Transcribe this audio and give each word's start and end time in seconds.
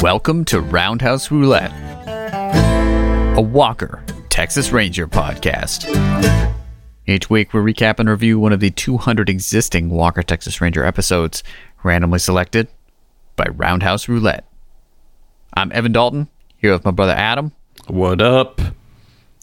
Welcome 0.00 0.44
to 0.46 0.60
Roundhouse 0.60 1.30
Roulette, 1.30 1.72
a 3.36 3.40
Walker 3.40 4.04
Texas 4.28 4.70
Ranger 4.70 5.08
podcast. 5.08 5.86
Each 7.06 7.28
week, 7.28 7.52
we 7.52 7.60
recap 7.60 7.98
and 7.98 8.08
review 8.08 8.38
one 8.38 8.52
of 8.52 8.60
the 8.60 8.70
200 8.70 9.28
existing 9.28 9.90
Walker 9.90 10.22
Texas 10.22 10.60
Ranger 10.60 10.84
episodes, 10.84 11.42
randomly 11.82 12.20
selected 12.20 12.68
by 13.34 13.46
Roundhouse 13.50 14.08
Roulette. 14.08 14.46
I'm 15.54 15.72
Evan 15.72 15.90
Dalton, 15.92 16.28
here 16.58 16.72
with 16.72 16.84
my 16.84 16.92
brother 16.92 17.14
Adam, 17.14 17.52
What 17.88 18.20
up? 18.22 18.60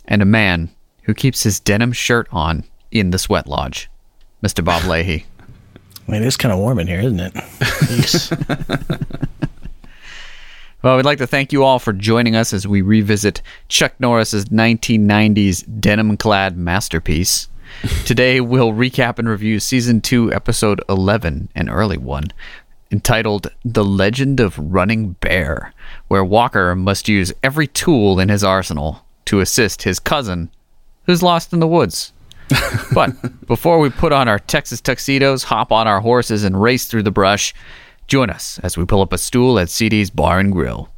and 0.06 0.22
a 0.22 0.26
man 0.26 0.70
who 1.04 1.14
keeps 1.14 1.44
his 1.44 1.60
denim 1.60 1.92
shirt 1.92 2.28
on 2.32 2.64
in 2.92 3.10
the 3.12 3.20
sweat 3.20 3.48
lodge, 3.48 3.90
Mr. 4.42 4.64
Bob 4.64 4.84
Leahy. 4.86 5.26
I 6.08 6.12
mean, 6.12 6.24
it's 6.24 6.38
kind 6.38 6.54
of 6.54 6.60
warm 6.60 6.80
in 6.80 6.88
here, 6.88 7.02
isn't 7.02 7.20
it? 7.20 7.34
Well, 10.86 10.98
we'd 10.98 11.06
like 11.06 11.18
to 11.18 11.26
thank 11.26 11.52
you 11.52 11.64
all 11.64 11.80
for 11.80 11.94
joining 11.94 12.36
us 12.36 12.54
as 12.54 12.68
we 12.68 12.84
revisit 12.84 13.42
Chuck 13.70 13.94
Norris's 14.00 14.46
1990s 14.46 15.82
denim 15.82 16.16
clad 16.16 16.60
masterpiece. 16.60 17.50
Today, 18.06 18.40
we'll 18.40 18.72
recap 18.72 19.18
and 19.18 19.28
review 19.28 19.60
season 19.60 20.00
2, 20.00 20.32
episode 20.32 20.84
11, 20.88 21.50
an 21.56 21.70
early 21.72 21.98
one, 21.98 22.26
entitled 22.92 23.48
The 23.64 23.84
Legend 23.84 24.40
of 24.40 24.60
Running 24.60 25.14
Bear, 25.14 25.74
where 26.08 26.24
Walker 26.24 26.76
must 26.76 27.10
use 27.10 27.34
every 27.42 27.66
tool 27.66 28.20
in 28.20 28.30
his 28.30 28.44
arsenal 28.44 29.08
to 29.26 29.40
assist 29.40 29.82
his 29.82 30.00
cousin, 30.00 30.52
who's 31.08 31.24
lost 31.24 31.52
in 31.52 31.62
the 31.62 31.68
woods. 31.68 32.14
but 32.94 33.48
before 33.48 33.80
we 33.80 33.90
put 33.90 34.14
on 34.14 34.28
our 34.28 34.38
Texas 34.38 34.82
tuxedos, 34.82 35.46
hop 35.46 35.72
on 35.72 35.88
our 35.88 36.02
horses, 36.02 36.44
and 36.44 36.62
race 36.62 36.86
through 36.86 37.02
the 37.02 37.10
brush, 37.10 37.56
join 38.08 38.30
us 38.30 38.60
as 38.64 38.78
we 38.78 38.86
pull 38.86 39.02
up 39.02 39.14
a 39.14 39.18
stool 39.18 39.60
at 39.60 39.70
CD's 39.70 40.10
Bar 40.10 40.40
and 40.40 40.52
Grill. 40.52 40.90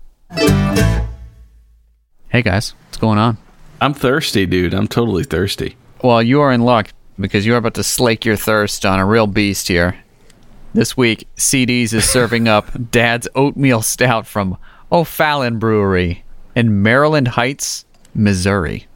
Hey 2.29 2.41
guys, 2.41 2.73
what's 2.85 2.97
going 2.97 3.17
on? 3.17 3.37
I'm 3.79 3.93
thirsty, 3.93 4.45
dude. 4.45 4.73
I'm 4.73 4.87
totally 4.87 5.23
thirsty. 5.23 5.75
Well, 6.03 6.21
you 6.21 6.41
are 6.41 6.51
in 6.51 6.61
luck 6.61 6.91
because 7.19 7.45
you 7.45 7.53
are 7.53 7.57
about 7.57 7.75
to 7.75 7.83
slake 7.83 8.25
your 8.25 8.35
thirst 8.35 8.85
on 8.85 8.99
a 8.99 9.05
real 9.05 9.27
beast 9.27 9.67
here. 9.67 9.97
This 10.73 10.97
week, 10.97 11.27
CD's 11.37 11.93
is 11.93 12.07
serving 12.07 12.47
up 12.47 12.69
Dad's 12.91 13.27
Oatmeal 13.35 13.81
Stout 13.81 14.27
from 14.27 14.57
O'Fallon 14.91 15.57
Brewery 15.59 16.23
in 16.55 16.81
Maryland 16.83 17.29
Heights, 17.29 17.85
Missouri. 18.13 18.87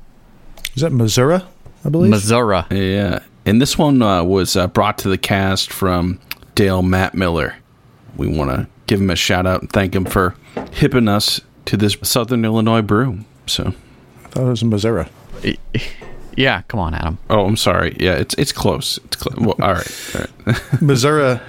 Is 0.75 0.81
that 0.81 0.91
Missouri, 0.91 1.41
I 1.85 1.89
believe? 1.89 2.11
Missouri. 2.11 2.63
Yeah. 2.69 3.19
And 3.45 3.61
this 3.61 3.77
one 3.77 4.01
uh, 4.01 4.23
was 4.23 4.55
uh, 4.55 4.67
brought 4.67 4.97
to 4.99 5.09
the 5.09 5.17
cast 5.17 5.71
from 5.71 6.19
Dale 6.53 6.81
Matt 6.83 7.15
Miller. 7.15 7.55
We 8.17 8.27
want 8.27 8.51
to 8.51 8.67
give 8.87 8.99
him 9.01 9.09
a 9.09 9.15
shout 9.15 9.45
out 9.47 9.61
and 9.61 9.71
thank 9.71 9.95
him 9.95 10.05
for 10.05 10.35
hipping 10.71 11.07
us 11.07 11.41
to 11.65 11.77
this 11.77 11.97
Southern 12.03 12.43
Illinois 12.45 12.81
brew. 12.81 13.19
So, 13.47 13.73
I 14.25 14.27
thought 14.29 14.43
it 14.47 14.49
was 14.49 14.61
in 14.61 14.69
Missouri. 14.69 15.07
Yeah, 16.37 16.61
come 16.69 16.79
on, 16.79 16.93
Adam. 16.93 17.17
oh, 17.29 17.45
I'm 17.45 17.57
sorry. 17.57 17.95
Yeah, 17.99 18.13
it's 18.13 18.33
it's 18.35 18.53
close. 18.53 18.97
It's 19.03 19.17
close. 19.17 19.35
Well, 19.37 19.55
all 19.61 19.73
right. 19.73 20.15
All 20.15 20.21
right. 20.45 20.61
Missouri 20.81 21.39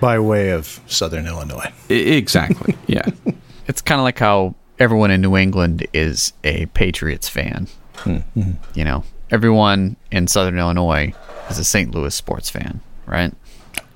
by 0.00 0.18
way 0.18 0.50
of 0.50 0.80
Southern 0.88 1.28
Illinois. 1.28 1.72
I- 1.88 1.92
exactly. 1.92 2.74
Yeah. 2.88 3.06
It's 3.68 3.80
kind 3.80 4.00
of 4.00 4.02
like 4.02 4.18
how 4.18 4.56
everyone 4.80 5.12
in 5.12 5.20
New 5.20 5.36
England 5.36 5.86
is 5.94 6.32
a 6.42 6.66
Patriots 6.66 7.28
fan. 7.28 7.68
Hmm. 7.98 8.16
Mm-hmm. 8.36 8.50
You 8.74 8.84
know, 8.84 9.04
everyone 9.30 9.94
in 10.10 10.26
Southern 10.26 10.58
Illinois 10.58 11.14
is 11.48 11.60
a 11.60 11.64
St. 11.64 11.94
Louis 11.94 12.12
sports 12.12 12.50
fan, 12.50 12.80
right? 13.06 13.32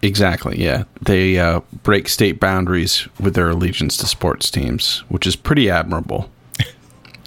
Exactly. 0.02 0.62
Yeah. 0.62 0.84
They 1.00 1.39
uh, 1.39 1.61
break 1.83 2.08
state 2.08 2.39
boundaries 2.39 3.08
with 3.19 3.34
their 3.34 3.50
allegiance 3.50 3.97
to 3.98 4.06
sports 4.06 4.50
teams, 4.50 4.98
which 5.08 5.27
is 5.27 5.36
pretty 5.36 5.70
admirable. 5.70 6.30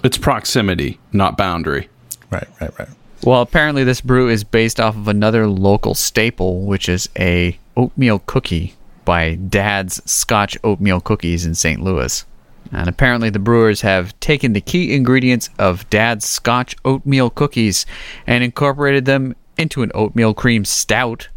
It's 0.02 0.16
proximity, 0.16 0.98
not 1.12 1.36
boundary. 1.36 1.90
Right, 2.30 2.48
right, 2.58 2.78
right. 2.78 2.88
Well, 3.22 3.42
apparently 3.42 3.84
this 3.84 4.00
brew 4.00 4.30
is 4.30 4.44
based 4.44 4.80
off 4.80 4.96
of 4.96 5.08
another 5.08 5.46
local 5.46 5.94
staple, 5.94 6.62
which 6.62 6.88
is 6.88 7.06
a 7.18 7.58
oatmeal 7.76 8.20
cookie 8.20 8.72
by 9.04 9.34
Dad's 9.34 10.00
Scotch 10.10 10.56
Oatmeal 10.64 11.00
Cookies 11.00 11.44
in 11.44 11.54
St. 11.54 11.82
Louis. 11.82 12.24
And 12.72 12.88
apparently 12.88 13.30
the 13.30 13.38
brewers 13.38 13.80
have 13.80 14.18
taken 14.20 14.52
the 14.52 14.60
key 14.60 14.94
ingredients 14.94 15.50
of 15.58 15.88
Dad's 15.90 16.24
Scotch 16.26 16.76
Oatmeal 16.84 17.28
Cookies 17.28 17.84
and 18.26 18.44
incorporated 18.44 19.04
them 19.04 19.34
into 19.58 19.82
an 19.82 19.90
oatmeal 19.94 20.32
cream 20.32 20.64
stout. 20.64 21.28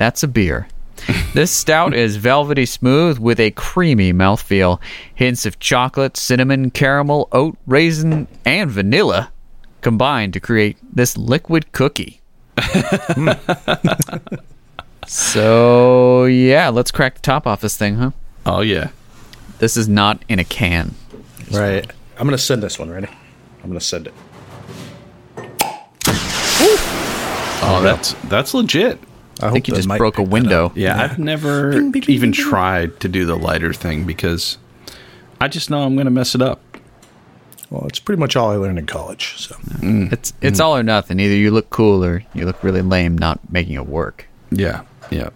That's 0.00 0.22
a 0.22 0.28
beer. 0.28 0.66
This 1.34 1.50
stout 1.50 1.92
is 1.92 2.16
velvety 2.16 2.64
smooth 2.64 3.18
with 3.18 3.38
a 3.38 3.50
creamy 3.50 4.14
mouthfeel. 4.14 4.80
Hints 5.14 5.44
of 5.44 5.58
chocolate, 5.58 6.16
cinnamon, 6.16 6.70
caramel, 6.70 7.28
oat, 7.32 7.58
raisin, 7.66 8.26
and 8.46 8.70
vanilla 8.70 9.30
combined 9.82 10.32
to 10.32 10.40
create 10.40 10.78
this 10.90 11.18
liquid 11.18 11.72
cookie. 11.72 12.22
so, 15.06 16.24
yeah, 16.24 16.70
let's 16.70 16.90
crack 16.90 17.16
the 17.16 17.20
top 17.20 17.46
off 17.46 17.60
this 17.60 17.76
thing, 17.76 17.96
huh? 17.96 18.12
Oh, 18.46 18.62
yeah. 18.62 18.88
This 19.58 19.76
is 19.76 19.86
not 19.86 20.24
in 20.30 20.38
a 20.38 20.44
can. 20.44 20.94
Right. 21.50 21.86
I'm 22.16 22.26
going 22.26 22.30
to 22.30 22.38
send 22.42 22.62
this 22.62 22.78
one, 22.78 22.88
ready? 22.88 23.08
I'm 23.62 23.68
going 23.68 23.78
to 23.78 23.84
send 23.84 24.06
it. 24.06 24.14
Oh, 27.62 27.80
that's 27.82 28.14
that's 28.30 28.54
legit. 28.54 28.98
I, 29.42 29.48
I 29.48 29.50
think 29.50 29.68
you 29.68 29.74
just 29.74 29.88
broke 29.88 30.18
a 30.18 30.22
window. 30.22 30.66
up. 30.66 30.76
Yeah, 30.76 31.00
I've 31.00 31.18
never 31.18 31.70
Bing, 31.70 31.90
bing, 31.92 32.02
bing, 32.02 32.10
even 32.10 32.30
bing, 32.30 32.38
bing. 32.38 32.50
tried 32.50 33.00
to 33.00 33.08
do 33.08 33.24
the 33.24 33.36
lighter 33.36 33.72
thing 33.72 34.04
because 34.04 34.58
I 35.40 35.48
just 35.48 35.70
know 35.70 35.82
I'm 35.82 35.94
going 35.94 36.04
to 36.06 36.10
mess 36.10 36.34
it 36.34 36.42
up. 36.42 36.60
Well, 37.70 37.86
it's 37.86 38.00
pretty 38.00 38.18
much 38.18 38.34
all 38.36 38.50
I 38.50 38.56
learned 38.56 38.78
in 38.78 38.86
college. 38.86 39.36
So 39.38 39.54
mm. 39.54 40.12
It's 40.12 40.32
it's 40.40 40.60
all 40.60 40.76
or 40.76 40.82
nothing. 40.82 41.20
Either 41.20 41.34
you 41.34 41.50
look 41.50 41.70
cool 41.70 42.04
or 42.04 42.22
you 42.34 42.44
look 42.44 42.62
really 42.64 42.82
lame 42.82 43.16
not 43.16 43.38
making 43.50 43.74
it 43.74 43.86
work. 43.86 44.26
Yeah, 44.50 44.82
yeah. 45.10 45.30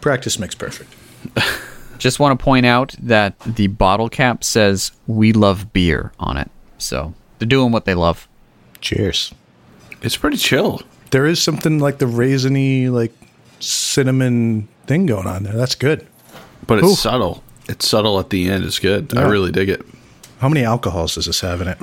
practice 0.00 0.38
makes 0.38 0.54
perfect. 0.54 0.92
Just 1.98 2.20
want 2.20 2.38
to 2.38 2.44
point 2.44 2.66
out 2.66 2.94
that 2.98 3.38
the 3.40 3.68
bottle 3.68 4.08
cap 4.08 4.42
says 4.44 4.92
"We 5.06 5.32
love 5.32 5.72
beer" 5.72 6.12
on 6.18 6.36
it. 6.36 6.50
So 6.78 7.14
they're 7.38 7.48
doing 7.48 7.72
what 7.72 7.84
they 7.84 7.94
love. 7.94 8.28
Cheers. 8.80 9.32
It's 10.02 10.16
pretty 10.16 10.36
chill. 10.36 10.82
There 11.10 11.24
is 11.24 11.40
something 11.40 11.78
like 11.78 11.98
the 11.98 12.06
raisiny, 12.06 12.90
like 12.90 13.12
cinnamon 13.60 14.68
thing 14.86 15.06
going 15.06 15.26
on 15.26 15.42
there. 15.42 15.54
That's 15.54 15.74
good. 15.74 16.06
But 16.66 16.78
it's 16.78 16.88
Ooh. 16.88 16.94
subtle. 16.94 17.42
It's 17.68 17.88
subtle 17.88 18.18
at 18.20 18.30
the 18.30 18.48
end. 18.48 18.64
It's 18.64 18.78
good. 18.78 19.16
I 19.16 19.28
really 19.28 19.50
dig 19.52 19.68
it. 19.68 19.84
How 20.38 20.48
many 20.48 20.64
alcohols 20.64 21.14
does 21.14 21.26
this 21.26 21.40
have 21.40 21.60
in 21.60 21.68
it? 21.68 21.78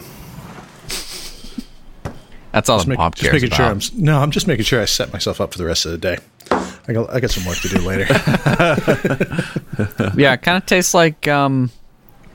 That's 2.51 2.69
all 2.69 2.77
Just, 2.77 2.85
the 2.85 2.89
make- 2.91 2.97
pop 2.97 3.15
just 3.15 3.29
cares 3.31 3.41
making 3.41 3.55
sure. 3.55 3.65
about. 3.71 3.91
I'm 3.93 4.03
no, 4.03 4.19
I'm 4.19 4.29
just 4.31 4.47
making 4.47 4.65
sure 4.65 4.79
I 4.81 4.85
set 4.85 5.11
myself 5.11 5.41
up 5.41 5.51
for 5.51 5.57
the 5.57 5.65
rest 5.65 5.85
of 5.85 5.91
the 5.91 5.97
day. 5.97 6.17
I 6.87 6.93
got, 6.93 7.09
I 7.09 7.19
got 7.19 7.31
some 7.31 7.45
work 7.45 7.57
to 7.59 7.69
do 7.69 7.79
later. 7.79 8.05
Yeah, 10.15 10.33
it 10.33 10.41
kind 10.43 10.57
of 10.57 10.65
tastes 10.67 10.93
like 10.93 11.27
um, 11.27 11.71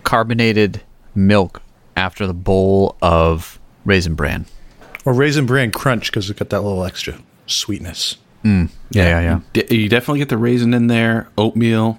carbonated 0.02 0.82
milk 1.14 1.62
after 1.96 2.26
the 2.26 2.34
bowl 2.34 2.96
of 3.00 3.60
raisin 3.84 4.14
bran. 4.14 4.46
or 5.04 5.12
raisin 5.12 5.46
bran 5.46 5.70
crunch 5.70 6.10
because 6.10 6.28
it's 6.28 6.38
got 6.38 6.48
that 6.50 6.62
little 6.62 6.84
extra 6.84 7.14
sweetness. 7.46 8.16
Yeah, 8.44 8.66
yeah, 8.90 9.20
yeah. 9.20 9.40
D- 9.52 9.66
You 9.82 9.88
definitely 9.88 10.20
get 10.20 10.28
the 10.30 10.38
raisin 10.38 10.72
in 10.72 10.86
there, 10.86 11.28
oatmeal, 11.36 11.98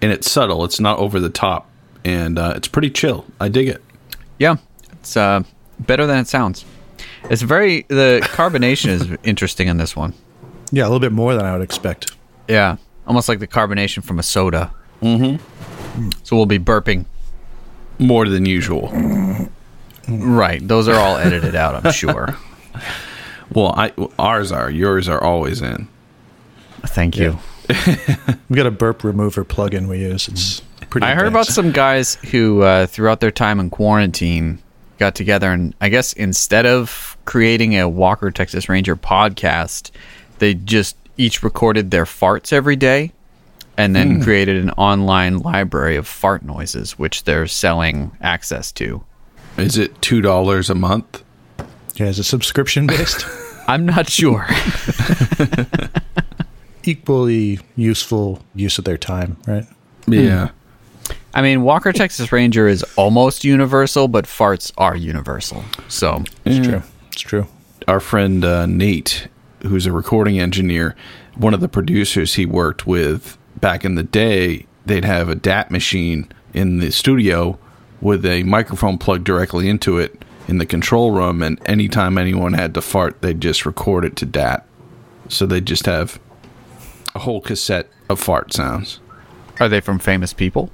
and 0.00 0.10
it's 0.12 0.30
subtle. 0.30 0.64
It's 0.64 0.80
not 0.80 0.98
over 0.98 1.20
the 1.20 1.28
top, 1.28 1.68
and 2.04 2.38
uh, 2.38 2.54
it's 2.56 2.68
pretty 2.68 2.90
chill. 2.90 3.26
I 3.38 3.48
dig 3.48 3.68
it. 3.68 3.82
Yeah, 4.38 4.56
it's 4.92 5.16
uh, 5.16 5.42
better 5.78 6.06
than 6.06 6.18
it 6.18 6.26
sounds. 6.28 6.64
It's 7.24 7.42
very 7.42 7.82
the 7.88 8.20
carbonation 8.32 8.88
is 8.88 9.08
interesting 9.24 9.68
in 9.68 9.76
this 9.76 9.94
one. 9.94 10.14
Yeah, 10.72 10.84
a 10.84 10.86
little 10.86 11.00
bit 11.00 11.12
more 11.12 11.34
than 11.34 11.44
I 11.44 11.52
would 11.52 11.62
expect. 11.62 12.16
Yeah, 12.48 12.76
almost 13.06 13.28
like 13.28 13.40
the 13.40 13.46
carbonation 13.48 14.02
from 14.02 14.18
a 14.18 14.22
soda. 14.22 14.72
Mm-hmm. 15.02 16.10
So 16.22 16.36
we'll 16.36 16.46
be 16.46 16.58
burping. 16.58 17.04
More 17.98 18.26
than 18.28 18.46
usual. 18.46 18.88
Right, 20.08 20.66
those 20.66 20.88
are 20.88 20.94
all 20.94 21.16
edited 21.18 21.54
out, 21.54 21.84
I'm 21.84 21.92
sure. 21.92 22.34
Well, 23.52 23.74
I 23.76 23.92
ours 24.18 24.52
are. 24.52 24.70
Yours 24.70 25.08
are 25.08 25.22
always 25.22 25.60
in. 25.62 25.88
Thank 26.86 27.16
you. 27.16 27.38
We 28.48 28.56
got 28.56 28.66
a 28.66 28.72
burp 28.72 29.04
remover 29.04 29.44
plug-in 29.44 29.86
we 29.86 30.00
use. 30.00 30.26
It's 30.26 30.60
pretty. 30.88 31.06
I 31.06 31.14
heard 31.14 31.28
about 31.28 31.46
some 31.46 31.70
guys 31.70 32.16
who, 32.16 32.62
uh, 32.62 32.86
throughout 32.86 33.20
their 33.20 33.30
time 33.30 33.60
in 33.60 33.70
quarantine, 33.70 34.60
got 34.98 35.14
together 35.14 35.52
and 35.52 35.72
I 35.80 35.88
guess 35.88 36.12
instead 36.12 36.66
of 36.66 37.16
creating 37.26 37.78
a 37.78 37.88
Walker 37.88 38.32
Texas 38.32 38.68
Ranger 38.68 38.96
podcast, 38.96 39.92
they 40.40 40.54
just 40.54 40.96
each 41.16 41.44
recorded 41.44 41.90
their 41.92 42.06
farts 42.06 42.52
every 42.52 42.74
day 42.76 43.12
and 43.76 43.94
then 43.94 44.20
created 44.22 44.56
an 44.56 44.70
online 44.70 45.38
library 45.38 45.96
of 45.96 46.06
fart 46.08 46.42
noises, 46.42 46.98
which 46.98 47.24
they're 47.24 47.46
selling 47.46 48.10
access 48.20 48.72
to. 48.72 49.02
Is 49.56 49.78
it 49.78 50.02
two 50.02 50.20
dollars 50.20 50.70
a 50.70 50.74
month? 50.74 51.22
Yeah, 52.00 52.06
is 52.06 52.18
it 52.18 52.24
subscription 52.24 52.86
based? 52.86 53.26
I'm 53.68 53.84
not 53.84 54.08
sure. 54.08 54.46
Equally 56.82 57.60
useful 57.76 58.42
use 58.54 58.78
of 58.78 58.86
their 58.86 58.96
time, 58.96 59.36
right? 59.46 59.66
Yeah. 60.06 60.48
I 61.34 61.42
mean, 61.42 61.60
Walker 61.60 61.92
Texas 61.92 62.32
Ranger 62.32 62.66
is 62.66 62.82
almost 62.96 63.44
universal, 63.44 64.08
but 64.08 64.24
farts 64.24 64.72
are 64.78 64.96
universal. 64.96 65.62
So 65.88 66.24
It's 66.46 66.66
true. 66.66 66.82
It's 67.12 67.20
true. 67.20 67.46
Our 67.86 68.00
friend 68.00 68.46
uh, 68.46 68.64
Nate, 68.64 69.28
who's 69.60 69.84
a 69.84 69.92
recording 69.92 70.40
engineer, 70.40 70.96
one 71.36 71.52
of 71.52 71.60
the 71.60 71.68
producers 71.68 72.36
he 72.36 72.46
worked 72.46 72.86
with 72.86 73.36
back 73.60 73.84
in 73.84 73.96
the 73.96 74.04
day, 74.04 74.64
they'd 74.86 75.04
have 75.04 75.28
a 75.28 75.34
DAT 75.34 75.70
machine 75.70 76.32
in 76.54 76.78
the 76.78 76.92
studio 76.92 77.58
with 78.00 78.24
a 78.24 78.42
microphone 78.44 78.96
plugged 78.96 79.24
directly 79.24 79.68
into 79.68 79.98
it 79.98 80.24
in 80.48 80.58
the 80.58 80.66
control 80.66 81.12
room, 81.12 81.42
and 81.42 81.60
anytime 81.66 82.18
anyone 82.18 82.54
had 82.54 82.74
to 82.74 82.80
fart, 82.80 83.22
they'd 83.22 83.40
just 83.40 83.64
record 83.64 84.04
it 84.04 84.16
to 84.16 84.26
DAT. 84.26 84.66
So 85.28 85.46
they'd 85.46 85.66
just 85.66 85.86
have 85.86 86.18
a 87.14 87.20
whole 87.20 87.40
cassette 87.40 87.88
of 88.08 88.20
fart 88.20 88.52
sounds. 88.52 89.00
are 89.58 89.68
they 89.68 89.80
from 89.80 89.98
famous 89.98 90.32
people? 90.32 90.70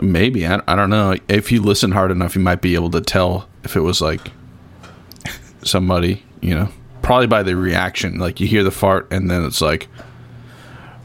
Maybe 0.00 0.46
I, 0.46 0.60
I 0.66 0.74
don't 0.74 0.90
know. 0.90 1.16
If 1.28 1.52
you 1.52 1.62
listen 1.62 1.92
hard 1.92 2.10
enough, 2.10 2.34
you 2.34 2.40
might 2.40 2.62
be 2.62 2.74
able 2.74 2.90
to 2.90 3.00
tell 3.00 3.48
if 3.62 3.76
it 3.76 3.80
was 3.80 4.00
like 4.00 4.32
somebody. 5.62 6.24
You 6.40 6.54
know, 6.56 6.68
probably 7.02 7.28
by 7.28 7.42
the 7.42 7.54
reaction. 7.56 8.18
Like 8.18 8.40
you 8.40 8.46
hear 8.46 8.64
the 8.64 8.70
fart, 8.70 9.06
and 9.12 9.30
then 9.30 9.44
it's 9.44 9.60
like, 9.60 9.88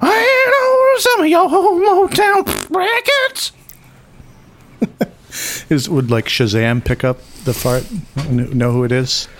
I 0.02 0.48
know 0.52 1.00
some 1.02 1.22
of 1.22 1.28
your 1.28 1.48
Motown 1.48 2.70
records. 2.70 3.52
Is 5.70 5.90
would 5.90 6.10
like 6.10 6.26
Shazam 6.26 6.84
pick 6.84 7.04
up 7.04 7.20
the 7.44 7.54
fart? 7.54 7.86
Know 8.30 8.72
who 8.72 8.84
it 8.84 8.92
is? 8.92 9.28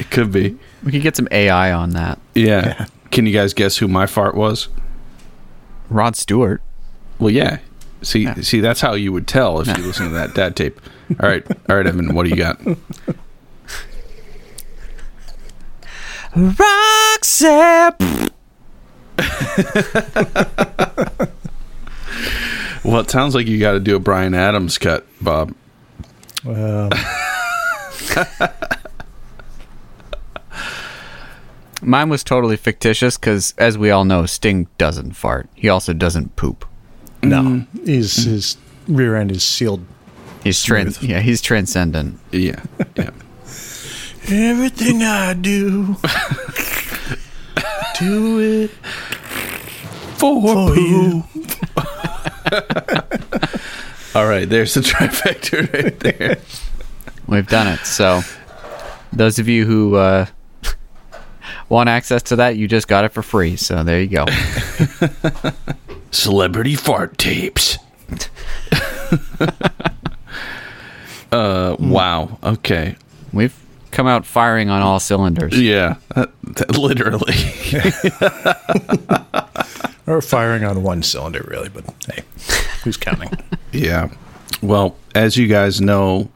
It 0.00 0.10
could 0.10 0.32
be. 0.32 0.56
We 0.82 0.92
could 0.92 1.02
get 1.02 1.14
some 1.14 1.28
AI 1.30 1.72
on 1.72 1.90
that. 1.90 2.18
Yeah. 2.34 2.86
Can 3.10 3.26
you 3.26 3.34
guys 3.34 3.52
guess 3.52 3.76
who 3.76 3.86
my 3.86 4.06
fart 4.06 4.34
was? 4.34 4.68
Rod 5.90 6.16
Stewart. 6.16 6.62
Well, 7.18 7.30
yeah. 7.30 7.58
See, 8.00 8.26
see, 8.42 8.60
that's 8.60 8.80
how 8.80 8.94
you 8.94 9.12
would 9.12 9.28
tell 9.28 9.60
if 9.60 9.68
you 9.76 9.84
listen 9.84 10.06
to 10.06 10.14
that 10.14 10.34
dad 10.34 10.56
tape. 10.56 10.80
All 11.22 11.28
right, 11.28 11.46
all 11.68 11.76
right, 11.76 11.86
Evan. 11.86 12.14
What 12.14 12.24
do 12.24 12.30
you 12.30 12.36
got? 12.36 12.58
Roxette. 16.34 18.30
Well, 22.82 23.00
it 23.00 23.10
sounds 23.10 23.34
like 23.34 23.46
you 23.46 23.58
got 23.60 23.72
to 23.72 23.80
do 23.80 23.96
a 23.96 24.00
Bryan 24.00 24.34
Adams 24.34 24.78
cut, 24.78 25.06
Bob. 25.20 25.54
Well, 26.44 26.90
Mine 31.82 32.08
was 32.08 32.22
totally 32.24 32.56
fictitious 32.56 33.16
because, 33.16 33.54
as 33.58 33.76
we 33.78 33.90
all 33.90 34.04
know, 34.04 34.26
Sting 34.26 34.68
doesn't 34.78 35.12
fart. 35.12 35.48
He 35.54 35.68
also 35.68 35.92
doesn't 35.92 36.36
poop. 36.36 36.64
no, 37.22 37.42
mm. 37.42 37.86
his 37.86 38.16
his 38.16 38.56
rear 38.88 39.16
end 39.16 39.30
is 39.30 39.42
sealed. 39.44 39.84
He's 40.44 40.62
trans. 40.62 41.02
Yeah, 41.02 41.20
he's 41.20 41.42
transcendent. 41.42 42.18
Yeah, 42.32 42.62
yeah. 42.96 43.10
Everything 44.28 45.02
I 45.02 45.34
do, 45.34 45.96
do 47.98 48.38
it 48.38 48.70
For 50.16 50.40
for 50.42 50.76
you. 50.76 51.24
All 54.14 54.26
right, 54.26 54.48
there's 54.48 54.74
the 54.74 54.80
trifecta 54.80 55.72
right 55.72 55.98
there. 56.00 56.38
We've 57.26 57.46
done 57.46 57.68
it. 57.68 57.80
So, 57.86 58.22
those 59.12 59.38
of 59.38 59.48
you 59.48 59.64
who 59.66 59.94
uh, 59.96 60.26
want 61.68 61.88
access 61.88 62.22
to 62.24 62.36
that, 62.36 62.56
you 62.56 62.66
just 62.68 62.88
got 62.88 63.04
it 63.04 63.12
for 63.12 63.22
free. 63.22 63.56
So 63.56 63.82
there 63.84 64.00
you 64.00 64.08
go. 64.08 64.26
Celebrity 66.10 66.74
fart 66.74 67.16
tapes. 67.18 67.78
uh, 71.32 71.76
wow. 71.78 72.38
Okay. 72.42 72.96
We've 73.32 73.56
come 73.92 74.06
out 74.08 74.26
firing 74.26 74.70
on 74.70 74.82
all 74.82 74.98
cylinders. 74.98 75.58
Yeah, 75.58 75.96
that, 76.14 76.30
that- 76.42 76.76
literally. 76.76 77.34
Or 80.10 80.20
firing 80.20 80.64
on 80.64 80.82
one 80.82 81.04
cylinder, 81.04 81.46
really. 81.48 81.68
But 81.68 81.84
hey, 82.06 82.24
who's 82.82 82.96
counting? 82.96 83.30
yeah. 83.72 84.08
Well, 84.60 84.96
as 85.14 85.36
you 85.36 85.46
guys 85.46 85.80
know, 85.80 86.28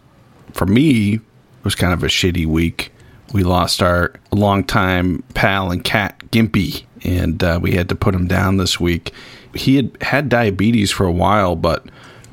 for 0.53 0.65
me, 0.65 1.15
it 1.15 1.21
was 1.65 1.75
kind 1.75 1.93
of 1.93 2.05
a 2.05 2.07
shitty 2.07 2.47
week. 2.47 2.93
We 3.33 3.43
lost 3.43 3.83
our 3.83 4.15
longtime 4.31 5.25
pal 5.35 5.73
and 5.73 5.83
cat, 5.83 6.21
Gimpy, 6.31 6.85
and 7.03 7.43
uh, 7.43 7.59
we 7.61 7.73
had 7.73 7.89
to 7.89 7.97
put 7.97 8.15
him 8.15 8.29
down 8.29 8.59
this 8.59 8.79
week. 8.79 9.13
He 9.55 9.75
had 9.75 9.97
had 10.03 10.29
diabetes 10.29 10.93
for 10.93 11.05
a 11.05 11.13
while, 11.13 11.57
but 11.57 11.85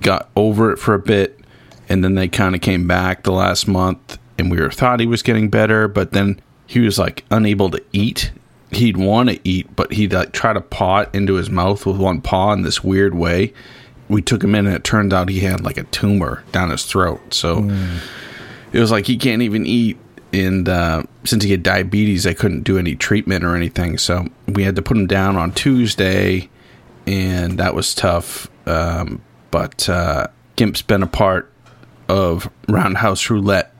got 0.01 0.29
over 0.35 0.71
it 0.71 0.77
for 0.77 0.93
a 0.93 0.99
bit, 0.99 1.39
and 1.89 2.03
then 2.03 2.13
they 2.13 2.27
kind 2.27 2.53
of 2.53 2.61
came 2.61 2.87
back 2.87 3.23
the 3.23 3.31
last 3.31 3.67
month, 3.67 4.19
and 4.37 4.51
we 4.51 4.59
were 4.59 4.69
thought 4.69 4.99
he 4.99 5.07
was 5.07 5.23
getting 5.23 5.49
better, 5.49 5.87
but 5.87 6.11
then 6.11 6.39
he 6.67 6.81
was 6.81 6.99
like 6.99 7.25
unable 7.31 7.71
to 7.71 7.83
eat. 7.93 8.31
He'd 8.71 8.97
want 8.97 9.29
to 9.29 9.39
eat, 9.43 9.75
but 9.75 9.93
he'd 9.93 10.13
like 10.13 10.31
try 10.31 10.53
to 10.53 10.61
paw 10.61 11.01
it 11.01 11.09
into 11.13 11.33
his 11.35 11.49
mouth 11.49 11.85
with 11.85 11.97
one 11.97 12.21
paw 12.21 12.53
in 12.53 12.61
this 12.61 12.83
weird 12.83 13.13
way. 13.13 13.53
We 14.07 14.21
took 14.21 14.43
him 14.43 14.55
in, 14.55 14.65
and 14.65 14.75
it 14.75 14.83
turned 14.83 15.13
out 15.13 15.29
he 15.29 15.41
had 15.41 15.61
like 15.61 15.77
a 15.77 15.83
tumor 15.83 16.43
down 16.51 16.69
his 16.69 16.85
throat. 16.85 17.33
So 17.33 17.69
it 18.73 18.79
was 18.79 18.91
like 18.91 19.07
he 19.07 19.17
can't 19.17 19.41
even 19.41 19.65
eat. 19.65 19.97
And 20.33 20.69
uh, 20.69 21.03
since 21.25 21.43
he 21.43 21.51
had 21.51 21.63
diabetes, 21.63 22.25
I 22.25 22.33
couldn't 22.33 22.63
do 22.63 22.77
any 22.77 22.95
treatment 22.95 23.43
or 23.43 23.55
anything. 23.55 23.97
So 23.97 24.27
we 24.47 24.63
had 24.63 24.77
to 24.77 24.81
put 24.81 24.95
him 24.95 25.07
down 25.07 25.35
on 25.35 25.51
Tuesday, 25.51 26.49
and 27.05 27.57
that 27.57 27.75
was 27.75 27.93
tough. 27.93 28.49
Um, 28.65 29.21
but 29.49 29.89
uh, 29.89 30.27
Gimp's 30.55 30.81
been 30.81 31.03
a 31.03 31.07
part 31.07 31.51
of 32.07 32.49
Roundhouse 32.69 33.29
Roulette 33.29 33.73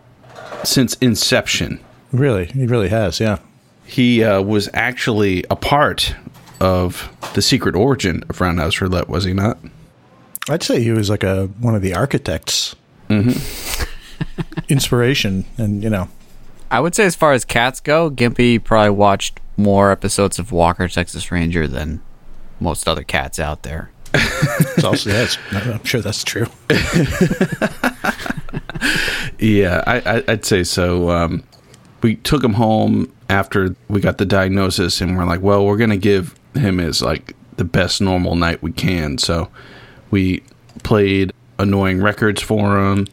since 0.63 0.95
inception. 0.95 1.79
really, 2.11 2.45
he 2.45 2.65
really 2.65 2.89
has. 2.89 3.19
Yeah. 3.19 3.39
He 3.85 4.23
uh, 4.23 4.41
was 4.41 4.69
actually 4.73 5.43
a 5.49 5.55
part 5.55 6.15
of 6.59 7.09
the 7.33 7.41
secret 7.41 7.75
origin 7.75 8.23
of 8.29 8.39
Roundhouse 8.39 8.79
Roulette, 8.79 9.09
was 9.09 9.25
he 9.25 9.33
not? 9.33 9.57
I'd 10.49 10.63
say 10.63 10.81
he 10.81 10.91
was 10.91 11.09
like 11.09 11.23
a 11.23 11.47
one 11.59 11.75
of 11.75 11.81
the 11.81 11.93
architects. 11.93 12.75
Inspiration, 14.69 15.45
and 15.57 15.83
you 15.83 15.89
know, 15.89 16.07
I 16.69 16.79
would 16.79 16.95
say, 16.95 17.05
as 17.05 17.15
far 17.15 17.33
as 17.33 17.43
cats 17.43 17.81
go, 17.81 18.09
Gimpy 18.09 18.63
probably 18.63 18.91
watched 18.91 19.39
more 19.57 19.91
episodes 19.91 20.39
of 20.39 20.51
Walker 20.53 20.87
Texas 20.87 21.29
Ranger 21.31 21.67
than 21.67 22.01
most 22.61 22.87
other 22.87 23.03
cats 23.03 23.39
out 23.39 23.63
there. 23.63 23.91
it's 24.13 24.83
also 24.83 25.09
yeah, 25.09 25.23
it's, 25.23 25.37
I'm 25.51 25.83
sure 25.83 26.01
that's 26.01 26.23
true. 26.23 26.47
Yeah, 29.41 29.83
I, 29.87 29.99
I, 29.99 30.23
I'd 30.27 30.45
say 30.45 30.63
so. 30.63 31.09
Um, 31.09 31.43
we 32.01 32.15
took 32.17 32.43
him 32.43 32.53
home 32.53 33.11
after 33.29 33.75
we 33.87 34.01
got 34.01 34.17
the 34.17 34.25
diagnosis, 34.25 35.01
and 35.01 35.17
we're 35.17 35.25
like, 35.25 35.41
well, 35.41 35.65
we're 35.65 35.77
gonna 35.77 35.97
give 35.97 36.35
him 36.53 36.77
his 36.77 37.01
like 37.01 37.35
the 37.57 37.63
best 37.63 38.01
normal 38.01 38.35
night 38.35 38.61
we 38.61 38.71
can. 38.71 39.17
So 39.17 39.49
we 40.09 40.43
played 40.83 41.33
annoying 41.59 42.01
records 42.01 42.41
for 42.41 42.79
him. 42.79 43.07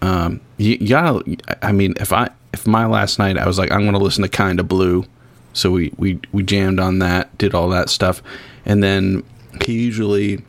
Um, 0.00 0.40
you, 0.56 0.78
you 0.80 0.88
gotta, 0.88 1.36
I 1.62 1.72
mean, 1.72 1.94
if 2.00 2.12
I 2.12 2.30
if 2.52 2.66
my 2.66 2.86
last 2.86 3.18
night 3.18 3.36
I 3.36 3.46
was 3.46 3.58
like, 3.58 3.72
I'm 3.72 3.84
gonna 3.84 3.98
listen 3.98 4.22
to 4.22 4.28
Kinda 4.28 4.62
Blue, 4.62 5.04
so 5.52 5.70
we 5.70 5.92
we 5.96 6.20
we 6.32 6.42
jammed 6.42 6.80
on 6.80 7.00
that, 7.00 7.36
did 7.38 7.54
all 7.54 7.68
that 7.70 7.90
stuff, 7.90 8.22
and 8.64 8.82
then 8.82 9.24
he 9.64 9.72
usually 9.72 10.42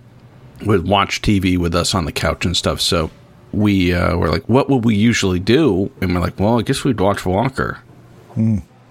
would 0.65 0.87
watch 0.87 1.21
TV 1.21 1.57
with 1.57 1.73
us 1.73 1.95
on 1.95 2.05
the 2.05 2.11
couch 2.11 2.45
and 2.45 2.55
stuff. 2.55 2.81
So 2.81 3.09
we 3.51 3.93
uh, 3.93 4.15
were 4.15 4.29
like, 4.29 4.47
what 4.47 4.69
would 4.69 4.85
we 4.85 4.95
usually 4.95 5.39
do? 5.39 5.91
And 6.01 6.13
we're 6.13 6.21
like, 6.21 6.39
well, 6.39 6.59
I 6.59 6.63
guess 6.63 6.83
we'd 6.83 6.99
watch 6.99 7.25
Walker. 7.25 7.79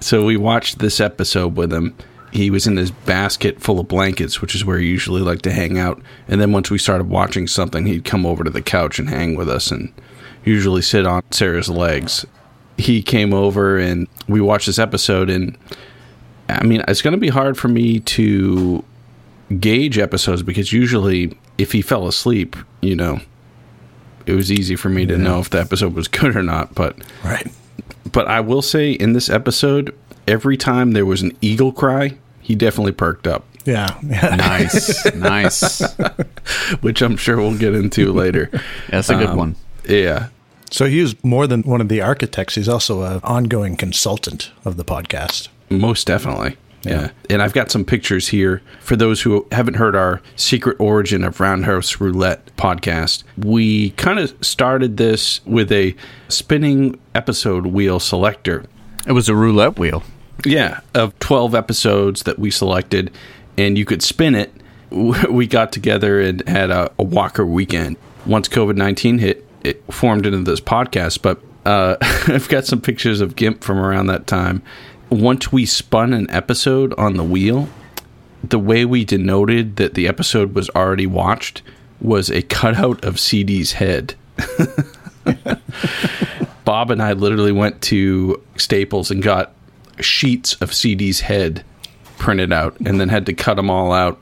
So 0.00 0.24
we 0.24 0.36
watched 0.36 0.78
this 0.78 1.00
episode 1.00 1.56
with 1.56 1.72
him. 1.72 1.94
He 2.32 2.50
was 2.50 2.66
in 2.66 2.76
his 2.76 2.90
basket 2.90 3.60
full 3.60 3.80
of 3.80 3.88
blankets, 3.88 4.42
which 4.42 4.54
is 4.54 4.64
where 4.64 4.78
he 4.78 4.86
usually 4.86 5.22
liked 5.22 5.44
to 5.44 5.52
hang 5.52 5.78
out. 5.78 6.00
And 6.28 6.40
then 6.40 6.52
once 6.52 6.70
we 6.70 6.78
started 6.78 7.08
watching 7.08 7.46
something, 7.46 7.86
he'd 7.86 8.04
come 8.04 8.26
over 8.26 8.44
to 8.44 8.50
the 8.50 8.62
couch 8.62 8.98
and 8.98 9.08
hang 9.08 9.34
with 9.34 9.48
us 9.48 9.70
and 9.70 9.92
usually 10.44 10.82
sit 10.82 11.06
on 11.06 11.22
Sarah's 11.30 11.70
legs. 11.70 12.26
He 12.76 13.02
came 13.02 13.32
over 13.32 13.78
and 13.78 14.06
we 14.28 14.40
watched 14.40 14.66
this 14.66 14.78
episode 14.78 15.30
and 15.30 15.56
I 16.48 16.64
mean, 16.64 16.82
it's 16.88 17.02
going 17.02 17.12
to 17.12 17.18
be 17.18 17.28
hard 17.28 17.58
for 17.58 17.68
me 17.68 18.00
to 18.00 18.84
gauge 19.60 19.98
episodes 19.98 20.42
because 20.42 20.72
usually 20.72 21.36
if 21.58 21.72
he 21.72 21.82
fell 21.82 22.06
asleep, 22.06 22.56
you 22.80 22.96
know, 22.96 23.20
it 24.28 24.34
was 24.34 24.52
easy 24.52 24.76
for 24.76 24.88
me 24.88 25.06
to 25.06 25.16
know 25.18 25.40
if 25.40 25.50
the 25.50 25.60
episode 25.60 25.94
was 25.94 26.06
good 26.08 26.36
or 26.36 26.42
not. 26.42 26.74
But 26.74 26.96
Right. 27.24 27.46
but 28.12 28.28
I 28.28 28.40
will 28.40 28.62
say 28.62 28.92
in 28.92 29.12
this 29.14 29.28
episode, 29.30 29.94
every 30.26 30.56
time 30.56 30.92
there 30.92 31.06
was 31.06 31.22
an 31.22 31.32
eagle 31.40 31.72
cry, 31.72 32.14
he 32.40 32.54
definitely 32.54 32.92
perked 32.92 33.26
up, 33.26 33.44
Yeah. 33.64 33.94
Yeah. 34.02 34.36
Nice, 34.36 35.14
nice. 35.14 35.82
which 36.80 37.02
I'm 37.02 37.16
sure 37.16 37.36
we'll 37.36 37.58
get 37.58 37.74
into 37.74 38.12
later. 38.12 38.50
That's 38.90 39.10
a 39.10 39.14
good 39.16 39.28
Um, 39.30 39.36
one. 39.36 39.56
Yeah. 39.88 40.28
So 40.70 40.84
he 40.86 41.00
was 41.00 41.14
more 41.24 41.46
than 41.46 41.62
one 41.62 41.80
of 41.80 41.88
the 41.88 42.00
architects. 42.02 42.54
He's 42.56 42.68
also 42.68 43.02
an 43.02 43.20
ongoing 43.24 43.76
consultant 43.76 44.50
of 44.64 44.76
the 44.76 44.84
podcast. 44.84 45.48
Most 45.70 46.06
definitely. 46.06 46.56
Yeah. 46.82 47.10
And 47.28 47.42
I've 47.42 47.52
got 47.52 47.70
some 47.70 47.84
pictures 47.84 48.28
here 48.28 48.62
for 48.80 48.96
those 48.96 49.22
who 49.22 49.46
haven't 49.52 49.74
heard 49.74 49.96
our 49.96 50.20
secret 50.36 50.76
origin 50.78 51.24
of 51.24 51.40
Roundhouse 51.40 52.00
Roulette 52.00 52.54
podcast. 52.56 53.24
We 53.36 53.90
kind 53.90 54.18
of 54.18 54.34
started 54.44 54.96
this 54.96 55.44
with 55.44 55.72
a 55.72 55.94
spinning 56.28 56.98
episode 57.14 57.66
wheel 57.66 58.00
selector. 58.00 58.64
It 59.06 59.12
was 59.12 59.28
a 59.28 59.34
roulette 59.34 59.78
wheel. 59.78 60.02
Yeah, 60.44 60.80
of 60.94 61.18
12 61.18 61.54
episodes 61.54 62.22
that 62.22 62.38
we 62.38 62.50
selected, 62.50 63.10
and 63.56 63.76
you 63.76 63.84
could 63.84 64.02
spin 64.02 64.34
it. 64.34 64.52
We 65.30 65.46
got 65.46 65.70
together 65.70 66.18
and 66.18 66.46
had 66.48 66.70
a, 66.70 66.90
a 66.98 67.02
Walker 67.02 67.44
weekend. 67.44 67.98
Once 68.24 68.48
COVID 68.48 68.76
19 68.76 69.18
hit, 69.18 69.46
it 69.62 69.82
formed 69.92 70.24
into 70.24 70.38
this 70.38 70.62
podcast, 70.62 71.20
but 71.20 71.42
uh, 71.66 71.96
I've 72.00 72.48
got 72.48 72.64
some 72.64 72.80
pictures 72.80 73.20
of 73.20 73.36
GIMP 73.36 73.62
from 73.62 73.78
around 73.78 74.06
that 74.06 74.26
time. 74.26 74.62
Once 75.10 75.52
we 75.52 75.64
spun 75.64 76.12
an 76.12 76.30
episode 76.30 76.92
on 76.98 77.16
the 77.16 77.24
wheel, 77.24 77.68
the 78.44 78.58
way 78.58 78.84
we 78.84 79.04
denoted 79.04 79.76
that 79.76 79.94
the 79.94 80.06
episode 80.06 80.54
was 80.54 80.68
already 80.70 81.06
watched 81.06 81.62
was 82.00 82.30
a 82.30 82.42
cutout 82.42 83.04
of 83.04 83.18
CD's 83.18 83.72
head. 83.72 84.14
Bob 86.64 86.90
and 86.90 87.02
I 87.02 87.12
literally 87.12 87.52
went 87.52 87.80
to 87.82 88.42
Staples 88.56 89.10
and 89.10 89.22
got 89.22 89.52
sheets 90.00 90.54
of 90.56 90.74
CD's 90.74 91.20
head 91.20 91.64
printed 92.18 92.52
out 92.52 92.76
and 92.84 93.00
then 93.00 93.08
had 93.08 93.26
to 93.26 93.32
cut 93.32 93.54
them 93.54 93.70
all 93.70 93.92
out. 93.92 94.18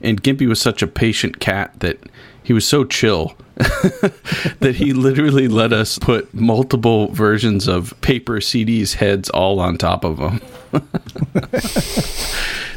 And 0.00 0.22
Gimpy 0.22 0.46
was 0.46 0.60
such 0.60 0.82
a 0.82 0.86
patient 0.86 1.40
cat 1.40 1.72
that 1.80 1.98
he 2.44 2.52
was 2.52 2.66
so 2.66 2.84
chill 2.84 3.34
that 3.56 4.74
he 4.76 4.92
literally 4.92 5.48
let 5.48 5.72
us 5.72 5.98
put 5.98 6.32
multiple 6.34 7.08
versions 7.08 7.66
of 7.66 7.98
paper 8.02 8.40
CD's 8.40 8.94
heads 8.94 9.30
all 9.30 9.58
on 9.60 9.78
top 9.78 10.04
of 10.04 10.18
them. 10.18 10.40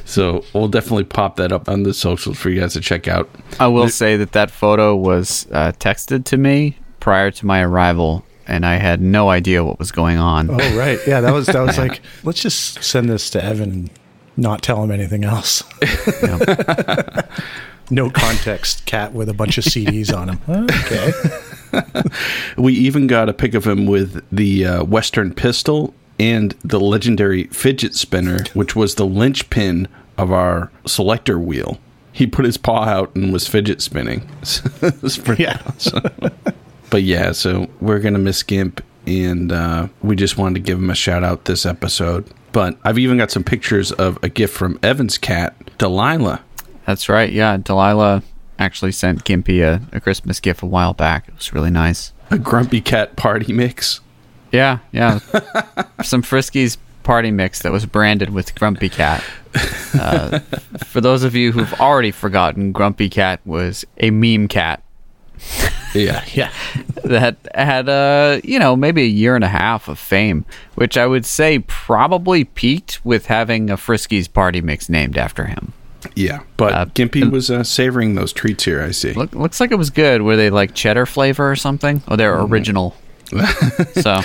so 0.06 0.44
we'll 0.54 0.70
definitely 0.70 1.04
pop 1.04 1.36
that 1.36 1.52
up 1.52 1.68
on 1.68 1.84
the 1.84 1.94
socials 1.94 2.38
for 2.38 2.50
you 2.50 2.62
guys 2.62 2.74
to 2.74 2.82
check 2.82 3.08
out. 3.08 3.30
I 3.60 3.68
will 3.68 3.90
say 3.90 4.16
that 4.18 4.32
that 4.32 4.50
photo 4.50 4.96
was 4.96 5.48
uh, 5.52 5.74
texted 5.74 6.24
to 6.26 6.38
me 6.38 6.78
prior 7.02 7.30
to 7.32 7.46
my 7.46 7.62
arrival, 7.62 8.24
and 8.48 8.66
I 8.66 8.76
had 8.76 9.02
no 9.02 9.30
idea 9.30 9.66
what 9.66 9.80
was 9.80 9.92
going 9.92 10.18
on. 10.18 10.50
Oh 10.50 10.78
right, 10.78 11.00
yeah. 11.06 11.22
That 11.22 11.34
was 11.34 11.48
that 11.48 11.62
was 11.62 11.78
like 11.80 12.02
let's 12.24 12.42
just 12.42 12.84
send 12.84 13.10
this 13.10 13.30
to 13.32 13.44
Evan 13.44 13.72
and 13.72 13.90
not 14.38 14.62
tell 14.62 14.82
him 14.84 14.92
anything 14.92 15.26
else. 15.26 15.64
No 17.90 18.10
context 18.10 18.86
cat 18.86 19.14
with 19.14 19.30
a 19.30 19.34
bunch 19.34 19.58
of 19.58 19.64
CDs 19.64 20.16
on 20.16 20.30
him. 20.30 20.40
Okay. 20.86 21.12
We 22.58 22.74
even 22.74 23.08
got 23.08 23.30
a 23.30 23.34
pic 23.34 23.54
of 23.54 23.68
him 23.68 23.86
with 23.86 24.24
the 24.32 24.66
uh, 24.66 24.84
Western 24.86 25.34
pistol 25.34 25.94
and 26.20 26.56
the 26.64 26.80
legendary 26.80 27.44
fidget 27.46 27.94
spinner, 27.94 28.40
which 28.54 28.76
was 28.76 28.96
the 28.96 29.06
linchpin 29.06 29.88
of 30.18 30.32
our 30.32 30.72
selector 30.86 31.38
wheel. 31.38 31.78
He 32.14 32.26
put 32.26 32.46
his 32.46 32.58
paw 32.58 32.86
out 32.86 33.14
and 33.16 33.32
was 33.32 33.48
fidget 33.48 33.82
spinning. 33.82 34.28
it 34.82 35.02
was 35.04 35.18
pretty 35.18 35.44
Yeah. 35.44 35.62
awesome. 35.68 36.04
but 36.90 37.04
yeah, 37.04 37.32
so 37.34 37.68
we're 37.80 38.00
gonna 38.00 38.18
miss 38.18 38.42
Gimp, 38.42 38.82
and 39.06 39.52
uh, 39.52 39.88
we 40.02 40.16
just 40.16 40.38
wanted 40.38 40.56
to 40.56 40.62
give 40.62 40.80
him 40.80 40.90
a 40.90 40.96
shout 40.96 41.24
out 41.24 41.46
this 41.46 41.66
episode. 41.66 42.26
But 42.54 42.78
I've 42.84 42.98
even 42.98 43.18
got 43.18 43.30
some 43.30 43.44
pictures 43.44 43.92
of 43.92 44.18
a 44.24 44.30
gift 44.30 44.56
from 44.56 44.80
Evan's 44.82 45.18
cat, 45.20 45.56
Delilah. 45.78 46.42
That's 46.88 47.08
right. 47.10 47.32
Yeah, 47.32 47.58
Delilah 47.58 48.24
actually 48.58 48.94
sent 48.94 49.24
Gimpy 49.26 49.62
a, 49.62 49.82
a 49.96 50.00
Christmas 50.00 50.40
gift 50.40 50.64
a 50.64 50.66
while 50.66 50.94
back. 50.94 51.28
It 51.28 51.36
was 51.36 51.54
really 51.54 51.70
nice. 51.70 52.14
A 52.32 52.40
grumpy 52.40 52.82
cat 52.82 53.16
party 53.16 53.54
mix. 53.54 54.00
Yeah, 54.52 54.80
yeah. 54.92 55.20
Some 56.02 56.24
Friskies 56.24 56.78
party 57.04 57.30
mix 57.32 57.62
that 57.62 57.72
was 57.72 57.86
branded 57.86 58.30
with 58.32 58.56
Grumpy 58.56 58.90
Cat. 58.90 59.24
Uh, 59.94 60.40
for 60.86 61.00
those 61.02 61.24
of 61.24 61.36
you 61.36 61.52
who've 61.52 61.74
already 61.80 62.12
forgotten, 62.12 62.72
Grumpy 62.72 63.10
Cat 63.10 63.42
was 63.46 63.86
a 63.98 64.10
meme 64.10 64.48
cat 64.48 64.82
Yeah, 65.94 66.24
Yeah. 66.34 66.52
that 67.06 67.38
had 67.56 67.88
uh 67.90 68.40
you 68.44 68.60
know 68.60 68.76
maybe 68.76 69.04
a 69.04 69.08
year 69.08 69.36
and 69.36 69.44
a 69.44 69.48
half 69.50 69.88
of 69.88 69.98
fame, 70.00 70.46
which 70.76 70.98
I 70.98 71.06
would 71.08 71.26
say 71.26 71.60
probably 71.60 72.44
peaked 72.44 73.06
with 73.06 73.28
having 73.28 73.70
a 73.70 73.78
Friskies 73.78 74.32
party 74.32 74.62
mix 74.62 74.90
named 74.90 75.18
after 75.18 75.46
him. 75.46 75.74
Yeah. 76.18 76.42
But 76.58 76.74
Uh, 76.74 76.86
Gimpy 76.88 77.30
was 77.30 77.50
uh, 77.52 77.64
savoring 77.64 78.16
those 78.16 78.34
treats 78.34 78.64
here. 78.66 78.82
I 78.82 78.92
see. 78.92 79.14
Look, 79.14 79.34
looks 79.36 79.60
like 79.60 79.72
it 79.72 79.76
was 79.78 79.90
good. 79.90 80.22
Were 80.24 80.36
they 80.36 80.50
like 80.50 80.74
cheddar 80.74 81.06
flavor 81.06 81.50
or 81.50 81.56
something? 81.56 82.02
Oh, 82.08 82.16
they're 82.16 82.40
original. 82.42 82.96
so 83.94 84.22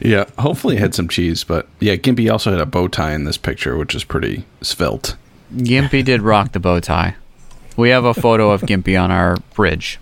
Yeah, 0.00 0.24
hopefully 0.38 0.76
it 0.76 0.80
had 0.80 0.94
some 0.94 1.08
cheese, 1.08 1.44
but 1.44 1.68
yeah, 1.80 1.96
Gimpy 1.96 2.30
also 2.30 2.50
had 2.52 2.60
a 2.60 2.66
bow 2.66 2.88
tie 2.88 3.12
in 3.12 3.24
this 3.24 3.36
picture, 3.36 3.76
which 3.76 3.94
is 3.94 4.04
pretty 4.04 4.44
svelte. 4.62 5.16
Gimpy 5.54 6.04
did 6.04 6.22
rock 6.32 6.52
the 6.52 6.60
bow 6.60 6.80
tie. 6.80 7.16
We 7.76 7.90
have 7.90 8.04
a 8.04 8.14
photo 8.14 8.50
of 8.52 8.62
Gimpy 8.62 9.00
on 9.00 9.10
our 9.10 9.36
bridge, 9.54 9.98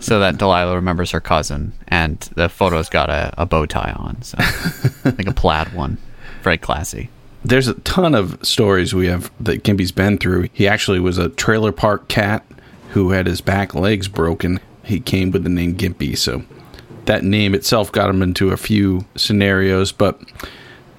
so 0.00 0.18
that 0.20 0.36
Delilah 0.36 0.74
remembers 0.74 1.10
her 1.12 1.20
cousin, 1.20 1.72
and 1.88 2.18
the 2.36 2.50
photo's 2.50 2.90
got 2.90 3.08
a, 3.08 3.32
a 3.38 3.46
bow 3.46 3.64
tie 3.64 3.94
on, 3.96 4.20
so 4.22 4.36
like 5.04 5.26
a 5.26 5.32
plaid 5.32 5.72
one, 5.72 5.96
very 6.42 6.58
classy. 6.58 7.08
There's 7.44 7.68
a 7.68 7.74
ton 7.74 8.14
of 8.14 8.38
stories 8.46 8.94
we 8.94 9.06
have 9.06 9.30
that 9.40 9.64
Gimpy's 9.64 9.92
been 9.92 10.18
through. 10.18 10.48
He 10.52 10.68
actually 10.68 11.00
was 11.00 11.18
a 11.18 11.28
trailer 11.28 11.72
park 11.72 12.08
cat 12.08 12.44
who 12.90 13.10
had 13.10 13.26
his 13.26 13.40
back 13.40 13.74
legs 13.74 14.06
broken. 14.06 14.60
He 14.84 15.00
came 15.00 15.30
with 15.30 15.42
the 15.42 15.48
name 15.48 15.74
Gimpy, 15.76 16.16
so 16.16 16.44
that 17.06 17.24
name 17.24 17.54
itself 17.54 17.90
got 17.90 18.10
him 18.10 18.22
into 18.22 18.50
a 18.50 18.56
few 18.56 19.06
scenarios, 19.16 19.90
but 19.90 20.20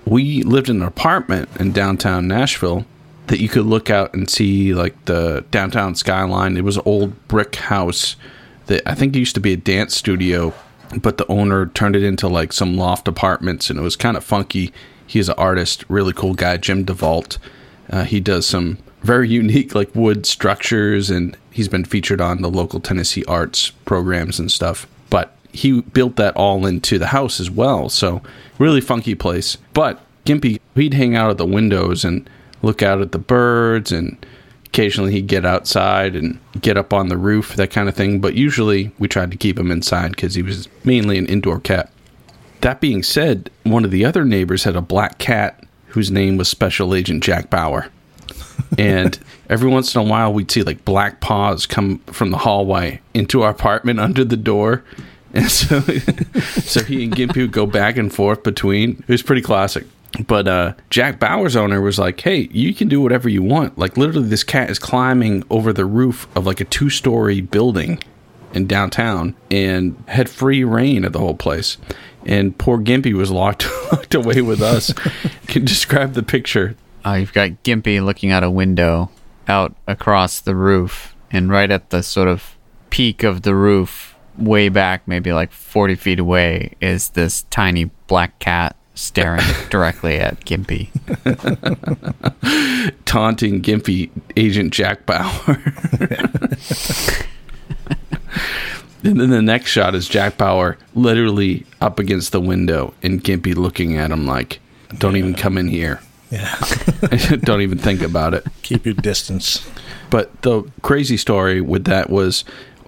we 0.06 0.44
lived 0.44 0.70
in 0.70 0.82
an 0.82 0.88
apartment 0.88 1.50
in 1.60 1.72
downtown 1.72 2.28
Nashville 2.28 2.86
that 3.28 3.40
you 3.40 3.48
could 3.48 3.66
look 3.66 3.90
out 3.90 4.14
and 4.14 4.30
see 4.30 4.74
like 4.74 5.06
the 5.06 5.46
downtown 5.50 5.96
skyline. 5.96 6.58
It 6.58 6.64
was 6.64 6.78
an 6.78 6.84
old 6.86 7.28
brick 7.30 7.56
house 7.56 8.18
that 8.66 8.82
I 8.86 8.96
think 8.96 9.16
used 9.16 9.36
to 9.36 9.42
be 9.42 9.54
a 9.54 9.58
dance 9.58 9.96
studio, 9.96 10.54
but 11.02 11.18
the 11.18 11.28
owner 11.28 11.68
turned 11.68 11.96
it 11.96 12.04
into 12.04 12.28
like 12.28 12.52
some 12.52 12.76
loft 12.76 13.08
apartments 13.08 13.70
and 13.70 13.80
it 13.80 13.82
was 13.82 13.96
kind 13.96 14.18
of 14.18 14.26
funky. 14.26 14.74
He's 15.14 15.30
an 15.30 15.36
artist, 15.38 15.86
really 15.90 16.12
cool 16.12 16.34
guy, 16.34 16.58
Jim 16.58 16.86
DeVault. 16.86 17.38
Uh, 17.88 18.04
he 18.04 18.20
does 18.20 18.48
some 18.48 18.80
very 19.04 19.30
unique 19.30 19.76
like 19.76 19.94
wood 19.94 20.26
structures 20.26 21.12
and 21.12 21.38
he's 21.52 21.68
been 21.68 21.86
featured 21.86 22.20
on 22.20 22.42
the 22.42 22.50
local 22.50 22.80
Tennessee 22.80 23.24
arts 23.26 23.70
programs 23.86 24.40
and 24.40 24.52
stuff. 24.52 24.88
But 25.12 25.36
he 25.52 25.82
built 25.82 26.16
that 26.16 26.36
all 26.36 26.66
into 26.66 26.98
the 26.98 27.06
house 27.08 27.40
as 27.40 27.52
well. 27.52 27.90
So 27.90 28.24
really 28.58 28.82
funky 28.82 29.14
place. 29.14 29.56
But 29.76 30.02
Gimpy, 30.26 30.60
he'd 30.74 30.96
hang 30.96 31.16
out 31.16 31.30
at 31.30 31.38
the 31.38 31.46
windows 31.46 32.04
and 32.04 32.28
look 32.64 32.82
out 32.82 33.00
at 33.00 33.12
the 33.12 33.20
birds 33.20 33.92
and 33.92 34.18
occasionally 34.66 35.12
he'd 35.12 35.28
get 35.28 35.46
outside 35.46 36.16
and 36.16 36.40
get 36.60 36.76
up 36.76 36.92
on 36.92 37.10
the 37.10 37.18
roof, 37.18 37.56
that 37.56 37.70
kind 37.70 37.88
of 37.88 37.94
thing. 37.94 38.20
But 38.20 38.34
usually 38.34 38.92
we 38.98 39.08
tried 39.08 39.30
to 39.30 39.38
keep 39.38 39.60
him 39.60 39.70
inside 39.70 40.10
because 40.10 40.34
he 40.34 40.42
was 40.42 40.68
mainly 40.84 41.20
an 41.20 41.28
indoor 41.28 41.60
cat. 41.60 41.92
That 42.64 42.80
being 42.80 43.04
said, 43.04 43.50
one 43.64 43.84
of 43.84 43.92
the 43.92 44.06
other 44.06 44.24
neighbors 44.24 44.64
had 44.64 44.78
a 44.78 44.82
black 44.82 45.18
cat 45.18 45.66
whose 45.88 46.10
name 46.10 46.38
was 46.38 46.48
Special 46.48 46.96
Agent 46.96 47.22
Jack 47.22 47.50
Bauer. 47.50 47.90
and 48.78 49.20
every 49.50 49.70
once 49.70 49.94
in 49.94 50.00
a 50.00 50.04
while 50.06 50.32
we'd 50.32 50.50
see 50.50 50.64
like 50.64 50.86
black 50.86 51.20
paws 51.20 51.66
come 51.66 52.00
from 52.08 52.32
the 52.32 52.38
hallway 52.38 53.02
into 53.14 53.42
our 53.42 53.50
apartment 53.50 54.00
under 54.00 54.24
the 54.24 54.38
door. 54.38 54.84
And 55.36 55.50
so 55.50 55.80
so 55.80 56.84
he 56.84 57.06
and 57.06 57.16
Gimpy 57.16 57.38
would 57.38 57.52
go 57.52 57.66
back 57.66 57.98
and 57.98 58.14
forth 58.14 58.44
between. 58.44 59.04
It 59.08 59.12
was 59.12 59.24
pretty 59.24 59.42
classic. 59.42 59.84
But 60.28 60.48
uh, 60.48 60.74
Jack 60.92 61.20
Bauer's 61.20 61.56
owner 61.56 61.82
was 61.82 61.98
like, 61.98 62.22
"Hey, 62.22 62.50
you 62.52 62.72
can 62.76 62.88
do 62.88 63.02
whatever 63.02 63.28
you 63.28 63.42
want. 63.42 63.76
Like 63.76 63.98
literally, 63.98 64.28
this 64.28 64.44
cat 64.44 64.70
is 64.70 64.78
climbing 64.78 65.44
over 65.50 65.74
the 65.74 65.86
roof 65.86 66.28
of 66.36 66.46
like 66.46 66.62
a 66.62 66.66
two-story 66.66 67.42
building 67.42 67.98
in 68.54 68.68
downtown 68.68 69.34
and 69.50 69.96
had 70.08 70.30
free 70.30 70.64
reign 70.64 71.04
of 71.04 71.14
the 71.14 71.20
whole 71.20 71.34
place." 71.34 71.78
And 72.26 72.58
poor 72.58 72.78
Gimpy 72.78 73.14
was 73.14 73.32
locked 73.32 73.68
locked 73.92 74.16
away 74.16 74.42
with 74.42 74.62
us. 74.62 74.94
can 75.48 75.62
you 75.64 75.68
describe 75.68 76.14
the 76.14 76.24
picture. 76.24 76.76
Uh, 77.06 77.14
you've 77.14 77.34
got 77.34 77.64
Gimpy 77.64 78.04
looking 78.04 78.32
out 78.32 78.44
a 78.44 78.50
window 78.50 79.12
out 79.48 79.76
across 79.88 80.40
the 80.40 80.56
roof, 80.56 81.16
and 81.32 81.50
right 81.50 81.70
at 81.70 81.90
the 81.90 82.02
sort 82.02 82.28
of 82.30 82.56
peak 82.90 83.24
of 83.24 83.42
the 83.42 83.54
roof, 83.54 84.16
way 84.38 84.70
back, 84.70 85.08
maybe 85.08 85.34
like 85.34 85.52
40 85.52 85.96
feet 85.96 86.20
away, 86.20 86.76
is 86.80 87.10
this 87.10 87.44
tiny 87.50 87.86
black 88.08 88.40
cat 88.40 88.76
staring 88.96 89.42
directly 89.70 90.18
at 90.18 90.40
Gimpy. 90.46 90.90
taunting 93.06 93.62
Gimpy 93.62 94.10
Agent 94.38 94.74
Jack 94.74 95.06
Bauer. 95.06 95.60
And 99.04 99.20
then 99.20 99.30
the 99.30 99.42
next 99.42 99.72
shot 99.72 99.96
is 99.96 100.08
Jack 100.08 100.38
Bauer 100.38 100.78
literally 100.96 101.66
up 101.82 102.00
against 102.00 102.32
the 102.32 102.42
window 102.42 102.94
and 103.04 103.24
Gimpy 103.24 103.56
looking 103.56 103.98
at 103.98 104.12
him 104.12 104.26
like, 104.26 104.60
don't 104.98 105.18
even 105.18 105.34
come 105.34 105.58
in 105.58 105.68
here. 105.68 106.02
Yeah. 106.30 106.56
don't 107.42 107.62
even 107.62 107.78
think 107.78 108.02
about 108.02 108.34
it. 108.34 108.46
Keep 108.64 108.86
your 108.86 108.96
distance. 108.96 109.68
But 110.10 110.42
the 110.42 110.64
crazy 110.82 111.18
story 111.18 111.62
with 111.62 111.86
that 111.86 112.10
was 112.10 112.44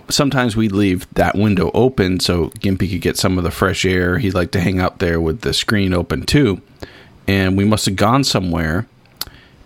sometimes 0.10 0.56
we'd 0.56 0.72
leave 0.72 1.12
that 1.14 1.36
window 1.36 1.72
open 1.74 2.20
so 2.20 2.48
Gimpy 2.60 2.90
could 2.90 3.02
get 3.02 3.18
some 3.18 3.38
of 3.38 3.44
the 3.44 3.52
fresh 3.52 3.86
air. 3.86 4.18
He'd 4.18 4.34
like 4.34 4.52
to 4.52 4.60
hang 4.60 4.80
out 4.80 5.00
there 5.00 5.20
with 5.22 5.42
the 5.42 5.54
screen 5.54 5.94
open 5.94 6.26
too. 6.26 6.62
And 7.28 7.58
we 7.58 7.66
must 7.66 7.86
have 7.86 7.96
gone 7.96 8.24
somewhere 8.24 8.88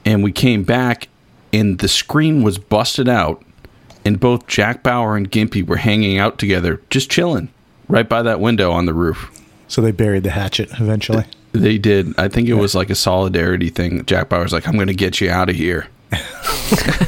and 0.06 0.24
we 0.24 0.32
came 0.32 0.64
back, 0.64 1.08
and 1.52 1.80
the 1.80 1.88
screen 1.88 2.42
was 2.44 2.58
busted 2.58 3.08
out, 3.08 3.44
and 4.06 4.20
both 4.20 4.48
Jack 4.48 4.84
Bauer 4.84 5.16
and 5.16 5.30
Gimpy 5.32 5.66
were 5.66 5.78
hanging 5.78 6.18
out 6.18 6.38
together, 6.38 6.82
just 6.90 7.10
chilling 7.10 7.50
right 7.88 8.08
by 8.08 8.22
that 8.22 8.40
window 8.40 8.72
on 8.72 8.86
the 8.86 8.94
roof. 8.94 9.32
So 9.68 9.82
they 9.82 9.92
buried 9.92 10.24
the 10.24 10.32
hatchet 10.32 10.70
eventually. 10.80 11.26
They 11.52 11.78
did. 11.78 12.18
I 12.18 12.28
think 12.28 12.48
it 12.48 12.56
was 12.56 12.76
like 12.76 12.90
a 12.90 12.96
solidarity 12.96 13.70
thing. 13.70 14.06
Jack 14.06 14.30
Bauer's 14.30 14.54
like, 14.54 14.68
"I'm 14.68 14.76
going 14.76 14.88
to 14.88 14.94
get 14.94 15.20
you 15.20 15.30
out 15.30 15.50
of 15.50 15.56
here." 15.56 15.88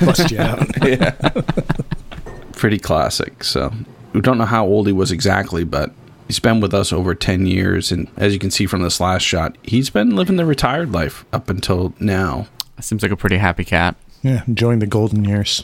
Bust 0.04 0.32
you 0.32 0.40
out. 0.40 0.68
Pretty 2.54 2.80
classic. 2.80 3.44
So 3.44 3.72
we 4.14 4.22
don't 4.22 4.38
know 4.38 4.46
how 4.46 4.66
old 4.66 4.88
he 4.88 4.94
was 4.94 5.12
exactly, 5.12 5.64
but 5.64 5.92
he's 6.28 6.40
been 6.40 6.60
with 6.60 6.74
us 6.74 6.94
over 6.94 7.16
10 7.16 7.46
years. 7.46 7.92
And 7.92 8.10
as 8.18 8.34
you 8.34 8.40
can 8.40 8.52
see 8.52 8.66
from 8.66 8.82
this 8.84 9.00
last 9.00 9.24
shot, 9.24 9.58
he's 9.64 9.90
been 9.90 10.16
living 10.16 10.36
the 10.36 10.46
retired 10.46 10.92
life 10.92 11.26
up 11.34 11.50
until 11.50 11.94
now. 12.00 12.48
Seems 12.80 13.04
like 13.04 13.12
a 13.12 13.18
pretty 13.18 13.38
happy 13.38 13.64
cat. 13.64 13.96
Yeah, 14.24 14.44
enjoying 14.48 14.80
the 14.80 14.88
golden 14.88 15.24
years. 15.26 15.64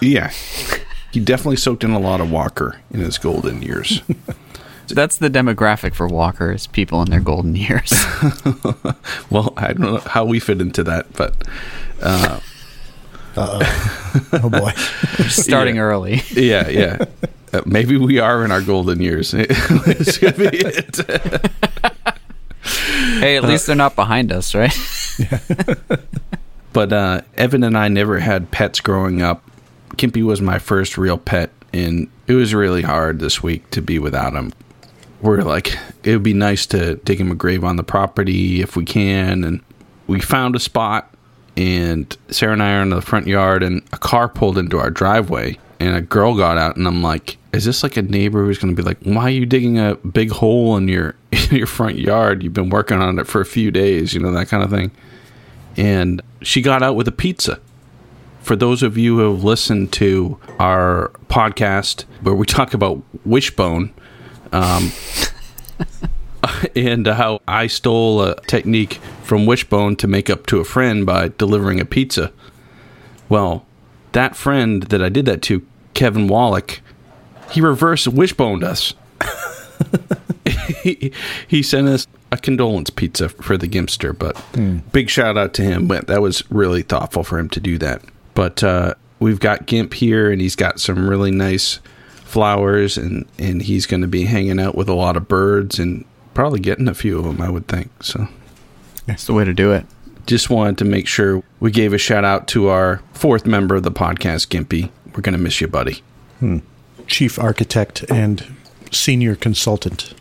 Yeah. 0.00 0.30
He 1.12 1.20
definitely 1.20 1.56
soaked 1.56 1.84
in 1.84 1.90
a 1.92 1.98
lot 1.98 2.20
of 2.20 2.30
Walker 2.30 2.80
in 2.90 3.00
his 3.00 3.18
golden 3.18 3.62
years. 3.62 4.02
That's 4.88 5.16
the 5.16 5.28
demographic 5.30 5.94
for 5.94 6.06
Walker 6.06 6.52
is 6.52 6.66
people 6.68 7.02
in 7.02 7.10
their 7.10 7.20
golden 7.20 7.56
years. 7.56 7.92
well, 9.30 9.52
I 9.56 9.72
don't 9.72 9.80
know 9.80 9.96
how 9.98 10.24
we 10.24 10.38
fit 10.38 10.60
into 10.60 10.84
that, 10.84 11.12
but 11.14 11.34
Uh 12.02 12.38
oh. 13.36 14.20
oh 14.32 14.50
boy. 14.50 14.70
Starting 15.28 15.76
Yeah. 15.76 15.82
early. 15.82 16.22
yeah, 16.32 16.68
yeah. 16.68 16.98
Uh, 17.52 17.62
maybe 17.66 17.96
we 17.96 18.18
are 18.20 18.44
in 18.44 18.50
our 18.52 18.60
golden 18.62 19.00
years. 19.00 19.30
This 19.32 20.18
could 20.18 20.36
be 20.36 20.48
it. 20.52 21.00
Hey, 23.18 23.36
at 23.36 23.44
least 23.44 23.66
they're 23.66 23.74
not 23.76 23.96
behind 23.96 24.30
us, 24.32 24.54
right? 24.54 24.76
Yeah. 25.18 25.38
But 26.72 26.92
uh, 26.92 27.22
Evan 27.36 27.62
and 27.64 27.76
I 27.78 27.88
never 27.88 28.18
had 28.18 28.50
pets 28.50 28.80
growing 28.80 29.22
up. 29.22 29.42
Gimpy 29.96 30.22
was 30.22 30.40
my 30.40 30.58
first 30.58 30.98
real 30.98 31.18
pet, 31.18 31.50
and 31.72 32.08
it 32.26 32.34
was 32.34 32.54
really 32.54 32.82
hard 32.82 33.20
this 33.20 33.42
week 33.42 33.70
to 33.70 33.82
be 33.82 33.98
without 33.98 34.34
him. 34.34 34.52
We're 35.22 35.42
like, 35.42 35.76
it 36.04 36.12
would 36.12 36.22
be 36.22 36.34
nice 36.34 36.66
to 36.66 36.96
dig 36.96 37.20
him 37.20 37.30
a 37.30 37.34
grave 37.34 37.64
on 37.64 37.76
the 37.76 37.82
property 37.82 38.60
if 38.60 38.76
we 38.76 38.84
can. 38.84 39.44
And 39.44 39.62
we 40.06 40.20
found 40.20 40.54
a 40.54 40.60
spot, 40.60 41.12
and 41.56 42.16
Sarah 42.28 42.52
and 42.52 42.62
I 42.62 42.74
are 42.76 42.82
in 42.82 42.90
the 42.90 43.00
front 43.00 43.26
yard, 43.26 43.62
and 43.62 43.82
a 43.92 43.98
car 43.98 44.28
pulled 44.28 44.58
into 44.58 44.78
our 44.78 44.90
driveway, 44.90 45.58
and 45.80 45.96
a 45.96 46.02
girl 46.02 46.36
got 46.36 46.58
out, 46.58 46.76
and 46.76 46.86
I'm 46.86 47.02
like, 47.02 47.38
is 47.52 47.64
this 47.64 47.82
like 47.82 47.96
a 47.96 48.02
neighbor 48.02 48.44
who's 48.44 48.58
going 48.58 48.76
to 48.76 48.80
be 48.80 48.86
like, 48.86 48.98
why 49.02 49.24
are 49.24 49.30
you 49.30 49.46
digging 49.46 49.78
a 49.78 49.94
big 49.96 50.30
hole 50.30 50.76
in 50.76 50.88
your 50.88 51.14
in 51.32 51.56
your 51.56 51.66
front 51.66 51.98
yard? 51.98 52.42
You've 52.42 52.52
been 52.52 52.70
working 52.70 53.00
on 53.00 53.18
it 53.18 53.26
for 53.26 53.40
a 53.40 53.46
few 53.46 53.70
days, 53.70 54.12
you 54.12 54.20
know, 54.20 54.30
that 54.32 54.48
kind 54.48 54.62
of 54.62 54.70
thing 54.70 54.90
and 55.76 56.22
she 56.42 56.62
got 56.62 56.82
out 56.82 56.96
with 56.96 57.06
a 57.08 57.12
pizza. 57.12 57.60
For 58.46 58.54
those 58.54 58.84
of 58.84 58.96
you 58.96 59.18
who 59.18 59.32
have 59.32 59.42
listened 59.42 59.92
to 59.94 60.38
our 60.60 61.10
podcast 61.28 62.04
where 62.22 62.36
we 62.36 62.46
talk 62.46 62.74
about 62.74 63.02
Wishbone, 63.24 63.92
um, 64.52 64.92
and 66.76 67.08
how 67.08 67.40
I 67.48 67.66
stole 67.66 68.22
a 68.22 68.40
technique 68.42 69.00
from 69.24 69.46
Wishbone 69.46 69.96
to 69.96 70.06
make 70.06 70.30
up 70.30 70.46
to 70.46 70.60
a 70.60 70.64
friend 70.64 71.04
by 71.04 71.32
delivering 71.36 71.80
a 71.80 71.84
pizza. 71.84 72.32
Well, 73.28 73.66
that 74.12 74.36
friend 74.36 74.84
that 74.84 75.02
I 75.02 75.08
did 75.08 75.26
that 75.26 75.42
to, 75.42 75.66
Kevin 75.94 76.28
Wallach, 76.28 76.80
he 77.50 77.60
reverse 77.60 78.06
wishboned 78.06 78.62
us. 78.62 78.94
he, 80.84 81.10
he 81.48 81.64
sent 81.64 81.88
us 81.88 82.06
a 82.30 82.36
condolence 82.36 82.90
pizza 82.90 83.28
for 83.28 83.56
the 83.56 83.66
Gimpster, 83.66 84.16
but 84.16 84.40
big 84.92 85.10
shout 85.10 85.36
out 85.36 85.52
to 85.54 85.62
him. 85.62 85.88
But 85.88 86.06
that 86.06 86.22
was 86.22 86.48
really 86.48 86.82
thoughtful 86.82 87.24
for 87.24 87.40
him 87.40 87.48
to 87.48 87.58
do 87.58 87.76
that. 87.78 88.02
But 88.36 88.62
uh, 88.62 88.94
we've 89.18 89.40
got 89.40 89.66
Gimp 89.66 89.94
here, 89.94 90.30
and 90.30 90.40
he's 90.40 90.54
got 90.54 90.78
some 90.78 91.08
really 91.10 91.32
nice 91.32 91.80
flowers, 92.24 92.96
and 92.96 93.26
and 93.38 93.62
he's 93.62 93.86
going 93.86 94.02
to 94.02 94.06
be 94.06 94.26
hanging 94.26 94.60
out 94.60 94.74
with 94.76 94.88
a 94.88 94.94
lot 94.94 95.16
of 95.16 95.26
birds 95.26 95.78
and 95.80 96.04
probably 96.34 96.60
getting 96.60 96.86
a 96.86 96.94
few 96.94 97.18
of 97.18 97.24
them, 97.24 97.40
I 97.40 97.48
would 97.50 97.66
think. 97.66 97.90
So 98.04 98.28
That's 99.06 99.24
the 99.26 99.32
way 99.32 99.44
to 99.44 99.54
do 99.54 99.72
it. 99.72 99.86
just 100.26 100.50
wanted 100.50 100.76
to 100.78 100.84
make 100.84 101.06
sure 101.06 101.42
we 101.60 101.70
gave 101.70 101.92
a 101.94 101.98
shout 101.98 102.24
out 102.24 102.46
to 102.48 102.68
our 102.68 103.00
fourth 103.14 103.46
member 103.46 103.74
of 103.74 103.82
the 103.84 103.90
podcast, 103.90 104.48
Gimpy. 104.48 104.90
We're 105.14 105.22
going 105.22 105.32
to 105.36 105.38
miss 105.42 105.60
you, 105.62 105.66
buddy. 105.68 106.02
Chief 107.06 107.38
architect 107.38 108.04
and 108.10 108.44
senior 108.92 109.34
consultant. 109.34 110.12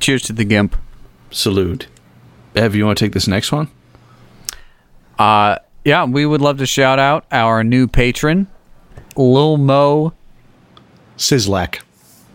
Cheers 0.00 0.22
to 0.24 0.32
the 0.34 0.44
Gimp. 0.44 0.76
Salute. 1.30 1.86
Ev, 2.54 2.74
you 2.74 2.84
want 2.84 2.98
to 2.98 3.04
take 3.06 3.12
this 3.14 3.26
next 3.26 3.52
one? 3.52 3.68
Uh, 5.18 5.56
yeah, 5.84 6.04
we 6.04 6.26
would 6.26 6.40
love 6.40 6.58
to 6.58 6.66
shout 6.66 6.98
out 6.98 7.24
our 7.30 7.62
new 7.62 7.86
patron, 7.86 8.48
Lil 9.16 9.58
Mo. 9.58 10.12
Szyslak. 11.16 11.80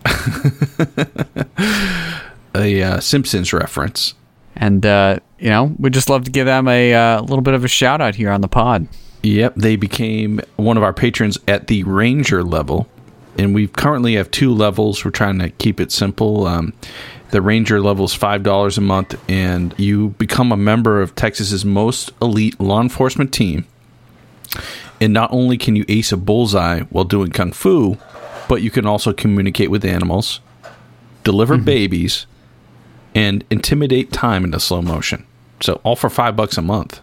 A 2.54 2.82
uh, 2.82 3.00
Simpsons 3.00 3.52
reference. 3.52 4.14
And, 4.56 4.84
uh, 4.84 5.20
you 5.38 5.50
know, 5.50 5.74
we'd 5.78 5.94
just 5.94 6.10
love 6.10 6.24
to 6.24 6.30
give 6.30 6.46
them 6.46 6.68
a 6.68 6.94
uh, 6.94 7.20
little 7.22 7.42
bit 7.42 7.54
of 7.54 7.64
a 7.64 7.68
shout 7.68 8.00
out 8.00 8.14
here 8.14 8.30
on 8.30 8.40
the 8.40 8.48
pod. 8.48 8.88
Yep, 9.22 9.54
they 9.56 9.76
became 9.76 10.40
one 10.56 10.76
of 10.76 10.82
our 10.82 10.92
patrons 10.92 11.38
at 11.46 11.66
the 11.66 11.84
Ranger 11.84 12.42
level, 12.42 12.88
and 13.38 13.54
we 13.54 13.68
currently 13.68 14.14
have 14.14 14.30
two 14.30 14.52
levels. 14.52 15.04
We're 15.04 15.10
trying 15.10 15.38
to 15.40 15.50
keep 15.50 15.78
it 15.78 15.92
simple. 15.92 16.46
Um, 16.46 16.72
the 17.30 17.42
Ranger 17.42 17.80
level 17.80 18.04
is 18.04 18.14
five 18.14 18.42
dollars 18.42 18.78
a 18.78 18.80
month, 18.80 19.14
and 19.28 19.74
you 19.78 20.10
become 20.10 20.52
a 20.52 20.56
member 20.56 21.00
of 21.00 21.14
Texas's 21.14 21.64
most 21.64 22.12
elite 22.20 22.58
law 22.60 22.80
enforcement 22.80 23.32
team. 23.32 23.66
And 25.00 25.12
not 25.12 25.32
only 25.32 25.56
can 25.56 25.76
you 25.76 25.84
ace 25.88 26.12
a 26.12 26.16
bullseye 26.16 26.80
while 26.90 27.04
doing 27.04 27.30
kung 27.30 27.52
fu, 27.52 27.96
but 28.48 28.62
you 28.62 28.70
can 28.70 28.84
also 28.84 29.12
communicate 29.12 29.70
with 29.70 29.84
animals, 29.84 30.40
deliver 31.24 31.54
mm-hmm. 31.54 31.64
babies, 31.64 32.26
and 33.14 33.44
intimidate 33.50 34.12
time 34.12 34.44
into 34.44 34.60
slow 34.60 34.82
motion. 34.82 35.26
So 35.60 35.80
all 35.84 35.96
for 35.96 36.10
five 36.10 36.36
bucks 36.36 36.58
a 36.58 36.62
month. 36.62 37.00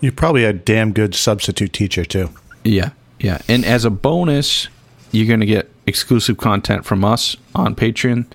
You 0.00 0.12
probably 0.12 0.44
a 0.44 0.52
damn 0.52 0.92
good 0.92 1.14
substitute 1.14 1.72
teacher 1.72 2.04
too. 2.04 2.30
Yeah, 2.64 2.90
yeah. 3.18 3.40
And 3.48 3.64
as 3.64 3.84
a 3.84 3.90
bonus, 3.90 4.68
you're 5.10 5.26
going 5.26 5.40
to 5.40 5.46
get 5.46 5.70
exclusive 5.86 6.36
content 6.38 6.84
from 6.84 7.04
us 7.04 7.36
on 7.54 7.74
Patreon, 7.74 8.26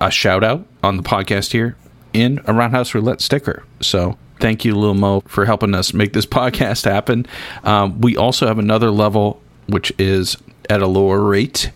a 0.00 0.10
shout 0.10 0.44
out 0.44 0.66
on 0.82 0.96
the 0.96 1.02
podcast 1.02 1.52
here, 1.52 1.76
in 2.12 2.40
a 2.46 2.52
Roundhouse 2.54 2.94
Roulette 2.94 3.20
sticker. 3.20 3.64
So 3.80 4.16
thank 4.40 4.64
you, 4.64 4.74
Lil 4.74 4.94
Mo, 4.94 5.20
for 5.26 5.44
helping 5.44 5.74
us 5.74 5.92
make 5.92 6.12
this 6.12 6.26
podcast 6.40 6.84
happen. 6.84 7.26
Um, 7.64 8.00
we 8.00 8.16
also 8.16 8.46
have 8.46 8.58
another 8.58 8.90
level, 8.90 9.40
which 9.66 9.92
is 9.98 10.36
at 10.70 10.80
a 10.82 10.86
lower 10.86 11.20
rate. 11.20 11.70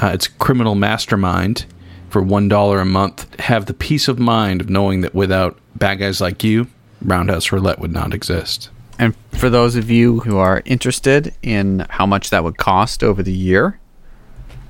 Uh, 0.00 0.10
it's 0.14 0.26
Criminal 0.28 0.74
Mastermind 0.74 1.66
for 2.10 2.22
$1 2.22 2.80
a 2.80 2.84
month. 2.84 3.40
Have 3.40 3.66
the 3.66 3.74
peace 3.74 4.08
of 4.08 4.18
mind 4.18 4.60
of 4.60 4.70
knowing 4.70 5.00
that 5.02 5.14
without 5.14 5.58
bad 5.76 5.96
guys 5.96 6.20
like 6.20 6.44
you, 6.44 6.66
Roundhouse 7.02 7.50
Roulette 7.52 7.78
would 7.78 7.92
not 7.92 8.14
exist. 8.14 8.70
And 8.98 9.14
for 9.32 9.50
those 9.50 9.74
of 9.74 9.90
you 9.90 10.20
who 10.20 10.36
are 10.36 10.62
interested 10.64 11.34
in 11.42 11.86
how 11.90 12.06
much 12.06 12.30
that 12.30 12.44
would 12.44 12.58
cost 12.58 13.02
over 13.02 13.22
the 13.22 13.32
year, 13.32 13.78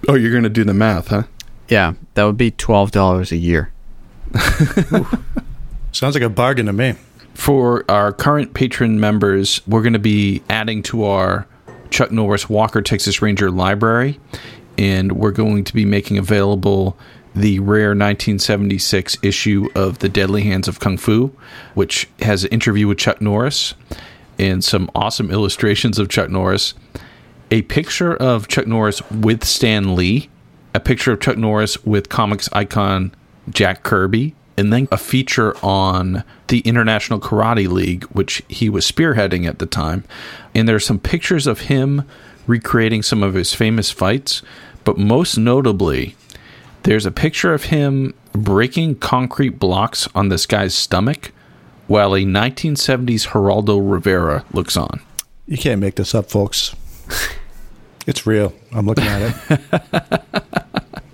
Oh, 0.09 0.15
you're 0.15 0.33
going 0.33 0.43
to 0.43 0.49
do 0.49 0.65
the 0.65 0.75
math, 0.75 1.09
huh? 1.09 1.23
Yeah, 1.73 1.95
that 2.15 2.25
would 2.25 2.37
be 2.37 2.51
$12 2.51 3.33
a 3.33 3.37
year. 3.37 3.73
Sounds 5.93 6.15
like 6.15 6.23
a 6.23 6.29
bargain 6.29 6.67
to 6.67 6.73
me. 6.75 6.97
For 7.33 7.91
our 7.91 8.13
current 8.13 8.53
patron 8.53 9.01
members, 9.01 9.67
we're 9.67 9.81
going 9.81 9.95
to 9.95 9.99
be 9.99 10.43
adding 10.51 10.83
to 10.85 11.05
our 11.05 11.47
Chuck 11.89 12.13
Norris 12.13 12.47
Walker 12.51 12.83
Texas 12.83 13.23
Ranger 13.23 13.51
library, 13.51 14.21
and 14.77 15.13
we're 15.13 15.31
going 15.31 15.65
to 15.65 15.73
be 15.73 15.87
making 15.87 16.19
available 16.19 16.99
the 17.35 17.59
rare 17.61 17.89
1976 17.89 19.17
issue 19.23 19.71
of 19.75 20.01
The 20.01 20.11
Deadly 20.11 20.43
Hands 20.43 20.69
of 20.69 20.79
Kung 20.79 20.99
Fu, 20.99 21.33
which 21.73 22.07
has 22.21 22.45
an 22.45 22.51
interview 22.51 22.87
with 22.87 22.99
Chuck 22.99 23.23
Norris 23.23 23.73
and 24.39 24.63
some 24.63 24.91
awesome 24.95 25.31
illustrations 25.31 25.99
of 25.99 26.11
Chuck 26.11 26.29
Norris, 26.29 26.75
a 27.51 27.63
picture 27.63 28.15
of 28.15 28.47
Chuck 28.49 28.67
Norris 28.67 29.01
with 29.11 29.43
Stan 29.43 29.95
Lee, 29.95 30.29
a 30.75 30.81
picture 30.81 31.13
of 31.13 31.21
Chuck 31.21 31.37
Norris 31.37 31.83
with 31.85 32.09
comics 32.09 32.49
icon 32.53 33.15
Jack 33.49 33.83
Kirby, 33.83 34.35
and 34.57 34.73
then 34.73 34.89
a 34.93 34.97
feature 34.97 35.57
on 35.65 36.25
the 36.49 36.61
International 36.61 37.19
Karate 37.19 37.69
League, 37.69 38.05
which 38.05 38.43
he 38.49 38.69
was 38.69 38.91
spearheading 38.91 39.47
at 39.47 39.59
the 39.59 39.67
time. 39.67 40.05
And 40.55 40.69
there's 40.69 40.85
some 40.85 40.99
pictures 40.99 41.47
of 41.47 41.63
him 41.63 42.05
recreating 42.47 43.03
some 43.03 43.23
of 43.23 43.35
his 43.35 43.55
famous 43.55 43.91
fights, 43.91 44.43
but 44.85 44.99
most 44.99 45.37
notably, 45.37 46.17
there's 46.83 47.07
a 47.07 47.13
picture 47.13 47.55
of 47.55 47.65
him 47.65 48.15
breaking 48.33 48.97
concrete 48.97 49.59
blocks 49.59 50.09
on 50.15 50.29
this 50.29 50.47
guy's 50.47 50.75
stomach 50.75 51.33
while 51.87 52.15
a 52.15 52.21
1970s 52.21 53.29
Geraldo 53.29 53.79
Rivera 53.79 54.45
looks 54.53 54.77
on. 54.77 55.01
You 55.47 55.59
can't 55.59 55.81
make 55.81 55.97
this 55.97 56.15
up, 56.15 56.31
folks. 56.31 56.75
It's 58.07 58.27
real. 58.27 58.53
I'm 58.73 58.87
looking 58.87 59.05
at 59.05 59.35
it. 59.51 60.23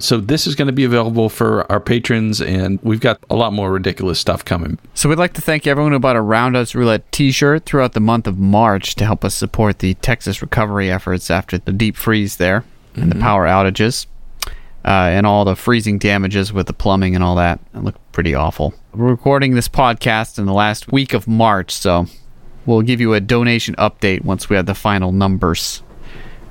So 0.00 0.18
this 0.18 0.46
is 0.46 0.54
going 0.54 0.66
to 0.66 0.72
be 0.72 0.84
available 0.84 1.28
for 1.28 1.70
our 1.70 1.80
patrons, 1.80 2.40
and 2.40 2.78
we've 2.82 3.00
got 3.00 3.18
a 3.30 3.34
lot 3.34 3.52
more 3.52 3.72
ridiculous 3.72 4.20
stuff 4.20 4.44
coming. 4.44 4.78
So 4.94 5.08
we'd 5.08 5.18
like 5.18 5.34
to 5.34 5.40
thank 5.40 5.66
everyone 5.66 5.92
who 5.92 5.98
bought 5.98 6.14
a 6.14 6.20
Roundhouse 6.20 6.74
Roulette 6.74 7.10
T-shirt 7.10 7.66
throughout 7.66 7.94
the 7.94 8.00
month 8.00 8.28
of 8.28 8.38
March 8.38 8.94
to 8.96 9.04
help 9.04 9.24
us 9.24 9.34
support 9.34 9.80
the 9.80 9.94
Texas 9.94 10.40
recovery 10.40 10.90
efforts 10.90 11.30
after 11.30 11.58
the 11.58 11.72
deep 11.72 11.96
freeze 11.96 12.36
there 12.36 12.64
and 12.94 13.10
the 13.10 13.18
power 13.20 13.46
outages 13.46 14.06
uh, 14.84 14.88
and 14.88 15.26
all 15.26 15.44
the 15.44 15.56
freezing 15.56 15.98
damages 15.98 16.52
with 16.52 16.66
the 16.66 16.72
plumbing 16.72 17.14
and 17.14 17.24
all 17.24 17.34
that. 17.34 17.60
It 17.74 17.82
looked 17.82 18.12
pretty 18.12 18.34
awful. 18.34 18.74
We're 18.94 19.10
recording 19.10 19.54
this 19.54 19.68
podcast 19.68 20.38
in 20.38 20.46
the 20.46 20.52
last 20.52 20.90
week 20.92 21.12
of 21.12 21.26
March, 21.26 21.72
so 21.72 22.06
we'll 22.66 22.82
give 22.82 23.00
you 23.00 23.14
a 23.14 23.20
donation 23.20 23.74
update 23.76 24.24
once 24.24 24.48
we 24.48 24.56
have 24.56 24.66
the 24.66 24.74
final 24.74 25.10
numbers. 25.10 25.82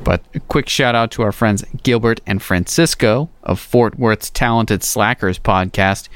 But 0.03 0.23
a 0.33 0.39
quick 0.39 0.69
shout 0.69 0.95
out 0.95 1.11
to 1.11 1.21
our 1.23 1.31
friends 1.31 1.65
Gilbert 1.83 2.21
and 2.25 2.41
Francisco 2.41 3.29
of 3.43 3.59
Fort 3.59 3.97
Worth's 3.99 4.29
Talented 4.29 4.83
Slackers 4.83 5.39
podcast, 5.39 6.07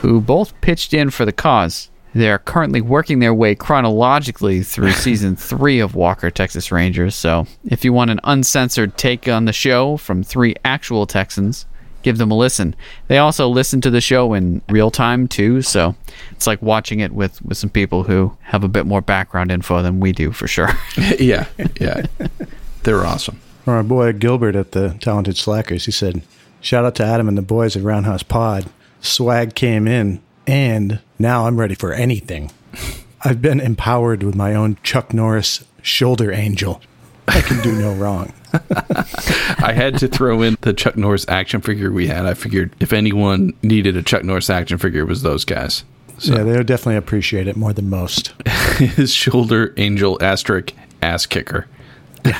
who 0.00 0.20
both 0.20 0.58
pitched 0.60 0.92
in 0.94 1.10
for 1.10 1.24
the 1.24 1.32
cause. 1.32 1.90
They 2.14 2.30
are 2.30 2.38
currently 2.38 2.80
working 2.80 3.18
their 3.18 3.34
way 3.34 3.54
chronologically 3.54 4.62
through 4.62 4.92
season 4.92 5.36
three 5.36 5.80
of 5.80 5.94
Walker, 5.94 6.30
Texas 6.30 6.72
Rangers. 6.72 7.14
So 7.14 7.46
if 7.66 7.84
you 7.84 7.92
want 7.92 8.10
an 8.10 8.20
uncensored 8.24 8.96
take 8.96 9.28
on 9.28 9.44
the 9.44 9.52
show 9.52 9.98
from 9.98 10.22
three 10.22 10.54
actual 10.64 11.06
Texans, 11.06 11.66
give 12.02 12.16
them 12.16 12.30
a 12.30 12.36
listen. 12.36 12.74
They 13.08 13.18
also 13.18 13.48
listen 13.48 13.80
to 13.82 13.90
the 13.90 14.00
show 14.00 14.32
in 14.32 14.62
real 14.70 14.90
time 14.90 15.28
too, 15.28 15.60
so 15.60 15.94
it's 16.30 16.46
like 16.46 16.62
watching 16.62 17.00
it 17.00 17.12
with, 17.12 17.42
with 17.42 17.58
some 17.58 17.68
people 17.68 18.04
who 18.04 18.34
have 18.42 18.64
a 18.64 18.68
bit 18.68 18.86
more 18.86 19.02
background 19.02 19.50
info 19.50 19.82
than 19.82 20.00
we 20.00 20.12
do 20.12 20.32
for 20.32 20.46
sure. 20.46 20.70
yeah, 21.18 21.46
yeah. 21.80 22.06
They're 22.86 23.04
awesome. 23.04 23.40
Our 23.66 23.82
boy 23.82 24.12
Gilbert 24.12 24.54
at 24.54 24.70
the 24.70 24.96
Talented 25.00 25.36
Slackers, 25.36 25.86
he 25.86 25.90
said, 25.90 26.22
Shout 26.60 26.84
out 26.84 26.94
to 26.94 27.04
Adam 27.04 27.26
and 27.26 27.36
the 27.36 27.42
boys 27.42 27.74
at 27.74 27.82
Roundhouse 27.82 28.22
Pod. 28.22 28.70
Swag 29.00 29.56
came 29.56 29.88
in, 29.88 30.22
and 30.46 31.00
now 31.18 31.48
I'm 31.48 31.58
ready 31.58 31.74
for 31.74 31.92
anything. 31.92 32.52
I've 33.24 33.42
been 33.42 33.58
empowered 33.58 34.22
with 34.22 34.36
my 34.36 34.54
own 34.54 34.78
Chuck 34.84 35.12
Norris 35.12 35.64
shoulder 35.82 36.30
angel. 36.30 36.80
I 37.26 37.40
can 37.40 37.60
do 37.60 37.72
no 37.72 37.92
wrong. 37.92 38.32
I 38.54 39.72
had 39.74 39.98
to 39.98 40.06
throw 40.06 40.42
in 40.42 40.56
the 40.60 40.72
Chuck 40.72 40.96
Norris 40.96 41.26
action 41.28 41.62
figure 41.62 41.90
we 41.90 42.06
had. 42.06 42.24
I 42.24 42.34
figured 42.34 42.72
if 42.78 42.92
anyone 42.92 43.52
needed 43.64 43.96
a 43.96 44.02
Chuck 44.04 44.22
Norris 44.22 44.48
action 44.48 44.78
figure, 44.78 45.00
it 45.00 45.08
was 45.08 45.22
those 45.22 45.44
guys. 45.44 45.82
Yeah, 46.20 46.44
they'll 46.44 46.62
definitely 46.62 46.98
appreciate 46.98 47.48
it 47.48 47.56
more 47.56 47.72
than 47.72 47.90
most. 47.90 48.32
His 48.78 49.12
shoulder 49.12 49.74
angel 49.76 50.18
asterisk 50.22 50.72
ass 51.02 51.26
kicker. 51.26 51.66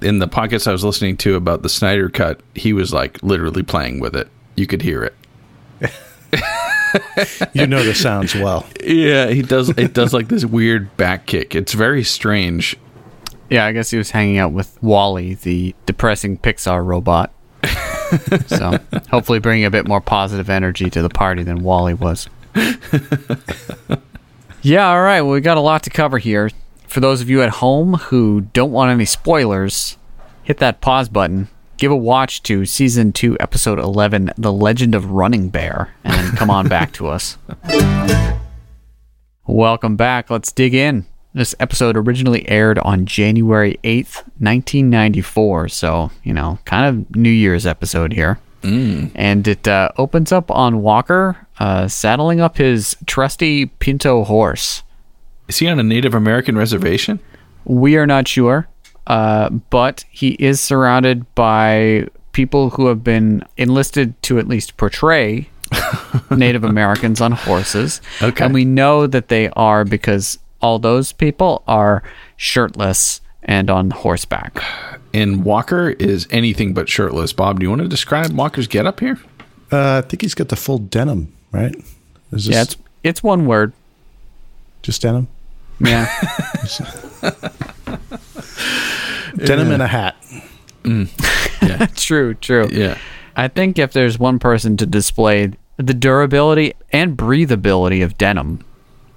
In 0.00 0.18
the 0.18 0.28
podcast 0.28 0.66
I 0.66 0.72
was 0.72 0.84
listening 0.84 1.16
to 1.18 1.36
about 1.36 1.62
the 1.62 1.68
Snyder 1.68 2.08
cut, 2.08 2.40
he 2.54 2.72
was 2.72 2.92
like 2.92 3.22
literally 3.22 3.62
playing 3.62 4.00
with 4.00 4.16
it. 4.16 4.28
You 4.56 4.66
could 4.66 4.82
hear 4.82 5.04
it. 5.04 5.14
You 7.54 7.66
know 7.66 7.82
the 7.82 7.94
sounds 7.94 8.34
well. 8.34 8.66
Yeah, 8.84 9.28
he 9.28 9.40
does. 9.42 9.70
It 9.70 9.94
does 9.94 10.12
like 10.12 10.28
this 10.28 10.44
weird 10.44 10.94
back 10.98 11.26
kick. 11.26 11.54
It's 11.54 11.72
very 11.72 12.04
strange. 12.04 12.76
Yeah, 13.48 13.64
I 13.64 13.72
guess 13.72 13.90
he 13.90 13.98
was 13.98 14.10
hanging 14.10 14.38
out 14.38 14.52
with 14.52 14.82
WALL-E, 14.82 15.34
the 15.34 15.74
depressing 15.86 16.38
Pixar 16.38 16.84
robot. 16.84 17.32
so 18.46 18.78
hopefully 19.10 19.38
bringing 19.38 19.64
a 19.64 19.70
bit 19.70 19.86
more 19.86 20.00
positive 20.00 20.50
energy 20.50 20.90
to 20.90 21.02
the 21.02 21.08
party 21.08 21.42
than 21.42 21.62
WALL-E 21.62 21.94
was. 21.94 22.28
yeah, 24.62 24.88
all 24.88 25.02
right. 25.02 25.22
Well, 25.22 25.32
we 25.32 25.40
got 25.40 25.56
a 25.56 25.60
lot 25.60 25.82
to 25.84 25.90
cover 25.90 26.18
here. 26.18 26.50
For 26.92 27.00
those 27.00 27.22
of 27.22 27.30
you 27.30 27.40
at 27.40 27.48
home 27.48 27.94
who 27.94 28.42
don't 28.52 28.70
want 28.70 28.90
any 28.90 29.06
spoilers, 29.06 29.96
hit 30.42 30.58
that 30.58 30.82
pause 30.82 31.08
button. 31.08 31.48
Give 31.78 31.90
a 31.90 31.96
watch 31.96 32.42
to 32.42 32.66
season 32.66 33.14
2, 33.14 33.38
episode 33.40 33.78
11, 33.78 34.32
The 34.36 34.52
Legend 34.52 34.94
of 34.94 35.06
Running 35.06 35.48
Bear, 35.48 35.94
and 36.04 36.12
then 36.12 36.36
come 36.36 36.50
on 36.50 36.68
back 36.68 36.92
to 36.92 37.08
us. 37.08 37.38
Welcome 39.46 39.96
back. 39.96 40.28
Let's 40.28 40.52
dig 40.52 40.74
in. 40.74 41.06
This 41.32 41.54
episode 41.58 41.96
originally 41.96 42.46
aired 42.46 42.78
on 42.80 43.06
January 43.06 43.80
8th, 43.82 44.16
1994. 44.38 45.68
So, 45.68 46.10
you 46.22 46.34
know, 46.34 46.58
kind 46.66 46.84
of 46.84 47.16
New 47.16 47.30
Year's 47.30 47.64
episode 47.64 48.12
here. 48.12 48.38
And 49.14 49.48
it 49.48 49.66
uh, 49.66 49.92
opens 49.96 50.30
up 50.30 50.50
on 50.50 50.82
Walker 50.82 51.38
uh, 51.58 51.88
saddling 51.88 52.42
up 52.42 52.58
his 52.58 52.98
trusty 53.06 53.64
Pinto 53.64 54.24
horse. 54.24 54.82
Is 55.52 55.58
he 55.58 55.68
on 55.68 55.78
a 55.78 55.82
Native 55.82 56.14
American 56.14 56.56
reservation? 56.56 57.20
We 57.66 57.98
are 57.98 58.06
not 58.06 58.26
sure, 58.26 58.68
uh, 59.06 59.50
but 59.50 60.02
he 60.10 60.30
is 60.38 60.62
surrounded 60.62 61.26
by 61.34 62.08
people 62.32 62.70
who 62.70 62.86
have 62.86 63.04
been 63.04 63.44
enlisted 63.58 64.14
to 64.22 64.38
at 64.38 64.48
least 64.48 64.78
portray 64.78 65.50
Native 66.30 66.64
Americans 66.64 67.20
on 67.20 67.32
horses. 67.32 68.00
Okay. 68.22 68.46
And 68.46 68.54
we 68.54 68.64
know 68.64 69.06
that 69.06 69.28
they 69.28 69.50
are 69.50 69.84
because 69.84 70.38
all 70.62 70.78
those 70.78 71.12
people 71.12 71.62
are 71.68 72.02
shirtless 72.38 73.20
and 73.42 73.68
on 73.68 73.90
horseback. 73.90 74.64
And 75.12 75.44
Walker 75.44 75.90
is 75.90 76.26
anything 76.30 76.72
but 76.72 76.88
shirtless. 76.88 77.34
Bob, 77.34 77.60
do 77.60 77.64
you 77.64 77.68
want 77.68 77.82
to 77.82 77.88
describe 77.88 78.32
Walker's 78.32 78.68
getup 78.68 79.00
here? 79.00 79.20
Uh, 79.70 80.00
I 80.02 80.08
think 80.08 80.22
he's 80.22 80.32
got 80.34 80.48
the 80.48 80.56
full 80.56 80.78
denim, 80.78 81.30
right? 81.50 81.74
Is 82.32 82.46
this 82.46 82.54
Yeah, 82.54 82.62
it's 82.62 82.76
it's 83.02 83.22
one 83.22 83.44
word. 83.44 83.74
just 84.80 85.02
denim? 85.02 85.28
Yeah. 85.82 86.06
Denim 89.36 89.72
and 89.72 89.82
a 89.82 89.86
hat. 89.86 90.16
Mm. 90.82 91.08
Yeah, 91.62 91.86
true, 91.94 92.34
true. 92.34 92.68
Yeah. 92.72 92.98
I 93.36 93.46
think 93.46 93.78
if 93.78 93.92
there's 93.92 94.18
one 94.18 94.40
person 94.40 94.76
to 94.78 94.84
display 94.84 95.52
the 95.76 95.94
durability 95.94 96.74
and 96.92 97.16
breathability 97.16 98.02
of 98.04 98.18
denim, 98.18 98.64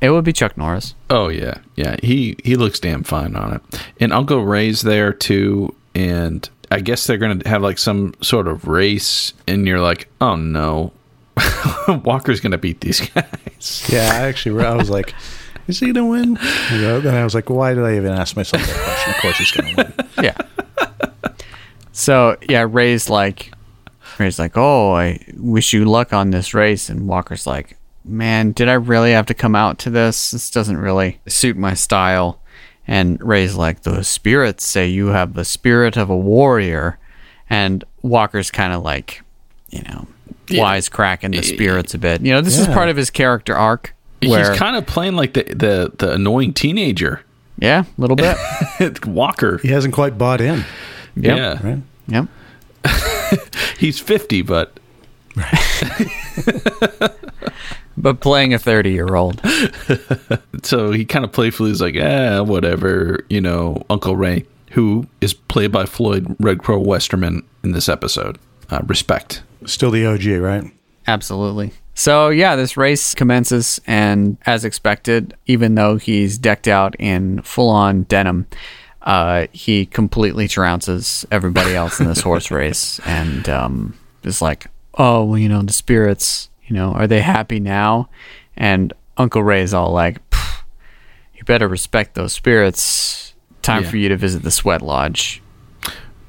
it 0.00 0.08
would 0.08 0.24
be 0.24 0.32
Chuck 0.32 0.56
Norris. 0.56 0.94
Oh 1.10 1.28
yeah, 1.28 1.58
yeah. 1.76 1.96
He 2.02 2.34
he 2.42 2.56
looks 2.56 2.80
damn 2.80 3.02
fine 3.02 3.36
on 3.36 3.52
it. 3.52 3.62
And 4.00 4.10
Uncle 4.10 4.42
Ray's 4.42 4.80
there 4.80 5.12
too. 5.12 5.74
And 5.94 6.48
I 6.70 6.80
guess 6.80 7.06
they're 7.06 7.18
gonna 7.18 7.46
have 7.46 7.60
like 7.60 7.76
some 7.76 8.14
sort 8.22 8.48
of 8.48 8.66
race. 8.66 9.34
And 9.46 9.66
you're 9.66 9.80
like, 9.80 10.08
oh 10.22 10.34
no, 10.36 10.92
Walker's 12.04 12.40
gonna 12.40 12.58
beat 12.58 12.80
these 12.80 13.00
guys. 13.00 13.86
Yeah, 13.88 14.10
I 14.12 14.28
actually, 14.28 14.64
I 14.64 14.74
was 14.74 14.90
like, 14.90 15.14
is 15.70 15.78
he 15.78 15.92
going 15.92 15.94
to 15.94 16.04
win? 16.04 16.38
You 16.72 16.80
know, 16.82 17.00
then 17.00 17.14
I 17.14 17.22
was 17.22 17.34
like, 17.34 17.48
why 17.48 17.74
did 17.74 17.84
I 17.84 17.96
even 17.96 18.12
ask 18.12 18.34
myself 18.34 18.66
that 18.66 18.84
question? 18.84 19.14
Of 19.14 19.20
course 19.20 19.38
he's 19.38 19.52
going 19.52 19.76
to 19.76 19.82
win. 19.84 20.08
Yeah. 20.24 20.36
so 21.92 22.36
yeah, 22.48 22.66
Ray's 22.68 23.08
like, 23.08 23.52
Ray's 24.18 24.38
like, 24.38 24.56
oh, 24.56 24.92
I 24.92 25.24
wish 25.36 25.72
you 25.72 25.84
luck 25.84 26.12
on 26.12 26.30
this 26.30 26.52
race, 26.52 26.88
and 26.90 27.06
Walker's 27.06 27.46
like, 27.46 27.78
man, 28.04 28.52
did 28.52 28.68
I 28.68 28.74
really 28.74 29.12
have 29.12 29.26
to 29.26 29.34
come 29.34 29.54
out 29.54 29.78
to 29.80 29.90
this? 29.90 30.32
This 30.32 30.50
doesn't 30.50 30.76
really 30.76 31.20
suit 31.28 31.56
my 31.56 31.74
style. 31.74 32.42
And 32.86 33.22
Ray's 33.22 33.54
like, 33.54 33.82
the 33.82 34.02
spirits 34.02 34.66
say 34.66 34.88
you 34.88 35.08
have 35.08 35.34
the 35.34 35.44
spirit 35.44 35.96
of 35.96 36.10
a 36.10 36.16
warrior, 36.16 36.98
and 37.48 37.84
Walker's 38.02 38.50
kind 38.50 38.72
of 38.72 38.82
like, 38.82 39.22
you 39.70 39.82
know, 39.82 40.08
wisecracking 40.50 41.34
the 41.34 41.42
spirits 41.42 41.94
a 41.94 41.98
bit. 41.98 42.20
You 42.22 42.32
know, 42.32 42.40
this 42.40 42.58
is 42.58 42.66
part 42.66 42.88
of 42.88 42.96
his 42.96 43.10
character 43.10 43.54
arc. 43.54 43.94
Where, 44.22 44.50
He's 44.50 44.58
kind 44.58 44.76
of 44.76 44.86
playing 44.86 45.16
like 45.16 45.32
the 45.32 45.44
the, 45.44 45.92
the 45.96 46.12
annoying 46.12 46.52
teenager, 46.52 47.22
yeah, 47.58 47.84
a 47.84 48.00
little 48.00 48.16
bit. 48.16 48.36
Walker. 49.06 49.58
He 49.58 49.68
hasn't 49.68 49.94
quite 49.94 50.18
bought 50.18 50.40
in, 50.42 50.64
Yep. 51.16 51.36
Yeah, 51.36 51.66
right? 51.66 51.78
Yep. 52.08 53.48
he's 53.78 53.98
fifty, 53.98 54.42
but 54.42 54.78
But 57.96 58.20
playing 58.20 58.54
a 58.54 58.58
30 58.58 58.92
year 58.92 59.14
old. 59.14 59.40
so 60.62 60.90
he 60.90 61.04
kind 61.04 61.24
of 61.24 61.32
playfully 61.32 61.70
is 61.70 61.80
like, 61.82 61.96
eh, 61.96 62.40
whatever, 62.40 63.26
you 63.28 63.40
know, 63.42 63.84
Uncle 63.90 64.16
Ray, 64.16 64.46
who 64.70 65.06
is 65.20 65.34
played 65.34 65.70
by 65.70 65.84
Floyd 65.84 66.34
Red 66.40 66.60
Crow 66.60 66.78
Westerman 66.78 67.42
in 67.62 67.72
this 67.72 67.88
episode. 67.88 68.38
Uh, 68.70 68.80
respect. 68.86 69.42
Still 69.66 69.90
the 69.90 70.06
OG, 70.06 70.40
right? 70.42 70.64
Absolutely. 71.06 71.72
So, 71.94 72.28
yeah, 72.30 72.56
this 72.56 72.76
race 72.76 73.14
commences, 73.14 73.80
and 73.86 74.38
as 74.46 74.64
expected, 74.64 75.34
even 75.46 75.74
though 75.74 75.96
he's 75.96 76.38
decked 76.38 76.66
out 76.68 76.94
in 76.98 77.42
full 77.42 77.68
on 77.68 78.04
denim, 78.04 78.46
uh, 79.02 79.46
he 79.52 79.86
completely 79.86 80.46
trounces 80.48 81.24
everybody 81.30 81.74
else 81.74 82.00
in 82.00 82.06
this 82.06 82.20
horse 82.20 82.50
race 82.50 83.00
and 83.04 83.48
um, 83.48 83.98
is 84.22 84.40
like, 84.40 84.66
oh, 84.94 85.24
well, 85.24 85.38
you 85.38 85.48
know, 85.48 85.62
the 85.62 85.72
spirits, 85.72 86.48
you 86.66 86.74
know, 86.74 86.92
are 86.92 87.06
they 87.06 87.20
happy 87.20 87.60
now? 87.60 88.08
And 88.56 88.92
Uncle 89.18 89.42
Ray's 89.42 89.74
all 89.74 89.90
like, 89.92 90.18
you 91.34 91.44
better 91.44 91.68
respect 91.68 92.14
those 92.14 92.32
spirits. 92.32 93.34
Time 93.62 93.82
Yeah. 93.84 93.90
for 93.90 93.96
you 93.98 94.08
to 94.08 94.16
visit 94.16 94.42
the 94.42 94.50
sweat 94.50 94.80
lodge. 94.80 95.42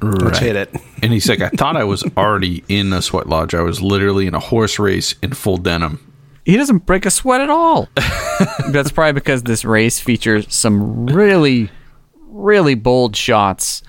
Let's 0.01 0.39
hit 0.39 0.55
it. 0.55 0.75
And 1.03 1.13
he's 1.13 1.27
like, 1.29 1.41
I 1.41 1.49
thought 1.49 1.77
I 1.77 1.83
was 1.83 2.03
already 2.17 2.63
in 2.67 2.91
a 2.93 3.01
sweat 3.01 3.27
lodge. 3.27 3.53
I 3.53 3.61
was 3.61 3.81
literally 3.81 4.27
in 4.27 4.33
a 4.33 4.39
horse 4.39 4.79
race 4.79 5.15
in 5.21 5.33
full 5.33 5.57
denim. 5.57 5.99
he 6.45 6.57
doesn't 6.57 6.85
break 6.85 7.05
a 7.05 7.11
sweat 7.11 7.41
at 7.41 7.49
all. 7.49 7.87
That's 8.69 8.91
probably 8.91 9.13
because 9.13 9.43
this 9.43 9.63
race 9.63 9.99
features 9.99 10.53
some 10.53 11.05
really, 11.07 11.69
really 12.27 12.75
bold 12.75 13.15
shots 13.15 13.83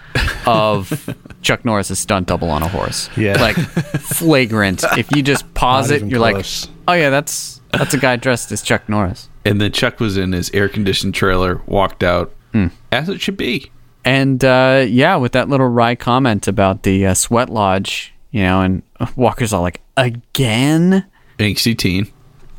of 0.46 1.14
Chuck 1.42 1.64
Norris's 1.64 1.98
stunt 1.98 2.29
double 2.29 2.51
on 2.51 2.62
a 2.62 2.68
horse. 2.68 3.09
Yeah. 3.16 3.40
like 3.40 3.57
flagrant. 3.57 4.85
If 4.98 5.11
you 5.16 5.22
just 5.22 5.53
pause 5.55 5.90
Not 5.90 6.03
it, 6.03 6.09
you're 6.09 6.18
close. 6.18 6.66
like, 6.66 6.75
oh 6.88 6.92
yeah, 6.92 7.11
that's 7.11 7.61
that's 7.72 7.94
a 7.94 7.98
guy 7.98 8.16
dressed 8.16 8.53
as 8.53 8.61
Chuck 8.62 8.88
Norris. 8.88 9.29
And 9.44 9.61
then 9.61 9.72
Chuck 9.72 9.98
was 9.98 10.16
in 10.16 10.33
his 10.33 10.51
air 10.53 10.68
conditioned 10.68 11.14
trailer, 11.14 11.62
walked 11.66 12.03
out, 12.03 12.33
hmm. 12.53 12.68
as 12.92 13.09
it 13.09 13.20
should 13.20 13.37
be. 13.37 13.70
And 14.05 14.45
uh, 14.45 14.85
yeah, 14.88 15.17
with 15.17 15.33
that 15.33 15.49
little 15.49 15.69
wry 15.69 15.95
comment 15.95 16.49
about 16.49 16.83
the 16.83 17.07
uh, 17.07 17.15
sweat 17.15 17.49
lodge, 17.49 18.12
you 18.31 18.43
know, 18.43 18.61
and 18.61 18.83
Walker's 19.17 19.53
all 19.53 19.62
like, 19.62 19.81
again. 19.97 21.07
Angsty 21.38 21.77
teen. 21.77 22.11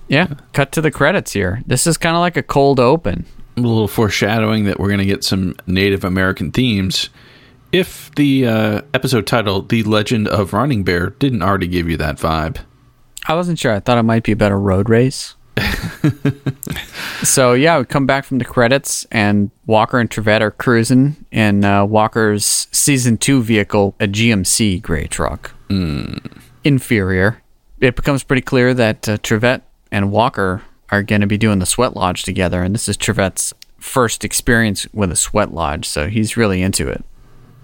Yeah, 0.07 0.27
cut 0.51 0.71
to 0.73 0.81
the 0.81 0.91
credits 0.91 1.33
here. 1.33 1.61
This 1.65 1.87
is 1.87 1.97
kind 1.97 2.15
of 2.15 2.19
like 2.19 2.37
a 2.37 2.43
cold 2.43 2.79
open. 2.79 3.25
A 3.57 3.61
little 3.61 3.87
foreshadowing 3.87 4.65
that 4.65 4.79
we're 4.79 4.87
going 4.87 4.99
to 4.99 5.05
get 5.05 5.23
some 5.23 5.55
Native 5.65 6.03
American 6.03 6.51
themes. 6.51 7.09
If 7.71 8.13
the 8.15 8.47
uh, 8.47 8.81
episode 8.93 9.25
title, 9.25 9.61
The 9.61 9.83
Legend 9.83 10.27
of 10.27 10.53
Running 10.53 10.83
Bear, 10.83 11.11
didn't 11.11 11.41
already 11.41 11.67
give 11.67 11.89
you 11.89 11.97
that 11.97 12.17
vibe. 12.17 12.57
I 13.27 13.35
wasn't 13.35 13.57
sure. 13.57 13.73
I 13.73 13.79
thought 13.79 13.97
it 13.97 14.03
might 14.03 14.23
be 14.23 14.31
about 14.31 14.51
a 14.51 14.57
road 14.57 14.89
race. 14.89 15.35
so 17.23 17.53
yeah, 17.53 17.79
we 17.79 17.85
come 17.85 18.05
back 18.05 18.25
from 18.25 18.39
the 18.39 18.45
credits, 18.45 19.05
and 19.11 19.51
Walker 19.65 19.99
and 19.99 20.09
Trivette 20.09 20.41
are 20.41 20.51
cruising 20.51 21.15
in 21.31 21.63
uh, 21.63 21.85
Walker's 21.85 22.67
season 22.71 23.17
two 23.17 23.41
vehicle, 23.41 23.95
a 23.99 24.07
GMC 24.07 24.81
gray 24.81 25.07
truck. 25.07 25.51
Inferior. 26.63 27.41
It 27.79 27.95
becomes 27.95 28.23
pretty 28.23 28.41
clear 28.41 28.73
that 28.73 29.09
uh, 29.09 29.17
Trivette 29.17 29.61
and 29.91 30.11
Walker 30.11 30.61
are 30.89 31.03
going 31.03 31.21
to 31.21 31.27
be 31.27 31.37
doing 31.37 31.59
the 31.59 31.65
sweat 31.65 31.95
lodge 31.95 32.23
together, 32.23 32.61
and 32.63 32.73
this 32.73 32.87
is 32.87 32.97
Trivette's 32.97 33.53
first 33.79 34.23
experience 34.23 34.87
with 34.93 35.11
a 35.11 35.15
sweat 35.15 35.51
lodge, 35.53 35.87
so 35.87 36.07
he's 36.07 36.37
really 36.37 36.61
into 36.61 36.87
it. 36.87 37.03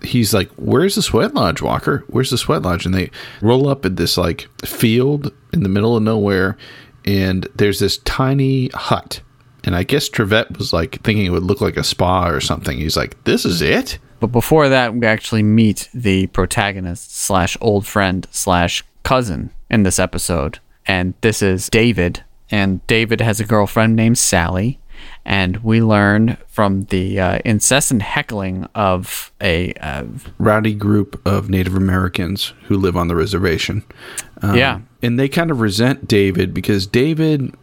he's 0.01 0.33
like, 0.33 0.49
"Where's 0.57 0.95
the 0.95 1.01
sweat 1.01 1.33
lodge, 1.33 1.61
Walker? 1.61 2.03
Where's 2.07 2.29
the 2.31 2.37
sweat 2.37 2.61
lodge?" 2.63 2.85
And 2.85 2.93
they 2.95 3.11
roll 3.41 3.67
up 3.69 3.85
at 3.85 3.95
this 3.97 4.17
like 4.17 4.47
field 4.65 5.31
in 5.53 5.63
the 5.63 5.69
middle 5.69 5.95
of 5.95 6.03
nowhere, 6.03 6.57
and 7.05 7.47
there's 7.55 7.79
this 7.79 7.97
tiny 7.99 8.69
hut. 8.73 9.21
And 9.63 9.75
I 9.75 9.83
guess 9.83 10.09
Trivette 10.09 10.57
was 10.57 10.71
like 10.71 11.01
thinking 11.03 11.25
it 11.25 11.31
would 11.31 11.43
look 11.43 11.61
like 11.61 11.77
a 11.77 11.83
spa 11.83 12.29
or 12.29 12.39
something. 12.39 12.77
He's 12.77 12.97
like, 12.97 13.21
"This 13.25 13.45
is 13.45 13.61
it." 13.61 13.99
But 14.19 14.27
before 14.27 14.69
that, 14.69 14.93
we 14.93 15.05
actually 15.05 15.43
meet 15.43 15.89
the 15.93 16.27
protagonist 16.27 17.15
slash 17.15 17.57
old 17.61 17.85
friend 17.85 18.27
slash 18.31 18.83
cousin 19.03 19.51
in 19.69 19.83
this 19.83 19.99
episode. 19.99 20.59
And 20.85 21.13
this 21.21 21.41
is 21.41 21.69
David. 21.69 22.23
And 22.51 22.85
David 22.87 23.21
has 23.21 23.39
a 23.39 23.45
girlfriend 23.45 23.95
named 23.95 24.17
Sally. 24.17 24.79
And 25.25 25.57
we 25.57 25.81
learn 25.81 26.37
from 26.47 26.85
the 26.85 27.19
uh, 27.19 27.39
incessant 27.45 28.01
heckling 28.01 28.67
of 28.75 29.31
a. 29.41 29.73
Uh, 29.73 30.05
Rowdy 30.39 30.73
group 30.73 31.21
of 31.27 31.49
Native 31.49 31.75
Americans 31.75 32.53
who 32.67 32.77
live 32.77 32.95
on 32.97 33.07
the 33.09 33.15
reservation. 33.15 33.83
Um, 34.41 34.55
Yeah. 34.55 34.79
and 35.01 35.19
they 35.19 35.29
kind 35.29 35.51
of 35.51 35.59
resent 35.61 36.07
David 36.07 36.53
because 36.53 36.87
David 36.87 37.53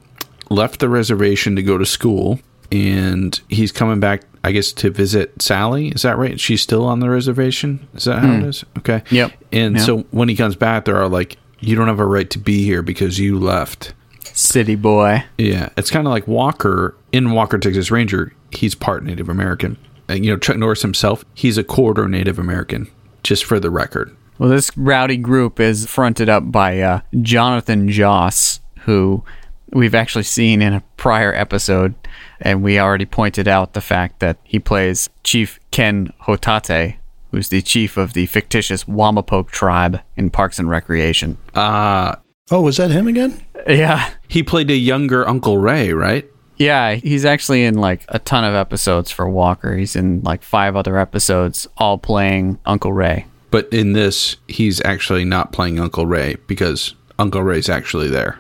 left 0.51 0.79
the 0.81 0.89
reservation 0.89 1.57
to 1.57 1.63
go 1.63 1.77
to 1.79 1.87
school, 1.87 2.39
and 2.71 3.41
he's 3.49 3.73
coming 3.73 4.01
back. 4.01 4.23
I 4.45 4.53
guess 4.53 4.71
to 4.75 4.91
visit 4.91 5.43
Sally. 5.43 5.89
Is 5.89 6.03
that 6.03 6.19
right? 6.19 6.39
She's 6.39 6.63
still 6.63 6.85
on 6.85 7.01
the 7.01 7.11
reservation. 7.11 7.89
Is 7.95 8.05
that 8.05 8.21
how 8.21 8.33
it 8.35 8.45
is? 8.45 8.65
Okay. 8.79 9.03
Yep. 9.11 9.33
And 9.51 9.75
Yep. 9.77 9.85
so 9.85 9.99
when 10.13 10.29
he 10.29 10.37
comes 10.37 10.55
back, 10.55 10.85
there 10.85 10.97
are 10.97 11.09
like, 11.09 11.37
"You 11.59 11.75
don't 11.75 11.89
have 11.89 11.99
a 11.99 12.07
right 12.07 12.31
to 12.31 12.39
be 12.39 12.63
here 12.63 12.81
because 12.83 13.19
you 13.19 13.41
left." 13.41 13.93
City 14.37 14.75
boy. 14.75 15.25
Yeah, 15.39 15.71
it's 15.77 15.91
kind 15.91 16.07
of 16.07 16.13
like 16.13 16.29
Walker 16.29 16.97
in 17.13 17.33
Walker 17.33 17.59
Texas 17.59 17.91
Ranger. 17.91 18.33
He's 18.51 18.75
part 18.75 19.05
Native 19.05 19.29
American, 19.29 19.77
and 20.09 20.25
you 20.25 20.31
know 20.31 20.39
Chuck 20.39 20.57
Norris 20.57 20.83
himself. 20.83 21.25
He's 21.35 21.59
a 21.59 21.65
quarter 21.65 22.09
Native 22.09 22.39
American. 22.39 22.89
Just 23.23 23.45
for 23.45 23.59
the 23.59 23.71
record. 23.71 24.17
Well, 24.39 24.51
this 24.51 24.71
rowdy 24.77 25.17
group 25.17 25.59
is 25.59 25.87
fronted 25.87 26.29
up 26.29 26.53
by 26.53 26.81
uh, 26.81 27.01
Jonathan 27.23 27.89
Joss, 27.89 28.61
who 28.81 29.25
we've 29.73 29.95
actually 29.95 30.23
seen 30.25 30.63
in 30.63 30.75
a 30.75 30.83
prior 30.97 31.35
episode, 31.35 31.95
and 32.41 32.63
we 32.63 32.79
already 32.79 33.07
pointed 33.07 33.49
out 33.49 33.73
the 33.73 33.81
fact 33.81 34.21
that 34.21 34.39
he 34.45 34.61
plays 34.61 35.09
Chief 35.25 35.59
Ken 35.73 36.13
Hotate, 36.23 36.97
who's 37.33 37.49
the 37.49 37.63
chief 37.63 37.97
of 37.97 38.13
the 38.13 38.27
fictitious 38.27 38.85
Wamapoke 38.85 39.51
tribe 39.51 40.01
in 40.17 40.31
Parks 40.31 40.59
and 40.61 40.69
Recreation. 40.71 41.39
Uh 41.55 42.17
Oh, 42.51 42.61
was 42.61 42.77
that 42.77 42.91
him 42.93 43.09
again? 43.09 43.43
Yeah. 43.67 44.13
he 44.29 44.43
played 44.45 44.71
a 44.71 44.77
younger 44.77 45.27
Uncle 45.27 45.59
Ray, 45.59 45.93
right? 45.93 46.31
Yeah, 46.57 46.95
he's 46.95 47.25
actually 47.25 47.65
in 47.65 47.75
like 47.75 48.05
a 48.09 48.21
ton 48.21 48.45
of 48.45 48.55
episodes 48.55 49.11
for 49.11 49.29
Walker. 49.29 49.77
He's 49.77 49.97
in 49.97 50.23
like 50.23 50.43
five 50.43 50.77
other 50.77 50.97
episodes, 50.97 51.67
all 51.77 51.99
playing 51.99 52.59
Uncle 52.65 52.93
Ray. 52.93 53.27
But 53.51 53.69
in 53.73 53.95
this, 53.95 54.37
he's 54.47 54.81
actually 54.85 55.25
not 55.25 55.53
playing 55.53 55.81
Uncle 55.81 56.07
Ray 56.07 56.37
because 56.47 56.95
Uncle 57.19 57.43
Ray's 57.43 57.69
actually 57.69 58.09
there. 58.09 58.39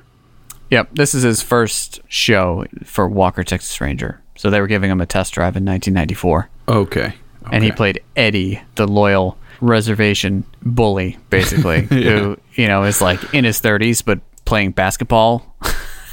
Yep, 0.71 0.91
this 0.95 1.13
is 1.15 1.25
his 1.25 1.43
first 1.43 2.01
show 2.07 2.65
for 2.85 3.09
Walker 3.09 3.43
Texas 3.43 3.81
Ranger. 3.81 4.21
So 4.37 4.51
they 4.51 4.61
were 4.61 4.67
giving 4.69 4.91
him 4.91 5.01
a 5.01 5.07
test 5.07 5.33
drive 5.35 5.57
in 5.57 5.65
1994, 5.65 6.49
Okay. 6.69 7.15
and 7.51 7.65
he 7.65 7.73
played 7.73 8.03
Eddie, 8.17 8.63
the 8.77 8.87
loyal 8.87 9.37
reservation 9.61 10.45
bully, 10.63 11.19
basically, 11.31 11.83
who 11.83 12.37
you 12.55 12.69
know 12.69 12.85
is 12.85 13.01
like 13.01 13.35
in 13.35 13.45
his 13.45 13.61
30s 13.61 14.05
but 14.05 14.21
playing 14.45 14.73
basketball. 14.73 15.55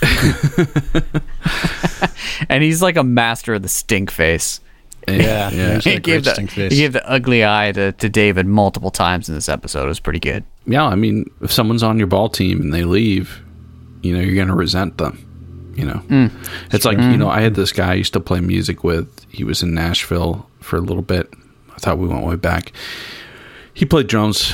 and 2.49 2.63
he's 2.63 2.81
like 2.81 2.97
a 2.97 3.03
master 3.03 3.53
of 3.53 3.61
the 3.61 3.69
stink 3.69 4.11
face. 4.11 4.59
Yeah, 5.07 5.49
yeah. 5.51 5.79
He 5.79 5.99
gave, 5.99 6.23
the, 6.23 6.33
stink 6.33 6.51
face. 6.51 6.71
he 6.71 6.79
gave 6.79 6.93
the 6.93 7.09
ugly 7.09 7.45
eye 7.45 7.71
to, 7.73 7.91
to 7.93 8.09
David 8.09 8.45
multiple 8.45 8.91
times 8.91 9.29
in 9.29 9.35
this 9.35 9.49
episode. 9.49 9.85
It 9.85 9.89
was 9.89 9.99
pretty 9.99 10.19
good. 10.19 10.43
Yeah, 10.65 10.85
I 10.85 10.95
mean, 10.95 11.29
if 11.41 11.51
someone's 11.51 11.83
on 11.83 11.97
your 11.97 12.07
ball 12.07 12.29
team 12.29 12.61
and 12.61 12.73
they 12.73 12.83
leave, 12.83 13.41
you 14.01 14.13
know, 14.13 14.21
you're 14.21 14.35
going 14.35 14.47
to 14.47 14.55
resent 14.55 14.97
them. 14.97 15.29
You 15.75 15.85
know, 15.85 16.01
mm. 16.07 16.31
it's 16.71 16.85
like, 16.85 16.97
you 16.97 17.03
mm. 17.03 17.17
know, 17.17 17.29
I 17.29 17.41
had 17.41 17.55
this 17.55 17.71
guy 17.71 17.91
I 17.91 17.95
used 17.95 18.13
to 18.13 18.19
play 18.19 18.39
music 18.39 18.83
with. 18.83 19.25
He 19.29 19.43
was 19.43 19.63
in 19.63 19.73
Nashville 19.73 20.47
for 20.59 20.77
a 20.77 20.81
little 20.81 21.01
bit. 21.01 21.33
I 21.71 21.79
thought 21.79 21.97
we 21.97 22.07
went 22.07 22.23
way 22.23 22.35
back. 22.35 22.73
He 23.73 23.85
played 23.85 24.07
drums 24.07 24.53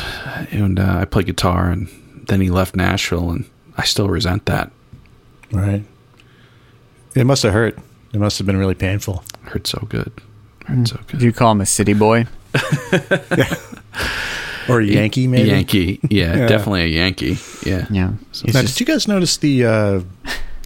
and 0.52 0.80
uh, 0.80 1.00
I 1.02 1.06
played 1.06 1.26
guitar, 1.26 1.70
and 1.70 1.90
then 2.28 2.40
he 2.42 2.50
left 2.50 2.76
Nashville, 2.76 3.30
and 3.32 3.46
I 3.78 3.84
still 3.84 4.08
resent 4.10 4.46
that. 4.46 4.72
Right. 5.52 5.84
It 7.16 7.26
must 7.26 7.44
have 7.44 7.54
hurt. 7.54 7.78
It 8.14 8.20
must 8.20 8.38
have 8.38 8.48
been 8.48 8.58
really 8.58 8.76
painful. 8.76 9.24
Hurt 9.44 9.68
so 9.68 9.86
good. 9.90 10.12
Hurt 10.66 10.88
so 10.88 10.96
Do 10.98 11.04
good. 11.08 11.22
you 11.22 11.34
call 11.34 11.52
him 11.52 11.62
a 11.62 11.66
city 11.66 11.94
boy? 11.94 12.28
Or 14.68 14.82
a 14.82 14.86
Yankee, 14.86 15.26
maybe. 15.26 15.50
Yankee. 15.50 16.00
Yeah, 16.12 16.36
Yeah. 16.38 16.48
definitely 16.48 16.84
a 16.84 16.88
Yankee. 16.88 17.38
Yeah. 17.66 17.88
Yeah. 17.90 18.12
He's 18.32 18.54
Now, 18.54 18.62
just- 18.62 18.78
did 18.78 18.82
you 18.82 18.86
guys 18.94 19.08
notice 19.08 19.38
the 19.38 19.66
uh, 19.66 20.02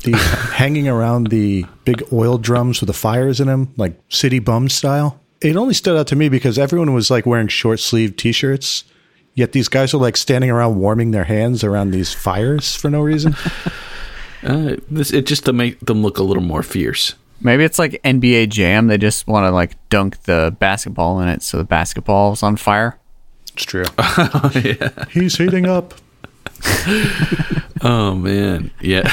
the 0.04 0.12
hanging 0.54 0.90
around 0.90 1.28
the 1.28 1.66
big 1.86 2.04
oil 2.12 2.38
drums 2.38 2.82
with 2.82 2.88
the 2.88 2.94
fires 2.94 3.40
in 3.40 3.48
them, 3.48 3.74
like 3.78 3.98
city 4.10 4.40
bum 4.40 4.68
style? 4.68 5.22
It 5.44 5.56
only 5.58 5.74
stood 5.74 5.98
out 5.98 6.08
to 6.08 6.16
me 6.16 6.30
because 6.30 6.58
everyone 6.58 6.94
was 6.94 7.12
like 7.12 7.26
wearing 7.26 7.50
short 7.50 7.80
sleeve 7.80 8.16
t 8.16 8.32
shirts, 8.32 8.86
yet 9.36 9.52
these 9.52 9.68
guys 9.68 9.94
are 9.94 9.98
like 9.98 10.16
standing 10.18 10.50
around 10.50 10.80
warming 10.80 11.12
their 11.12 11.26
hands 11.26 11.64
around 11.64 11.92
these 11.92 12.14
fires 12.14 12.76
for 12.76 12.90
no 12.90 13.02
reason. 13.02 13.36
Uh, 14.46 14.76
this 14.92 15.14
it 15.14 15.26
just 15.26 15.46
to 15.46 15.54
make 15.54 15.80
them 15.80 16.02
look 16.02 16.18
a 16.18 16.22
little 16.24 16.44
more 16.44 16.62
fierce. 16.62 17.16
Maybe 17.40 17.64
it's 17.64 17.80
like 17.80 18.02
NBA 18.04 18.50
Jam. 18.50 18.88
They 18.88 18.98
just 18.98 19.26
want 19.26 19.46
to 19.46 19.52
like 19.52 19.78
dunk 19.88 20.24
the 20.24 20.54
basketball 20.60 21.22
in 21.22 21.30
it 21.30 21.42
so 21.42 21.58
the 21.58 21.64
basketball's 21.64 22.44
on 22.44 22.58
fire. 22.58 23.00
It's 23.54 23.64
true. 23.64 23.86
He's 25.12 25.38
heating 25.38 25.66
up. 25.66 25.94
Oh 27.86 28.16
man, 28.16 28.72
yeah. 28.80 29.04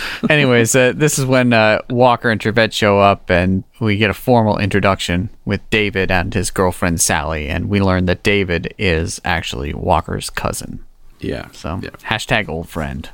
Anyways, 0.30 0.74
uh, 0.74 0.94
this 0.96 1.18
is 1.18 1.26
when 1.26 1.52
uh, 1.52 1.82
Walker 1.90 2.30
and 2.30 2.40
Trivette 2.40 2.72
show 2.72 2.98
up, 2.98 3.28
and 3.28 3.64
we 3.80 3.98
get 3.98 4.08
a 4.08 4.14
formal 4.14 4.56
introduction 4.56 5.28
with 5.44 5.68
David 5.68 6.10
and 6.10 6.32
his 6.32 6.50
girlfriend 6.50 7.02
Sally, 7.02 7.48
and 7.48 7.68
we 7.68 7.82
learn 7.82 8.06
that 8.06 8.22
David 8.22 8.72
is 8.78 9.20
actually 9.26 9.74
Walker's 9.74 10.30
cousin. 10.30 10.82
yeah. 11.20 11.48
So 11.52 11.80
yeah. 11.82 11.90
hashtag 11.90 12.48
old 12.48 12.68
friend. 12.70 13.10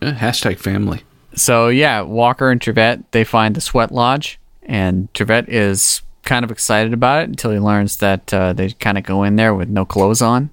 Uh, 0.00 0.12
hashtag 0.12 0.58
family. 0.58 1.02
So 1.34 1.68
yeah, 1.68 2.00
Walker 2.00 2.50
and 2.50 2.60
Trivette 2.60 3.04
they 3.10 3.22
find 3.22 3.54
the 3.54 3.60
sweat 3.60 3.92
lodge, 3.92 4.38
and 4.62 5.12
Trivette 5.12 5.48
is 5.48 6.00
kind 6.24 6.42
of 6.42 6.50
excited 6.50 6.94
about 6.94 7.22
it 7.22 7.28
until 7.28 7.50
he 7.50 7.58
learns 7.58 7.98
that 7.98 8.32
uh, 8.32 8.54
they 8.54 8.70
kind 8.70 8.96
of 8.96 9.04
go 9.04 9.24
in 9.24 9.36
there 9.36 9.54
with 9.54 9.68
no 9.68 9.84
clothes 9.84 10.22
on, 10.22 10.48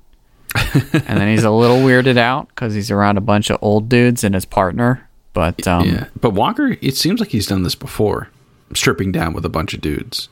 and 0.56 1.20
then 1.20 1.28
he's 1.28 1.44
a 1.44 1.52
little 1.52 1.78
weirded 1.78 2.18
out 2.18 2.48
because 2.50 2.74
he's 2.74 2.92
around 2.92 3.18
a 3.18 3.22
bunch 3.22 3.50
of 3.50 3.58
old 3.62 3.90
dudes 3.90 4.24
and 4.24 4.36
his 4.36 4.46
partner. 4.46 5.08
But 5.34 5.68
um, 5.68 5.88
yeah, 5.88 6.08
but 6.20 6.32
Walker, 6.32 6.78
it 6.82 6.96
seems 6.96 7.20
like 7.20 7.30
he's 7.30 7.48
done 7.48 7.64
this 7.64 7.76
before, 7.76 8.30
stripping 8.74 9.12
down 9.12 9.34
with 9.34 9.46
a 9.46 9.50
bunch 9.50 9.74
of 9.74 9.82
dudes. 9.82 10.30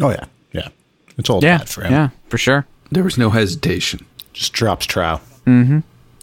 Oh 0.00 0.10
yeah, 0.10 0.24
yeah. 0.52 0.68
It's 1.18 1.28
all 1.28 1.42
yeah, 1.42 1.58
hat 1.58 1.68
for 1.68 1.82
him. 1.82 1.92
yeah, 1.92 2.08
for 2.28 2.38
sure. 2.38 2.66
There 2.90 3.04
was 3.04 3.18
no 3.18 3.30
hesitation. 3.30 4.06
Just 4.32 4.52
drops 4.52 4.86
trow. 4.86 5.20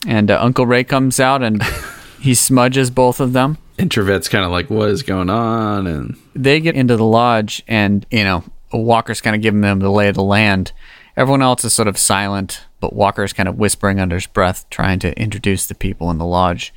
And 0.08 0.30
uh, 0.30 0.40
Uncle 0.42 0.66
Ray 0.66 0.84
comes 0.84 1.20
out 1.20 1.42
and 1.44 1.64
he 2.20 2.34
smudges 2.34 2.90
both 2.92 3.20
of 3.20 3.34
them. 3.34 3.58
Introvert's 3.78 4.30
kind 4.30 4.46
of 4.46 4.52
like, 4.52 4.70
"What 4.70 4.90
is 4.90 5.04
going 5.04 5.30
on?" 5.30 5.86
And 5.88 6.18
they 6.34 6.60
get 6.60 6.76
into 6.76 6.96
the 6.96 7.04
lodge 7.06 7.62
and 7.68 8.06
you 8.10 8.24
know 8.24 8.44
walker's 8.72 9.22
kind 9.22 9.36
of 9.36 9.42
giving 9.42 9.62
them 9.62 9.80
the 9.80 9.90
lay 9.90 10.08
of 10.10 10.16
the 10.16 10.24
land 10.24 10.72
Everyone 11.18 11.42
else 11.42 11.64
is 11.64 11.74
sort 11.74 11.88
of 11.88 11.98
silent, 11.98 12.66
but 12.82 12.94
Walker 12.94 13.24
is 13.24 13.32
kind 13.34 13.48
of 13.48 13.58
whispering 13.58 14.00
under 14.00 14.16
his 14.16 14.28
breath, 14.28 14.70
trying 14.70 15.00
to 15.00 15.18
introduce 15.20 15.66
the 15.66 15.76
people 15.76 16.12
in 16.12 16.18
the 16.18 16.26
lodge, 16.26 16.74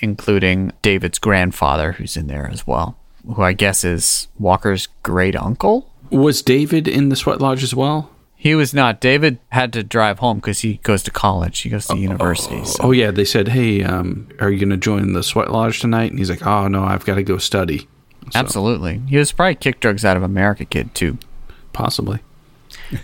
including 0.00 0.72
David's 0.80 1.18
grandfather, 1.18 1.92
who's 1.92 2.16
in 2.16 2.26
there 2.26 2.48
as 2.50 2.66
well, 2.66 2.96
who 3.26 3.42
I 3.42 3.52
guess 3.52 3.84
is 3.84 4.28
Walker's 4.38 4.88
great 5.02 5.36
uncle. 5.36 5.90
Was 6.10 6.42
David 6.42 6.88
in 6.88 7.10
the 7.10 7.16
sweat 7.16 7.40
lodge 7.40 7.62
as 7.62 7.74
well? 7.74 8.10
He 8.34 8.54
was 8.54 8.74
not. 8.74 9.00
David 9.00 9.38
had 9.50 9.72
to 9.74 9.84
drive 9.84 10.18
home 10.18 10.38
because 10.38 10.60
he 10.60 10.78
goes 10.82 11.02
to 11.04 11.10
college. 11.12 11.60
He 11.60 11.68
goes 11.68 11.86
to 11.86 11.96
university. 11.96 12.64
So. 12.64 12.84
Oh 12.84 12.90
yeah, 12.90 13.12
they 13.12 13.24
said, 13.24 13.48
"Hey, 13.48 13.84
um, 13.84 14.28
are 14.40 14.50
you 14.50 14.58
going 14.58 14.70
to 14.70 14.76
join 14.76 15.12
the 15.12 15.22
sweat 15.22 15.52
lodge 15.52 15.78
tonight?" 15.80 16.10
And 16.10 16.18
he's 16.18 16.28
like, 16.28 16.44
"Oh 16.44 16.66
no, 16.66 16.82
I've 16.82 17.04
got 17.04 17.14
to 17.14 17.22
go 17.22 17.38
study." 17.38 17.86
So, 18.32 18.38
Absolutely. 18.40 19.00
He 19.06 19.16
was 19.16 19.30
probably 19.30 19.54
kick 19.54 19.78
drugs 19.78 20.04
out 20.04 20.16
of 20.16 20.22
America 20.24 20.64
kid 20.64 20.92
too. 20.94 21.18
possibly. 21.72 22.18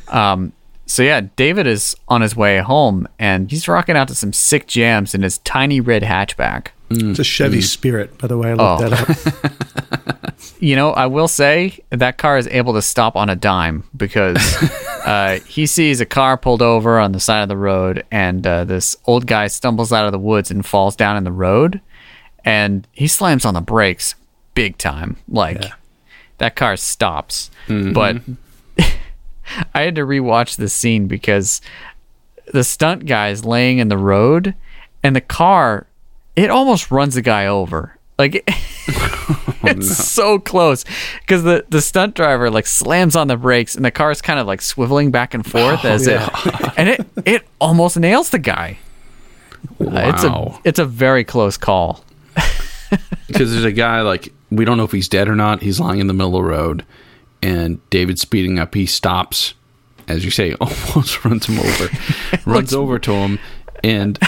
Um, 0.09 0.53
so 0.89 1.03
yeah, 1.05 1.21
David 1.37 1.67
is 1.69 1.95
on 2.09 2.21
his 2.23 2.35
way 2.35 2.59
home 2.59 3.07
and 3.19 3.49
he's 3.51 3.69
rocking 3.69 3.97
out 3.97 4.09
to 4.09 4.15
some 4.17 4.33
sick 4.33 4.67
jams 4.67 5.15
in 5.15 5.23
his 5.23 5.39
tiny 5.39 5.81
red 5.81 6.03
hatchback. 6.03 6.69
It's 6.91 7.19
a 7.19 7.25
Chevy 7.25 7.61
Sprint, 7.61 8.17
by 8.19 8.27
the 8.29 8.37
way. 8.39 8.49
I 8.51 8.55
looked 8.55 8.83
Oh. 8.83 8.89
that 8.89 9.43
up. 9.45 10.09
You 10.61 10.75
know, 10.75 10.91
I 10.93 11.07
will 11.07 11.29
say 11.29 11.79
that 11.91 12.19
car 12.19 12.37
is 12.39 12.49
able 12.49 12.73
to 12.75 12.83
stop 12.83 13.15
on 13.15 13.29
a 13.29 13.37
dime 13.37 13.85
because 13.97 14.37
uh, 15.05 15.39
he 15.47 15.67
sees 15.67 16.01
a 16.01 16.07
car 16.07 16.37
pulled 16.37 16.63
over 16.63 16.99
on 16.99 17.13
the 17.13 17.21
side 17.21 17.43
of 17.43 17.49
the 17.49 17.57
road, 17.57 18.05
and 18.11 18.45
uh, 18.45 18.65
this 18.65 18.97
old 19.07 19.27
guy 19.27 19.47
stumbles 19.49 19.93
out 19.93 20.07
of 20.07 20.13
the 20.13 20.19
woods 20.19 20.51
and 20.51 20.67
falls 20.67 20.97
down 20.97 21.17
in 21.17 21.23
the 21.23 21.31
road, 21.33 21.81
and 22.45 22.89
he 22.93 23.07
slams 23.07 23.45
on 23.45 23.55
the 23.55 23.61
brakes 23.61 24.17
big 24.55 24.79
time. 24.79 25.17
Like 25.29 25.63
that 26.39 26.57
car 26.57 26.77
stops, 26.77 27.51
but 27.69 28.17
I 29.75 29.83
had 29.83 29.95
to 29.97 30.03
rewatch 30.03 30.57
this 30.57 30.73
scene 30.73 31.07
because 31.07 31.61
the 32.53 32.65
stunt 32.65 33.07
guy 33.07 33.29
is 33.29 33.45
laying 33.45 33.79
in 33.79 33.89
the 33.89 33.99
road, 33.99 34.55
and 35.03 35.15
the 35.15 35.21
car 35.21 35.87
it 36.39 36.51
almost 36.51 36.91
runs 36.91 37.15
the 37.15 37.23
guy 37.23 37.47
over. 37.47 37.99
Like 38.19 38.45
it's 39.65 39.97
so 39.97 40.39
close 40.39 40.85
because 41.21 41.43
the 41.43 41.65
the 41.69 41.81
stunt 41.81 42.15
driver 42.15 42.51
like 42.51 42.67
slams 42.67 43.17
on 43.17 43.29
the 43.29 43.37
brakes 43.37 43.75
and 43.75 43.85
the 43.85 43.91
car 43.91 44.11
is 44.11 44.21
kind 44.23 44.39
of 44.39 44.47
like 44.47 44.61
swiveling 44.61 45.13
back 45.13 45.35
and 45.35 45.49
forth 45.49 45.85
as 45.85 46.07
it 46.07 46.21
and 46.77 46.89
it 46.89 47.07
it 47.25 47.47
almost 47.61 47.99
nails 47.99 48.31
the 48.31 48.39
guy. 48.39 48.79
Uh, 49.81 50.13
it's 50.15 50.25
a 50.25 50.59
it's 50.65 50.79
a 50.79 50.85
very 50.85 51.25
close 51.25 51.57
call. 51.57 52.05
because 53.27 53.53
there's 53.53 53.65
a 53.65 53.73
guy 53.73 54.01
like 54.01 54.33
we 54.51 54.65
don't 54.65 54.79
know 54.79 54.85
if 54.85 54.93
he's 54.93 55.09
dead 55.09 55.29
or 55.29 55.35
not. 55.35 55.63
He's 55.63 55.79
lying 55.79 56.01
in 56.01 56.07
the 56.07 56.15
middle 56.15 56.37
of 56.37 56.45
the 56.45 56.49
road, 56.49 56.85
and 57.43 57.79
David's 57.91 58.21
speeding 58.21 58.59
up. 58.59 58.75
He 58.75 58.87
stops, 58.87 59.55
as 60.07 60.25
you 60.25 60.31
say, 60.31 60.55
almost 60.61 61.25
runs 61.25 61.47
him 61.47 61.59
over, 61.59 61.89
runs 62.51 62.75
over 62.75 62.99
to 62.99 63.13
him, 63.13 63.39
and 63.83 64.19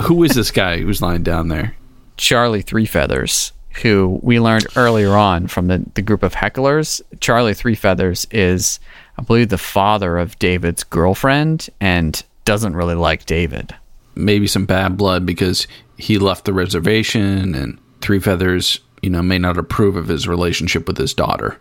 who 0.00 0.22
is 0.24 0.32
this 0.32 0.50
guy 0.50 0.78
who's 0.78 1.02
lying 1.02 1.22
down 1.22 1.48
there? 1.48 1.76
Charlie 2.16 2.62
Three 2.62 2.86
Feathers, 2.86 3.52
who 3.82 4.18
we 4.22 4.40
learned 4.40 4.66
earlier 4.76 5.16
on 5.16 5.46
from 5.46 5.68
the, 5.68 5.84
the 5.94 6.02
group 6.02 6.22
of 6.22 6.34
hecklers. 6.34 7.00
Charlie 7.20 7.54
Three 7.54 7.74
Feathers 7.74 8.26
is, 8.30 8.78
I 9.16 9.22
believe, 9.22 9.48
the 9.48 9.58
father 9.58 10.18
of 10.18 10.38
David's 10.38 10.84
girlfriend 10.84 11.68
and 11.80 12.22
doesn't 12.44 12.76
really 12.76 12.94
like 12.94 13.26
David. 13.26 13.74
Maybe 14.14 14.46
some 14.46 14.66
bad 14.66 14.96
blood 14.96 15.24
because 15.24 15.66
he 15.96 16.18
left 16.18 16.44
the 16.44 16.52
reservation, 16.52 17.54
and 17.54 17.78
Three 18.00 18.20
Feathers, 18.20 18.80
you 19.02 19.10
know, 19.10 19.22
may 19.22 19.38
not 19.38 19.58
approve 19.58 19.96
of 19.96 20.08
his 20.08 20.28
relationship 20.28 20.86
with 20.86 20.98
his 20.98 21.14
daughter. 21.14 21.58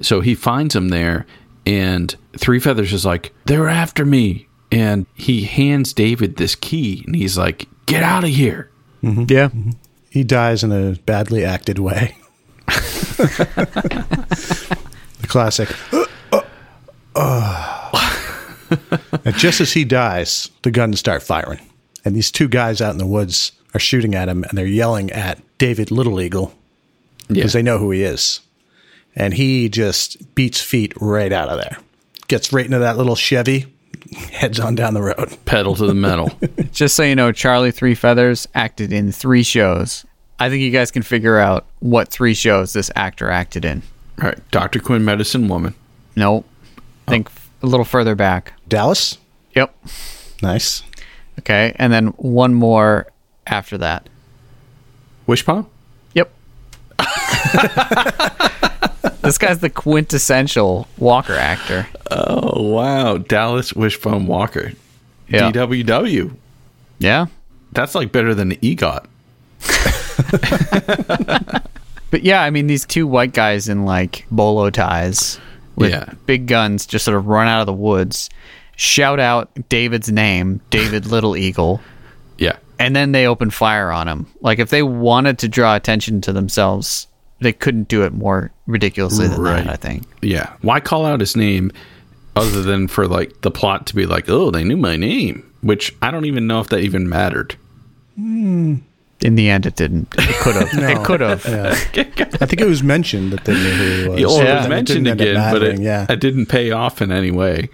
So 0.00 0.20
he 0.20 0.34
finds 0.34 0.74
him 0.74 0.88
there, 0.88 1.26
and 1.64 2.14
Three 2.36 2.60
Feathers 2.60 2.92
is 2.92 3.04
like, 3.04 3.32
"They're 3.46 3.68
after 3.68 4.04
me," 4.04 4.46
and 4.70 5.06
he 5.14 5.44
hands 5.44 5.92
David 5.92 6.36
this 6.36 6.54
key, 6.54 7.02
and 7.06 7.16
he's 7.16 7.36
like, 7.36 7.66
"Get 7.86 8.02
out 8.02 8.24
of 8.24 8.30
here." 8.30 8.70
Mm-hmm. 9.02 9.24
Yeah. 9.28 9.48
Mm-hmm. 9.48 9.70
He 10.10 10.24
dies 10.24 10.64
in 10.64 10.72
a 10.72 10.92
badly 11.04 11.44
acted 11.44 11.78
way. 11.78 12.16
the 12.66 14.78
classic. 15.28 15.68
and 19.24 19.34
just 19.36 19.60
as 19.60 19.72
he 19.72 19.84
dies, 19.84 20.50
the 20.62 20.70
guns 20.70 20.98
start 20.98 21.22
firing. 21.22 21.60
And 22.04 22.16
these 22.16 22.30
two 22.30 22.48
guys 22.48 22.80
out 22.80 22.92
in 22.92 22.98
the 22.98 23.06
woods 23.06 23.52
are 23.74 23.80
shooting 23.80 24.14
at 24.14 24.28
him 24.28 24.44
and 24.44 24.56
they're 24.56 24.66
yelling 24.66 25.10
at 25.10 25.40
David 25.58 25.90
Little 25.90 26.20
Eagle 26.20 26.54
because 27.28 27.52
they 27.52 27.62
know 27.62 27.78
who 27.78 27.90
he 27.90 28.02
is. 28.02 28.40
And 29.14 29.34
he 29.34 29.68
just 29.68 30.34
beats 30.34 30.60
feet 30.60 30.92
right 31.00 31.32
out 31.32 31.48
of 31.48 31.58
there. 31.58 31.78
Gets 32.28 32.52
right 32.52 32.64
into 32.66 32.78
that 32.80 32.96
little 32.98 33.16
Chevy, 33.16 33.66
heads 34.32 34.60
on 34.60 34.74
down 34.74 34.94
the 34.94 35.02
road. 35.02 35.36
pedal 35.46 35.74
to 35.76 35.86
the 35.86 35.94
metal. 35.94 36.30
Just 36.72 36.96
so 36.96 37.02
you 37.02 37.14
know, 37.14 37.32
Charlie 37.32 37.70
Three 37.70 37.94
Feathers 37.94 38.46
acted 38.54 38.92
in 38.92 39.12
three 39.12 39.42
shows. 39.42 40.04
I 40.38 40.50
think 40.50 40.60
you 40.62 40.70
guys 40.70 40.90
can 40.90 41.02
figure 41.02 41.38
out 41.38 41.66
what 41.80 42.08
three 42.08 42.34
shows 42.34 42.72
this 42.74 42.90
actor 42.94 43.30
acted 43.30 43.64
in. 43.64 43.82
All 44.20 44.28
right, 44.28 44.50
Dr. 44.50 44.80
Quinn, 44.80 45.04
Medicine 45.04 45.48
Woman. 45.48 45.74
Nope. 46.14 46.44
Oh. 46.78 47.10
Think 47.10 47.30
a 47.62 47.66
little 47.66 47.84
further 47.84 48.14
back. 48.14 48.52
Dallas? 48.68 49.16
Yep. 49.54 49.74
Nice. 50.42 50.82
Okay. 51.38 51.74
And 51.76 51.92
then 51.92 52.08
one 52.08 52.52
more 52.54 53.06
after 53.46 53.78
that. 53.78 54.08
Wishbone? 55.26 55.64
Yep. 55.64 55.70
this 59.22 59.38
guy's 59.38 59.60
the 59.60 59.70
quintessential 59.70 60.88
Walker 60.98 61.34
actor. 61.34 61.86
Oh, 62.10 62.62
wow. 62.70 63.18
Dallas 63.18 63.72
Wishbone 63.72 64.26
Walker. 64.26 64.72
Yeah. 65.28 65.50
DWW. 65.52 66.34
Yeah. 66.98 67.26
That's 67.72 67.94
like 67.94 68.12
better 68.12 68.34
than 68.34 68.48
the 68.50 68.56
EGOT. 68.56 69.06
But 72.08 72.22
yeah, 72.22 72.42
I 72.42 72.50
mean, 72.50 72.68
these 72.68 72.86
two 72.86 73.04
white 73.06 73.32
guys 73.32 73.68
in 73.68 73.84
like 73.84 74.26
bolo 74.30 74.70
ties 74.70 75.40
with 75.74 75.90
Yeah. 75.90 76.12
big 76.24 76.46
guns 76.46 76.86
just 76.86 77.04
sort 77.04 77.16
of 77.16 77.26
run 77.26 77.48
out 77.48 77.60
of 77.60 77.66
the 77.66 77.72
woods, 77.72 78.30
shout 78.76 79.18
out 79.18 79.50
David's 79.68 80.10
name, 80.10 80.60
David 80.70 81.06
Little 81.06 81.36
Eagle, 81.36 81.80
Yeah. 82.38 82.56
and 82.78 82.94
then 82.94 83.10
they 83.10 83.26
open 83.26 83.50
fire 83.50 83.90
on 83.90 84.06
him. 84.06 84.26
Like 84.40 84.60
if 84.60 84.70
they 84.70 84.84
wanted 84.84 85.38
to 85.40 85.48
draw 85.48 85.74
attention 85.74 86.20
to 86.22 86.32
themselves, 86.32 87.08
they 87.40 87.52
couldn't 87.52 87.88
do 87.88 88.02
it 88.02 88.12
more 88.12 88.50
ridiculously 88.66 89.28
than 89.28 89.40
Right. 89.40 89.64
that, 89.64 89.72
I 89.72 89.76
think. 89.76 90.04
Yeah. 90.22 90.52
Why 90.62 90.80
call 90.80 91.04
out 91.04 91.20
his 91.20 91.36
name 91.36 91.70
other 92.34 92.62
than 92.62 92.88
for 92.88 93.06
like 93.06 93.40
the 93.42 93.50
plot 93.50 93.86
to 93.88 93.94
be 93.94 94.06
like, 94.06 94.28
oh, 94.28 94.50
they 94.50 94.64
knew 94.64 94.76
my 94.76 94.96
name? 94.96 95.42
Which 95.62 95.94
I 96.02 96.10
don't 96.10 96.24
even 96.26 96.46
know 96.46 96.60
if 96.60 96.68
that 96.68 96.80
even 96.80 97.08
mattered. 97.08 97.56
In 98.16 99.34
the 99.34 99.48
end, 99.48 99.66
it 99.66 99.76
didn't. 99.76 100.14
It 100.18 100.36
could 100.42 100.54
have. 100.56 100.68
It 101.00 101.04
could 101.04 101.20
have. 101.20 101.44
Yeah. 101.46 101.70
I 102.40 102.46
think 102.46 102.60
it 102.60 102.66
was 102.66 102.82
mentioned 102.82 103.32
that 103.32 103.44
they 103.44 103.54
knew 103.54 103.70
who 103.70 104.12
he 104.16 104.24
was. 104.24 104.36
Or 104.36 104.44
it 104.44 104.54
was 104.54 104.66
It 104.66 104.68
mentioned 104.68 105.04
didn't 105.06 105.20
end 105.20 105.36
up 105.38 105.52
again, 105.52 105.52
but 105.54 105.62
it, 105.62 105.80
yeah. 105.80 106.06
it 106.08 106.20
didn't 106.20 106.46
pay 106.46 106.70
off 106.70 107.00
in 107.02 107.10
any 107.10 107.30
way. 107.30 107.68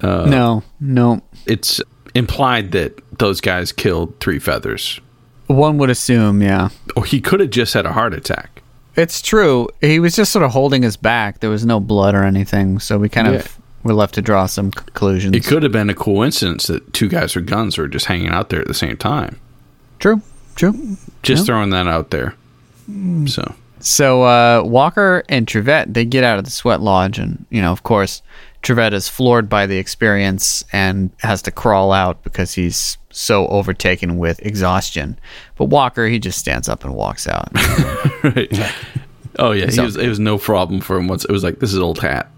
Uh, 0.00 0.26
no, 0.26 0.62
no. 0.80 1.20
It's 1.46 1.80
implied 2.14 2.72
that 2.72 3.00
those 3.18 3.40
guys 3.40 3.72
killed 3.72 4.18
Three 4.20 4.38
Feathers. 4.38 5.00
One 5.46 5.78
would 5.78 5.90
assume, 5.90 6.42
yeah. 6.42 6.68
Or 6.96 7.04
he 7.04 7.20
could 7.20 7.40
have 7.40 7.50
just 7.50 7.74
had 7.74 7.86
a 7.86 7.92
heart 7.92 8.14
attack. 8.14 8.57
It's 8.98 9.22
true. 9.22 9.68
He 9.80 10.00
was 10.00 10.16
just 10.16 10.32
sort 10.32 10.44
of 10.44 10.50
holding 10.50 10.82
his 10.82 10.96
back. 10.96 11.40
There 11.40 11.50
was 11.50 11.64
no 11.64 11.78
blood 11.80 12.14
or 12.14 12.24
anything, 12.24 12.78
so 12.80 12.98
we 12.98 13.08
kind 13.08 13.28
Yeah. 13.28 13.34
of 13.34 13.58
were 13.84 13.94
left 13.94 14.14
to 14.16 14.22
draw 14.22 14.46
some 14.46 14.70
conclusions. 14.72 15.34
It 15.36 15.44
could 15.44 15.62
have 15.62 15.70
been 15.72 15.88
a 15.88 15.94
coincidence 15.94 16.66
that 16.66 16.92
two 16.92 17.08
guys 17.08 17.34
with 17.36 17.46
guns 17.46 17.78
were 17.78 17.86
just 17.88 18.06
hanging 18.06 18.28
out 18.28 18.48
there 18.50 18.60
at 18.60 18.66
the 18.66 18.74
same 18.74 18.96
time. 18.96 19.36
True. 20.00 20.20
True. 20.56 20.96
Just 21.22 21.42
Yeah. 21.42 21.46
throwing 21.46 21.70
that 21.70 21.86
out 21.86 22.10
there. 22.10 22.34
So 23.26 23.54
So 23.80 24.22
uh, 24.24 24.62
Walker 24.64 25.22
and 25.28 25.46
Trivette 25.46 25.94
they 25.94 26.04
get 26.04 26.24
out 26.24 26.38
of 26.38 26.44
the 26.44 26.50
sweat 26.50 26.80
lodge, 26.80 27.18
and 27.20 27.44
you 27.50 27.62
know, 27.62 27.70
of 27.70 27.84
course, 27.84 28.22
Trivette 28.62 28.92
is 28.94 29.08
floored 29.08 29.48
by 29.48 29.66
the 29.66 29.78
experience 29.78 30.64
and 30.72 31.10
has 31.20 31.42
to 31.42 31.50
crawl 31.50 31.92
out 31.92 32.22
because 32.24 32.52
he's 32.54 32.98
so 33.10 33.46
overtaken 33.48 34.18
with 34.18 34.40
exhaustion. 34.44 35.18
But 35.56 35.66
Walker, 35.66 36.06
he 36.08 36.18
just 36.18 36.38
stands 36.38 36.68
up 36.68 36.84
and 36.84 36.94
walks 36.94 37.26
out. 37.28 37.48
right. 38.22 38.72
Oh 39.38 39.52
yeah, 39.52 39.66
he 39.66 39.70
So- 39.72 39.84
was, 39.84 39.96
it 39.96 40.08
was 40.08 40.18
no 40.18 40.38
problem 40.38 40.80
for 40.80 40.96
him. 40.96 41.06
Once 41.08 41.24
it 41.24 41.30
was 41.30 41.44
like 41.44 41.60
this 41.60 41.72
is 41.72 41.78
old 41.78 41.98
hat. 42.00 42.30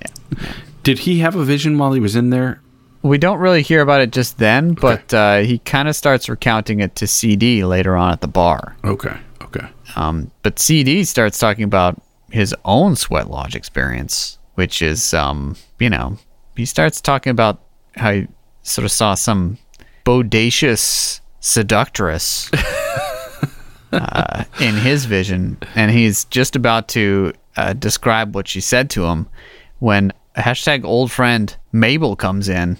Yeah. 0.00 0.42
Did 0.82 1.00
he 1.00 1.18
have 1.18 1.36
a 1.36 1.44
vision 1.44 1.76
while 1.78 1.92
he 1.92 2.00
was 2.00 2.16
in 2.16 2.30
there? 2.30 2.60
we 3.02 3.16
don't 3.16 3.38
really 3.38 3.62
hear 3.62 3.80
about 3.80 4.00
it 4.00 4.10
just 4.10 4.38
then, 4.38 4.74
but 4.74 5.14
uh, 5.14 5.38
he 5.38 5.58
kind 5.60 5.86
of 5.88 5.94
starts 5.94 6.28
recounting 6.28 6.80
it 6.80 6.96
to 6.96 7.06
CD 7.06 7.64
later 7.64 7.96
on 7.96 8.10
at 8.12 8.20
the 8.20 8.26
bar. 8.28 8.76
Okay. 8.84 9.16
Okay. 9.42 9.66
Um, 9.94 10.30
but 10.42 10.58
CD 10.58 11.04
starts 11.04 11.38
talking 11.38 11.62
about 11.64 12.02
his 12.30 12.54
own 12.64 12.96
sweat 12.96 13.30
lodge 13.30 13.54
experience, 13.54 14.37
which 14.58 14.82
is, 14.82 15.14
um, 15.14 15.54
you 15.78 15.88
know, 15.88 16.18
he 16.56 16.64
starts 16.64 17.00
talking 17.00 17.30
about 17.30 17.62
how 17.94 18.10
he 18.10 18.26
sort 18.64 18.84
of 18.84 18.90
saw 18.90 19.14
some 19.14 19.56
bodacious 20.04 21.20
seductress 21.38 22.50
uh, 23.92 24.42
in 24.60 24.74
his 24.74 25.04
vision, 25.04 25.58
and 25.76 25.92
he's 25.92 26.24
just 26.24 26.56
about 26.56 26.88
to 26.88 27.32
uh, 27.56 27.72
describe 27.74 28.34
what 28.34 28.48
she 28.48 28.60
said 28.60 28.90
to 28.90 29.04
him 29.04 29.28
when 29.78 30.12
hashtag 30.36 30.84
old 30.84 31.12
friend 31.12 31.56
Mabel 31.70 32.16
comes 32.16 32.48
in. 32.48 32.78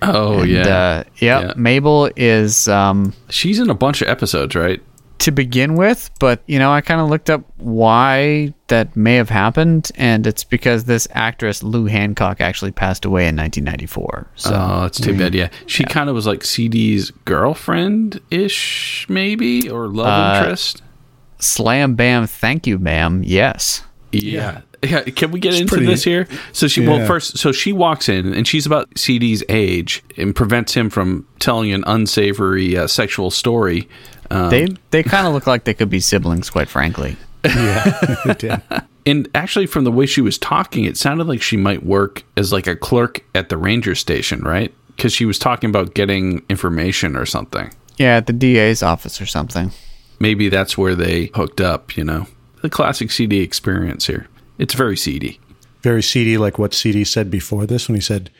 Oh 0.00 0.40
And, 0.40 0.50
yeah, 0.50 0.62
Uh, 0.66 1.04
yep, 1.18 1.42
Yeah. 1.42 1.52
Mabel 1.54 2.10
is 2.16 2.66
um, 2.66 3.12
she's 3.28 3.58
in 3.58 3.68
a 3.68 3.74
bunch 3.74 4.00
of 4.00 4.08
episodes, 4.08 4.54
right? 4.54 4.80
To 5.18 5.32
begin 5.32 5.74
with, 5.74 6.10
but 6.20 6.42
you 6.46 6.58
know, 6.58 6.70
I 6.72 6.80
kind 6.80 7.00
of 7.00 7.08
looked 7.08 7.28
up 7.28 7.42
why 7.56 8.54
that 8.68 8.94
may 8.96 9.16
have 9.16 9.30
happened, 9.30 9.90
and 9.96 10.26
it's 10.26 10.44
because 10.44 10.84
this 10.84 11.08
actress 11.12 11.62
Lou 11.62 11.86
Hancock 11.86 12.40
actually 12.40 12.70
passed 12.70 13.04
away 13.04 13.22
in 13.28 13.34
1994. 13.36 14.28
So 14.36 14.50
oh, 14.54 14.80
that's 14.82 15.00
too 15.00 15.16
bad. 15.18 15.34
Yeah, 15.34 15.48
she 15.66 15.84
kind 15.84 16.08
of 16.08 16.14
was 16.14 16.26
like 16.26 16.44
CD's 16.44 17.10
girlfriend 17.24 18.20
ish, 18.30 19.06
maybe, 19.08 19.68
or 19.68 19.88
love 19.88 20.06
Uh, 20.06 20.38
interest. 20.40 20.82
slam 21.40 21.94
bam, 21.94 22.26
thank 22.26 22.66
you, 22.66 22.78
ma'am. 22.78 23.22
Yes. 23.24 23.82
Yeah. 24.12 24.60
Yeah, 24.80 25.00
can 25.02 25.32
we 25.32 25.40
get 25.40 25.54
into 25.54 25.66
pretty- 25.66 25.86
this 25.86 26.04
here? 26.04 26.28
So 26.52 26.68
she 26.68 26.86
well 26.86 27.04
first 27.04 27.36
so 27.38 27.50
she 27.50 27.72
walks 27.72 28.08
in 28.08 28.32
and 28.32 28.46
she's 28.46 28.64
about 28.64 28.86
CD's 28.96 29.42
age 29.48 30.04
and 30.16 30.36
prevents 30.36 30.74
him 30.74 30.88
from 30.88 31.26
telling 31.40 31.72
an 31.72 31.82
unsavory 31.88 32.76
uh, 32.76 32.86
sexual 32.86 33.32
story. 33.32 33.88
Um, 34.30 34.50
They 34.50 34.68
they 34.90 35.02
kind 35.02 35.26
of 35.26 35.32
look 35.32 35.46
like 35.46 35.64
they 35.64 35.74
could 35.74 35.90
be 35.90 36.00
siblings, 36.00 36.50
quite 36.50 36.68
frankly. 36.68 37.16
Yeah, 37.44 38.60
and 39.06 39.28
actually 39.34 39.66
from 39.66 39.84
the 39.84 39.92
way 39.92 40.04
she 40.06 40.20
was 40.20 40.38
talking, 40.38 40.84
it 40.84 40.96
sounded 40.96 41.26
like 41.26 41.40
she 41.40 41.56
might 41.56 41.84
work 41.84 42.24
as 42.36 42.52
like 42.52 42.66
a 42.66 42.76
clerk 42.76 43.24
at 43.34 43.48
the 43.48 43.56
ranger 43.56 43.94
station, 43.94 44.42
right? 44.42 44.74
Cuz 44.98 45.12
she 45.12 45.24
was 45.24 45.38
talking 45.38 45.70
about 45.70 45.94
getting 45.94 46.42
information 46.48 47.16
or 47.16 47.24
something. 47.24 47.70
Yeah, 47.96 48.16
at 48.16 48.26
the 48.26 48.32
DA's 48.32 48.82
office 48.82 49.20
or 49.20 49.26
something. 49.26 49.72
Maybe 50.20 50.48
that's 50.48 50.76
where 50.76 50.94
they 50.94 51.30
hooked 51.34 51.60
up, 51.60 51.96
you 51.96 52.04
know. 52.04 52.26
The 52.62 52.68
classic 52.68 53.10
CD 53.12 53.38
experience 53.40 54.06
here. 54.08 54.26
It's 54.58 54.74
very 54.74 54.96
seedy. 54.96 55.38
Very 55.82 56.02
seedy, 56.02 56.36
like 56.36 56.58
what 56.58 56.74
CD 56.74 57.04
said 57.04 57.30
before 57.30 57.66
this 57.66 57.88
when 57.88 57.94
he 57.94 58.00
said 58.00 58.30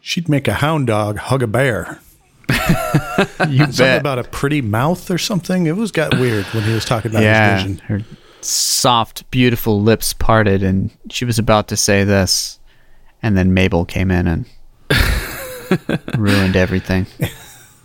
she'd 0.00 0.28
make 0.28 0.46
a 0.46 0.54
hound 0.54 0.86
dog 0.86 1.18
hug 1.18 1.42
a 1.42 1.46
bear. 1.48 1.98
You 3.48 3.58
Something 3.58 3.76
bet. 3.76 4.00
about 4.00 4.18
a 4.18 4.24
pretty 4.24 4.60
mouth 4.62 5.10
or 5.10 5.18
something. 5.18 5.66
It 5.66 5.76
was 5.76 5.92
got 5.92 6.18
weird 6.18 6.44
when 6.46 6.64
he 6.64 6.72
was 6.74 6.84
talking 6.84 7.10
about 7.10 7.22
yeah, 7.22 7.54
his 7.54 7.62
vision. 7.62 7.78
her 7.86 8.00
soft, 8.40 9.28
beautiful 9.30 9.80
lips 9.80 10.12
parted, 10.12 10.62
and 10.62 10.90
she 11.10 11.24
was 11.24 11.38
about 11.38 11.68
to 11.68 11.76
say 11.76 12.04
this, 12.04 12.58
and 13.22 13.36
then 13.36 13.54
Mabel 13.54 13.84
came 13.84 14.10
in 14.10 14.26
and 14.26 14.46
ruined 16.18 16.56
everything. 16.56 17.06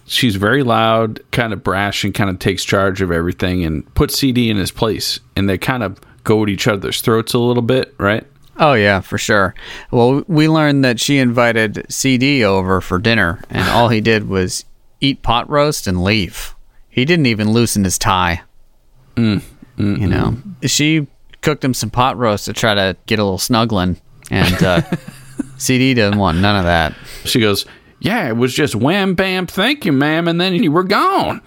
she's 0.05 0.35
very 0.35 0.63
loud, 0.63 1.19
kind 1.31 1.53
of 1.53 1.63
brash, 1.63 2.03
and 2.03 2.13
kind 2.13 2.29
of 2.29 2.39
takes 2.39 2.63
charge 2.63 3.01
of 3.01 3.11
everything 3.11 3.63
and 3.63 3.91
puts 3.95 4.17
CD 4.17 4.49
in 4.49 4.57
his 4.57 4.71
place. 4.71 5.19
And 5.35 5.47
they 5.47 5.57
kind 5.57 5.83
of 5.83 5.99
go 6.23 6.43
at 6.43 6.49
each 6.49 6.67
other's 6.67 7.01
throats 7.01 7.33
a 7.33 7.39
little 7.39 7.63
bit, 7.63 7.93
right? 7.97 8.25
Oh 8.59 8.73
yeah, 8.73 8.99
for 8.99 9.17
sure. 9.17 9.55
Well, 9.89 10.23
we 10.27 10.49
learned 10.49 10.83
that 10.83 10.99
she 10.99 11.17
invited 11.17 11.85
CD 11.89 12.43
over 12.43 12.81
for 12.81 12.99
dinner, 12.99 13.41
and 13.49 13.67
all 13.69 13.87
he 13.87 14.01
did 14.01 14.27
was 14.27 14.65
eat 14.99 15.21
pot 15.21 15.49
roast 15.49 15.87
and 15.87 16.03
leave. 16.03 16.53
He 16.89 17.05
didn't 17.05 17.27
even 17.27 17.51
loosen 17.51 17.85
his 17.85 17.97
tie. 17.97 18.41
Mm, 19.15 19.41
mm, 19.77 19.99
you 19.99 20.07
know, 20.07 20.35
mm. 20.35 20.69
she 20.69 21.07
cooked 21.41 21.63
him 21.63 21.73
some 21.73 21.89
pot 21.89 22.17
roast 22.17 22.45
to 22.45 22.53
try 22.53 22.73
to 22.73 22.97
get 23.05 23.19
a 23.19 23.23
little 23.23 23.37
snuggling, 23.37 23.99
and 24.29 24.61
uh, 24.61 24.81
CD 25.57 25.93
didn't 25.93 26.19
want 26.19 26.39
none 26.39 26.57
of 26.57 26.65
that. 26.65 26.93
She 27.23 27.39
goes, 27.39 27.65
Yeah, 27.99 28.27
it 28.27 28.35
was 28.35 28.53
just 28.53 28.75
wham, 28.75 29.15
bam, 29.15 29.47
thank 29.47 29.85
you, 29.85 29.93
ma'am. 29.93 30.27
And 30.27 30.39
then 30.39 30.55
you 30.55 30.71
were 30.71 30.83
gone. 30.83 31.41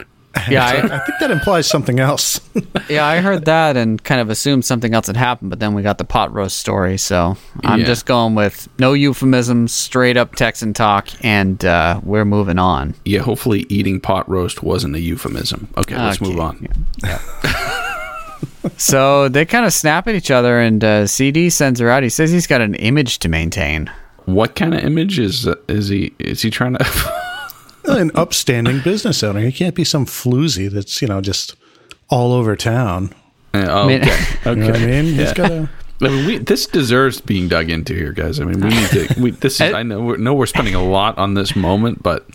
Yeah, 0.51 0.65
I, 0.91 0.97
I 0.97 0.99
think 1.01 1.19
that 1.21 1.31
implies 1.31 1.67
something 1.67 2.01
else. 2.01 2.41
yeah, 2.89 3.05
I 3.07 3.19
heard 3.21 3.45
that 3.45 3.77
and 3.77 4.03
kind 4.03 4.21
of 4.21 4.31
assumed 4.31 4.65
something 4.65 4.95
else 4.95 5.07
had 5.07 5.17
happened, 5.17 5.51
but 5.51 5.61
then 5.61 5.75
we 5.75 5.83
got 5.83 5.99
the 5.99 6.05
pot 6.05 6.33
roast 6.33 6.57
story, 6.57 6.97
so 6.99 7.37
I'm 7.65 7.81
Yeah. 7.81 7.87
just 7.87 8.07
going 8.07 8.35
with 8.35 8.69
no 8.79 8.93
euphemisms, 8.95 9.73
straight 9.73 10.17
up 10.17 10.35
Texan 10.35 10.73
talk, 10.75 11.09
and 11.23 11.63
uh, 11.65 12.01
we're 12.03 12.25
moving 12.25 12.59
on. 12.59 12.95
Yeah, 13.05 13.21
hopefully 13.21 13.67
eating 13.69 14.01
pot 14.01 14.29
roast 14.29 14.63
wasn't 14.63 14.97
a 14.97 15.01
euphemism. 15.01 15.69
Okay, 15.77 15.97
let's 15.97 16.21
Okay, 16.21 16.31
move 16.31 16.41
on. 16.41 16.69
So 18.77 19.29
they 19.29 19.45
kind 19.45 19.67
of 19.67 19.73
snap 19.73 20.07
at 20.07 20.15
each 20.15 20.31
other, 20.31 20.61
and 20.61 20.83
uh, 20.85 21.07
CD 21.09 21.51
sends 21.51 21.81
her 21.81 21.91
out. 21.91 22.03
He 22.05 22.09
says 22.09 22.31
he's 22.31 22.47
got 22.47 22.61
an 22.61 22.75
image 22.77 23.19
to 23.21 23.29
maintain. 23.29 23.91
What 24.25 24.55
kind 24.55 24.73
of 24.73 24.85
image 24.85 25.19
is 25.19 25.49
is 25.69 25.89
he 25.89 26.15
is 26.21 26.43
he 26.43 26.51
trying 26.51 26.75
to 26.75 26.85
An 27.85 28.11
upstanding 28.15 28.81
business 28.81 29.23
owner. 29.23 29.41
He 29.41 29.53
can't 29.53 29.75
be 29.75 29.85
some 29.85 30.07
floozy 30.07 30.71
that's, 30.71 31.03
you 31.03 31.09
know, 31.09 31.21
just 31.21 31.55
all 32.09 32.33
over 32.33 32.55
town. 32.57 33.13
oh, 33.55 33.87
mean- 33.87 34.03
okay. 34.03 34.25
You 34.51 34.55
know 34.57 34.67
what 34.69 34.77
I 34.77 34.87
mean? 34.87 35.05
He's 35.07 35.17
Yeah. 35.19 35.35
got 35.35 35.49
to. 35.49 35.69
I 36.01 36.09
mean, 36.09 36.27
we, 36.27 36.39
this 36.39 36.67
deserves 36.67 37.21
being 37.21 37.47
dug 37.49 37.71
into 37.71 37.95
here, 37.95 38.11
guys. 38.13 38.41
I 38.41 38.45
mean, 38.45 38.61
we 38.61 38.69
need 38.71 38.89
to. 38.91 39.21
We, 39.21 39.31
this 39.33 39.61
is. 39.61 39.73
I 39.75 39.83
know. 39.85 40.01
We're, 40.03 40.17
know 40.17 40.35
we're 40.35 40.47
spending 40.47 40.75
a 40.75 40.83
lot 40.83 41.17
on 41.19 41.35
this 41.35 41.55
moment, 41.55 42.03
but 42.03 42.27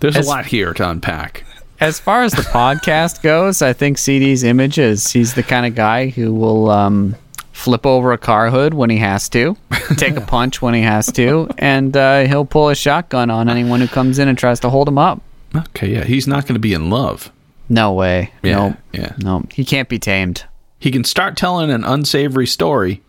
there's 0.00 0.16
As- 0.16 0.26
a 0.26 0.28
lot 0.30 0.46
here 0.46 0.74
to 0.74 0.88
unpack. 0.90 1.44
As 1.80 1.98
far 1.98 2.22
as 2.22 2.32
the 2.32 2.42
podcast 2.42 3.22
goes, 3.22 3.60
I 3.60 3.72
think 3.72 3.98
CD's 3.98 4.44
image 4.44 4.78
is 4.78 5.10
he's 5.10 5.34
the 5.34 5.42
kind 5.42 5.66
of 5.66 5.74
guy 5.74 6.08
who 6.08 6.32
will 6.32 6.70
um, 6.70 7.16
flip 7.54 7.86
over 7.86 8.12
a 8.12 8.18
car 8.18 8.50
hood 8.50 8.74
when 8.74 8.90
he 8.90 8.98
has 8.98 9.28
to, 9.30 9.56
take 9.96 10.16
a 10.16 10.20
punch 10.20 10.60
when 10.60 10.74
he 10.74 10.82
has 10.82 11.10
to, 11.12 11.48
and 11.56 11.96
uh, 11.96 12.24
he'll 12.24 12.44
pull 12.44 12.68
a 12.68 12.74
shotgun 12.74 13.30
on 13.30 13.48
anyone 13.48 13.80
who 13.80 13.86
comes 13.86 14.18
in 14.18 14.28
and 14.28 14.36
tries 14.36 14.60
to 14.60 14.68
hold 14.68 14.88
him 14.88 14.98
up. 14.98 15.22
Okay, 15.56 15.88
yeah, 15.88 16.04
he's 16.04 16.26
not 16.26 16.42
going 16.46 16.56
to 16.56 16.60
be 16.60 16.74
in 16.74 16.90
love. 16.90 17.30
No 17.68 17.92
way. 17.92 18.32
Yeah, 18.42 18.56
no. 18.56 18.76
yeah. 18.92 19.12
No. 19.18 19.44
He 19.52 19.64
can't 19.64 19.88
be 19.88 19.98
tamed. 19.98 20.44
He 20.78 20.90
can 20.90 21.04
start 21.04 21.36
telling 21.36 21.70
an 21.70 21.84
unsavory 21.84 22.46
story, 22.46 23.00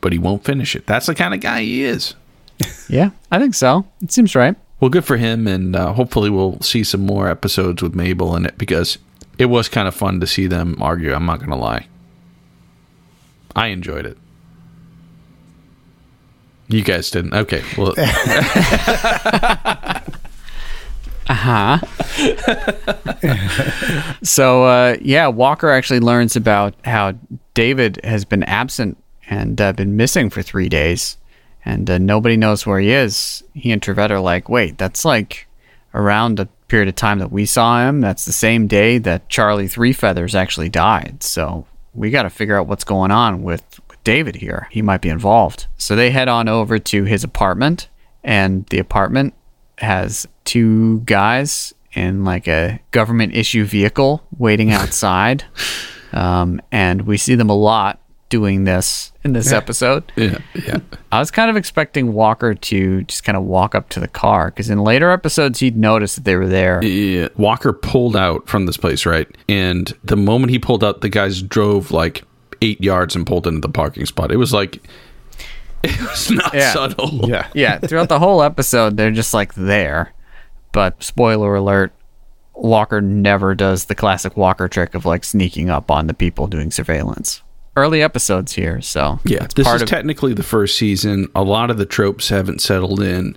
but 0.00 0.12
he 0.12 0.18
won't 0.18 0.44
finish 0.44 0.74
it. 0.74 0.86
That's 0.86 1.06
the 1.06 1.14
kind 1.14 1.34
of 1.34 1.40
guy 1.40 1.60
he 1.62 1.84
is. 1.84 2.14
Yeah, 2.88 3.10
I 3.30 3.38
think 3.38 3.54
so. 3.54 3.86
It 4.02 4.12
seems 4.12 4.34
right. 4.34 4.54
Well, 4.78 4.90
good 4.90 5.06
for 5.06 5.16
him, 5.16 5.46
and 5.46 5.74
uh, 5.74 5.94
hopefully 5.94 6.28
we'll 6.28 6.60
see 6.60 6.84
some 6.84 7.00
more 7.06 7.28
episodes 7.28 7.82
with 7.82 7.94
Mabel 7.94 8.36
in 8.36 8.44
it 8.44 8.58
because 8.58 8.98
it 9.38 9.46
was 9.46 9.68
kind 9.70 9.88
of 9.88 9.94
fun 9.94 10.20
to 10.20 10.26
see 10.26 10.46
them 10.46 10.76
argue. 10.82 11.14
I'm 11.14 11.24
not 11.24 11.38
going 11.38 11.50
to 11.50 11.56
lie. 11.56 11.86
I 13.56 13.68
enjoyed 13.68 14.06
it. 14.06 14.18
You 16.68 16.82
guys 16.82 17.10
didn't. 17.10 17.34
Okay. 17.34 17.62
Well, 17.76 17.94
uh-huh. 21.28 21.78
So, 24.22 24.64
uh, 24.64 24.96
yeah, 25.00 25.26
Walker 25.28 25.70
actually 25.70 26.00
learns 26.00 26.36
about 26.36 26.74
how 26.84 27.14
David 27.52 28.00
has 28.02 28.24
been 28.24 28.42
absent 28.44 28.96
and 29.28 29.60
uh, 29.60 29.72
been 29.72 29.96
missing 29.96 30.30
for 30.30 30.42
three 30.42 30.68
days, 30.68 31.16
and 31.64 31.88
uh, 31.88 31.98
nobody 31.98 32.36
knows 32.36 32.66
where 32.66 32.80
he 32.80 32.90
is. 32.90 33.42
He 33.54 33.70
and 33.70 33.82
Trivette 33.82 34.10
are 34.10 34.20
like, 34.20 34.48
wait, 34.48 34.78
that's 34.78 35.04
like 35.04 35.46
around 35.92 36.38
the 36.38 36.46
period 36.68 36.88
of 36.88 36.96
time 36.96 37.18
that 37.18 37.30
we 37.30 37.46
saw 37.46 37.86
him. 37.86 38.00
That's 38.00 38.24
the 38.24 38.32
same 38.32 38.66
day 38.66 38.98
that 38.98 39.28
Charlie 39.28 39.68
Three 39.68 39.92
Feathers 39.92 40.34
actually 40.34 40.70
died. 40.70 41.22
So, 41.22 41.66
we 41.94 42.10
got 42.10 42.24
to 42.24 42.30
figure 42.30 42.58
out 42.58 42.66
what's 42.66 42.84
going 42.84 43.10
on 43.10 43.42
with, 43.42 43.80
with 43.88 44.02
David 44.04 44.36
here. 44.36 44.68
He 44.70 44.82
might 44.82 45.00
be 45.00 45.08
involved. 45.08 45.66
So, 45.76 45.96
they 45.96 46.10
head 46.10 46.28
on 46.28 46.48
over 46.48 46.78
to 46.78 47.04
his 47.04 47.24
apartment, 47.24 47.88
and 48.22 48.66
the 48.66 48.78
apartment 48.78 49.34
has 49.78 50.26
two 50.44 51.00
guys 51.00 51.74
in 51.92 52.24
like 52.24 52.48
a 52.48 52.80
government 52.90 53.34
issue 53.34 53.64
vehicle 53.64 54.22
waiting 54.36 54.72
outside. 54.80 55.44
um, 56.12 56.60
and 56.70 57.02
we 57.02 57.16
see 57.16 57.34
them 57.34 57.50
a 57.50 57.56
lot 57.56 58.00
doing 58.34 58.64
this 58.64 59.12
in 59.22 59.32
this 59.32 59.52
episode. 59.52 60.10
yeah, 60.16 60.38
yeah. 60.54 60.78
I 61.12 61.20
was 61.20 61.30
kind 61.30 61.48
of 61.50 61.56
expecting 61.56 62.12
Walker 62.12 62.52
to 62.54 63.02
just 63.04 63.22
kind 63.22 63.36
of 63.36 63.44
walk 63.44 63.74
up 63.76 63.88
to 63.90 64.00
the 64.00 64.08
car 64.08 64.46
because 64.50 64.70
in 64.70 64.78
later 64.82 65.10
episodes 65.10 65.60
he'd 65.60 65.76
noticed 65.76 66.16
that 66.16 66.24
they 66.24 66.34
were 66.36 66.48
there. 66.48 66.82
Yeah, 66.84 67.28
Walker 67.36 67.72
pulled 67.72 68.16
out 68.16 68.48
from 68.48 68.66
this 68.66 68.76
place, 68.76 69.06
right? 69.06 69.28
And 69.48 69.92
the 70.02 70.16
moment 70.16 70.50
he 70.50 70.58
pulled 70.58 70.82
out, 70.82 71.00
the 71.00 71.08
guys 71.08 71.42
drove 71.42 71.92
like 71.92 72.24
eight 72.60 72.82
yards 72.82 73.14
and 73.14 73.24
pulled 73.26 73.46
into 73.46 73.60
the 73.60 73.68
parking 73.68 74.04
spot. 74.06 74.32
It 74.32 74.36
was 74.36 74.52
like, 74.52 74.82
it 75.84 76.00
was 76.00 76.30
not 76.32 76.52
Yeah. 76.52 76.72
subtle. 76.72 77.28
Yeah. 77.28 77.46
yeah, 77.54 77.78
throughout 77.78 78.08
the 78.08 78.18
whole 78.18 78.42
episode 78.42 78.96
they're 78.96 79.10
just 79.12 79.32
like 79.32 79.54
there. 79.54 80.12
But 80.72 81.02
spoiler 81.04 81.54
alert, 81.54 81.92
Walker 82.56 83.00
never 83.00 83.54
does 83.54 83.84
the 83.86 83.94
classic 83.94 84.36
Walker 84.36 84.66
trick 84.68 84.94
of 84.94 85.04
like 85.06 85.22
sneaking 85.24 85.70
up 85.70 85.88
on 85.90 86.08
the 86.08 86.14
people 86.14 86.46
doing 86.48 86.70
surveillance. 86.72 87.42
Early 87.76 88.02
episodes 88.02 88.52
here, 88.52 88.80
so 88.80 89.18
Yeah, 89.24 89.46
this 89.54 89.66
is 89.76 89.82
of 89.82 89.88
technically 89.88 90.32
the 90.32 90.42
first 90.44 90.76
season. 90.78 91.28
A 91.34 91.42
lot 91.42 91.70
of 91.70 91.76
the 91.78 91.86
tropes 91.86 92.28
haven't 92.28 92.60
settled 92.60 93.00
in. 93.00 93.36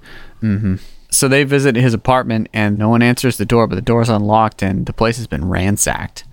So 1.09 1.27
they 1.27 1.43
visit 1.43 1.75
his 1.75 1.93
apartment 1.93 2.49
and 2.53 2.77
no 2.77 2.89
one 2.89 3.01
answers 3.01 3.37
the 3.37 3.45
door, 3.45 3.65
but 3.65 3.75
the 3.75 3.81
door's 3.81 4.09
unlocked 4.09 4.61
and 4.61 4.85
the 4.85 4.93
place 4.93 5.17
has 5.17 5.25
been 5.27 5.49
ransacked. 5.49 6.23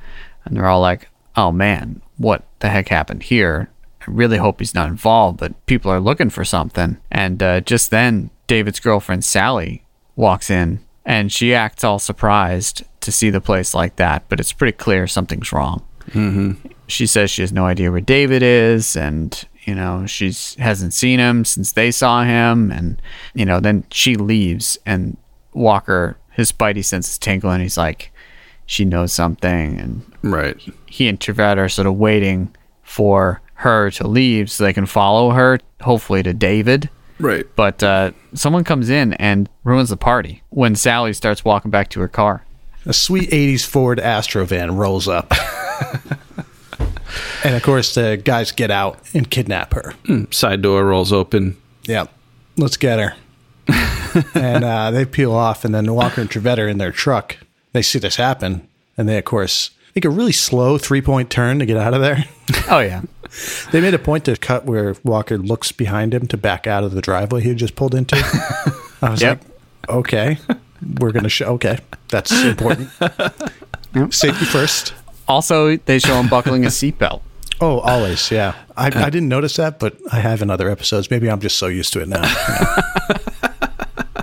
And 0.44 0.57
they're 0.57 0.66
all 0.66 0.80
like, 0.80 1.09
oh 1.36 1.52
man, 1.52 2.02
what 2.18 2.44
the 2.59 2.68
heck 2.68 2.88
happened 2.88 3.22
here? 3.22 3.70
I 4.02 4.05
really 4.09 4.36
hope 4.36 4.59
he's 4.59 4.74
not 4.74 4.88
involved, 4.90 5.38
but 5.38 5.64
people 5.64 5.90
are 5.90 6.00
looking 6.00 6.28
for 6.28 6.44
something. 6.44 6.98
And 7.11 7.42
uh, 7.42 7.61
just 7.62 7.90
then, 7.90 8.28
David's 8.46 8.80
girlfriend, 8.80 9.24
Sally, 9.24 9.84
walks 10.16 10.50
in 10.50 10.80
and 11.07 11.32
she 11.32 11.55
acts 11.55 11.84
all 11.84 11.98
surprised 11.98 12.84
to 13.00 13.11
see 13.12 13.30
the 13.30 13.40
place 13.40 13.74
like 13.74 13.96
that, 13.96 14.24
but 14.28 14.40
it's 14.40 14.52
pretty 14.52 14.76
clear 14.76 15.07
something's 15.07 15.52
wrong. 15.52 15.82
She 16.87 17.07
says 17.07 17.30
she 17.30 17.43
has 17.43 17.53
no 17.53 17.64
idea 17.66 17.91
where 17.91 18.01
David 18.01 18.43
is, 18.43 18.97
and 18.97 19.45
You 19.64 19.74
know, 19.74 20.05
she's 20.07 20.55
hasn't 20.57 20.93
seen 20.93 21.18
him 21.18 21.45
since 21.47 21.72
they 21.72 21.91
saw 21.91 22.22
him, 22.24 22.70
and 22.70 23.01
you 23.35 23.47
know, 23.47 23.61
then 23.61 23.85
she 23.91 24.14
leaves, 24.16 24.76
and 24.85 25.16
Walker, 25.55 26.18
his 26.32 26.53
spidey 26.53 26.85
senses 26.85 27.16
tingle, 27.18 27.51
and 27.51 27.62
he's 27.62 27.78
like, 27.78 28.12
she 28.66 28.85
knows 28.85 29.12
something, 29.12 29.80
and 29.80 30.03
Right. 30.22 30.57
he 30.87 31.09
and 31.09 31.18
Trivette 31.18 31.57
are 31.59 31.68
sort 31.70 31.87
of 31.87 31.95
waiting 31.95 32.55
for 32.82 33.41
her 33.55 33.91
to 33.93 34.07
leave 34.07 34.51
so 34.51 34.64
they 34.64 34.72
can 34.74 34.85
follow 34.87 35.30
her, 35.30 35.59
hopefully 35.80 36.22
to 36.24 36.35
David. 36.35 36.91
Right. 37.18 37.47
But 37.57 37.82
uh, 37.82 38.11
someone 38.35 38.64
comes 38.64 38.91
in 38.91 39.14
and 39.14 39.49
ruins 39.62 39.89
the 39.91 39.97
party 39.97 40.43
when 40.51 40.74
Sally 40.74 41.12
starts 41.14 41.45
walking 41.45 41.70
back 41.70 41.89
to 41.91 42.01
her 42.01 42.09
car. 42.09 42.45
A 42.85 42.93
sweet 42.93 43.30
80s 43.30 43.64
Ford 43.64 43.99
Astro 44.01 44.45
van 44.45 44.76
rolls 44.76 45.09
up. 45.09 45.32
and 47.45 47.55
of 47.55 47.62
course, 47.62 47.95
the 47.95 48.21
guys 48.23 48.53
get 48.53 48.71
out 48.71 48.99
and 49.15 49.31
kidnap 49.31 49.75
her. 49.75 49.95
Side 50.31 50.62
door 50.62 50.85
rolls 50.87 51.12
open. 51.12 51.57
Yeah, 51.85 52.07
Let's 52.57 52.77
get 52.77 52.99
her. 53.01 53.15
and 54.35 54.65
uh, 54.65 54.91
they 54.91 55.05
peel 55.05 55.33
off, 55.33 55.65
and 55.65 55.75
then 55.75 55.93
Walker 55.95 56.21
and 56.21 56.31
Trivette 56.31 56.59
are 56.59 56.69
in 56.69 56.79
their 56.79 56.93
truck. 56.93 57.37
They 57.73 57.83
see 57.83 57.99
this 57.99 58.17
happen, 58.17 58.67
and 58.97 59.09
they, 59.09 59.19
of 59.19 59.25
course, 59.25 59.71
make 59.95 60.05
a 60.05 60.11
really 60.11 60.33
slow 60.33 60.79
three 60.79 61.01
point 61.03 61.31
turn 61.31 61.59
to 61.59 61.67
get 61.67 61.77
out 61.77 61.95
of 61.95 62.01
there. 62.01 62.25
Oh, 62.71 62.79
yeah. 62.81 63.01
they 63.73 63.81
made 63.81 63.95
a 63.95 63.99
point 63.99 64.27
to 64.27 64.37
cut 64.37 64.67
where 64.67 64.95
Walker 65.03 65.39
looks 65.39 65.73
behind 65.73 66.12
him 66.12 66.27
to 66.29 66.37
back 66.37 66.67
out 66.67 66.85
of 66.85 66.93
the 66.93 67.01
driveway 67.01 67.41
he 67.41 67.49
had 67.49 67.57
just 67.59 67.75
pulled 67.75 67.95
into. 67.95 68.17
I 69.03 69.11
was 69.11 69.23
Yep. 69.23 69.43
like, 69.43 69.97
okay, 69.97 70.39
we're 71.01 71.12
going 71.12 71.23
to 71.25 71.31
show. 71.31 71.47
Okay, 71.55 71.79
that's 72.09 72.31
important. 72.45 72.91
Safety 74.11 74.45
first. 74.45 74.93
Also, 75.27 75.77
they 75.77 75.99
show 75.99 76.14
him 76.14 76.29
buckling 76.29 76.64
a 76.64 76.68
seatbelt. 76.68 77.20
Oh, 77.61 77.79
always, 77.79 78.33
yeah. 78.33 78.57
I, 78.77 78.87
I 78.87 79.11
didn't 79.11 79.29
notice 79.29 79.57
that, 79.57 79.79
but 79.79 79.97
I 80.11 80.18
have 80.18 80.43
in 80.43 80.51
other 80.51 80.68
episodes. 80.68 81.09
Maybe 81.09 81.31
I'm 81.31 81.39
just 81.39 81.57
so 81.57 81.68
used 81.68 81.93
to 81.93 82.03
it 82.03 82.09
now. 82.09 82.22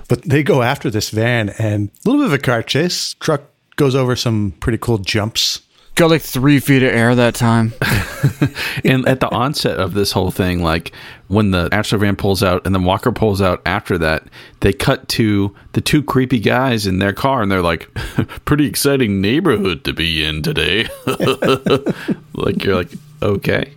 but 0.10 0.22
they 0.24 0.44
go 0.44 0.62
after 0.62 0.90
this 0.90 1.12
van 1.12 1.50
and 1.58 1.90
a 2.06 2.10
little 2.10 2.22
bit 2.22 2.28
of 2.28 2.34
a 2.34 2.38
car 2.38 2.62
chase. 2.62 3.14
Truck 3.16 3.44
goes 3.78 3.96
over 3.96 4.18
some 4.18 4.52
pretty 4.60 4.78
cool 4.78 4.98
jumps. 4.98 5.62
Got 5.96 6.10
like 6.10 6.22
three 6.22 6.60
feet 6.60 6.84
of 6.84 6.94
air 6.94 7.14
that 7.16 7.36
time. 7.36 7.74
and 8.86 9.08
at 9.08 9.20
the 9.20 9.30
onset 9.30 9.78
of 9.78 9.94
this 9.94 10.12
whole 10.12 10.32
thing, 10.32 10.64
like 10.64 10.94
when 11.28 11.52
the 11.52 11.68
Astro 11.72 12.00
van 12.00 12.16
pulls 12.16 12.42
out 12.42 12.66
and 12.66 12.74
then 12.74 12.86
Walker 12.86 13.12
pulls 13.12 13.42
out 13.42 13.62
after 13.66 13.98
that, 13.98 14.24
they 14.62 14.72
cut 14.74 15.08
to 15.10 15.54
the 15.74 15.82
two 15.82 16.02
creepy 16.02 16.40
guys 16.40 16.88
in 16.88 17.00
their 17.00 17.14
car 17.14 17.42
and 17.42 17.52
they're 17.52 17.62
like, 17.62 17.94
pretty 18.46 18.66
exciting 18.66 19.22
neighborhood 19.22 19.84
to 19.84 19.94
be 19.94 20.24
in 20.24 20.42
today. 20.42 20.88
like, 22.34 22.64
you're 22.64 22.76
like, 22.76 22.92
okay. 23.22 23.74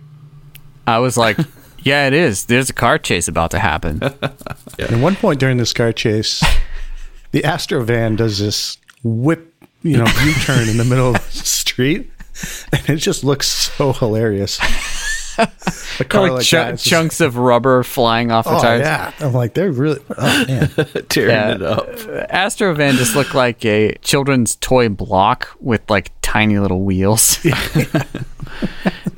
I 0.87 0.99
was 0.99 1.17
like, 1.17 1.37
yeah, 1.79 2.07
it 2.07 2.13
is. 2.13 2.45
There's 2.45 2.69
a 2.69 2.73
car 2.73 2.97
chase 2.97 3.27
about 3.27 3.51
to 3.51 3.59
happen. 3.59 4.01
And 4.01 4.91
at 4.91 4.99
one 4.99 5.15
point 5.15 5.39
during 5.39 5.57
this 5.57 5.73
car 5.73 5.91
chase, 5.93 6.43
the 7.31 7.43
Astro 7.43 7.83
van 7.83 8.15
does 8.15 8.39
this 8.39 8.77
whip, 9.03 9.53
you 9.85 9.97
know, 9.97 10.05
U 10.23 10.33
turn 10.41 10.67
in 10.67 10.77
the 10.77 10.85
middle 10.85 11.15
of 11.15 11.25
the 11.33 11.45
street. 11.45 12.11
And 12.73 12.89
it 12.89 12.97
just 12.97 13.23
looks 13.23 13.47
so 13.47 13.93
hilarious. 13.93 14.59
A 15.37 16.03
car 16.05 16.21
like 16.23 16.31
like 16.31 16.43
chu- 16.45 16.55
that, 16.57 16.73
it's 16.75 16.83
just- 16.83 16.89
chunks 16.89 17.21
of 17.21 17.35
rubber 17.37 17.83
flying 17.83 18.31
off 18.31 18.45
the 18.45 18.51
Oh, 18.57 18.61
tires. 18.61 18.81
yeah. 18.81 19.11
I'm 19.19 19.33
like, 19.33 19.53
they're 19.53 19.71
really, 19.71 19.99
oh, 20.17 20.45
man. 20.47 20.69
Tearing 21.09 21.29
Yeah. 21.29 21.55
it 21.55 21.61
up. 21.61 21.87
Uh, 21.89 22.25
Astrovan 22.33 22.93
just 22.93 23.15
looked 23.15 23.35
like 23.35 23.63
a 23.65 23.95
children's 24.01 24.55
toy 24.57 24.87
block 24.89 25.49
with 25.59 25.81
like 25.89 26.11
tiny 26.21 26.57
little 26.57 26.81
wheels. 26.83 27.43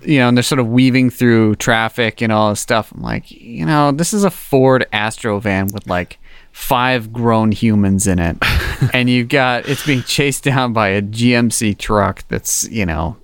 you 0.04 0.20
know, 0.20 0.28
and 0.30 0.38
they're 0.38 0.44
sort 0.44 0.60
of 0.60 0.68
weaving 0.68 1.10
through 1.10 1.56
traffic 1.56 2.22
and 2.22 2.32
all 2.32 2.50
this 2.50 2.60
stuff. 2.62 2.92
I'm 2.94 3.02
like, 3.02 3.30
you 3.32 3.66
know, 3.66 3.92
this 3.92 4.14
is 4.14 4.24
a 4.24 4.32
Ford 4.32 4.86
Astrovan 4.94 5.72
with 5.72 5.88
like 5.88 6.20
five 6.58 7.14
grown 7.14 7.52
humans 7.52 8.08
in 8.08 8.18
it. 8.18 8.36
and 8.94 9.10
you've 9.10 9.30
got 9.30 9.70
it's 9.70 9.86
being 9.86 10.02
chased 10.02 10.44
down 10.44 10.74
by 10.74 10.90
a 10.90 11.02
GMC 11.02 11.78
truck 11.78 12.28
that's, 12.28 12.68
you 12.70 12.86
know, 12.86 13.16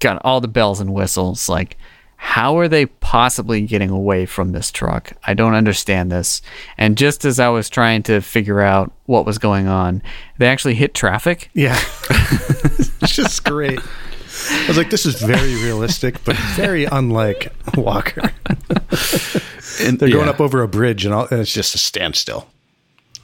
got 0.00 0.20
all 0.24 0.40
the 0.40 0.48
bells 0.48 0.80
and 0.80 0.92
whistles. 0.92 1.48
Like, 1.48 1.78
how 2.16 2.58
are 2.58 2.66
they 2.66 2.86
possibly 2.86 3.62
getting 3.62 3.88
away 3.88 4.26
from 4.26 4.50
this 4.50 4.72
truck? 4.72 5.12
I 5.26 5.32
don't 5.32 5.54
understand 5.54 6.10
this. 6.10 6.42
And 6.76 6.98
just 6.98 7.24
as 7.24 7.38
I 7.38 7.48
was 7.48 7.70
trying 7.70 8.02
to 8.04 8.20
figure 8.20 8.60
out 8.60 8.92
what 9.06 9.24
was 9.24 9.38
going 9.38 9.68
on, 9.68 10.02
they 10.38 10.48
actually 10.48 10.74
hit 10.74 10.92
traffic. 10.92 11.48
Yeah. 11.54 11.78
it's 12.10 13.14
just 13.14 13.44
great. 13.44 13.78
I 13.78 14.64
was 14.68 14.76
like, 14.76 14.90
this 14.90 15.06
is 15.06 15.22
very 15.22 15.54
realistic, 15.54 16.22
but 16.24 16.36
very 16.56 16.84
unlike 16.84 17.54
Walker. 17.76 18.32
And 19.80 19.98
They're 19.98 20.10
going 20.10 20.26
yeah, 20.26 20.30
up 20.30 20.40
over 20.40 20.62
a 20.62 20.68
bridge 20.68 21.04
and, 21.04 21.14
all, 21.14 21.28
and 21.30 21.40
it's 21.40 21.52
just 21.52 21.74
a 21.74 21.78
standstill. 21.78 22.48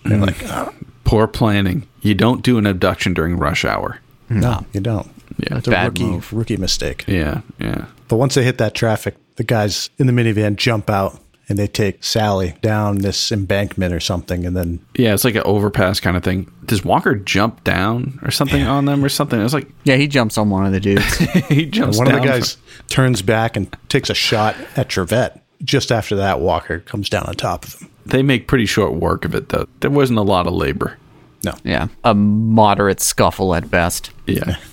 They're 0.04 0.18
Mm. 0.18 0.26
like, 0.26 0.42
oh, 0.48 0.72
poor 1.04 1.26
planning. 1.26 1.86
You 2.00 2.14
don't 2.14 2.42
do 2.42 2.58
an 2.58 2.66
abduction 2.66 3.14
during 3.14 3.36
rush 3.36 3.64
hour. 3.64 3.98
no, 4.28 4.64
you 4.72 4.80
don't. 4.80 5.08
Yeah. 5.38 5.58
It's 5.58 5.68
a 5.68 5.70
Bad 5.70 5.86
rookie, 5.98 6.04
move. 6.04 6.32
rookie 6.32 6.56
mistake. 6.56 7.04
Yeah. 7.06 7.40
Yeah. 7.58 7.86
But 8.08 8.16
once 8.16 8.34
they 8.34 8.42
hit 8.44 8.58
that 8.58 8.74
traffic, 8.74 9.16
the 9.36 9.44
guys 9.44 9.88
in 9.98 10.06
the 10.06 10.12
minivan 10.12 10.56
jump 10.56 10.90
out 10.90 11.18
and 11.48 11.58
they 11.58 11.66
take 11.66 12.04
Sally 12.04 12.54
down 12.62 12.98
this 12.98 13.32
embankment 13.32 13.92
or 13.94 14.00
something. 14.00 14.44
And 14.46 14.56
then, 14.56 14.80
Yeah. 14.96 15.14
It's 15.14 15.24
like 15.24 15.34
an 15.34 15.42
overpass 15.44 16.00
kind 16.00 16.16
of 16.16 16.22
thing. 16.22 16.50
Does 16.66 16.84
Walker 16.84 17.14
jump 17.14 17.64
down 17.64 18.18
or 18.22 18.30
something 18.30 18.62
on 18.66 18.84
them 18.84 19.04
or 19.04 19.08
something? 19.08 19.38
It 19.40 19.42
was 19.42 19.54
like 19.54 19.68
Yeah, 19.84 19.96
he 19.96 20.06
jumps 20.06 20.36
on 20.38 20.50
one 20.50 20.66
of 20.66 20.72
the 20.72 20.80
dudes. 20.80 21.16
he 21.48 21.66
jumps 21.66 21.98
on 21.98 22.06
one 22.06 22.14
of 22.14 22.20
the 22.22 22.26
down 22.28 22.38
guys 22.40 22.56
turns 22.88 23.22
back 23.22 23.56
and 23.56 23.74
takes 23.88 24.10
a 24.10 24.14
shot 24.14 24.54
at 24.76 24.88
Trivette. 24.88 25.40
Just 25.64 25.90
after 25.92 26.16
that, 26.16 26.40
Walker 26.40 26.80
comes 26.80 27.08
down 27.08 27.24
on 27.26 27.34
top 27.34 27.64
of 27.64 27.74
him. 27.80 27.88
They 28.06 28.22
make 28.22 28.48
pretty 28.48 28.66
short 28.66 28.94
work 28.94 29.24
of 29.24 29.34
it, 29.34 29.50
though. 29.50 29.68
There 29.80 29.90
wasn't 29.90 30.18
a 30.18 30.22
lot 30.22 30.46
of 30.46 30.52
labor. 30.54 30.98
No. 31.44 31.54
yeah, 31.64 31.88
a 32.04 32.14
moderate 32.14 33.00
scuffle 33.00 33.54
at 33.54 33.70
best. 33.70 34.10
Yeah. 34.26 34.56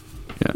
Yeah. 0.45 0.53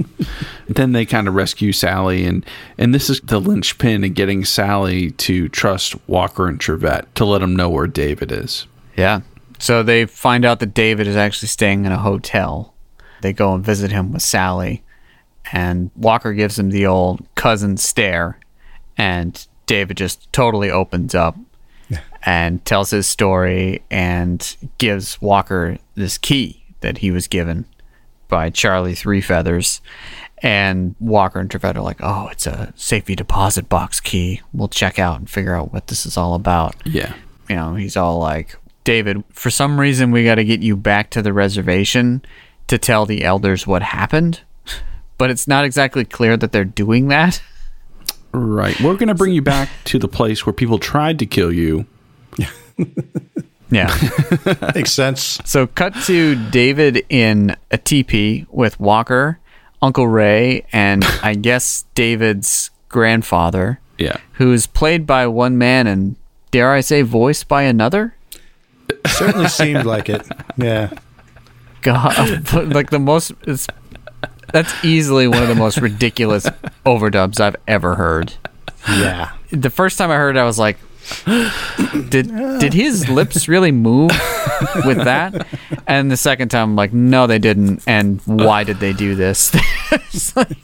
then 0.69 0.93
they 0.93 1.05
kind 1.05 1.28
of 1.28 1.34
rescue 1.36 1.74
Sally, 1.74 2.24
and 2.26 2.45
and 2.78 2.95
this 2.95 3.09
is 3.09 3.19
the 3.19 3.41
linchpin 3.41 4.05
in 4.05 4.13
getting 4.13 4.45
Sally 4.45 5.11
to 5.11 5.49
trust 5.49 5.95
Walker 6.07 6.47
and 6.47 6.57
Trivette 6.57 7.13
to 7.15 7.26
let 7.26 7.39
them 7.39 7.53
know 7.53 7.69
where 7.69 7.88
David 7.88 8.32
is. 8.32 8.65
Yeah. 8.95 9.21
So 9.59 9.84
they 9.84 10.05
find 10.05 10.45
out 10.45 10.61
that 10.61 10.74
David 10.74 11.05
is 11.05 11.17
actually 11.17 11.49
staying 11.49 11.84
in 11.84 11.91
a 11.91 11.97
hotel. 11.97 12.74
They 13.21 13.34
go 13.34 13.53
and 13.53 13.61
visit 13.61 13.91
him 13.91 14.13
with 14.13 14.21
Sally, 14.21 14.84
and 15.51 15.91
Walker 15.97 16.32
gives 16.32 16.57
him 16.57 16.69
the 16.69 16.86
old 16.86 17.26
cousin 17.36 17.76
stare, 17.76 18.39
and 18.97 19.45
David 19.65 19.97
just 19.97 20.32
totally 20.32 20.71
opens 20.71 21.13
up 21.13 21.36
and 22.25 22.63
tells 22.65 22.89
his 22.91 23.07
story 23.07 23.83
and 23.91 24.55
gives 24.77 25.21
Walker 25.21 25.77
this 25.95 26.17
key 26.17 26.63
that 26.81 26.99
he 26.99 27.11
was 27.11 27.27
given 27.27 27.65
by 28.27 28.49
Charlie 28.49 28.95
Three 28.95 29.21
Feathers. 29.21 29.81
And 30.41 30.95
Walker 30.99 31.39
and 31.39 31.49
Trivette 31.49 31.77
are 31.77 31.81
like, 31.81 32.01
oh, 32.01 32.27
it's 32.29 32.45
a 32.45 32.73
safety 32.75 33.15
deposit 33.15 33.69
box 33.69 33.99
key. 34.01 34.41
We'll 34.51 34.67
check 34.67 34.99
out 34.99 35.19
and 35.19 35.29
figure 35.29 35.55
out 35.55 35.71
what 35.71 35.87
this 35.87 36.05
is 36.05 36.17
all 36.17 36.33
about 36.35 36.75
Yeah. 36.85 37.13
you 37.49 37.55
know, 37.55 37.75
he's 37.75 37.95
all 37.95 38.19
like, 38.19 38.57
David, 38.83 39.23
for 39.29 39.49
some 39.49 39.79
reason, 39.79 40.11
we 40.11 40.25
got 40.25 40.35
to 40.35 40.43
get 40.43 40.61
you 40.61 40.75
back 40.75 41.09
to 41.11 41.21
the 41.21 41.31
reservation 41.31 42.21
to 42.67 42.77
tell 42.77 43.05
the 43.05 43.23
elders 43.23 43.65
what 43.65 43.81
happened. 43.83 44.41
But 45.17 45.29
it's 45.29 45.47
not 45.47 45.63
exactly 45.63 46.03
clear 46.03 46.35
that 46.37 46.51
they're 46.51 46.65
doing 46.65 47.07
that. 47.09 47.41
Right. 48.34 48.79
We're 48.81 48.95
going 48.95 49.09
to 49.09 49.15
bring 49.15 49.34
you 49.34 49.41
back 49.41 49.69
to 49.86 49.99
the 49.99 50.07
place 50.07 50.45
where 50.45 50.53
people 50.53 50.79
tried 50.79 51.19
to 51.19 51.25
kill 51.25 51.51
you. 51.51 51.86
Yeah. 53.69 53.95
Makes 54.75 54.91
sense. 54.91 55.39
so, 55.45 55.65
cut 55.65 55.95
to 56.03 56.36
David 56.51 57.03
in 57.09 57.55
a 57.71 57.77
teepee 57.79 58.45
with 58.51 58.79
Walker, 58.79 59.39
Uncle 59.81 60.07
Ray, 60.07 60.65
and 60.71 61.03
I 61.23 61.34
guess 61.41 61.86
David's 61.95 62.69
grandfather, 62.89 63.79
Yeah. 63.97 64.17
who's 64.34 64.67
played 64.67 65.07
by 65.07 65.25
one 65.25 65.57
man 65.57 65.88
and, 65.88 66.17
dare 66.51 66.71
I 66.71 66.81
say, 66.81 67.01
voiced 67.01 67.47
by 67.47 67.63
another? 67.63 68.15
Certainly 69.07 69.47
seemed 69.47 69.86
like 69.86 70.07
it. 70.07 70.21
Yeah. 70.55 70.91
God, 71.81 72.53
like 72.53 72.91
the 72.91 72.99
most. 72.99 73.31
It's, 73.47 73.65
that's 74.51 74.73
easily 74.83 75.27
one 75.27 75.41
of 75.41 75.49
the 75.49 75.55
most 75.55 75.77
ridiculous 75.77 76.45
overdubs 76.85 77.39
I've 77.39 77.55
ever 77.67 77.95
heard. 77.95 78.33
Yeah. 78.89 79.31
The 79.51 79.69
first 79.69 79.97
time 79.97 80.11
I 80.11 80.15
heard 80.15 80.35
it, 80.35 80.39
I 80.39 80.43
was 80.43 80.59
like, 80.59 80.77
"Did 82.09 82.27
did 82.59 82.73
his 82.73 83.07
lips 83.09 83.47
really 83.47 83.71
move 83.71 84.11
with 84.85 84.97
that?" 84.97 85.47
And 85.87 86.11
the 86.11 86.17
second 86.17 86.49
time, 86.49 86.69
I'm 86.71 86.75
like, 86.75 86.91
"No, 86.93 87.27
they 87.27 87.39
didn't." 87.39 87.83
And 87.87 88.21
why 88.25 88.63
did 88.63 88.79
they 88.79 88.93
do 88.93 89.15
this? 89.15 89.51
Like- 90.35 90.57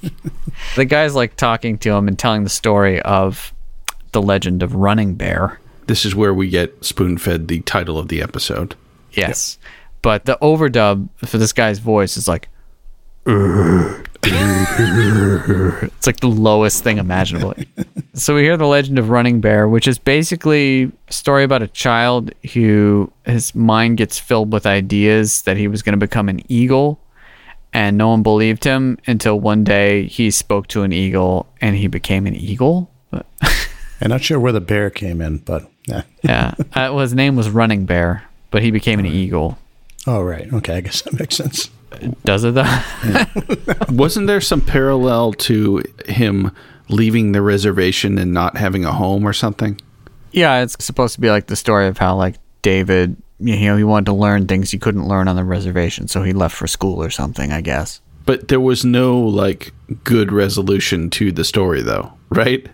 the 0.75 0.85
guy's 0.85 1.15
like 1.15 1.35
talking 1.35 1.77
to 1.79 1.91
him 1.91 2.07
and 2.07 2.17
telling 2.19 2.43
the 2.43 2.49
story 2.49 3.01
of 3.01 3.53
the 4.11 4.21
legend 4.21 4.61
of 4.63 4.75
Running 4.75 5.15
Bear. 5.15 5.59
This 5.87 6.05
is 6.05 6.13
where 6.15 6.33
we 6.33 6.49
get 6.49 6.83
spoon 6.85 7.17
fed 7.17 7.47
the 7.47 7.61
title 7.61 7.97
of 7.97 8.07
the 8.09 8.21
episode. 8.21 8.75
Yes, 9.13 9.57
but 10.01 10.25
the 10.25 10.37
overdub 10.41 11.09
for 11.25 11.37
this 11.37 11.53
guy's 11.53 11.79
voice 11.79 12.17
is 12.17 12.27
like. 12.27 12.47
it's 14.23 16.07
like 16.07 16.19
the 16.19 16.27
lowest 16.27 16.83
thing 16.83 16.97
imaginable. 16.97 17.53
so 18.13 18.35
we 18.35 18.41
hear 18.41 18.57
the 18.57 18.65
legend 18.65 18.99
of 18.99 19.09
Running 19.09 19.41
Bear, 19.41 19.67
which 19.67 19.87
is 19.87 19.97
basically 19.97 20.91
a 21.07 21.13
story 21.13 21.43
about 21.43 21.61
a 21.61 21.67
child 21.67 22.31
who 22.53 23.11
his 23.25 23.55
mind 23.55 23.97
gets 23.97 24.19
filled 24.19 24.51
with 24.51 24.65
ideas 24.65 25.43
that 25.43 25.57
he 25.57 25.67
was 25.67 25.81
going 25.81 25.93
to 25.93 26.05
become 26.05 26.29
an 26.29 26.41
eagle, 26.51 26.99
and 27.73 27.97
no 27.97 28.09
one 28.09 28.23
believed 28.23 28.63
him 28.63 28.97
until 29.07 29.39
one 29.39 29.63
day 29.63 30.05
he 30.07 30.31
spoke 30.31 30.67
to 30.67 30.83
an 30.83 30.91
eagle 30.91 31.47
and 31.61 31.75
he 31.75 31.87
became 31.87 32.25
an 32.25 32.35
eagle. 32.35 32.89
I'm 34.01 34.09
not 34.09 34.21
sure 34.21 34.39
where 34.39 34.53
the 34.53 34.61
bear 34.61 34.89
came 34.89 35.21
in, 35.21 35.39
but 35.39 35.69
yeah. 35.85 36.03
yeah, 36.23 36.53
uh, 36.57 36.63
well, 36.73 36.99
his 36.99 37.13
name 37.13 37.35
was 37.35 37.49
Running 37.49 37.85
Bear, 37.85 38.23
but 38.51 38.63
he 38.63 38.71
became 38.71 38.99
an 38.99 39.05
eagle. 39.05 39.57
Oh, 40.07 40.21
right. 40.21 40.51
Okay, 40.53 40.77
I 40.77 40.81
guess 40.81 41.01
that 41.01 41.19
makes 41.19 41.35
sense. 41.35 41.69
Does 42.23 42.43
it 42.43 42.53
though? 42.53 42.65
Wasn't 43.89 44.27
there 44.27 44.41
some 44.41 44.61
parallel 44.61 45.33
to 45.33 45.83
him 46.05 46.51
leaving 46.89 47.31
the 47.31 47.41
reservation 47.41 48.17
and 48.17 48.33
not 48.33 48.57
having 48.57 48.85
a 48.85 48.91
home 48.93 49.27
or 49.27 49.33
something? 49.33 49.79
Yeah, 50.31 50.61
it's 50.61 50.83
supposed 50.83 51.15
to 51.15 51.21
be 51.21 51.29
like 51.29 51.47
the 51.47 51.55
story 51.55 51.87
of 51.87 51.97
how 51.97 52.15
like 52.15 52.35
David, 52.61 53.17
you 53.39 53.55
know, 53.67 53.77
he 53.77 53.83
wanted 53.83 54.05
to 54.07 54.13
learn 54.13 54.47
things 54.47 54.69
he 54.71 54.77
couldn't 54.77 55.07
learn 55.07 55.27
on 55.27 55.35
the 55.35 55.43
reservation, 55.43 56.07
so 56.07 56.23
he 56.23 56.33
left 56.33 56.55
for 56.55 56.67
school 56.67 57.01
or 57.03 57.09
something, 57.09 57.51
I 57.51 57.61
guess. 57.61 58.01
But 58.25 58.47
there 58.47 58.59
was 58.59 58.85
no 58.85 59.19
like 59.19 59.73
good 60.03 60.31
resolution 60.31 61.09
to 61.11 61.31
the 61.31 61.43
story 61.43 61.81
though, 61.81 62.13
right? 62.29 62.67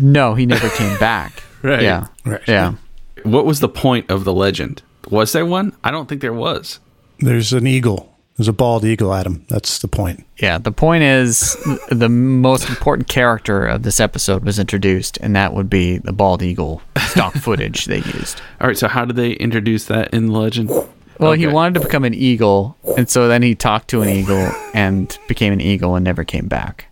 No, 0.00 0.34
he 0.34 0.46
never 0.46 0.68
came 0.70 0.98
back. 1.00 1.42
Right. 1.62 1.82
Yeah. 1.82 2.08
Right. 2.24 2.42
Yeah. 2.48 2.74
What 3.22 3.46
was 3.46 3.60
the 3.60 3.68
point 3.68 4.10
of 4.10 4.24
the 4.24 4.32
legend? 4.32 4.82
Was 5.10 5.32
there 5.32 5.46
one? 5.46 5.76
I 5.84 5.90
don't 5.90 6.08
think 6.08 6.20
there 6.22 6.32
was. 6.32 6.80
There's 7.20 7.52
an 7.52 7.66
eagle. 7.66 8.09
There's 8.40 8.48
a 8.48 8.54
bald 8.54 8.86
eagle, 8.86 9.12
Adam. 9.12 9.44
That's 9.50 9.80
the 9.80 9.86
point. 9.86 10.24
Yeah. 10.38 10.56
The 10.56 10.72
point 10.72 11.02
is 11.02 11.58
the 11.90 12.08
most 12.08 12.70
important 12.70 13.06
character 13.06 13.66
of 13.66 13.82
this 13.82 14.00
episode 14.00 14.46
was 14.46 14.58
introduced, 14.58 15.18
and 15.18 15.36
that 15.36 15.52
would 15.52 15.68
be 15.68 15.98
the 15.98 16.14
bald 16.14 16.42
eagle 16.42 16.80
stock 17.10 17.34
footage 17.42 17.84
they 17.84 17.98
used. 17.98 18.40
All 18.58 18.66
right, 18.66 18.78
so 18.78 18.88
how 18.88 19.04
did 19.04 19.16
they 19.16 19.32
introduce 19.32 19.84
that 19.88 20.14
in 20.14 20.28
the 20.28 20.32
legend? 20.32 20.70
Well, 21.18 21.32
he 21.32 21.46
wanted 21.48 21.74
to 21.74 21.80
become 21.80 22.02
an 22.06 22.14
eagle, 22.14 22.78
and 22.96 23.10
so 23.10 23.28
then 23.28 23.42
he 23.42 23.54
talked 23.54 23.88
to 23.88 24.00
an 24.00 24.08
eagle 24.08 24.50
and 24.72 25.18
became 25.28 25.52
an 25.52 25.60
eagle 25.60 25.94
and 25.94 26.02
never 26.02 26.24
came 26.24 26.48
back. 26.48 26.86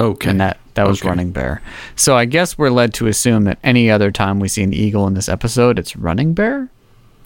Okay. 0.00 0.28
and 0.30 0.40
that 0.40 0.58
that 0.74 0.88
was 0.88 1.00
Okay. 1.02 1.08
running 1.08 1.30
bear. 1.30 1.62
So 1.94 2.16
I 2.16 2.24
guess 2.24 2.58
we're 2.58 2.70
led 2.70 2.94
to 2.94 3.06
assume 3.06 3.44
that 3.44 3.58
any 3.62 3.92
other 3.92 4.10
time 4.10 4.40
we 4.40 4.48
see 4.48 4.64
an 4.64 4.74
eagle 4.74 5.06
in 5.06 5.14
this 5.14 5.28
episode, 5.28 5.78
it's 5.78 5.94
running 5.94 6.34
bear, 6.34 6.68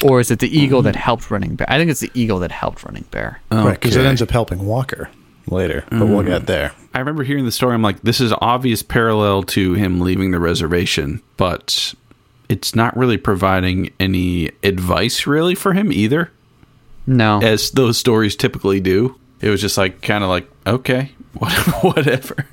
or 0.02 0.20
is 0.20 0.30
it 0.30 0.38
the 0.38 0.56
eagle 0.56 0.82
that 0.82 0.94
mm-hmm. 0.94 1.02
helped 1.02 1.30
running 1.30 1.56
bear? 1.56 1.70
I 1.70 1.78
think 1.78 1.90
it's 1.90 2.00
the 2.00 2.10
eagle 2.14 2.40
that 2.40 2.50
helped 2.50 2.84
running 2.84 3.04
bear. 3.10 3.40
Oh, 3.50 3.66
right, 3.66 3.80
because 3.80 3.96
it 3.96 4.04
ends 4.04 4.22
up 4.22 4.30
helping 4.30 4.66
Walker 4.66 5.10
later, 5.46 5.84
but 5.90 6.00
we'll 6.00 6.20
mm-hmm. 6.20 6.28
get 6.28 6.46
there. 6.46 6.72
I 6.92 6.98
remember 6.98 7.24
hearing 7.24 7.44
the 7.44 7.52
story. 7.52 7.74
I'm 7.74 7.82
like, 7.82 8.02
this 8.02 8.20
is 8.20 8.32
obvious 8.40 8.82
parallel 8.82 9.42
to 9.44 9.74
him 9.74 10.00
leaving 10.00 10.30
the 10.30 10.40
reservation, 10.40 11.22
but 11.36 11.94
it's 12.48 12.74
not 12.74 12.96
really 12.96 13.16
providing 13.16 13.90
any 13.98 14.50
advice 14.62 15.26
really 15.26 15.54
for 15.54 15.72
him 15.72 15.92
either, 15.92 16.30
No, 17.06 17.40
as 17.42 17.70
those 17.72 17.98
stories 17.98 18.36
typically 18.36 18.80
do. 18.80 19.18
It 19.40 19.50
was 19.50 19.60
just 19.60 19.76
like 19.76 20.00
kind 20.02 20.24
of 20.24 20.30
like, 20.30 20.48
okay, 20.66 21.12
whatever. 21.82 22.46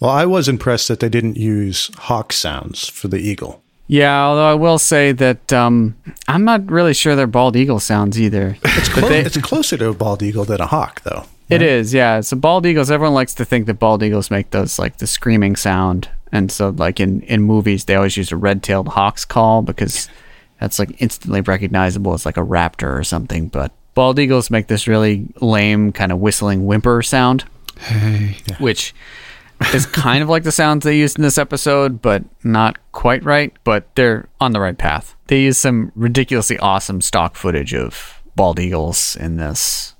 Well, 0.00 0.10
I 0.10 0.26
was 0.26 0.48
impressed 0.48 0.88
that 0.88 1.00
they 1.00 1.08
didn't 1.08 1.36
use 1.36 1.90
hawk 1.96 2.32
sounds 2.32 2.88
for 2.88 3.08
the 3.08 3.18
eagle. 3.18 3.61
Yeah. 3.86 4.24
Although 4.24 4.50
I 4.50 4.54
will 4.54 4.78
say 4.78 5.12
that 5.12 5.52
um, 5.52 5.96
I'm 6.28 6.44
not 6.44 6.70
really 6.70 6.94
sure 6.94 7.16
they're 7.16 7.26
bald 7.26 7.56
eagle 7.56 7.80
sounds 7.80 8.20
either. 8.20 8.56
It's 8.64 8.88
Clo- 8.88 9.08
it's 9.10 9.36
closer 9.38 9.76
to 9.78 9.88
a 9.88 9.94
bald 9.94 10.22
eagle 10.22 10.44
than 10.44 10.60
a 10.60 10.66
hawk, 10.66 11.02
though. 11.02 11.24
It 11.48 11.60
is, 11.60 11.92
yeah. 11.92 12.22
So 12.22 12.36
bald 12.36 12.64
eagles, 12.64 12.90
everyone 12.90 13.12
likes 13.12 13.34
to 13.34 13.44
think 13.44 13.66
that 13.66 13.74
bald 13.74 14.02
eagles 14.02 14.30
make 14.30 14.50
those 14.50 14.78
like 14.78 14.96
the 14.98 15.06
screaming 15.06 15.54
sound, 15.54 16.08
and 16.30 16.50
so 16.50 16.70
like 16.70 16.98
in 16.98 17.20
in 17.22 17.42
movies 17.42 17.84
they 17.84 17.94
always 17.94 18.16
use 18.16 18.32
a 18.32 18.36
red-tailed 18.36 18.88
hawk's 18.88 19.26
call 19.26 19.60
because 19.60 20.08
that's 20.58 20.78
like 20.78 21.02
instantly 21.02 21.42
recognizable 21.42 22.14
as 22.14 22.24
like 22.24 22.38
a 22.38 22.44
raptor 22.44 22.98
or 22.98 23.04
something. 23.04 23.48
But 23.48 23.70
bald 23.94 24.18
eagles 24.18 24.50
make 24.50 24.68
this 24.68 24.88
really 24.88 25.26
lame 25.42 25.92
kind 25.92 26.10
of 26.10 26.18
whistling 26.20 26.64
whimper 26.64 27.02
sound, 27.02 27.44
which 28.58 28.94
is 29.74 29.86
kind 29.86 30.22
of 30.22 30.28
like 30.28 30.42
the 30.42 30.52
sounds 30.52 30.84
they 30.84 30.96
used 30.96 31.16
in 31.16 31.22
this 31.22 31.38
episode, 31.38 32.02
but 32.02 32.24
not 32.44 32.78
quite 32.92 33.24
right. 33.24 33.52
But 33.64 33.94
they're 33.94 34.28
on 34.40 34.52
the 34.52 34.60
right 34.60 34.76
path. 34.76 35.14
They 35.26 35.42
use 35.42 35.58
some 35.58 35.92
ridiculously 35.94 36.58
awesome 36.58 37.00
stock 37.00 37.36
footage 37.36 37.74
of 37.74 38.22
bald 38.36 38.58
eagles 38.58 39.16
in 39.16 39.36
this. 39.36 39.94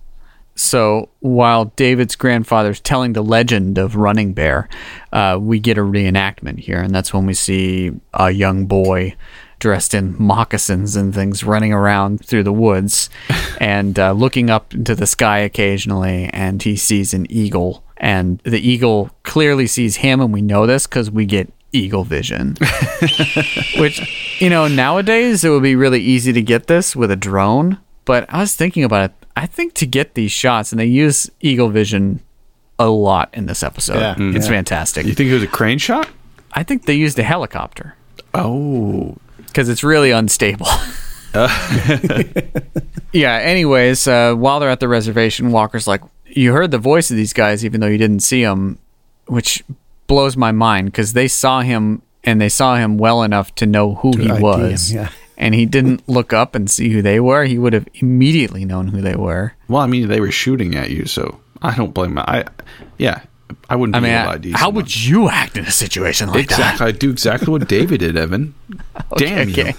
So 0.55 1.09
while 1.21 1.67
David's 1.77 2.15
grandfather's 2.15 2.81
telling 2.81 3.15
the 3.15 3.23
legend 3.23 3.79
of 3.79 3.97
Running 3.97 4.35
Bear, 4.35 4.69
uh, 5.13 5.39
we 5.41 5.59
get 5.59 5.79
a 5.79 5.83
reenactment 5.83 6.61
here, 6.61 6.81
and 6.81 6.95
that's 6.95 7.13
when 7.15 7.27
we 7.27 7.35
see 7.35 7.91
a 8.13 8.31
young 8.31 8.67
boy 8.67 9.17
dressed 9.59 9.95
in 9.95 10.17
moccasins 10.19 10.97
and 10.97 11.15
things 11.15 11.45
running 11.45 11.73
around 11.73 12.25
through 12.25 12.43
the 12.43 12.53
woods 12.53 13.09
and 13.61 13.97
uh, 13.99 14.11
looking 14.11 14.51
up 14.51 14.75
into 14.75 14.95
the 14.95 15.07
sky 15.07 15.39
occasionally, 15.39 16.29
and 16.33 16.63
he 16.63 16.77
sees 16.77 17.15
an 17.15 17.31
eagle, 17.31 17.83
and 18.03 18.41
the 18.41 18.59
eagle 18.59 19.11
clearly 19.23 19.67
sees 19.67 19.97
him, 19.97 20.21
and 20.21 20.35
we 20.35 20.43
know 20.43 20.67
this 20.67 20.87
because 20.87 21.11
we 21.11 21.25
get 21.25 21.51
eagle 21.73 22.05
vision. 22.05 22.57
Which, 23.79 24.41
you 24.41 24.51
know, 24.51 24.69
nowadays 24.69 25.45
it 25.45 25.49
would 25.49 25.63
be 25.63 25.77
really 25.77 26.01
easy 26.01 26.33
to 26.35 26.43
get 26.43 26.67
this 26.67 26.95
with 26.95 27.11
a 27.11 27.17
drone. 27.17 27.79
But 28.05 28.27
I 28.29 28.41
was 28.41 28.55
thinking 28.55 28.85
about 28.85 29.11
it. 29.11 29.17
I 29.37 29.47
think 29.47 29.73
to 29.75 29.87
get 29.87 30.15
these 30.15 30.33
shots, 30.33 30.73
and 30.73 30.81
they 30.81 30.87
use 30.87 31.31
eagle 31.41 31.69
vision 31.71 32.21
a 32.79 32.89
lot 32.89 33.31
in 33.33 33.47
this 33.47 33.63
episode. 33.63 34.01
Yeah. 34.01 34.15
Mm. 34.17 34.35
It's 34.37 34.49
fantastic. 34.49 35.07
You 35.07 35.15
think 35.15 35.31
it 35.31 35.35
was 35.35 35.43
a 35.45 35.47
crane 35.47 35.79
shot? 35.79 36.09
I 36.53 36.65
think 36.65 36.85
they 36.85 36.95
used 36.95 37.19
a 37.19 37.23
helicopter 37.23 37.95
Oh, 38.35 39.17
because 39.47 39.69
it's 39.69 39.85
really 39.85 40.11
unstable. 40.11 40.67
yeah. 43.13 43.37
Anyways, 43.37 44.07
uh, 44.07 44.35
while 44.35 44.61
they're 44.61 44.69
at 44.69 44.81
the 44.81 44.89
reservation, 44.89 45.51
Walker's 45.53 45.87
like, 45.87 46.03
"You 46.35 46.53
heard 46.53 46.71
the 46.71 46.79
voice 46.79 47.11
of 47.11 47.17
these 47.17 47.33
guys, 47.33 47.65
even 47.65 47.81
though 47.81 47.87
you 47.87 47.99
didn't 47.99 48.21
see 48.21 48.43
them," 48.43 48.79
which 49.27 49.63
blows 50.07 50.37
my 50.37 50.53
mind 50.53 50.87
because 50.87 51.13
they 51.13 51.29
saw 51.29 51.61
him 51.63 52.03
and 52.25 52.41
they 52.41 52.49
saw 52.49 52.77
him 52.77 52.99
well 52.99 53.23
enough 53.23 53.55
to 53.57 53.67
know 53.67 53.95
who 53.97 54.17
he 54.17 54.25
ID 54.31 54.37
him, 54.37 54.43
was. 54.43 54.93
yeah. 54.93 55.09
And 55.39 55.55
he 55.55 55.67
didn't 55.67 56.09
look 56.09 56.33
up 56.33 56.55
and 56.55 56.71
see 56.71 56.91
who 56.91 57.03
they 57.03 57.19
were. 57.19 57.45
He 57.45 57.59
would 57.59 57.73
have 57.73 57.89
immediately 57.95 58.65
known 58.65 58.89
who 58.89 59.01
they 59.01 59.17
were. 59.17 59.55
well, 59.69 59.81
I 59.83 59.87
mean, 59.87 60.07
they 60.09 60.21
were 60.21 60.31
shooting 60.31 60.77
at 60.77 60.91
you, 60.91 61.07
so 61.07 61.41
I 61.61 61.75
don't 61.75 61.93
blame. 61.93 62.17
I, 62.19 62.45
yeah, 62.99 63.23
I 63.69 63.75
wouldn't. 63.77 63.97
I 63.97 64.01
mean, 64.01 64.13
able 64.13 64.25
to 64.25 64.31
I- 64.31 64.35
ID 64.35 64.51
how 64.53 64.59
someone. 64.59 64.75
would 64.77 65.05
you 65.05 65.29
act 65.29 65.57
in 65.57 65.65
a 65.65 65.71
situation 65.73 66.29
like 66.29 66.49
that? 66.49 66.59
exactly? 66.59 66.87
I 66.87 66.91
do 66.93 67.11
exactly 67.11 67.49
what 67.51 67.67
David 67.69 68.01
did, 68.01 68.17
Evan. 68.17 68.55
that? 68.69 69.07
Damn 69.17 69.49
you. 69.49 69.55
okay. 69.63 69.75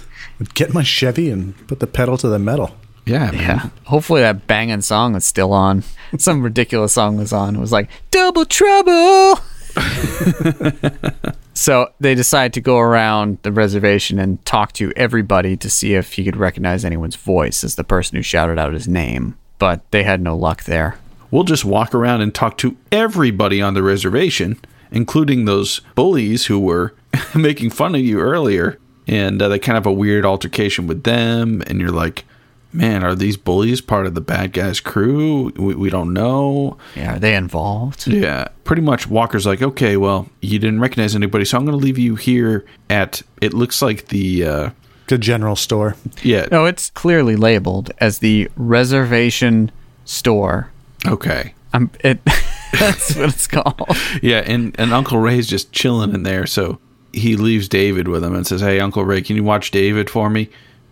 Get 0.54 0.74
my 0.74 0.82
Chevy 0.82 1.30
and 1.30 1.54
put 1.68 1.80
the 1.80 1.86
pedal 1.86 2.18
to 2.18 2.28
the 2.28 2.38
metal. 2.40 2.74
Yeah, 3.06 3.30
man. 3.30 3.34
Yeah. 3.34 3.68
Hopefully 3.84 4.22
that 4.22 4.46
banging 4.46 4.80
song 4.80 5.14
is 5.14 5.24
still 5.24 5.52
on. 5.52 5.84
Some 6.18 6.42
ridiculous 6.42 6.92
song 6.92 7.16
was 7.16 7.32
on. 7.32 7.56
It 7.56 7.60
was 7.60 7.72
like 7.72 7.90
Double 8.10 8.44
Trouble. 8.44 9.40
so 11.54 11.92
they 12.00 12.14
decide 12.14 12.52
to 12.54 12.60
go 12.60 12.78
around 12.78 13.38
the 13.42 13.52
reservation 13.52 14.18
and 14.18 14.44
talk 14.44 14.72
to 14.74 14.92
everybody 14.96 15.56
to 15.56 15.68
see 15.68 15.94
if 15.94 16.14
he 16.14 16.24
could 16.24 16.36
recognize 16.36 16.84
anyone's 16.84 17.16
voice 17.16 17.64
as 17.64 17.74
the 17.74 17.84
person 17.84 18.16
who 18.16 18.22
shouted 18.22 18.58
out 18.58 18.72
his 18.72 18.88
name. 18.88 19.36
But 19.58 19.90
they 19.90 20.02
had 20.04 20.20
no 20.20 20.36
luck 20.36 20.64
there. 20.64 20.98
We'll 21.30 21.44
just 21.44 21.64
walk 21.64 21.94
around 21.94 22.20
and 22.20 22.34
talk 22.34 22.56
to 22.58 22.76
everybody 22.92 23.60
on 23.60 23.74
the 23.74 23.82
reservation, 23.82 24.58
including 24.92 25.44
those 25.44 25.80
bullies 25.96 26.46
who 26.46 26.60
were 26.60 26.94
making 27.34 27.70
fun 27.70 27.94
of 27.94 28.00
you 28.00 28.20
earlier. 28.20 28.78
And 29.06 29.42
uh, 29.42 29.48
they 29.48 29.58
kind 29.58 29.76
of 29.76 29.84
have 29.84 29.92
a 29.92 29.94
weird 29.94 30.24
altercation 30.24 30.86
with 30.86 31.02
them. 31.02 31.62
And 31.66 31.80
you're 31.80 31.90
like, 31.90 32.24
man, 32.74 33.04
are 33.04 33.14
these 33.14 33.36
bullies 33.36 33.80
part 33.80 34.04
of 34.06 34.14
the 34.14 34.20
bad 34.20 34.52
guys' 34.52 34.80
crew? 34.80 35.52
We, 35.56 35.74
we 35.74 35.90
don't 35.90 36.12
know. 36.12 36.76
Yeah, 36.96 37.16
are 37.16 37.18
they 37.18 37.34
involved? 37.36 38.06
Yeah. 38.06 38.48
Pretty 38.64 38.82
much, 38.82 39.06
Walker's 39.08 39.46
like, 39.46 39.62
okay, 39.62 39.96
well, 39.96 40.28
you 40.42 40.58
didn't 40.58 40.80
recognize 40.80 41.14
anybody, 41.14 41.44
so 41.44 41.56
I'm 41.58 41.64
going 41.64 41.78
to 41.78 41.82
leave 41.84 41.98
you 41.98 42.16
here 42.16 42.64
at, 42.90 43.22
it 43.40 43.54
looks 43.54 43.80
like 43.80 44.08
the, 44.08 44.44
uh, 44.44 44.70
The 45.06 45.18
general 45.18 45.56
store. 45.56 45.96
yeah. 46.22 46.46
No, 46.50 46.64
it's 46.66 46.90
clearly 46.90 47.36
labeled 47.36 47.90
as 47.98 48.18
the 48.18 48.50
reservation 48.56 49.70
store. 50.04 50.70
Okay. 51.06 51.54
Um, 51.72 51.90
it, 52.00 52.24
that's 52.72 53.14
what 53.16 53.28
it's 53.30 53.46
called. 53.46 53.88
Yeah, 54.22 54.38
and, 54.46 54.74
and 54.78 54.92
Uncle 54.92 55.18
Ray's 55.18 55.46
just 55.46 55.72
chilling 55.72 56.12
in 56.14 56.22
there, 56.24 56.46
so 56.46 56.78
he 57.12 57.36
leaves 57.36 57.68
David 57.68 58.08
with 58.08 58.24
him 58.24 58.34
and 58.34 58.46
says, 58.46 58.60
Hey, 58.60 58.80
Uncle 58.80 59.04
Ray, 59.04 59.22
can 59.22 59.36
you 59.36 59.44
watch 59.44 59.70
David 59.70 60.10
for 60.10 60.28
me? 60.30 60.48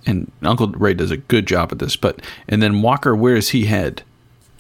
And 0.07 0.31
Uncle 0.43 0.69
Ray 0.69 0.95
does 0.95 1.11
a 1.11 1.17
good 1.17 1.47
job 1.47 1.73
at 1.73 1.79
this, 1.79 1.97
but 1.97 2.21
and 2.49 2.63
then 2.63 2.83
Walker, 2.83 3.15
where 3.15 3.37
does 3.37 3.51
he 3.51 3.67
head? 3.67 4.03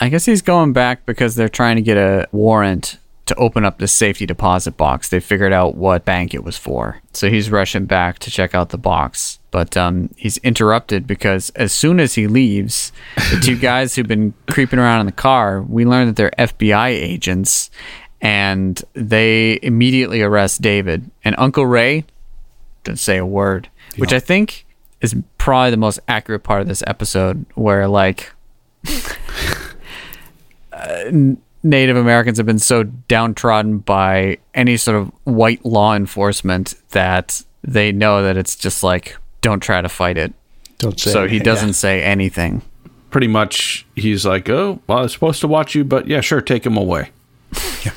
I 0.01 0.09
guess 0.09 0.25
he's 0.25 0.43
going 0.43 0.73
back 0.73 1.07
because 1.07 1.35
they're 1.35 1.49
trying 1.49 1.77
to 1.77 1.83
get 1.83 1.97
a 1.97 2.29
warrant 2.33 2.99
to 3.27 3.35
open 3.37 3.65
up 3.65 3.79
the 3.79 3.87
safety 3.87 4.27
deposit 4.27 4.77
box. 4.77 5.09
They 5.09 5.21
figured 5.21 5.53
out 5.53 5.77
what 5.77 6.05
bank 6.05 6.35
it 6.35 6.43
was 6.43 6.57
for. 6.57 7.01
So 7.13 7.31
he's 7.31 7.51
rushing 7.51 7.87
back 7.87 8.19
to 8.21 8.31
check 8.31 8.55
out 8.55 8.71
the 8.71 8.79
box. 8.79 9.39
But 9.51 9.77
um, 9.77 10.11
he's 10.17 10.39
interrupted 10.39 11.07
because 11.07 11.51
as 11.51 11.73
soon 11.73 12.01
as 12.01 12.15
he 12.15 12.27
leaves, 12.27 12.91
the 13.31 13.41
two 13.43 13.57
guys 13.61 13.95
who've 13.95 14.09
been 14.09 14.35
creeping 14.51 14.79
around 14.79 15.01
in 15.01 15.07
the 15.07 15.13
car, 15.13 15.63
we 15.63 15.85
learn 15.85 16.07
that 16.09 16.17
they're 16.17 16.33
FBI 16.39 16.89
agents, 16.89 17.71
and 18.21 18.83
they 18.95 19.59
immediately 19.63 20.23
arrest 20.23 20.63
David. 20.63 21.11
And 21.25 21.35
Uncle 21.39 21.67
Ray 21.67 22.05
doesn't 22.85 22.97
say 22.97 23.19
a 23.19 23.27
word, 23.27 23.69
which 23.99 24.13
I 24.13 24.21
think 24.21 24.65
is 25.03 25.15
probably 25.37 25.71
the 25.71 25.77
most 25.77 26.01
accurate 26.09 26.43
part 26.45 26.63
of 26.63 26.69
this 26.69 26.83
episode, 26.87 27.45
where 27.55 27.87
like 27.89 28.33
uh, 30.73 31.11
Native 31.63 31.97
Americans 31.97 32.39
have 32.39 32.47
been 32.47 32.59
so 32.59 32.85
downtrodden 32.85 33.79
by 33.79 34.39
any 34.55 34.77
sort 34.77 34.97
of 34.97 35.13
white 35.25 35.65
law 35.65 35.95
enforcement 35.95 36.75
that 36.91 37.43
they 37.63 37.93
know 37.93 38.23
that 38.23 38.37
it's 38.37 38.57
just 38.57 38.83
like 38.83 39.17
don't 39.41 39.61
try 39.61 39.81
to 39.81 39.89
fight 39.89 40.17
it. 40.17 40.33
Don't 40.79 40.99
say. 40.99 41.11
so 41.13 41.29
he 41.29 41.39
doesn't 41.39 41.75
say 41.75 42.03
anything. 42.03 42.63
Pretty 43.11 43.29
much, 43.29 43.87
he's 43.95 44.25
like, 44.25 44.49
"Oh, 44.49 44.81
well, 44.87 44.99
I 44.99 45.03
was 45.03 45.13
supposed 45.13 45.41
to 45.43 45.49
watch 45.49 45.75
you, 45.75 45.85
but 45.85 46.07
yeah, 46.09 46.23
sure, 46.23 46.41
take 46.41 46.65
him 46.65 46.77
away." 46.77 47.11
Yeah. 47.85 47.93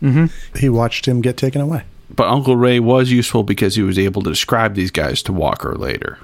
He 0.56 0.68
watched 0.68 1.06
him 1.06 1.20
get 1.20 1.36
taken 1.36 1.60
away. 1.60 1.82
But 2.14 2.28
Uncle 2.28 2.56
Ray 2.56 2.78
was 2.80 3.10
useful 3.10 3.42
because 3.42 3.74
he 3.74 3.82
was 3.82 3.98
able 3.98 4.22
to 4.22 4.30
describe 4.30 4.74
these 4.74 4.90
guys 4.90 5.22
to 5.24 5.32
Walker 5.32 5.74
later. 5.74 6.18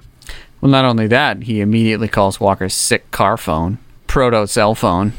Well, 0.64 0.70
not 0.70 0.86
only 0.86 1.06
that, 1.08 1.42
he 1.42 1.60
immediately 1.60 2.08
calls 2.08 2.40
Walker's 2.40 2.72
sick 2.72 3.10
car 3.10 3.36
phone, 3.36 3.76
proto 4.06 4.46
cell 4.46 4.74
phone. 4.74 5.12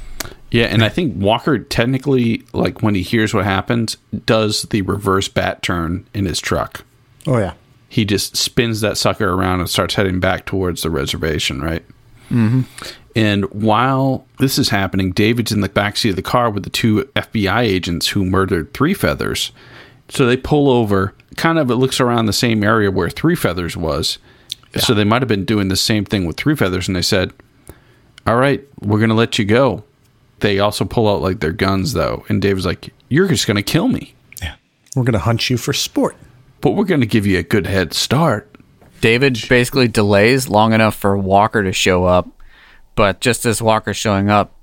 Yeah, 0.50 0.66
and 0.66 0.84
I 0.84 0.90
think 0.90 1.14
Walker 1.16 1.60
technically, 1.60 2.44
like 2.52 2.82
when 2.82 2.96
he 2.96 3.04
hears 3.04 3.32
what 3.32 3.46
happens, 3.46 3.98
does 4.26 4.64
the 4.64 4.82
reverse 4.82 5.28
bat 5.28 5.62
turn 5.62 6.08
in 6.16 6.26
his 6.26 6.40
truck. 6.40 6.84
Oh 7.28 7.38
yeah. 7.38 7.54
He 7.90 8.06
just 8.06 8.36
spins 8.36 8.82
that 8.82 8.98
sucker 8.98 9.34
around 9.34 9.60
and 9.60 9.70
starts 9.70 9.94
heading 9.94 10.20
back 10.20 10.48
towards 10.48 10.82
the 10.82 10.90
reservation, 10.90 11.62
right? 11.62 11.86
Mm-hmm. 12.32 12.62
And 13.16 13.46
while 13.54 14.26
this 14.40 14.58
is 14.58 14.70
happening, 14.70 15.12
David's 15.12 15.52
in 15.52 15.62
the 15.62 15.70
backseat 15.70 16.10
of 16.10 16.16
the 16.16 16.24
car 16.24 16.50
with 16.50 16.64
the 16.64 16.72
two 16.72 17.04
FBI 17.16 17.62
agents 17.62 18.08
who 18.08 18.26
murdered 18.26 18.74
Three 18.74 18.96
Feathers. 18.96 19.52
So 20.10 20.26
they 20.26 20.38
pull 20.38 20.72
over, 20.72 21.14
kind 21.38 21.60
of 21.60 21.70
it 21.70 21.76
looks 21.76 22.00
around 22.00 22.26
the 22.26 22.34
same 22.34 22.64
area 22.64 22.90
where 22.90 23.12
Three 23.12 23.36
Feathers 23.36 23.78
was. 23.78 24.18
So 24.82 24.94
they 24.94 25.04
might 25.04 25.22
have 25.22 25.30
been 25.30 25.46
doing 25.46 25.70
the 25.70 25.76
same 25.76 26.06
thing 26.06 26.26
with 26.26 26.38
Three 26.38 26.56
Feathers, 26.56 26.88
and 26.88 26.96
they 26.96 27.02
said, 27.02 27.34
All 28.28 28.36
right, 28.36 28.64
we're 28.82 29.00
going 29.00 29.10
to 29.10 29.16
let 29.16 29.40
you 29.40 29.46
go. 29.46 29.84
They 30.40 30.60
also 30.60 30.86
pull 30.86 31.08
out 31.08 31.22
like 31.22 31.40
their 31.40 31.54
guns, 31.54 31.94
though. 31.94 32.26
And 32.28 32.42
David's 32.42 32.66
like, 32.66 32.94
You're 33.10 33.28
just 33.28 33.48
going 33.48 33.56
to 33.56 33.64
kill 33.64 33.88
me, 33.88 34.16
Yeah. 34.42 34.56
We're 34.96 35.04
gonna 35.04 35.20
hunt 35.20 35.50
you 35.50 35.58
for 35.58 35.74
sport. 35.74 36.16
but 36.62 36.72
we're 36.72 36.86
going 36.86 37.02
to 37.02 37.08
give 37.08 37.26
you 37.26 37.38
a 37.38 37.44
good 37.44 37.68
head 37.68 37.94
start. 37.94 38.50
David 39.02 39.38
basically 39.50 39.88
delays 39.88 40.50
long 40.50 40.74
enough 40.74 40.96
for 40.96 41.18
Walker 41.18 41.64
to 41.64 41.72
show 41.72 42.06
up, 42.06 42.28
but 42.96 43.22
just 43.22 43.46
as 43.46 43.62
Walker's 43.62 43.98
showing 43.98 44.30
up, 44.30 44.56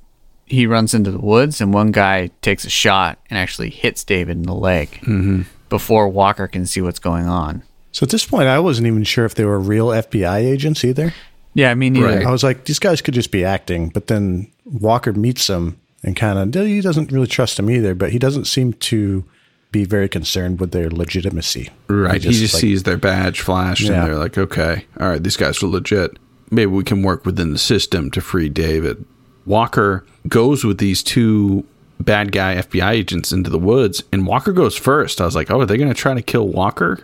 he 0.46 0.66
runs 0.66 0.94
into 0.94 1.10
the 1.10 1.20
woods 1.20 1.60
and 1.60 1.72
one 1.72 1.92
guy 1.92 2.30
takes 2.40 2.64
a 2.64 2.70
shot 2.70 3.18
and 3.30 3.38
actually 3.38 3.70
hits 3.70 4.04
David 4.04 4.36
in 4.36 4.42
the 4.42 4.54
leg 4.54 4.90
mm-hmm. 4.90 5.42
before 5.68 6.08
Walker 6.08 6.48
can 6.48 6.66
see 6.66 6.80
what's 6.80 6.98
going 6.98 7.26
on. 7.26 7.62
So 7.92 8.04
at 8.04 8.10
this 8.10 8.24
point, 8.24 8.48
I 8.48 8.58
wasn't 8.58 8.86
even 8.86 9.04
sure 9.04 9.24
if 9.24 9.34
they 9.34 9.44
were 9.44 9.60
real 9.60 9.88
FBI 9.88 10.38
agents 10.38 10.84
either. 10.84 11.12
Yeah, 11.54 11.70
I 11.70 11.74
mean, 11.74 11.92
neither. 11.92 12.06
Right. 12.06 12.26
I 12.26 12.30
was 12.30 12.42
like, 12.42 12.64
these 12.64 12.78
guys 12.78 13.02
could 13.02 13.14
just 13.14 13.30
be 13.30 13.44
acting. 13.44 13.90
But 13.90 14.06
then 14.06 14.50
Walker 14.64 15.12
meets 15.12 15.46
them 15.46 15.78
and 16.02 16.16
kind 16.16 16.38
of, 16.38 16.66
he 16.66 16.80
doesn't 16.80 17.12
really 17.12 17.26
trust 17.26 17.58
them 17.58 17.70
either, 17.70 17.94
but 17.94 18.10
he 18.10 18.18
doesn't 18.18 18.46
seem 18.46 18.72
to 18.74 19.24
be 19.70 19.84
very 19.84 20.08
concerned 20.08 20.60
with 20.60 20.72
their 20.72 20.90
legitimacy. 20.90 21.68
Right. 21.88 22.22
He 22.22 22.30
just, 22.30 22.54
like, 22.54 22.60
sees 22.60 22.82
their 22.84 22.96
badge 22.96 23.40
flash 23.40 23.80
Yeah. 23.82 23.92
and 23.92 24.06
they're 24.06 24.18
like, 24.18 24.36
okay, 24.38 24.86
all 24.98 25.08
right, 25.10 25.22
these 25.22 25.36
guys 25.36 25.62
are 25.62 25.66
legit. 25.66 26.18
Maybe 26.50 26.70
we 26.70 26.84
can 26.84 27.02
work 27.02 27.24
within 27.26 27.52
the 27.52 27.58
system 27.58 28.10
to 28.12 28.20
free 28.20 28.48
David. 28.48 29.04
Walker 29.46 30.04
goes 30.28 30.64
with 30.64 30.78
these 30.78 31.02
two 31.02 31.64
bad 32.00 32.32
guy 32.32 32.56
FBI 32.56 32.90
agents 32.92 33.32
into 33.32 33.48
the 33.50 33.58
woods, 33.58 34.02
and 34.12 34.26
Walker 34.26 34.52
goes 34.52 34.76
first. 34.76 35.20
I 35.20 35.24
was 35.24 35.34
like, 35.34 35.50
oh, 35.50 35.60
are 35.60 35.66
they 35.66 35.76
going 35.76 35.88
to 35.88 35.94
try 35.94 36.14
to 36.14 36.22
kill 36.22 36.48
Walker? 36.48 36.98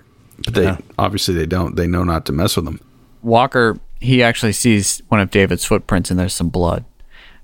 But 0.44 0.54
they 0.54 0.64
Yeah. 0.64 0.78
obviously 0.98 1.34
they 1.34 1.46
don't. 1.46 1.76
They 1.76 1.86
know 1.86 2.04
not 2.04 2.24
to 2.26 2.32
mess 2.32 2.56
with 2.56 2.64
them. 2.64 2.80
Walker, 3.22 3.78
he 4.00 4.22
actually 4.22 4.52
sees 4.52 5.02
one 5.08 5.20
of 5.20 5.30
David's 5.30 5.64
footprints 5.64 6.10
and 6.10 6.18
there's 6.18 6.34
some 6.34 6.48
blood. 6.48 6.84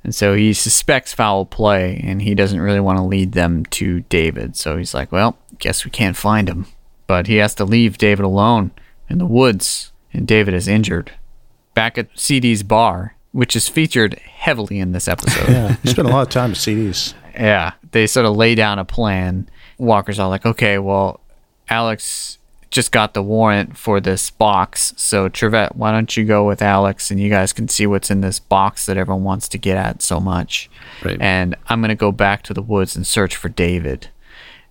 And 0.05 0.15
so 0.15 0.35
he 0.35 0.53
suspects 0.53 1.15
foul 1.15 1.47
play 1.47 2.01
and 2.05 2.21
he 2.23 2.35
doesn't 2.35 2.61
really 2.61 2.81
want 2.81 2.99
to 2.99 3.05
lead 3.05 3.33
them 3.33 3.65
to 3.67 4.01
David. 4.03 4.55
So 4.57 4.77
he's 4.77 4.93
like, 4.95 5.11
well, 5.11 5.39
guess 5.59 5.85
we 5.85 5.91
can't 5.91 6.17
find 6.17 6.49
him. 6.49 6.67
But 7.07 7.27
he 7.27 7.37
has 7.37 7.55
to 7.57 7.65
leave 7.65 7.99
David 7.99 8.25
alone 8.25 8.71
in 9.09 9.19
the 9.19 9.27
woods 9.27 9.93
and 10.13 10.27
David 10.27 10.55
is 10.55 10.69
injured. 10.69 11.13
Back 11.75 11.99
at 11.99 12.09
CD's 12.19 12.63
bar, 12.63 13.17
which 13.33 13.57
is 13.57 13.69
featured 13.69 14.15
heavily 14.21 14.79
in 14.79 14.93
this 14.93 15.09
episode. 15.09 15.49
Yeah. 15.51 15.77
You 15.83 15.91
spent 15.91 16.07
a 16.07 16.11
lot 16.13 16.23
of 16.23 16.29
time 16.29 16.51
with 16.51 16.59
CDs. 16.61 17.15
Yeah, 17.35 17.73
they 17.91 18.07
sort 18.07 18.27
of 18.27 18.37
lay 18.37 18.55
down 18.55 18.79
a 18.79 18.85
plan. 18.85 19.49
Walker's 19.79 20.21
all 20.21 20.29
like, 20.29 20.47
okay, 20.47 20.79
well, 20.79 21.21
Alex 21.69 22.39
just 22.75 22.91
got 22.91 23.15
the 23.15 23.23
warrant 23.23 23.79
for 23.79 24.01
this 24.01 24.31
box. 24.31 24.93
So, 24.97 25.29
Trivette, 25.29 25.77
why 25.77 25.93
don't 25.93 26.17
you 26.17 26.25
go 26.25 26.45
with 26.45 26.61
Alex 26.61 27.09
and 27.09 27.21
you 27.21 27.31
guys 27.31 27.53
can 27.53 27.69
see 27.69 27.87
what's 27.87 28.11
in 28.11 28.21
this 28.21 28.41
box 28.41 28.87
that 28.87 28.97
everyone 28.97 29.23
wants 29.23 29.49
to 29.51 29.59
get 29.59 29.77
at 29.77 30.03
so 30.03 30.19
much. 30.19 30.69
Right. 31.05 31.17
And 31.21 31.55
I'm 31.69 31.81
going 31.81 31.91
to 31.91 31.95
go 31.95 32.11
back 32.11 32.43
to 32.43 32.53
the 32.53 32.63
woods 32.63 32.97
and 32.97 33.07
search 33.07 33.37
for 33.37 33.49
David. 33.49 34.09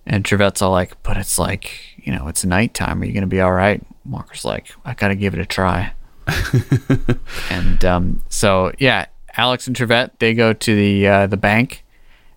And 0.04 0.22
Trivette's 0.22 0.60
all 0.60 0.70
like, 0.70 1.02
but 1.02 1.16
it's 1.16 1.38
like, 1.38 1.96
you 1.96 2.12
know, 2.12 2.28
it's 2.28 2.44
nighttime. 2.44 3.00
Are 3.00 3.06
you 3.06 3.14
going 3.14 3.22
to 3.22 3.26
be 3.26 3.40
all 3.40 3.52
right? 3.52 3.82
Walker's 4.04 4.44
like, 4.44 4.70
I 4.84 4.92
got 4.92 5.08
to 5.08 5.14
give 5.14 5.32
it 5.32 5.40
a 5.40 5.46
try. 5.46 5.94
and 7.50 7.82
um, 7.86 8.22
so, 8.28 8.70
yeah, 8.78 9.06
Alex 9.34 9.66
and 9.66 9.74
Trivette, 9.74 10.18
they 10.18 10.34
go 10.34 10.52
to 10.52 10.76
the 10.76 11.08
uh, 11.08 11.26
the 11.26 11.38
bank 11.38 11.86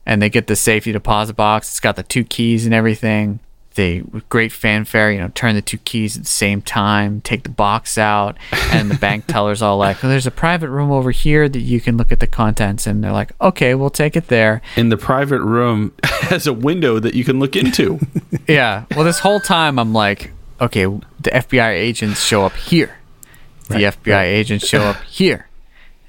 and 0.06 0.22
they 0.22 0.30
get 0.30 0.48
the 0.48 0.56
safety 0.56 0.94
deposit 0.94 1.36
box. 1.36 1.68
It's 1.68 1.82
got 1.82 1.98
the 1.98 2.04
two 2.04 2.24
keys 2.24 2.64
and 2.64 2.74
everything. 2.74 3.42
They, 3.78 4.02
with 4.02 4.28
great 4.28 4.52
fanfare, 4.52 5.12
you 5.12 5.20
know, 5.20 5.32
turn 5.36 5.54
the 5.54 5.62
two 5.62 5.78
keys 5.78 6.18
at 6.18 6.24
the 6.24 6.30
same 6.30 6.64
time, 6.64 7.22
take 7.22 7.44
the 7.44 7.50
box 7.50 7.98
out, 7.98 8.36
and 8.52 8.90
the 8.90 8.96
bank 8.96 9.26
teller's 9.28 9.62
all 9.62 9.78
like, 9.78 10.04
oh, 10.04 10.10
"There's 10.10 10.26
a 10.26 10.32
private 10.32 10.70
room 10.70 10.92
over 10.92 11.12
here 11.12 11.48
that 11.48 11.60
you 11.60 11.80
can 11.80 11.96
look 11.96 12.12
at 12.12 12.20
the 12.20 12.26
contents." 12.26 12.88
And 12.88 13.04
they're 13.04 13.12
like, 13.12 13.32
"Okay, 13.40 13.76
we'll 13.76 13.92
take 13.92 14.16
it 14.16 14.30
there." 14.30 14.64
And 14.76 14.92
the 14.92 14.98
private 14.98 15.42
room 15.42 15.94
has 16.04 16.48
a 16.48 16.54
window 16.54 16.98
that 17.00 17.14
you 17.14 17.24
can 17.24 17.40
look 17.40 17.56
into. 17.56 18.00
Yeah. 18.48 18.86
Well, 18.96 19.04
this 19.04 19.20
whole 19.20 19.42
time 19.42 19.78
I'm 19.78 19.94
like, 19.94 20.32
okay, 20.62 20.86
the 20.86 21.32
FBI 21.32 21.74
agents 21.74 22.24
show 22.24 22.46
up 22.46 22.54
here. 22.54 22.98
The 23.68 23.76
FBI 23.76 24.24
agents 24.24 24.66
show 24.66 24.82
up 24.84 25.02
here. 25.04 25.48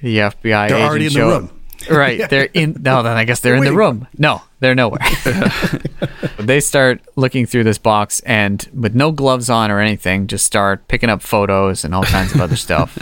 The 0.00 0.18
FBI 0.18 0.40
They're 0.42 0.64
agents 0.64 0.88
already 0.88 1.06
in 1.06 1.12
the 1.12 1.18
show 1.18 1.28
room. 1.30 1.44
Up. 1.46 1.57
Right. 1.90 2.28
They're 2.28 2.48
in. 2.54 2.76
No, 2.80 3.02
then 3.02 3.16
I 3.16 3.24
guess 3.24 3.40
they're 3.40 3.56
in 3.56 3.64
the 3.64 3.72
room. 3.72 4.06
No, 4.16 4.42
they're 4.60 4.74
nowhere. 4.74 5.00
they 6.38 6.60
start 6.60 7.00
looking 7.16 7.46
through 7.46 7.64
this 7.64 7.78
box 7.78 8.20
and 8.20 8.68
with 8.74 8.94
no 8.94 9.12
gloves 9.12 9.50
on 9.50 9.70
or 9.70 9.80
anything, 9.80 10.26
just 10.26 10.44
start 10.44 10.86
picking 10.88 11.10
up 11.10 11.22
photos 11.22 11.84
and 11.84 11.94
all 11.94 12.04
kinds 12.04 12.34
of 12.34 12.40
other 12.40 12.56
stuff. 12.66 12.98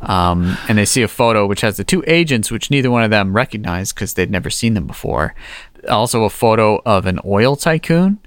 Um, 0.00 0.56
and 0.68 0.76
they 0.76 0.84
see 0.84 1.02
a 1.02 1.08
photo 1.08 1.46
which 1.46 1.60
has 1.60 1.76
the 1.76 1.84
two 1.84 2.02
agents, 2.06 2.50
which 2.50 2.70
neither 2.70 2.90
one 2.90 3.04
of 3.04 3.10
them 3.10 3.34
recognize 3.34 3.92
because 3.92 4.14
they'd 4.14 4.30
never 4.30 4.50
seen 4.50 4.74
them 4.74 4.86
before. 4.86 5.34
Also, 5.88 6.24
a 6.24 6.30
photo 6.30 6.80
of 6.84 7.06
an 7.06 7.20
oil 7.24 7.56
tycoon, 7.56 8.18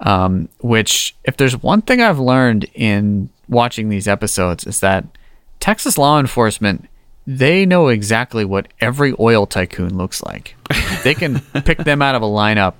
um, 0.00 0.48
which, 0.60 1.16
if 1.24 1.36
there's 1.36 1.60
one 1.62 1.82
thing 1.82 2.00
I've 2.00 2.18
learned 2.18 2.64
in 2.74 3.28
watching 3.48 3.88
these 3.88 4.06
episodes, 4.08 4.66
is 4.66 4.80
that 4.80 5.04
Texas 5.58 5.98
law 5.98 6.18
enforcement 6.20 6.88
they 7.26 7.66
know 7.66 7.88
exactly 7.88 8.44
what 8.44 8.68
every 8.80 9.14
oil 9.18 9.46
tycoon 9.46 9.96
looks 9.96 10.22
like. 10.22 10.54
They 11.04 11.14
can 11.14 11.40
pick 11.64 11.78
them 11.78 12.02
out 12.02 12.14
of 12.14 12.22
a 12.22 12.26
lineup 12.26 12.74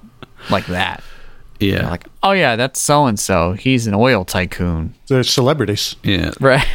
like 0.51 0.66
that. 0.66 1.03
Yeah. 1.59 1.88
Like, 1.88 2.07
oh 2.22 2.32
yeah, 2.32 2.57
that's 2.57 2.80
so 2.80 3.07
and 3.07 3.18
so. 3.18 3.53
He's 3.53 3.86
an 3.86 3.94
oil 3.94 4.24
tycoon. 4.24 4.94
They're 5.09 5.22
celebrities. 5.22 5.97
yeah. 6.03 6.32
Right. 6.40 6.66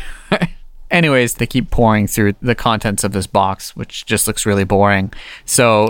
Anyways, 0.89 1.35
they 1.35 1.47
keep 1.47 1.71
pouring 1.71 2.05
through 2.05 2.33
the 2.41 2.53
contents 2.53 3.05
of 3.05 3.13
this 3.13 3.25
box, 3.25 3.77
which 3.77 4.05
just 4.05 4.27
looks 4.27 4.45
really 4.45 4.65
boring. 4.65 5.13
So 5.45 5.89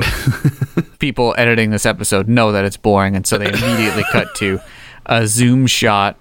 people 1.00 1.34
editing 1.40 1.72
this 1.72 1.88
episode 1.88 2.28
know 2.28 2.52
that 2.52 2.66
it's 2.66 2.78
boring, 2.78 3.16
and 3.16 3.26
so 3.26 3.40
they 3.40 3.48
immediately 3.48 4.04
cut 4.12 4.36
to 4.36 4.60
a 5.08 5.26
zoom 5.26 5.66
shot, 5.66 6.18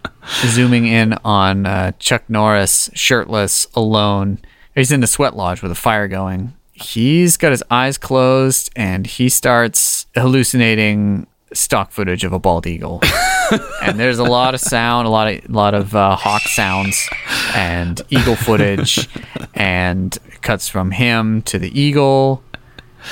zooming 0.47 0.87
in 0.87 1.13
on 1.27 1.67
uh, 1.67 1.93
Chuck 1.99 2.23
Norris, 2.31 2.89
shirtless, 2.95 3.67
alone. 3.75 4.39
He's 4.81 4.93
in 4.93 5.01
the 5.01 5.07
sweat 5.07 5.37
lodge 5.37 5.61
with 5.61 5.71
a 5.71 5.75
fire 5.75 6.09
going. 6.09 6.55
He's 6.73 7.37
got 7.37 7.51
his 7.51 7.63
eyes 7.71 7.99
closed, 7.99 8.71
and 8.75 9.07
he 9.07 9.29
starts 9.29 10.07
hallucinating 10.17 11.27
stock 11.53 11.93
footage 11.93 12.25
of 12.25 12.33
a 12.33 12.39
bald 12.39 12.67
eagle 12.67 13.03
and 13.83 14.01
there's 14.01 14.19
a 14.19 14.25
lot 14.25 14.55
of 14.55 14.61
sound, 14.61 15.07
a 15.07 15.11
lot 15.11 15.29
of 15.29 15.51
a 15.51 15.53
lot 15.53 15.75
of 15.75 15.95
uh, 15.95 16.17
hawk 16.17 16.41
sounds, 16.43 17.11
and 17.55 18.01
eagle 18.09 18.37
footage, 18.37 19.07
and 19.53 20.17
it 20.29 20.41
cuts 20.41 20.67
from 20.69 20.93
him 20.93 21.43
to 21.43 21.59
the 21.59 21.79
eagle, 21.79 22.43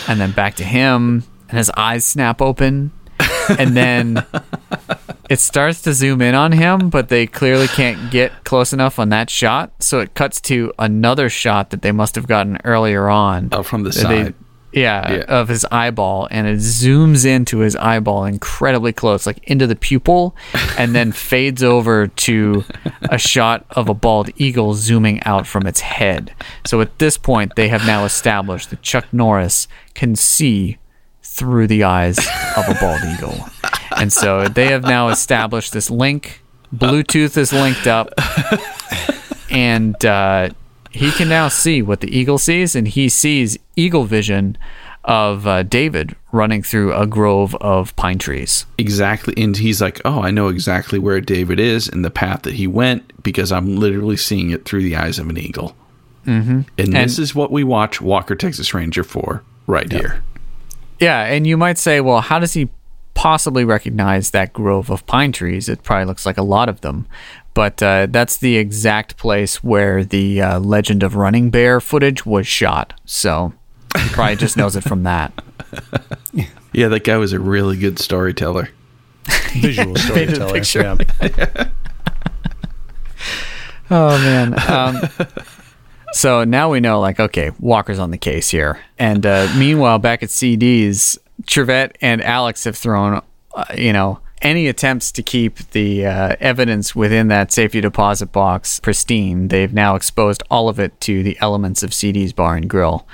and 0.07 0.19
then 0.19 0.33
back 0.33 0.55
to 0.55 0.65
him, 0.65 1.23
and 1.51 1.59
his 1.59 1.71
eyes 1.77 2.03
snap 2.03 2.41
open, 2.41 2.93
and 3.59 3.77
then 3.77 4.25
it 5.29 5.39
starts 5.41 5.83
to 5.83 5.93
zoom 5.93 6.21
in 6.23 6.35
on 6.35 6.53
him, 6.53 6.91
but 6.91 7.09
they 7.09 7.27
clearly 7.27 7.69
can't 7.69 8.11
get 8.11 8.45
close 8.45 8.73
enough 8.73 8.99
on 8.99 9.09
that 9.11 9.29
shot. 9.31 9.71
So 9.81 10.01
it 10.01 10.15
cuts 10.15 10.41
to 10.43 10.73
another 10.79 11.29
shot 11.29 11.71
that 11.71 11.83
they 11.83 11.93
must 11.93 12.15
have 12.15 12.27
gotten 12.27 12.59
earlier 12.65 13.09
on. 13.09 13.49
Oh, 13.53 13.63
from 13.63 13.83
the 13.83 13.91
That 13.91 14.09
they- 14.09 14.25
side. 14.25 14.35
yeah, 14.73 15.13
Yeah. 15.13 15.19
of 15.29 15.49
his 15.49 15.67
eyeball, 15.71 16.29
and 16.31 16.47
it 16.47 16.59
zooms 16.59 17.25
into 17.27 17.59
his 17.59 17.75
eyeball 17.77 18.25
incredibly 18.27 18.93
close, 18.93 19.27
like 19.27 19.39
into 19.45 19.67
the 19.67 19.77
pupil, 19.77 20.37
and 20.79 20.95
then 20.95 21.13
fades 21.31 21.63
over 21.63 22.07
to 22.07 22.65
a 23.11 23.19
shot 23.19 23.65
of 23.71 23.89
a 23.89 23.95
bald 23.95 24.31
eagle 24.37 24.75
zooming 24.75 25.23
out 25.25 25.47
from 25.47 25.67
its 25.67 25.81
head. 25.81 26.33
So 26.67 26.81
at 26.81 26.99
this 26.99 27.17
point, 27.19 27.53
they 27.57 27.69
have 27.69 27.87
now 27.87 28.05
established 28.05 28.71
that 28.71 28.83
Chuck 28.83 29.07
Norris 29.13 29.69
can 29.95 30.17
see 30.17 30.79
through 31.23 31.67
the 31.67 31.85
eyes 31.85 32.19
of 32.57 32.69
a 32.69 32.75
bald 32.81 33.01
eagle. 33.15 33.39
And 33.97 34.13
so 34.13 34.49
they 34.49 34.67
have 34.67 34.83
now 34.83 35.09
established 35.09 35.73
this 35.73 35.91
link. 35.91 36.43
Bluetooth 36.75 37.37
is 37.37 37.53
linked 37.53 37.87
up, 37.87 38.13
and 39.51 40.05
uh, 40.05 40.51
he 40.91 41.11
can 41.13 41.29
now 41.29 41.49
see 41.49 41.81
what 41.81 42.01
the 42.01 42.17
eagle 42.17 42.39
sees, 42.39 42.77
and 42.77 42.87
he 42.87 43.09
sees 43.09 43.59
eagle 43.77 44.05
vision 44.05 44.59
of 45.05 45.47
uh, 45.47 45.63
David 45.63 46.15
running 46.33 46.63
through 46.63 46.93
a 46.93 47.07
grove 47.07 47.55
of 47.57 47.97
pine 47.97 48.19
trees. 48.19 48.67
Exactly. 48.77 49.33
And 49.43 49.57
he's 49.57 49.81
like, 49.81 50.03
oh, 50.05 50.21
I 50.21 50.31
know 50.31 50.49
exactly 50.49 50.99
where 50.99 51.21
David 51.23 51.59
is 51.59 51.89
and 51.89 52.05
the 52.05 52.11
path 52.11 52.43
that 52.43 52.55
he 52.55 52.67
went 52.67 53.23
because 53.23 53.51
I'm 53.51 53.77
literally 53.77 54.19
seeing 54.19 54.51
it 54.51 54.67
through 54.67 54.83
the 54.83 54.97
eyes 54.97 55.19
of 55.19 55.31
an 55.31 55.39
eagle. 55.39 55.75
Mm-hmm. 56.27 56.61
And, 56.77 56.93
this 56.93 57.19
is 57.19 57.35
what 57.35 57.51
we 57.51 57.65
watch 57.65 58.03
Walker, 58.03 58.35
Texas 58.35 58.75
Ranger 58.75 59.03
for 59.03 59.43
right 59.67 59.91
here. 59.91 60.23
Yeah, 61.01 61.25
and 61.25 61.47
you 61.47 61.57
might 61.57 61.79
say, 61.79 62.03
well, 62.03 62.21
how 62.21 62.39
does 62.39 62.53
he 62.53 62.69
possibly 63.19 63.65
recognize 63.65 64.31
that 64.31 64.53
grove 64.53 64.91
of 64.91 65.05
pine 65.07 65.33
trees? 65.33 65.69
It 65.69 65.83
probably 65.83 66.05
looks 66.05 66.25
like 66.25 66.39
a 66.39 66.43
lot 66.43 66.69
of 66.69 66.83
them. 66.83 67.09
But 67.53 67.83
uh, 67.83 68.07
that's 68.09 68.37
the 68.37 68.57
exact 68.57 69.17
place 69.17 69.65
where 69.65 70.05
the 70.05 70.41
uh, 70.41 70.61
Legend 70.61 71.03
of 71.03 71.17
Running 71.17 71.51
Bear 71.51 71.81
footage 71.81 72.25
was 72.25 72.47
shot. 72.47 72.95
So 73.05 73.53
he 74.01 74.09
probably 74.11 74.37
just 74.37 74.57
knows 74.57 74.77
it 74.77 74.85
from 74.85 75.03
that. 75.03 75.33
Yeah, 76.75 76.89
that 76.89 77.03
guy 77.03 77.17
was 77.17 77.33
a 77.33 77.41
really 77.41 77.79
good 77.79 77.99
storyteller. 77.99 78.69
Visual 79.55 79.97
storyteller. 79.97 80.53
picture. 80.53 80.83
Yeah. 81.21 81.69
Oh 83.91 84.19
man. 84.19 84.71
Um, 84.71 85.01
so 86.13 86.45
now 86.45 86.71
we 86.71 86.81
know, 86.81 87.01
like, 87.01 87.19
okay, 87.19 87.53
Walker's 87.59 87.99
on 87.99 88.11
the 88.11 88.19
case 88.19 88.51
here. 88.51 88.79
And 88.99 89.25
uh, 89.25 89.49
meanwhile, 89.57 89.99
back 89.99 90.23
at 90.23 90.29
CDs, 90.29 91.19
Trivette 91.47 91.97
and 92.01 92.23
Alex 92.23 92.65
have 92.65 92.77
thrown, 92.77 93.23
uh, 93.55 93.65
you 93.77 93.93
know, 93.93 94.21
any 94.43 94.69
attempts 94.69 95.11
to 95.13 95.23
keep 95.23 95.59
the 95.71 96.07
uh, 96.07 96.37
evidence 96.39 96.95
within 96.95 97.29
that 97.29 97.51
safety 97.51 97.81
deposit 97.81 98.31
box 98.31 98.79
pristine. 98.81 99.49
They've 99.49 99.73
now 99.73 99.97
exposed 99.97 100.43
all 100.51 100.69
of 100.69 100.79
it 100.79 101.01
to 101.03 101.23
the 101.23 101.37
elements 101.41 101.83
of 101.83 101.93
CD's 101.93 102.33
bar 102.33 102.55
and 102.55 102.71
grill. 102.71 103.07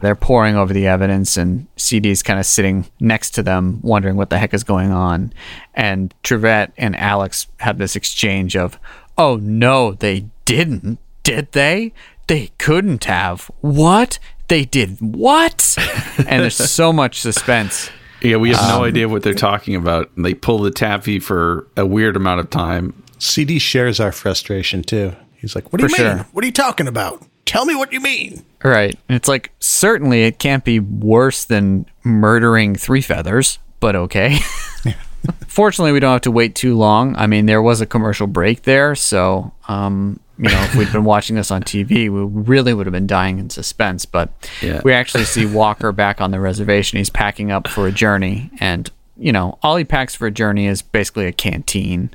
They're 0.00 0.14
pouring 0.14 0.56
over 0.56 0.72
the 0.72 0.86
evidence, 0.86 1.36
and 1.36 1.66
CD's 1.76 2.22
kind 2.22 2.38
of 2.38 2.46
sitting 2.46 2.86
next 3.00 3.30
to 3.30 3.42
them, 3.42 3.80
wondering 3.82 4.16
what 4.16 4.30
the 4.30 4.38
heck 4.38 4.54
is 4.54 4.62
going 4.62 4.92
on. 4.92 5.32
And 5.74 6.14
Trivette 6.22 6.72
and 6.78 6.94
Alex 6.96 7.48
have 7.58 7.78
this 7.78 7.96
exchange 7.96 8.56
of, 8.56 8.78
"Oh 9.16 9.36
no, 9.36 9.92
they 9.94 10.26
didn't, 10.44 10.98
did 11.24 11.52
they? 11.52 11.92
They 12.28 12.52
couldn't 12.58 13.04
have. 13.06 13.50
What? 13.60 14.18
They 14.48 14.64
did 14.64 14.96
what?" 15.00 15.76
and 16.18 16.42
there's 16.42 16.56
so 16.56 16.92
much 16.92 17.20
suspense. 17.20 17.90
Yeah, 18.20 18.36
we 18.36 18.50
have 18.50 18.58
Um, 18.60 18.68
no 18.80 18.84
idea 18.84 19.08
what 19.08 19.22
they're 19.22 19.32
talking 19.34 19.76
about. 19.76 20.10
They 20.16 20.34
pull 20.34 20.58
the 20.58 20.70
taffy 20.72 21.20
for 21.20 21.68
a 21.76 21.86
weird 21.86 22.16
amount 22.16 22.40
of 22.40 22.50
time. 22.50 23.00
CD 23.18 23.58
shares 23.60 24.00
our 24.00 24.10
frustration 24.12 24.82
too. 24.82 25.14
He's 25.36 25.54
like, 25.54 25.72
"What 25.72 25.80
do 25.80 25.86
you 25.86 25.92
mean? 25.92 26.16
sure. 26.16 26.26
What 26.32 26.42
are 26.42 26.46
you 26.46 26.52
talking 26.52 26.88
about? 26.88 27.24
Tell 27.44 27.64
me 27.64 27.74
what 27.76 27.92
you 27.92 28.00
mean." 28.00 28.44
Right. 28.64 28.98
And 29.08 29.14
it's 29.16 29.28
like, 29.28 29.52
certainly 29.60 30.24
it 30.24 30.40
can't 30.40 30.64
be 30.64 30.80
worse 30.80 31.44
than 31.44 31.86
murdering 32.02 32.74
three 32.74 33.00
feathers, 33.02 33.60
but 33.78 33.94
okay. 33.94 34.38
Fortunately, 35.46 35.92
we 35.92 36.00
don't 36.00 36.12
have 36.12 36.22
to 36.22 36.30
wait 36.30 36.54
too 36.54 36.76
long. 36.76 37.14
I 37.16 37.26
mean, 37.26 37.46
there 37.46 37.62
was 37.62 37.80
a 37.80 37.86
commercial 37.86 38.26
break 38.26 38.62
there. 38.62 38.94
So, 38.94 39.52
um, 39.68 40.18
you 40.38 40.48
know, 40.48 40.62
if 40.64 40.74
we'd 40.76 40.92
been 40.92 41.04
watching 41.04 41.36
this 41.36 41.50
on 41.50 41.62
TV, 41.62 42.08
we 42.08 42.08
really 42.08 42.72
would 42.72 42.86
have 42.86 42.92
been 42.92 43.06
dying 43.06 43.38
in 43.38 43.50
suspense. 43.50 44.04
But 44.06 44.30
Yeah. 44.62 44.80
we 44.84 44.92
actually 44.92 45.24
see 45.24 45.44
Walker 45.46 45.90
back 45.92 46.20
on 46.20 46.30
the 46.30 46.40
reservation. 46.40 46.98
He's 46.98 47.10
packing 47.10 47.50
up 47.50 47.66
for 47.68 47.86
a 47.86 47.92
journey. 47.92 48.50
And, 48.60 48.90
you 49.16 49.32
know, 49.32 49.58
all 49.62 49.76
he 49.76 49.84
packs 49.84 50.14
for 50.14 50.26
a 50.26 50.30
journey 50.30 50.66
is 50.66 50.80
basically 50.80 51.26
a 51.26 51.32
canteen, 51.32 52.10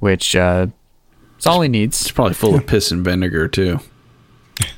which 0.00 0.34
uh, 0.34 0.66
is 1.38 1.46
all 1.46 1.60
he 1.60 1.68
needs. 1.68 2.00
It's 2.02 2.10
probably 2.10 2.34
full 2.34 2.54
of 2.56 2.66
piss 2.66 2.90
and 2.90 3.04
vinegar 3.04 3.46
too. 3.48 3.78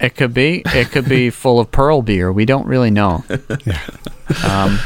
It 0.00 0.14
could 0.14 0.32
be. 0.32 0.62
It 0.66 0.90
could 0.92 1.08
be 1.08 1.30
full 1.30 1.58
of 1.58 1.72
pearl 1.72 2.02
beer. 2.02 2.30
We 2.32 2.44
don't 2.44 2.66
really 2.66 2.90
know. 2.90 3.24
Um, 4.44 4.78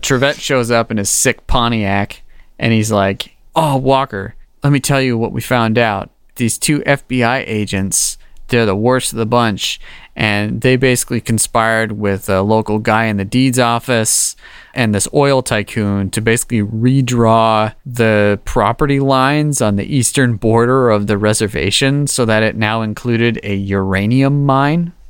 Trivette 0.00 0.40
shows 0.40 0.70
up 0.70 0.90
in 0.90 0.96
his 0.96 1.08
sick 1.08 1.46
Pontiac, 1.46 2.22
and 2.58 2.72
he's 2.72 2.90
like, 2.90 3.36
"Oh, 3.54 3.76
Walker, 3.76 4.34
let 4.64 4.72
me 4.72 4.80
tell 4.80 5.00
you 5.00 5.16
what 5.16 5.30
we 5.32 5.40
found 5.40 5.78
out. 5.78 6.10
These 6.36 6.58
two 6.58 6.80
FBI 6.80 7.44
agents, 7.46 8.18
they're 8.48 8.66
the 8.66 8.76
worst 8.76 9.12
of 9.12 9.18
the 9.18 9.26
bunch, 9.26 9.80
and 10.14 10.60
they 10.60 10.76
basically 10.76 11.20
conspired 11.20 11.92
with 11.92 12.28
a 12.28 12.42
local 12.42 12.78
guy 12.78 13.04
in 13.06 13.16
the 13.16 13.24
deeds 13.24 13.58
office 13.58 14.36
and 14.74 14.94
this 14.94 15.08
oil 15.14 15.42
tycoon 15.42 16.10
to 16.10 16.20
basically 16.20 16.62
redraw 16.62 17.74
the 17.86 18.40
property 18.44 19.00
lines 19.00 19.62
on 19.62 19.76
the 19.76 19.94
eastern 19.94 20.36
border 20.36 20.90
of 20.90 21.06
the 21.06 21.18
reservation 21.18 22.06
so 22.06 22.24
that 22.24 22.42
it 22.42 22.56
now 22.56 22.82
included 22.82 23.40
a 23.42 23.54
uranium 23.54 24.44
mine." 24.44 24.92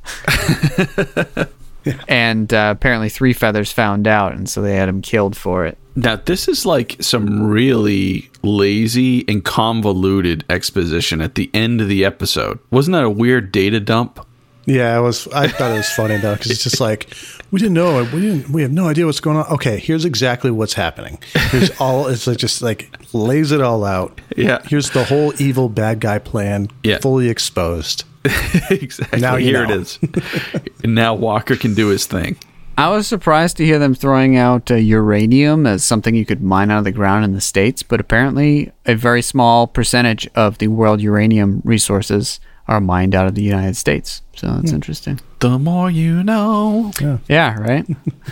and 2.07 2.53
uh, 2.53 2.73
apparently 2.75 3.09
three 3.09 3.33
feathers 3.33 3.71
found 3.71 4.07
out 4.07 4.33
and 4.33 4.49
so 4.49 4.61
they 4.61 4.75
had 4.75 4.87
him 4.89 5.01
killed 5.01 5.35
for 5.35 5.65
it 5.65 5.77
Now, 5.95 6.15
this 6.15 6.47
is 6.47 6.65
like 6.65 6.95
some 7.01 7.43
really 7.43 8.29
lazy 8.41 9.23
and 9.27 9.43
convoluted 9.43 10.43
exposition 10.49 11.21
at 11.21 11.35
the 11.35 11.49
end 11.53 11.81
of 11.81 11.87
the 11.87 12.03
episode. 12.03 12.57
Wasn't 12.71 12.93
that 12.93 13.03
a 13.03 13.09
weird 13.09 13.51
data 13.51 13.79
dump? 13.79 14.25
Yeah, 14.65 14.97
it 14.97 15.01
was. 15.01 15.27
I 15.27 15.49
thought 15.49 15.71
it 15.71 15.77
was 15.77 15.89
funny 15.91 16.17
though 16.17 16.35
because 16.35 16.49
it's 16.49 16.63
just 16.63 16.79
like 16.79 17.13
we 17.51 17.59
didn't 17.59 17.73
know. 17.73 18.03
We 18.13 18.21
didn't. 18.21 18.49
We 18.49 18.61
have 18.61 18.71
no 18.71 18.87
idea 18.87 19.05
what's 19.05 19.19
going 19.19 19.35
on. 19.37 19.45
Okay, 19.47 19.77
here's 19.77 20.05
exactly 20.05 20.51
what's 20.51 20.73
happening. 20.73 21.19
Here's 21.51 21.69
all. 21.81 22.07
It's 22.07 22.27
like 22.27 22.37
just 22.37 22.61
like 22.61 22.89
lays 23.13 23.51
it 23.51 23.59
all 23.61 23.83
out. 23.83 24.21
Yeah. 24.37 24.61
Here's 24.65 24.89
the 24.91 25.03
whole 25.03 25.33
evil 25.39 25.67
bad 25.67 25.99
guy 25.99 26.17
plan. 26.19 26.69
Yeah. 26.83 26.99
Fully 26.99 27.29
exposed. 27.29 28.05
exactly. 28.69 29.19
Now 29.19 29.35
Here 29.37 29.65
know. 29.67 29.73
it 29.73 29.81
is. 29.81 29.99
and 30.83 30.95
now 30.95 31.13
Walker 31.13 31.55
can 31.55 31.73
do 31.73 31.87
his 31.89 32.05
thing. 32.05 32.37
i 32.77 32.89
was 32.89 33.07
surprised 33.07 33.57
to 33.57 33.65
hear 33.65 33.77
them 33.77 33.93
throwing 33.93 34.35
out 34.35 34.71
uh, 34.71 34.75
uranium 34.75 35.67
as 35.67 35.83
something 35.83 36.15
you 36.15 36.25
could 36.25 36.41
mine 36.41 36.71
out 36.71 36.79
of 36.79 36.83
the 36.83 36.91
ground 36.91 37.23
in 37.23 37.33
the 37.33 37.41
states 37.41 37.83
but 37.83 37.99
apparently 37.99 38.71
a 38.87 38.95
very 38.95 39.21
small 39.21 39.67
percentage 39.67 40.27
of 40.33 40.57
the 40.57 40.67
world 40.67 40.99
uranium 40.99 41.61
resources 41.63 42.39
are 42.67 42.81
mined 42.81 43.13
out 43.13 43.27
of 43.27 43.35
the 43.35 43.43
united 43.43 43.75
states 43.75 44.23
so 44.35 44.47
that's 44.47 44.71
interesting 44.71 45.19
The 45.39 45.59
more 45.59 45.91
you 45.91 46.23
know. 46.23 46.91
yeah 47.27 47.59
right 47.59 47.85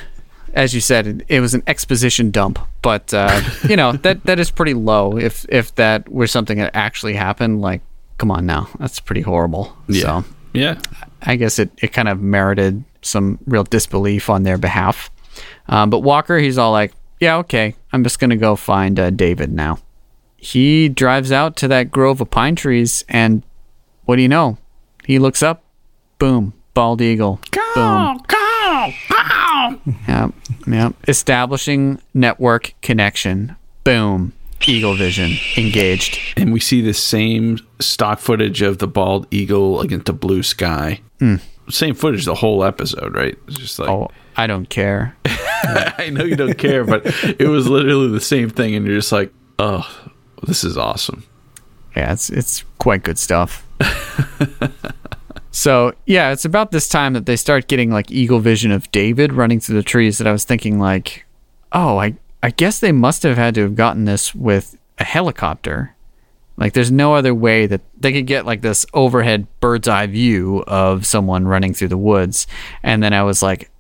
as 0.55 0.73
you 0.73 0.81
said 0.81 1.05
it, 1.05 1.21
it 1.27 1.39
was 1.39 1.53
an 1.53 1.61
exposition 1.67 2.31
dump 2.31 2.57
but 2.81 3.13
uh, 3.13 3.41
you 3.69 3.75
know 3.75 3.91
that 3.91 4.23
that 4.25 4.39
is 4.39 4.49
pretty 4.49 4.73
low 4.73 5.17
if 5.17 5.45
if 5.49 5.75
that 5.75 6.09
were 6.09 6.25
something 6.27 6.57
that 6.57 6.71
actually 6.75 7.13
happened 7.13 7.61
like 7.61 7.81
come 8.21 8.29
on 8.31 8.45
now 8.45 8.69
that's 8.79 8.99
pretty 8.99 9.21
horrible 9.21 9.75
Yeah. 9.87 10.01
so 10.21 10.23
Yeah. 10.53 10.75
I 11.23 11.35
guess 11.37 11.57
it, 11.59 11.71
it 11.81 11.91
kind 11.93 12.07
of 12.07 12.19
merited 12.21 12.83
some 13.01 13.39
real 13.47 13.63
disbelief 13.63 14.29
on 14.29 14.43
their 14.43 14.57
behalf. 14.57 15.09
Um, 15.67 15.89
but 15.89 15.99
Walker, 15.99 16.37
he's 16.39 16.57
all 16.57 16.71
like, 16.71 16.93
yeah, 17.19 17.37
okay, 17.37 17.75
I'm 17.93 18.03
just 18.03 18.19
going 18.19 18.29
to 18.31 18.35
go 18.35 18.55
find 18.55 18.99
uh, 18.99 19.09
David 19.11 19.51
now. 19.53 19.77
He 20.37 20.89
drives 20.89 21.31
out 21.31 21.55
to 21.57 21.67
that 21.69 21.89
grove 21.91 22.21
of 22.21 22.29
pine 22.31 22.55
trees, 22.55 23.05
and 23.07 23.43
what 24.05 24.15
do 24.17 24.23
you 24.23 24.27
know? 24.27 24.57
He 25.05 25.19
looks 25.19 25.41
up, 25.43 25.63
boom, 26.19 26.53
bald 26.73 27.01
eagle. 27.01 27.39
boom. 27.75 28.19
Yep, 30.07 30.33
yep. 30.67 30.93
Establishing 31.07 31.99
network 32.13 32.73
connection. 32.81 33.55
Boom. 33.83 34.33
Eagle 34.67 34.95
vision 34.95 35.31
engaged. 35.57 36.19
And 36.37 36.53
we 36.53 36.59
see 36.59 36.81
the 36.81 36.93
same 36.93 37.59
stock 37.79 38.19
footage 38.19 38.61
of 38.61 38.77
the 38.77 38.87
bald 38.87 39.27
eagle 39.31 39.81
against 39.81 40.05
the 40.05 40.13
blue 40.13 40.43
sky. 40.43 41.01
Hmm. 41.19 41.35
Same 41.69 41.95
footage 41.95 42.25
the 42.25 42.35
whole 42.35 42.63
episode, 42.63 43.15
right? 43.15 43.37
It's 43.47 43.57
just 43.57 43.79
like 43.79 43.89
Oh, 43.89 44.09
I 44.35 44.47
don't 44.47 44.69
care. 44.69 45.15
I 45.25 46.09
know 46.11 46.23
you 46.23 46.35
don't 46.35 46.57
care, 46.57 46.83
but 46.83 47.03
it 47.39 47.47
was 47.47 47.67
literally 47.67 48.09
the 48.09 48.19
same 48.21 48.49
thing, 48.49 48.75
and 48.75 48.85
you're 48.85 48.95
just 48.97 49.11
like, 49.11 49.31
oh, 49.59 49.87
this 50.43 50.63
is 50.63 50.77
awesome. 50.77 51.23
Yeah, 51.95 52.13
it's 52.13 52.29
it's 52.29 52.63
quite 52.79 53.03
good 53.03 53.19
stuff. 53.19 53.67
so 55.51 55.93
yeah, 56.05 56.31
it's 56.31 56.45
about 56.45 56.71
this 56.71 56.87
time 56.87 57.13
that 57.13 57.25
they 57.25 57.35
start 57.35 57.67
getting 57.67 57.91
like 57.91 58.09
eagle 58.11 58.39
vision 58.39 58.71
of 58.71 58.89
David 58.91 59.33
running 59.33 59.59
through 59.59 59.75
the 59.75 59.83
trees. 59.83 60.17
That 60.17 60.27
I 60.27 60.31
was 60.31 60.45
thinking 60.45 60.79
like, 60.79 61.25
oh, 61.73 61.97
I 61.97 62.15
I 62.43 62.49
guess 62.49 62.79
they 62.79 62.91
must 62.91 63.23
have 63.23 63.37
had 63.37 63.55
to 63.55 63.61
have 63.61 63.75
gotten 63.75 64.05
this 64.05 64.33
with 64.33 64.77
a 64.97 65.03
helicopter. 65.03 65.95
Like 66.57 66.73
there's 66.73 66.91
no 66.91 67.15
other 67.15 67.33
way 67.33 67.65
that 67.67 67.81
they 67.99 68.11
could 68.11 68.27
get 68.27 68.45
like 68.45 68.61
this 68.61 68.85
overhead 68.93 69.47
bird's 69.59 69.87
eye 69.87 70.07
view 70.07 70.63
of 70.67 71.05
someone 71.05 71.47
running 71.47 71.73
through 71.73 71.87
the 71.89 71.97
woods. 71.97 72.47
And 72.83 73.01
then 73.01 73.13
I 73.13 73.23
was 73.23 73.41
like, 73.41 73.71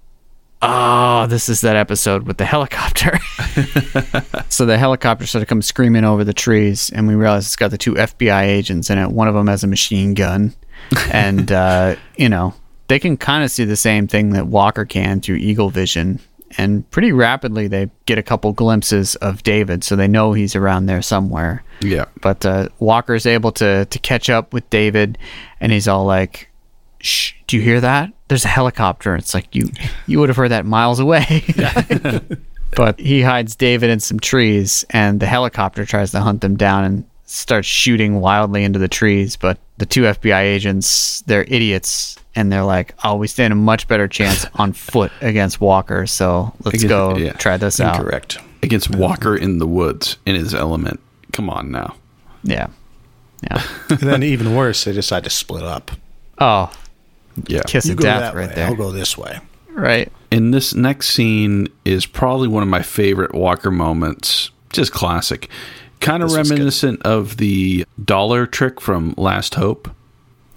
oh, 0.61 1.27
this 1.27 1.49
is 1.49 1.61
that 1.61 1.75
episode 1.75 2.23
with 2.23 2.37
the 2.37 2.45
helicopter. 2.45 3.19
so 4.49 4.65
the 4.65 4.77
helicopter 4.77 5.25
sort 5.25 5.41
of 5.41 5.47
comes 5.47 5.65
screaming 5.65 6.03
over 6.03 6.23
the 6.23 6.33
trees, 6.33 6.89
and 6.91 7.07
we 7.07 7.15
realize 7.15 7.45
it's 7.45 7.55
got 7.55 7.71
the 7.71 7.77
two 7.77 7.93
FBI 7.95 8.43
agents 8.43 8.89
in 8.89 8.97
it. 8.97 9.11
One 9.11 9.27
of 9.27 9.33
them 9.33 9.47
has 9.47 9.63
a 9.63 9.67
machine 9.67 10.13
gun, 10.13 10.53
and 11.11 11.51
uh, 11.51 11.95
you 12.17 12.29
know 12.29 12.53
they 12.87 12.99
can 12.99 13.17
kind 13.17 13.43
of 13.43 13.51
see 13.51 13.65
the 13.65 13.75
same 13.75 14.07
thing 14.07 14.31
that 14.31 14.47
Walker 14.47 14.85
can 14.85 15.21
through 15.21 15.37
eagle 15.37 15.69
vision. 15.69 16.19
And 16.57 16.89
pretty 16.91 17.11
rapidly, 17.11 17.67
they 17.67 17.89
get 18.05 18.17
a 18.17 18.23
couple 18.23 18.51
glimpses 18.53 19.15
of 19.15 19.43
David, 19.43 19.83
so 19.83 19.95
they 19.95 20.07
know 20.07 20.33
he's 20.33 20.55
around 20.55 20.85
there 20.85 21.01
somewhere. 21.01 21.63
Yeah. 21.81 22.05
But 22.21 22.45
uh, 22.45 22.69
Walker's 22.79 23.25
able 23.25 23.51
to 23.53 23.85
to 23.85 23.99
catch 23.99 24.29
up 24.29 24.53
with 24.53 24.69
David, 24.69 25.17
and 25.59 25.71
he's 25.71 25.87
all 25.87 26.05
like, 26.05 26.49
"Shh, 26.99 27.33
do 27.47 27.57
you 27.57 27.63
hear 27.63 27.81
that? 27.81 28.11
There's 28.27 28.45
a 28.45 28.49
helicopter." 28.49 29.15
It's 29.15 29.33
like 29.33 29.53
you 29.55 29.69
you 30.07 30.19
would 30.19 30.29
have 30.29 30.37
heard 30.37 30.51
that 30.51 30.65
miles 30.65 30.99
away. 30.99 31.43
but 32.75 32.99
he 32.99 33.21
hides 33.21 33.55
David 33.55 33.89
in 33.89 33.99
some 33.99 34.19
trees, 34.19 34.85
and 34.89 35.19
the 35.19 35.27
helicopter 35.27 35.85
tries 35.85 36.11
to 36.11 36.21
hunt 36.21 36.41
them 36.41 36.57
down 36.57 36.83
and 36.83 37.05
starts 37.31 37.67
shooting 37.67 38.19
wildly 38.21 38.63
into 38.63 38.79
the 38.79 38.87
trees. 38.87 39.35
But 39.35 39.57
the 39.77 39.85
two 39.85 40.01
FBI 40.03 40.41
agents, 40.41 41.21
they're 41.21 41.43
idiots, 41.43 42.17
and 42.35 42.51
they're 42.51 42.63
like, 42.63 42.93
"Oh, 43.03 43.15
we 43.15 43.27
stand 43.27 43.53
a 43.53 43.55
much 43.55 43.87
better 43.87 44.07
chance 44.07 44.45
on 44.55 44.73
foot 44.73 45.11
against 45.21 45.61
Walker. 45.61 46.05
So 46.07 46.53
let's 46.63 46.83
Against- 46.83 46.87
go 46.89 47.17
yeah. 47.17 47.33
try 47.33 47.57
this 47.57 47.79
out." 47.79 47.99
Correct. 48.01 48.37
Against 48.63 48.95
Walker 48.95 49.35
in 49.35 49.57
the 49.57 49.67
woods 49.67 50.17
in 50.25 50.35
his 50.35 50.53
element. 50.53 50.99
Come 51.31 51.49
on 51.49 51.71
now. 51.71 51.95
Yeah, 52.43 52.67
yeah. 53.43 53.63
and 53.89 53.99
then 53.99 54.23
even 54.23 54.55
worse, 54.55 54.83
they 54.83 54.91
decide 54.93 55.23
to 55.23 55.29
split 55.29 55.63
up. 55.63 55.91
Oh, 56.37 56.71
Yeah. 57.47 57.61
kiss 57.65 57.85
You 57.85 57.93
of 57.93 57.99
death 57.99 58.33
right 58.35 58.49
way. 58.49 58.55
there. 58.55 58.67
I'll 58.67 58.75
go 58.75 58.91
this 58.91 59.17
way. 59.17 59.39
Right. 59.69 60.11
And 60.31 60.53
this 60.53 60.73
next 60.73 61.09
scene 61.11 61.67
is 61.85 62.05
probably 62.05 62.47
one 62.47 62.61
of 62.63 62.69
my 62.69 62.81
favorite 62.81 63.33
Walker 63.33 63.71
moments. 63.71 64.51
Just 64.73 64.91
classic. 64.91 65.49
Kind 66.01 66.23
of 66.23 66.29
This 66.29 66.37
was 66.39 66.49
good. 66.49 66.55
reminiscent 66.55 67.01
of 67.03 67.37
the 67.37 67.85
dollar 68.03 68.45
trick 68.45 68.81
from 68.81 69.13
Last 69.17 69.55
Hope. 69.55 69.89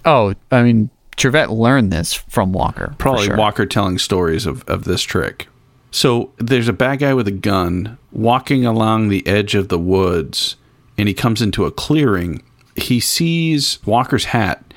Oh, 0.03 0.33
I 0.51 0.63
mean, 0.63 0.89
Trivette 1.17 1.49
learned 1.49 1.91
this 1.91 2.13
from 2.13 2.51
Walker. 2.51 2.93
Probably 2.97 3.25
sure. 3.27 3.37
Walker 3.37 3.65
telling 3.65 3.97
stories 3.97 4.45
of, 4.45 4.63
of 4.67 4.83
this 4.83 5.01
trick. 5.01 5.47
So 5.91 6.31
there's 6.37 6.67
a 6.67 6.73
bad 6.73 6.99
guy 6.99 7.13
with 7.13 7.27
a 7.27 7.31
gun 7.31 7.97
walking 8.11 8.65
along 8.65 9.07
the 9.07 9.25
edge 9.25 9.55
of 9.55 9.69
the 9.69 9.79
woods, 9.79 10.57
and 10.97 11.07
he 11.07 11.13
comes 11.13 11.41
into 11.41 11.65
a 11.65 11.71
clearing. 11.71 12.43
He 12.75 12.99
sees 12.99 13.79
Walker's 13.85 14.25
hat, 14.25 14.73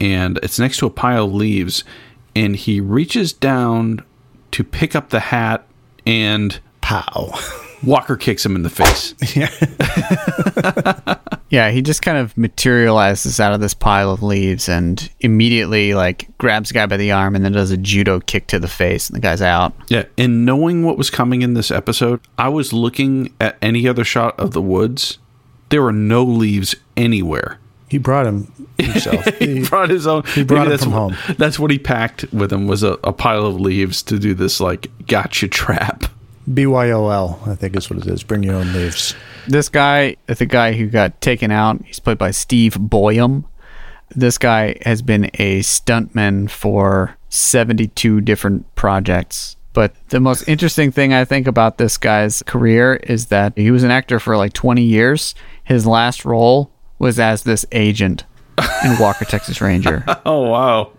and 0.00 0.38
it's 0.42 0.58
next 0.58 0.78
to 0.78 0.86
a 0.86 0.90
pile 0.90 1.24
of 1.24 1.32
leaves, 1.32 1.82
and 2.36 2.56
he 2.56 2.80
reaches 2.80 3.32
down 3.32 4.04
to 4.50 4.62
pick 4.64 4.94
up 4.94 5.08
the 5.10 5.20
hat, 5.20 5.66
and 6.06 6.60
Pow. 6.82 7.32
Walker 7.82 8.16
kicks 8.16 8.44
him 8.44 8.56
in 8.56 8.62
the 8.62 8.70
face. 8.70 9.14
Yeah, 9.36 11.16
yeah, 11.50 11.70
he 11.70 11.82
just 11.82 12.02
kind 12.02 12.18
of 12.18 12.36
materializes 12.36 13.40
out 13.40 13.52
of 13.52 13.60
this 13.60 13.74
pile 13.74 14.10
of 14.10 14.22
leaves 14.22 14.68
and 14.68 15.10
immediately 15.20 15.94
like 15.94 16.28
grabs 16.38 16.68
the 16.70 16.74
guy 16.74 16.86
by 16.86 16.96
the 16.96 17.12
arm 17.12 17.34
and 17.34 17.44
then 17.44 17.52
does 17.52 17.70
a 17.70 17.76
judo 17.76 18.20
kick 18.20 18.46
to 18.48 18.58
the 18.58 18.68
face 18.68 19.08
and 19.08 19.16
the 19.16 19.20
guy's 19.20 19.42
out. 19.42 19.72
Yeah, 19.88 20.04
and 20.18 20.44
knowing 20.44 20.84
what 20.84 20.98
was 20.98 21.10
coming 21.10 21.42
in 21.42 21.54
this 21.54 21.70
episode, 21.70 22.20
I 22.38 22.48
was 22.48 22.72
looking 22.72 23.34
at 23.40 23.56
any 23.62 23.86
other 23.88 24.04
shot 24.04 24.38
of 24.38 24.52
the 24.52 24.62
woods. 24.62 25.18
There 25.70 25.82
were 25.82 25.92
no 25.92 26.22
leaves 26.24 26.74
anywhere. 26.96 27.58
He 27.88 27.98
brought 27.98 28.26
him 28.26 28.52
himself. 28.78 29.24
He 29.38 29.60
He- 29.60 29.68
brought 29.68 29.90
his 29.90 30.06
own. 30.06 30.22
He 30.34 30.44
brought 30.44 30.66
it 30.66 30.70
that's 30.70 30.84
from 30.84 30.92
what, 30.92 31.12
home. 31.14 31.34
That's 31.38 31.58
what 31.58 31.70
he 31.70 31.78
packed 31.78 32.24
with 32.32 32.52
him 32.52 32.66
was 32.68 32.82
a, 32.82 32.92
a 33.04 33.12
pile 33.12 33.46
of 33.46 33.60
leaves 33.60 34.02
to 34.04 34.18
do 34.18 34.34
this 34.34 34.60
like 34.60 34.88
gotcha 35.06 35.48
trap. 35.48 36.04
BYOL, 36.54 37.46
I 37.48 37.54
think 37.54 37.76
is 37.76 37.88
what 37.88 38.00
it 38.00 38.06
is. 38.06 38.22
Bring 38.22 38.42
your 38.42 38.56
own 38.56 38.72
leaves. 38.72 39.14
This 39.46 39.68
guy, 39.68 40.16
the 40.26 40.46
guy 40.46 40.72
who 40.72 40.86
got 40.86 41.20
taken 41.20 41.50
out, 41.50 41.84
he's 41.84 42.00
played 42.00 42.18
by 42.18 42.30
Steve 42.32 42.74
Boyum. 42.74 43.44
This 44.10 44.38
guy 44.38 44.76
has 44.82 45.02
been 45.02 45.30
a 45.34 45.60
stuntman 45.60 46.50
for 46.50 47.16
72 47.28 48.20
different 48.22 48.74
projects. 48.74 49.56
But 49.72 49.94
the 50.08 50.18
most 50.18 50.48
interesting 50.48 50.90
thing 50.90 51.14
I 51.14 51.24
think 51.24 51.46
about 51.46 51.78
this 51.78 51.96
guy's 51.96 52.42
career 52.42 52.96
is 52.96 53.26
that 53.26 53.56
he 53.56 53.70
was 53.70 53.84
an 53.84 53.92
actor 53.92 54.18
for 54.18 54.36
like 54.36 54.52
20 54.52 54.82
years. 54.82 55.34
His 55.62 55.86
last 55.86 56.24
role 56.24 56.72
was 56.98 57.20
as 57.20 57.44
this 57.44 57.64
agent 57.70 58.24
in 58.84 58.98
Walker, 58.98 59.24
Texas 59.24 59.60
Ranger. 59.60 60.04
Oh 60.26 60.48
wow! 60.48 60.92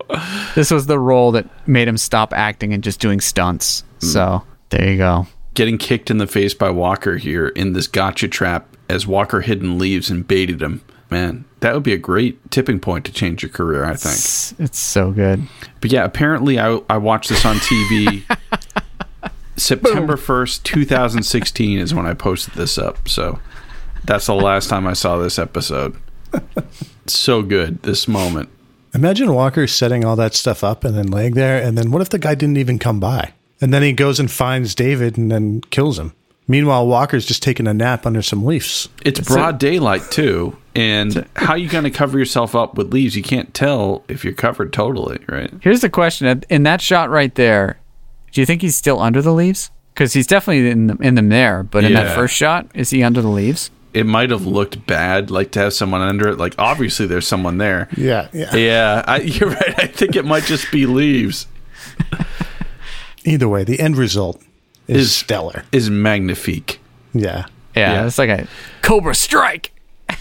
This 0.55 0.71
was 0.71 0.87
the 0.87 0.97
role 0.97 1.31
that 1.33 1.47
made 1.67 1.87
him 1.87 1.97
stop 1.97 2.33
acting 2.33 2.73
and 2.73 2.83
just 2.83 2.99
doing 2.99 3.21
stunts. 3.21 3.83
Mm. 3.99 4.03
So 4.03 4.43
there 4.69 4.89
you 4.89 4.97
go. 4.97 5.27
Getting 5.53 5.77
kicked 5.77 6.09
in 6.09 6.17
the 6.17 6.27
face 6.27 6.53
by 6.53 6.69
Walker 6.69 7.17
here 7.17 7.49
in 7.49 7.73
this 7.73 7.87
gotcha 7.87 8.27
trap 8.27 8.75
as 8.89 9.05
Walker 9.05 9.41
hid 9.41 9.61
in 9.61 9.77
leaves 9.77 10.09
and 10.09 10.27
baited 10.27 10.61
him. 10.61 10.81
Man, 11.09 11.43
that 11.59 11.73
would 11.73 11.83
be 11.83 11.91
a 11.93 11.97
great 11.97 12.51
tipping 12.51 12.79
point 12.79 13.05
to 13.05 13.11
change 13.11 13.43
your 13.43 13.51
career. 13.51 13.83
I 13.83 13.95
think. 13.95 14.15
It's, 14.15 14.53
it's 14.59 14.79
so 14.79 15.11
good. 15.11 15.47
But 15.81 15.91
yeah, 15.91 16.05
apparently 16.05 16.57
I, 16.57 16.79
I 16.89 16.97
watched 16.97 17.29
this 17.29 17.45
on 17.45 17.57
TV. 17.57 18.23
September 19.57 20.15
1st, 20.15 20.63
2016 20.63 21.79
is 21.79 21.93
when 21.93 22.05
I 22.05 22.13
posted 22.13 22.53
this 22.53 22.77
up. 22.77 23.07
So 23.07 23.39
that's 24.05 24.25
the 24.25 24.33
last 24.33 24.69
time 24.69 24.87
I 24.87 24.93
saw 24.93 25.17
this 25.17 25.37
episode. 25.37 25.95
so 27.07 27.41
good, 27.41 27.83
this 27.83 28.07
moment. 28.07 28.49
Imagine 28.93 29.33
Walker 29.33 29.67
setting 29.67 30.03
all 30.03 30.15
that 30.15 30.33
stuff 30.33 30.63
up 30.63 30.83
and 30.83 30.97
then 30.97 31.07
laying 31.07 31.33
there. 31.33 31.61
And 31.61 31.77
then 31.77 31.91
what 31.91 32.01
if 32.01 32.09
the 32.09 32.19
guy 32.19 32.35
didn't 32.35 32.57
even 32.57 32.79
come 32.79 32.99
by? 32.99 33.33
And 33.61 33.73
then 33.73 33.83
he 33.83 33.93
goes 33.93 34.19
and 34.19 34.29
finds 34.29 34.73
David 34.75 35.17
and 35.17 35.31
then 35.31 35.61
kills 35.69 35.99
him. 35.99 36.13
Meanwhile, 36.47 36.87
Walker's 36.87 37.25
just 37.25 37.43
taking 37.43 37.67
a 37.67 37.73
nap 37.73 38.05
under 38.05 38.21
some 38.21 38.43
leaves. 38.43 38.89
It's 39.05 39.19
broad 39.19 39.59
daylight 39.59 40.09
too. 40.11 40.57
And 40.75 41.27
how 41.35 41.55
you 41.55 41.69
going 41.69 41.83
to 41.85 41.91
cover 41.91 42.17
yourself 42.17 42.55
up 42.55 42.75
with 42.75 42.91
leaves? 42.93 43.15
You 43.15 43.23
can't 43.23 43.53
tell 43.53 44.03
if 44.07 44.23
you're 44.25 44.33
covered 44.33 44.73
totally, 44.73 45.19
right? 45.27 45.53
Here's 45.61 45.81
the 45.81 45.89
question: 45.89 46.43
In 46.49 46.63
that 46.63 46.81
shot 46.81 47.09
right 47.09 47.33
there, 47.35 47.79
do 48.31 48.41
you 48.41 48.45
think 48.45 48.61
he's 48.61 48.75
still 48.75 48.99
under 48.99 49.21
the 49.21 49.31
leaves? 49.33 49.69
Because 49.93 50.13
he's 50.13 50.27
definitely 50.27 50.69
in 50.69 50.87
them, 50.87 50.97
in 51.01 51.15
them 51.15 51.29
there. 51.29 51.63
But 51.63 51.83
in 51.83 51.91
Yeah. 51.91 52.03
that 52.05 52.15
first 52.15 52.33
shot, 52.35 52.67
is 52.73 52.89
he 52.89 53.03
under 53.03 53.21
the 53.21 53.27
leaves? 53.29 53.69
It 53.93 54.05
might 54.05 54.29
have 54.31 54.45
looked 54.45 54.85
bad, 54.87 55.29
like 55.29 55.51
to 55.51 55.59
have 55.59 55.73
someone 55.73 56.01
under 56.01 56.29
it. 56.29 56.37
Like 56.37 56.55
obviously 56.57 57.05
there's 57.05 57.27
someone 57.27 57.57
there. 57.59 57.89
Yeah, 57.95 58.29
yeah. 58.33 58.55
Yeah, 58.55 59.03
I, 59.07 59.17
you're 59.21 59.49
right. 59.49 59.79
I 59.79 59.87
think 59.87 60.15
it 60.15 60.25
might 60.25 60.43
just 60.43 60.71
be 60.71 60.85
leaves. 60.85 61.47
Either 63.25 63.47
way, 63.47 63.63
the 63.63 63.79
end 63.79 63.97
result 63.97 64.41
is, 64.87 65.03
Is- 65.07 65.15
stellar. 65.15 65.63
Is 65.71 65.89
magnifique. 65.89 66.79
Yeah. 67.13 67.45
Yeah, 67.75 67.93
Yeah. 67.93 68.05
it's 68.07 68.17
like 68.17 68.29
a 68.29 68.47
Cobra 68.81 69.15
Strike. 69.15 69.71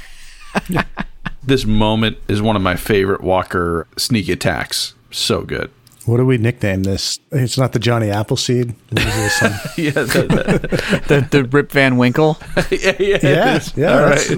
This 1.42 1.64
moment 1.64 2.18
is 2.28 2.42
one 2.42 2.54
of 2.54 2.60
my 2.60 2.76
favorite 2.76 3.22
Walker 3.22 3.86
sneak 3.96 4.28
attacks. 4.28 4.92
So 5.10 5.40
good. 5.40 5.70
What 6.04 6.18
do 6.18 6.26
we 6.26 6.36
nickname 6.36 6.82
this? 6.82 7.18
It's 7.32 7.56
not 7.56 7.72
the 7.72 7.78
Johnny 7.78 8.10
Appleseed. 8.10 8.74
What 8.90 9.02
is 9.02 9.14
this 9.14 9.42
one? 9.42 9.52
Yeah, 9.78 9.90
that- 9.92 11.04
The 11.08 11.26
the 11.30 11.44
Rip 11.44 11.72
Van 11.72 11.96
Winkle. 11.96 12.38
yeah, 12.56 12.62
yeah. 12.70 12.92
it 12.98 13.22
Yeah, 13.22 13.56
is. 13.56 13.72
yeah, 13.76 13.92
All 13.92 14.10
that's- 14.10 14.30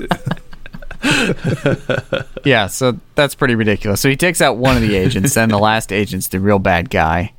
right. 2.13 2.25
Yeah, 2.45 2.69
so 2.69 2.99
that's 3.17 3.35
pretty 3.35 3.57
ridiculous. 3.57 4.01
So 4.01 4.09
he 4.09 4.17
takes 4.17 4.41
out 4.41 4.57
one 4.57 4.77
of 4.77 4.83
the 4.83 4.95
agents, 4.95 5.35
then 5.35 5.49
the 5.49 5.59
last 5.59 5.93
agent's 5.93 6.29
the 6.29 6.39
real 6.41 6.61
bad 6.61 6.89
guy, 6.91 7.33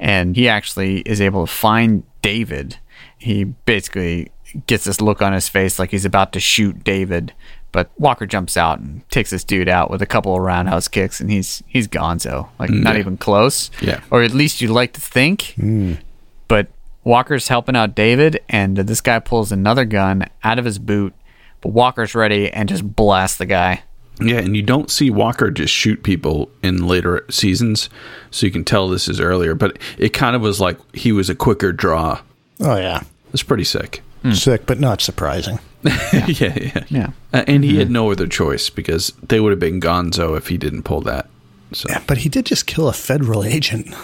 and 0.00 0.34
he 0.34 0.48
actually 0.48 1.00
is 1.00 1.20
able 1.20 1.46
to 1.46 1.52
find 1.52 2.02
David. 2.22 2.78
He 3.18 3.44
basically 3.44 4.32
gets 4.66 4.84
this 4.84 5.00
look 5.00 5.22
on 5.22 5.32
his 5.32 5.48
face 5.48 5.78
like 5.78 5.90
he's 5.92 6.04
about 6.04 6.32
to 6.32 6.40
shoot 6.40 6.82
David, 6.82 7.32
but 7.70 7.90
Walker 7.98 8.26
jumps 8.26 8.56
out 8.56 8.80
and 8.80 9.08
takes 9.10 9.30
this 9.30 9.44
dude 9.44 9.68
out 9.68 9.90
with 9.90 10.02
a 10.02 10.06
couple 10.06 10.34
of 10.34 10.40
roundhouse 10.42 10.88
kicks, 10.88 11.20
and 11.20 11.30
he's 11.30 11.62
he's 11.68 11.86
gonzo, 11.86 12.48
like 12.58 12.70
not 12.70 12.96
even 12.96 13.16
close. 13.16 13.70
Yeah. 13.80 14.00
or 14.10 14.22
at 14.22 14.32
least 14.32 14.60
you'd 14.60 14.72
like 14.72 14.94
to 14.94 15.00
think. 15.00 15.54
Hmm. 15.56 15.94
But 16.48 16.68
Walker's 17.04 17.48
helping 17.48 17.76
out 17.76 17.94
David, 17.94 18.40
and 18.48 18.76
this 18.76 19.00
guy 19.00 19.20
pulls 19.20 19.52
another 19.52 19.84
gun 19.84 20.26
out 20.42 20.58
of 20.58 20.64
his 20.64 20.78
boot. 20.78 21.14
But 21.60 21.68
Walker's 21.72 22.14
ready 22.14 22.50
and 22.50 22.68
just 22.68 22.96
blasts 22.96 23.36
the 23.36 23.46
guy. 23.46 23.82
Yeah, 24.20 24.38
and 24.38 24.56
you 24.56 24.62
don't 24.62 24.90
see 24.90 25.10
Walker 25.10 25.50
just 25.50 25.72
shoot 25.72 26.02
people 26.02 26.50
in 26.62 26.86
later 26.86 27.24
seasons, 27.30 27.88
so 28.30 28.46
you 28.46 28.52
can 28.52 28.64
tell 28.64 28.88
this 28.88 29.08
is 29.08 29.20
earlier. 29.20 29.54
But 29.54 29.78
it 29.98 30.10
kind 30.10 30.36
of 30.36 30.42
was 30.42 30.60
like 30.60 30.78
he 30.94 31.12
was 31.12 31.30
a 31.30 31.34
quicker 31.34 31.72
draw. 31.72 32.20
Oh, 32.60 32.76
yeah. 32.76 33.02
It's 33.32 33.42
pretty 33.42 33.64
sick. 33.64 34.02
Sick, 34.34 34.66
but 34.66 34.78
not 34.78 35.00
surprising. 35.00 35.58
yeah, 35.82 36.26
yeah, 36.26 36.84
Yeah. 36.90 37.10
Uh, 37.32 37.42
and 37.46 37.64
he 37.64 37.78
had 37.78 37.90
no 37.90 38.10
other 38.10 38.26
choice 38.26 38.68
because 38.68 39.14
they 39.22 39.40
would 39.40 39.50
have 39.50 39.58
been 39.58 39.80
Gonzo 39.80 40.36
if 40.36 40.48
he 40.48 40.58
didn't 40.58 40.82
pull 40.82 41.00
that. 41.02 41.26
So 41.72 41.88
Yeah, 41.88 42.02
but 42.06 42.18
he 42.18 42.28
did 42.28 42.44
just 42.44 42.66
kill 42.66 42.88
a 42.88 42.92
federal 42.92 43.44
agent. 43.56 43.94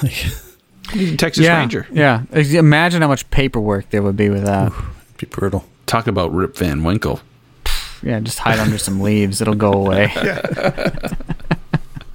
he's 0.92 1.12
a 1.12 1.16
Texas 1.18 1.44
yeah, 1.44 1.58
Ranger. 1.58 1.86
Yeah. 1.92 2.22
Imagine 2.32 3.02
how 3.02 3.08
much 3.08 3.28
paperwork 3.30 3.90
there 3.90 4.02
would 4.02 4.16
be 4.16 4.30
with 4.30 4.44
that. 4.44 4.72
be 5.18 5.26
brutal. 5.26 5.66
Talk 5.84 6.06
about 6.06 6.32
Rip 6.32 6.56
Van 6.56 6.82
Winkle. 6.82 7.20
Yeah, 8.03 8.20
just 8.20 8.38
hide 8.38 8.59
under 8.59 8.78
some 8.78 9.01
leaves. 9.01 9.40
It'll 9.40 9.55
go 9.55 9.72
away. 9.72 10.12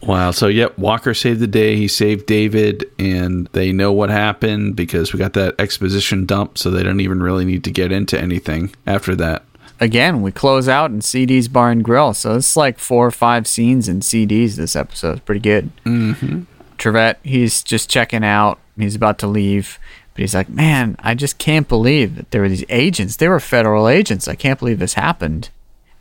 Wow. 0.04 0.32
So, 0.32 0.48
yep, 0.48 0.78
Walker 0.78 1.14
saved 1.14 1.40
the 1.40 1.48
day. 1.48 1.76
He 1.76 1.88
saved 1.88 2.26
David, 2.26 2.90
and 2.98 3.48
they 3.54 3.72
know 3.72 3.92
what 3.92 4.10
happened 4.10 4.76
because 4.76 5.14
we 5.14 5.20
got 5.20 5.34
that 5.34 5.56
exposition 5.60 6.26
dump, 6.26 6.58
so 6.58 6.72
they 6.72 6.84
don't 6.84 7.00
even 7.00 7.22
really 7.22 7.46
need 7.46 7.64
to 7.66 7.72
get 7.72 7.92
into 7.92 8.20
anything 8.20 8.74
after 8.88 9.16
that. 9.18 9.44
Again, 9.80 10.22
we 10.22 10.32
close 10.32 10.68
out 10.68 10.92
in 10.92 11.02
CD's 11.02 11.48
Bar 11.48 11.72
and 11.72 11.84
Grill. 11.84 12.14
So 12.14 12.36
it's 12.36 12.56
like 12.56 12.78
four 12.78 13.08
or 13.08 13.12
five 13.12 13.48
scenes 13.48 13.88
in 13.88 14.02
CD's 14.02 14.56
this 14.56 14.76
episode. 14.76 15.14
It's 15.14 15.26
pretty 15.26 15.42
good. 15.42 15.72
Mm-hmm. 15.86 16.42
Trivette, 16.78 17.18
he's 17.24 17.64
just 17.64 17.90
checking 17.90 18.24
out. 18.24 18.60
He's 18.78 18.96
about 18.96 19.18
to 19.20 19.28
leave. 19.28 19.80
But 20.14 20.22
he's 20.22 20.36
like, 20.36 20.50
man, 20.50 20.96
I 21.00 21.16
just 21.16 21.38
can't 21.40 21.68
believe 21.68 22.16
that 22.16 22.30
there 22.32 22.42
were 22.42 22.50
these 22.50 22.66
agents. 22.70 23.16
They 23.16 23.28
were 23.28 23.40
federal 23.40 23.88
agents. 23.88 24.28
I 24.28 24.36
can't 24.36 24.60
believe 24.60 24.80
this 24.80 24.94
happened. 24.96 25.50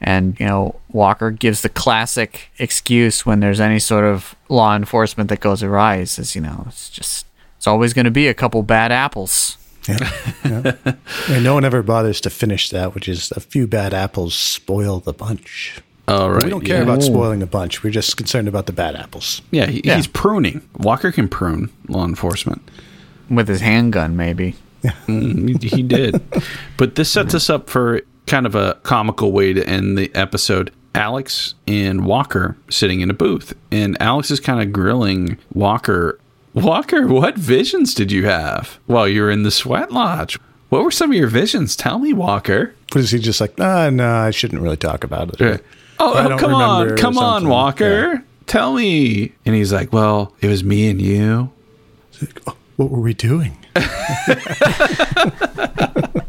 And, 0.01 0.39
you 0.41 0.47
know, 0.47 0.81
Walker 0.91 1.31
gives 1.31 1.61
the 1.63 1.69
classic 1.69 2.51
excuse 2.59 3.27
when 3.27 3.41
there's 3.41 3.61
any 3.61 3.79
sort 3.79 4.05
of 4.05 4.35
law 4.49 4.75
enforcement 4.75 5.29
that 5.29 5.41
goes 5.41 5.63
awry. 5.63 5.99
He 5.99 6.07
says, 6.07 6.35
you 6.35 6.41
know, 6.41 6.65
it's 6.69 6.89
just, 6.89 7.27
it's 7.59 7.67
always 7.67 7.93
going 7.93 8.07
to 8.07 8.11
be 8.11 8.27
a 8.27 8.35
couple 8.35 8.63
bad 8.63 8.93
apples. 8.93 9.59
Yeah. 9.89 10.11
yeah. 10.45 10.73
and 11.29 11.45
no 11.45 11.55
one 11.55 11.65
ever 11.65 11.83
bothers 11.83 12.21
to 12.23 12.31
finish 12.31 12.71
that, 12.71 12.95
which 12.95 13.09
is 13.09 13.31
a 13.33 13.41
few 13.41 13.67
bad 13.67 13.93
apples 13.93 14.35
spoil 14.35 15.01
the 15.01 15.13
bunch. 15.13 15.81
All 16.09 16.31
right. 16.31 16.43
We 16.45 16.51
don't 16.51 16.65
care 16.65 16.79
yeah. 16.79 16.83
about 16.83 17.03
spoiling 17.03 17.39
the 17.41 17.47
bunch. 17.47 17.83
We're 17.85 17.91
just 17.91 18.17
concerned 18.17 18.49
about 18.49 18.67
the 18.67 18.73
bad 18.73 18.97
apples. 18.97 19.43
Yeah, 19.51 19.67
he, 19.67 19.81
Yeah. 19.85 19.97
he's 19.97 20.07
pruning. 20.07 20.63
Walker 20.79 21.13
can 21.13 21.29
prune 21.29 21.71
law 21.89 22.05
enforcement. 22.05 22.69
With 23.29 23.49
his 23.49 23.61
handgun, 23.61 24.17
maybe. 24.17 24.57
Mm, 24.83 25.63
he, 25.63 25.69
he 25.69 25.83
did. 25.83 26.21
But 26.77 26.95
this 26.95 27.11
sets 27.11 27.35
us 27.35 27.51
up 27.51 27.69
for 27.69 28.01
kind 28.27 28.47
of 28.47 28.55
a 28.55 28.75
comical 28.83 29.33
way 29.33 29.53
to 29.53 29.67
end 29.69 29.97
the 29.99 30.15
episode. 30.15 30.73
Alex 30.95 31.55
and 31.69 32.05
Walker 32.05 32.57
sitting 32.69 33.01
in 33.01 33.11
a 33.11 33.15
booth, 33.15 33.55
and 33.71 34.01
Alex 34.01 34.31
is 34.31 34.41
kind 34.41 34.61
of 34.61 34.73
grilling 34.73 35.39
Walker. 35.55 36.19
Walker, 36.53 37.07
what 37.07 37.37
visions 37.37 37.95
did 37.95 38.11
you 38.11 38.27
have 38.27 38.79
while 38.87 39.07
you 39.07 39.23
were 39.23 39.31
in 39.31 39.45
the 39.45 39.53
sweat 39.53 39.93
lodge? 39.93 40.39
What 40.69 40.83
were 40.83 40.91
some 40.91 41.11
of 41.11 41.17
your 41.17 41.29
visions? 41.29 41.77
Tell 41.77 41.99
me, 41.99 42.13
Walker. 42.13 42.75
What 42.93 43.03
is 43.03 43.11
he 43.13 43.19
just 43.21 43.41
like, 43.41 43.55
ah, 43.61 43.91
no, 43.91 44.09
I 44.09 44.31
shouldn't 44.31 44.63
really 44.63 44.77
talk 44.77 45.05
about 45.05 45.41
it. 45.41 45.65
Oh, 46.01 46.15
oh, 46.33 46.37
come 46.39 46.55
on, 46.55 46.97
come 46.97 47.19
on. 47.19 47.49
Walker. 47.49 48.25
Tell 48.47 48.75
me. 48.75 49.33
And 49.45 49.55
he's 49.55 49.73
like, 49.73 49.93
Well, 49.93 50.35
it 50.41 50.49
was 50.49 50.65
me 50.65 50.89
and 50.89 51.01
you. 51.01 51.53
What 52.81 52.91
were 52.91 53.01
we 53.01 53.13
doing? 53.13 53.59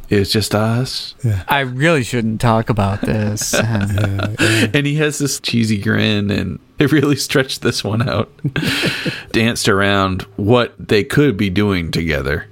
it's 0.09 0.29
just 0.33 0.53
us. 0.53 1.15
I 1.47 1.61
really 1.61 2.03
shouldn't 2.03 2.41
talk 2.41 2.69
about 2.69 2.99
this. 2.99 3.53
And 4.73 4.85
he 4.85 4.95
has 4.95 5.17
this 5.17 5.39
cheesy 5.39 5.77
grin, 5.77 6.29
and 6.29 6.59
it 6.77 6.91
really 6.91 7.15
stretched 7.15 7.61
this 7.61 7.85
one 7.85 8.05
out. 8.07 8.29
Danced 9.31 9.69
around 9.69 10.23
what 10.35 10.73
they 10.77 11.05
could 11.05 11.37
be 11.37 11.49
doing 11.49 11.89
together. 11.89 12.47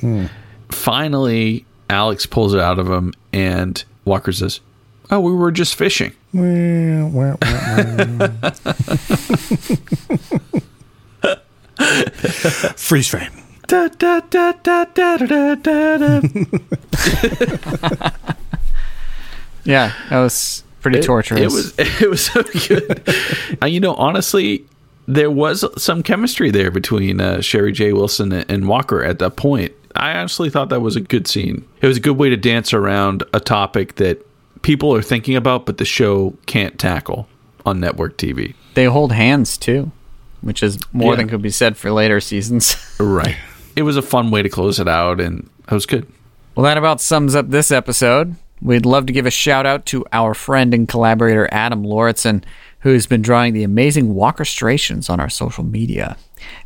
Hmm. 0.00 0.26
Finally, 0.70 1.64
Alex 1.88 2.26
pulls 2.26 2.54
it 2.54 2.60
out 2.60 2.80
of 2.80 2.90
him, 2.90 3.12
and 3.32 3.84
Walker 4.04 4.32
says, 4.32 4.58
Oh, 5.12 5.20
we 5.20 5.32
were 5.32 5.52
just 5.52 5.76
fishing. 5.76 6.10
Freeze 12.76 13.08
frame. 13.08 13.30
Da, 13.66 13.88
da, 13.88 14.20
da, 14.20 14.52
da, 14.62 14.84
da, 14.84 15.16
da, 15.16 15.54
da, 15.54 15.90
da. 15.90 16.20
yeah, 19.64 19.92
that 20.10 20.20
was 20.20 20.64
pretty 20.80 21.00
torturous. 21.00 21.40
It 21.40 21.46
was 21.46 21.74
it 22.02 22.10
was 22.10 22.24
so 22.26 22.42
good. 22.68 23.02
uh, 23.62 23.66
you 23.66 23.80
know, 23.80 23.94
honestly, 23.94 24.64
there 25.06 25.30
was 25.30 25.64
some 25.82 26.02
chemistry 26.02 26.50
there 26.50 26.70
between 26.70 27.20
uh, 27.20 27.36
Sheree 27.38 27.72
J. 27.72 27.92
Wilson 27.92 28.32
and, 28.32 28.50
and 28.50 28.68
Walker 28.68 29.02
at 29.02 29.18
that 29.20 29.36
point. 29.36 29.72
I 29.96 30.12
honestly 30.18 30.50
thought 30.50 30.68
that 30.70 30.80
was 30.80 30.96
a 30.96 31.00
good 31.00 31.26
scene. 31.26 31.64
It 31.80 31.86
was 31.86 31.96
a 31.96 32.00
good 32.00 32.18
way 32.18 32.28
to 32.28 32.36
dance 32.36 32.74
around 32.74 33.22
a 33.32 33.40
topic 33.40 33.94
that 33.96 34.26
people 34.62 34.92
are 34.94 35.02
thinking 35.02 35.36
about, 35.36 35.66
but 35.66 35.78
the 35.78 35.84
show 35.84 36.34
can't 36.46 36.78
tackle 36.78 37.28
on 37.64 37.80
network 37.80 38.18
TV. 38.18 38.54
they 38.74 38.84
hold 38.86 39.12
hands 39.12 39.56
too, 39.56 39.90
which 40.42 40.62
is 40.62 40.78
more 40.92 41.12
Yeah. 41.12 41.16
than 41.18 41.28
could 41.28 41.40
be 41.42 41.50
said 41.50 41.76
for 41.78 41.90
later 41.92 42.20
seasons. 42.20 42.76
Right. 43.00 43.36
It 43.76 43.82
was 43.82 43.96
a 43.96 44.02
fun 44.02 44.30
way 44.30 44.42
to 44.42 44.48
close 44.48 44.78
it 44.78 44.88
out, 44.88 45.20
and 45.20 45.48
it 45.68 45.74
was 45.74 45.86
good. 45.86 46.06
well, 46.54 46.64
that 46.64 46.78
about 46.78 47.00
sums 47.00 47.34
up 47.34 47.50
this 47.50 47.70
episode. 47.70 48.36
We'd 48.62 48.86
love 48.86 49.06
to 49.06 49.12
give 49.12 49.26
a 49.26 49.30
shout 49.30 49.66
out 49.66 49.84
to 49.86 50.04
our 50.12 50.32
friend 50.32 50.72
and 50.72 50.88
collaborator 50.88 51.48
Adam 51.52 51.82
Lauritsen, 51.84 52.44
who's 52.80 53.06
been 53.06 53.20
drawing 53.22 53.52
the 53.52 53.64
amazing 53.64 54.14
walkerstrations 54.14 55.10
on 55.10 55.18
our 55.20 55.28
social 55.28 55.64
media. 55.64 56.16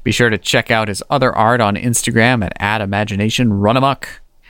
Be 0.04 0.12
sure 0.12 0.28
to 0.30 0.38
check 0.38 0.70
out 0.70 0.88
his 0.88 1.02
other 1.08 1.34
art 1.34 1.60
on 1.60 1.76
Instagram 1.76 2.44
at 2.58 2.80
@imaginationrunamuck. 2.80 4.04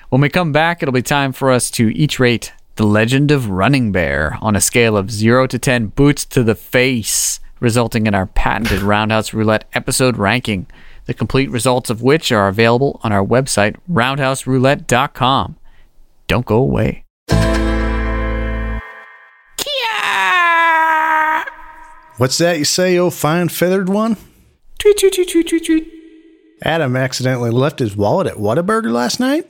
When 0.09 0.21
we 0.21 0.29
come 0.29 0.53
back, 0.53 0.83
it'll 0.83 0.93
be 0.93 1.03
time 1.03 1.33
for 1.33 1.51
us 1.51 1.71
to 1.73 1.89
each 1.97 2.19
rate 2.19 2.53
The 2.77 2.87
Legend 2.87 3.31
of 3.31 3.51
Running 3.51 3.93
Bear 3.93 4.39
on 4.41 4.57
a 4.57 4.61
scale 4.61 4.97
of 4.97 5.11
0 5.11 5.47
to 5.49 5.59
10 5.59 5.89
boots 5.89 6.25
to 6.27 6.43
the 6.43 6.55
face, 6.55 7.41
resulting 7.61 8.07
in 8.07 8.15
our 8.15 8.27
patented 8.27 8.81
Roundhouse 8.83 9.33
Roulette 9.35 9.67
episode 9.75 10.17
ranking, 10.17 10.67
the 11.09 11.15
complete 11.15 11.51
results 11.51 11.89
of 11.89 12.03
which 12.03 12.31
are 12.31 12.49
available 12.49 13.01
on 13.03 13.13
our 13.13 13.25
website, 13.25 13.77
roundhouseroulette.com. 13.91 15.57
Don't 16.29 16.45
go 16.45 16.59
away. 16.59 17.03
What's 22.19 22.37
that 22.39 22.59
you 22.59 22.65
say, 22.67 22.99
oh 22.99 23.09
fine 23.11 23.49
feathered 23.49 23.89
one? 23.89 24.19
Tweet, 24.79 24.99
tweet, 24.99 25.15
tweet, 25.15 25.31
tweet, 25.31 25.49
tweet, 25.49 25.65
tweet. 25.65 25.93
Adam 26.63 26.95
accidentally 26.95 27.51
left 27.51 27.79
his 27.79 27.97
wallet 27.97 28.27
at 28.27 28.35
Whataburger 28.35 28.91
last 28.91 29.19
night? 29.19 29.49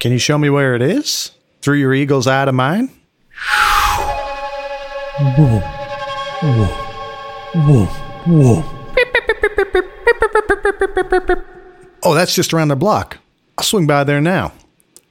Can 0.00 0.12
you 0.12 0.18
show 0.18 0.38
me 0.38 0.48
where 0.48 0.76
it 0.76 0.82
is? 0.82 1.32
Through 1.60 1.78
your 1.78 1.92
eagle's 1.92 2.28
eye 2.28 2.44
to 2.44 2.52
mine? 2.52 2.90
Oh, 12.02 12.14
that's 12.14 12.34
just 12.34 12.52
around 12.52 12.68
the 12.68 12.76
block. 12.76 13.18
I'll 13.56 13.64
swing 13.64 13.86
by 13.86 14.04
there 14.04 14.20
now. 14.20 14.52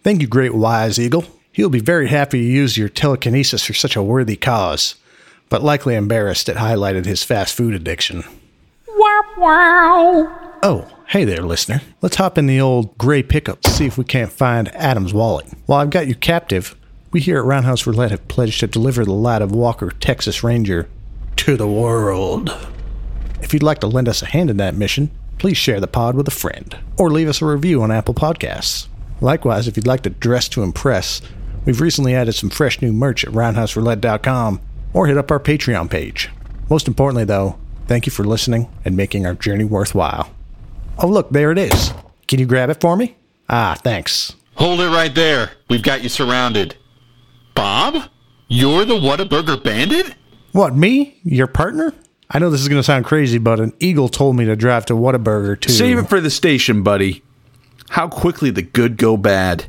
Thank 0.04 0.22
you, 0.22 0.28
great 0.28 0.54
wise 0.54 1.00
eagle. 1.00 1.26
He'll 1.52 1.70
be 1.70 1.80
very 1.80 2.08
happy 2.08 2.40
to 2.40 2.46
use 2.46 2.78
your 2.78 2.88
telekinesis 2.88 3.66
for 3.66 3.74
such 3.74 3.96
a 3.96 4.04
worthy 4.04 4.36
cause, 4.36 4.96
but 5.50 5.64
likely 5.64 5.96
embarrassed 5.96 6.48
it 6.50 6.58
highlighted 6.58 7.06
his 7.06 7.24
fast 7.24 7.56
food 7.56 7.74
addiction. 7.74 8.24
Wow. 8.88 9.22
wow. 9.38 10.60
Oh, 10.64 10.88
hey 11.08 11.26
there, 11.26 11.42
listener. 11.42 11.82
Let's 12.02 12.16
hop 12.16 12.38
in 12.38 12.48
the 12.48 12.62
old 12.62 12.98
gray 12.98 13.24
pickup 13.24 13.62
to 13.62 13.72
see 13.72 13.86
if 13.86 13.98
we 13.98 14.04
can't 14.04 14.32
find 14.32 14.74
Adam's 14.76 15.14
wallet. 15.14 15.48
While 15.66 15.80
I've 15.80 15.90
got 15.90 16.08
you 16.08 16.16
captive, 16.16 16.76
we 17.12 17.22
here 17.22 17.40
at 17.40 17.46
Roundhouse 17.46 17.86
Roulette 17.86 18.12
have 18.12 18.28
pledged 18.28 18.60
to 18.62 18.68
deliver 18.68 19.04
the 19.04 19.14
lad 19.14 19.42
of 19.42 19.52
Walker, 19.52 19.92
Texas 19.92 20.44
Ranger, 20.44 20.88
to 21.38 21.58
the 21.58 21.68
world. 21.68 22.56
If 23.42 23.54
you'd 23.54 23.64
like 23.64 23.80
to 23.80 23.88
lend 23.88 24.10
us 24.10 24.22
a 24.22 24.26
hand 24.28 24.50
in 24.50 24.58
that 24.58 24.76
mission, 24.76 25.12
please 25.38 25.58
share 25.58 25.80
the 25.80 25.88
pod 25.88 26.16
with 26.16 26.28
a 26.28 26.32
friend 26.32 26.78
or 26.98 27.12
leave 27.12 27.30
us 27.30 27.42
a 27.42 27.46
review 27.46 27.82
on 27.82 27.92
Apple 27.92 28.14
Podcasts. 28.14 28.88
Likewise, 29.22 29.68
if 29.68 29.78
you'd 29.78 29.88
like 29.88 30.02
to 30.04 30.10
dress 30.10 30.48
to 30.50 30.64
impress, 30.64 31.22
we've 31.66 31.82
recently 31.82 32.14
added 32.14 32.34
some 32.34 32.50
fresh 32.50 32.82
new 32.82 32.92
merch 32.92 33.24
at 33.24 33.32
roundhouseroulette.com 33.34 34.62
or 34.94 35.08
hit 35.08 35.18
up 35.18 35.32
our 35.32 35.40
Patreon 35.40 35.90
page. 35.90 36.30
Most 36.70 36.88
importantly, 36.88 37.26
though, 37.26 37.58
thank 37.88 38.06
you 38.06 38.12
for 38.12 38.24
listening 38.24 38.70
and 38.84 38.98
making 38.98 39.26
our 39.26 39.34
journey 39.34 39.64
worthwhile. 39.64 40.32
Oh, 41.00 41.08
look, 41.08 41.30
there 41.30 41.52
it 41.52 41.58
is. 41.58 41.94
Can 42.28 42.40
you 42.40 42.46
grab 42.46 42.70
it 42.70 42.82
for 42.82 42.96
me? 42.98 43.16
Ah, 43.50 43.76
thanks. 43.82 44.36
Hold 44.56 44.82
it 44.82 44.90
right 44.90 45.14
there. 45.14 45.52
We've 45.70 45.84
got 45.84 46.02
you 46.04 46.10
surrounded. 46.10 46.76
Bob? 47.56 48.10
You're 48.48 48.86
the 48.86 48.96
Whataburger 48.96 49.64
Bandit? 49.64 50.16
What, 50.52 50.76
me? 50.76 51.20
Your 51.24 51.48
partner? 51.48 51.94
I 52.30 52.40
know 52.40 52.50
this 52.50 52.62
is 52.62 52.68
going 52.68 52.80
to 52.80 52.84
sound 52.84 53.06
crazy, 53.06 53.38
but 53.38 53.60
an 53.60 53.74
eagle 53.80 54.10
told 54.10 54.36
me 54.36 54.46
to 54.46 54.56
drive 54.56 54.86
to 54.88 54.94
Whataburger 54.94 55.60
too. 55.60 55.72
Save 55.72 56.00
it 56.00 56.10
for 56.10 56.20
the 56.20 56.30
station, 56.30 56.84
buddy. 56.84 57.24
How 57.90 58.08
quickly 58.10 58.50
the 58.50 58.62
good 58.62 58.98
go 58.98 59.16
bad. 59.16 59.66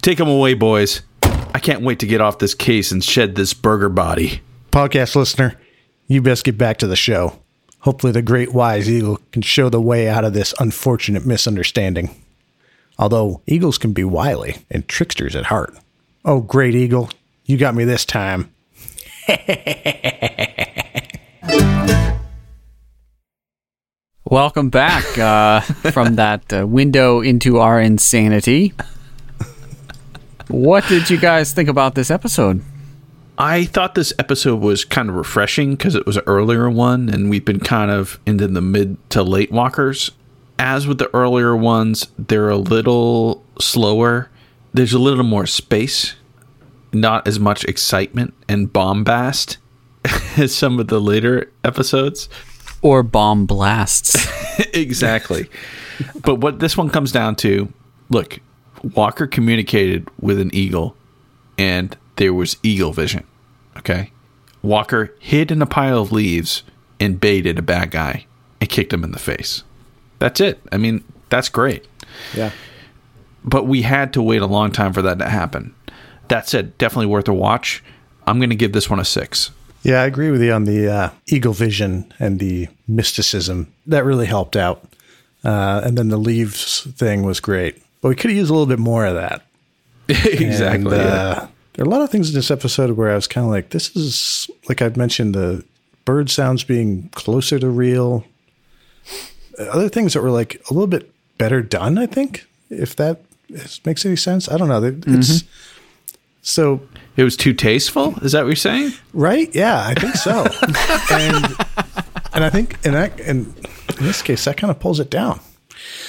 Take 0.00 0.18
them 0.18 0.28
away, 0.28 0.54
boys. 0.54 1.02
I 1.22 1.58
can't 1.58 1.82
wait 1.82 1.98
to 2.00 2.06
get 2.06 2.20
off 2.20 2.38
this 2.38 2.54
case 2.54 2.92
and 2.92 3.04
shed 3.04 3.34
this 3.34 3.52
burger 3.52 3.88
body. 3.88 4.40
Podcast 4.70 5.16
listener, 5.16 5.58
you 6.06 6.22
best 6.22 6.44
get 6.44 6.56
back 6.56 6.78
to 6.78 6.86
the 6.86 6.96
show. 6.96 7.38
Hopefully, 7.80 8.12
the 8.12 8.22
great 8.22 8.52
wise 8.52 8.90
eagle 8.90 9.20
can 9.32 9.42
show 9.42 9.68
the 9.68 9.80
way 9.80 10.08
out 10.08 10.24
of 10.24 10.32
this 10.32 10.54
unfortunate 10.58 11.26
misunderstanding. 11.26 12.10
Although 12.98 13.42
eagles 13.46 13.78
can 13.78 13.92
be 13.92 14.04
wily 14.04 14.56
and 14.70 14.88
tricksters 14.88 15.36
at 15.36 15.46
heart. 15.46 15.76
Oh, 16.24 16.40
great 16.40 16.74
eagle, 16.74 17.10
you 17.44 17.56
got 17.56 17.74
me 17.74 17.84
this 17.84 18.04
time. 18.04 18.52
Welcome 24.28 24.70
back 24.70 25.16
uh, 25.16 25.60
from 25.92 26.16
that 26.16 26.52
uh, 26.52 26.66
window 26.66 27.20
into 27.20 27.60
our 27.60 27.80
insanity. 27.80 28.74
What 30.48 30.84
did 30.88 31.08
you 31.08 31.16
guys 31.16 31.52
think 31.52 31.68
about 31.68 31.94
this 31.94 32.10
episode? 32.10 32.60
I 33.38 33.66
thought 33.66 33.94
this 33.94 34.12
episode 34.18 34.60
was 34.60 34.84
kind 34.84 35.08
of 35.08 35.14
refreshing 35.14 35.76
because 35.76 35.94
it 35.94 36.06
was 36.06 36.16
an 36.16 36.24
earlier 36.26 36.68
one, 36.68 37.08
and 37.08 37.30
we've 37.30 37.44
been 37.44 37.60
kind 37.60 37.92
of 37.92 38.18
into 38.26 38.48
the 38.48 38.60
mid 38.60 38.98
to 39.10 39.22
late 39.22 39.52
walkers. 39.52 40.10
As 40.58 40.88
with 40.88 40.98
the 40.98 41.14
earlier 41.14 41.54
ones, 41.54 42.08
they're 42.18 42.48
a 42.48 42.56
little 42.56 43.44
slower. 43.60 44.28
There's 44.74 44.92
a 44.92 44.98
little 44.98 45.22
more 45.22 45.46
space, 45.46 46.16
not 46.92 47.28
as 47.28 47.38
much 47.38 47.62
excitement 47.66 48.34
and 48.48 48.72
bombast 48.72 49.58
as 50.36 50.52
some 50.52 50.80
of 50.80 50.88
the 50.88 51.00
later 51.00 51.52
episodes. 51.62 52.28
Or 52.82 53.02
bomb 53.02 53.46
blasts? 53.46 54.26
exactly. 54.74 55.48
but 56.22 56.36
what 56.36 56.60
this 56.60 56.76
one 56.76 56.90
comes 56.90 57.12
down 57.12 57.36
to 57.36 57.72
look, 58.10 58.38
Walker 58.94 59.26
communicated 59.26 60.08
with 60.20 60.38
an 60.40 60.54
eagle, 60.54 60.96
and 61.58 61.96
there 62.16 62.34
was 62.34 62.56
eagle 62.62 62.92
vision. 62.92 63.24
Okay. 63.78 64.10
Walker 64.62 65.14
hid 65.18 65.50
in 65.50 65.62
a 65.62 65.66
pile 65.66 66.00
of 66.00 66.12
leaves 66.12 66.62
and 66.98 67.20
baited 67.20 67.58
a 67.58 67.62
bad 67.62 67.90
guy 67.90 68.26
and 68.60 68.70
kicked 68.70 68.92
him 68.92 69.04
in 69.04 69.12
the 69.12 69.18
face. 69.18 69.62
That's 70.18 70.40
it. 70.40 70.60
I 70.72 70.76
mean, 70.76 71.04
that's 71.28 71.48
great. 71.48 71.86
Yeah. 72.34 72.50
But 73.44 73.66
we 73.66 73.82
had 73.82 74.12
to 74.14 74.22
wait 74.22 74.42
a 74.42 74.46
long 74.46 74.72
time 74.72 74.92
for 74.92 75.02
that 75.02 75.18
to 75.18 75.28
happen. 75.28 75.74
That 76.28 76.48
said, 76.48 76.76
definitely 76.78 77.06
worth 77.06 77.28
a 77.28 77.34
watch. 77.34 77.84
I'm 78.26 78.38
going 78.38 78.50
to 78.50 78.56
give 78.56 78.72
this 78.72 78.90
one 78.90 78.98
a 78.98 79.04
six. 79.04 79.50
Yeah, 79.82 80.02
I 80.02 80.06
agree 80.06 80.30
with 80.30 80.42
you 80.42 80.52
on 80.52 80.64
the 80.64 80.88
uh, 80.88 81.10
eagle 81.26 81.52
vision 81.52 82.12
and 82.18 82.38
the 82.40 82.68
mysticism. 82.88 83.72
That 83.86 84.04
really 84.04 84.26
helped 84.26 84.56
out. 84.56 84.82
Uh, 85.44 85.80
and 85.84 85.96
then 85.96 86.08
the 86.08 86.16
leaves 86.16 86.80
thing 86.96 87.22
was 87.22 87.38
great. 87.38 87.80
But 88.00 88.08
we 88.08 88.16
could 88.16 88.30
have 88.30 88.36
used 88.36 88.50
a 88.50 88.52
little 88.52 88.66
bit 88.66 88.80
more 88.80 89.06
of 89.06 89.14
that. 89.14 89.42
exactly. 90.08 90.96
And, 90.96 91.06
uh, 91.06 91.46
There 91.74 91.84
are 91.84 91.88
a 91.88 91.90
lot 91.90 92.02
of 92.02 92.10
things 92.10 92.30
in 92.30 92.34
this 92.34 92.50
episode 92.50 92.92
where 92.92 93.12
I 93.12 93.14
was 93.14 93.26
kind 93.28 93.44
of 93.44 93.50
like, 93.50 93.70
this 93.70 93.94
is, 93.94 94.50
like 94.68 94.82
I've 94.82 94.96
mentioned, 94.96 95.34
the 95.34 95.64
bird 96.04 96.30
sounds 96.30 96.64
being 96.64 97.08
closer 97.14 97.58
to 97.58 97.68
real. 97.68 98.24
Other 99.58 99.88
things 99.88 100.14
that 100.14 100.22
were 100.22 100.30
like 100.30 100.60
a 100.68 100.74
little 100.74 100.86
bit 100.86 101.12
better 101.38 101.62
done, 101.62 101.98
I 101.98 102.06
think, 102.06 102.46
if 102.70 102.96
that 102.96 103.20
makes 103.84 104.04
any 104.04 104.16
sense. 104.16 104.48
I 104.48 104.56
don't 104.56 104.68
know. 104.68 104.82
It's 105.06 105.44
so 106.46 106.80
It 107.16 107.24
was 107.24 107.36
too 107.36 107.52
tasteful? 107.52 108.14
Is 108.22 108.32
that 108.32 108.42
what 108.42 108.48
you're 108.48 108.56
saying? 108.56 108.92
Right? 109.12 109.52
Yeah, 109.54 109.82
I 109.84 109.94
think 109.94 110.14
so. 110.14 110.42
and 111.12 111.44
and 112.34 112.44
I 112.44 112.50
think 112.50 112.78
in 112.84 112.92
that 112.92 113.18
in, 113.20 113.52
in 113.98 114.04
this 114.04 114.22
case 114.22 114.44
that 114.44 114.56
kind 114.56 114.70
of 114.70 114.78
pulls 114.78 115.00
it 115.00 115.10
down 115.10 115.40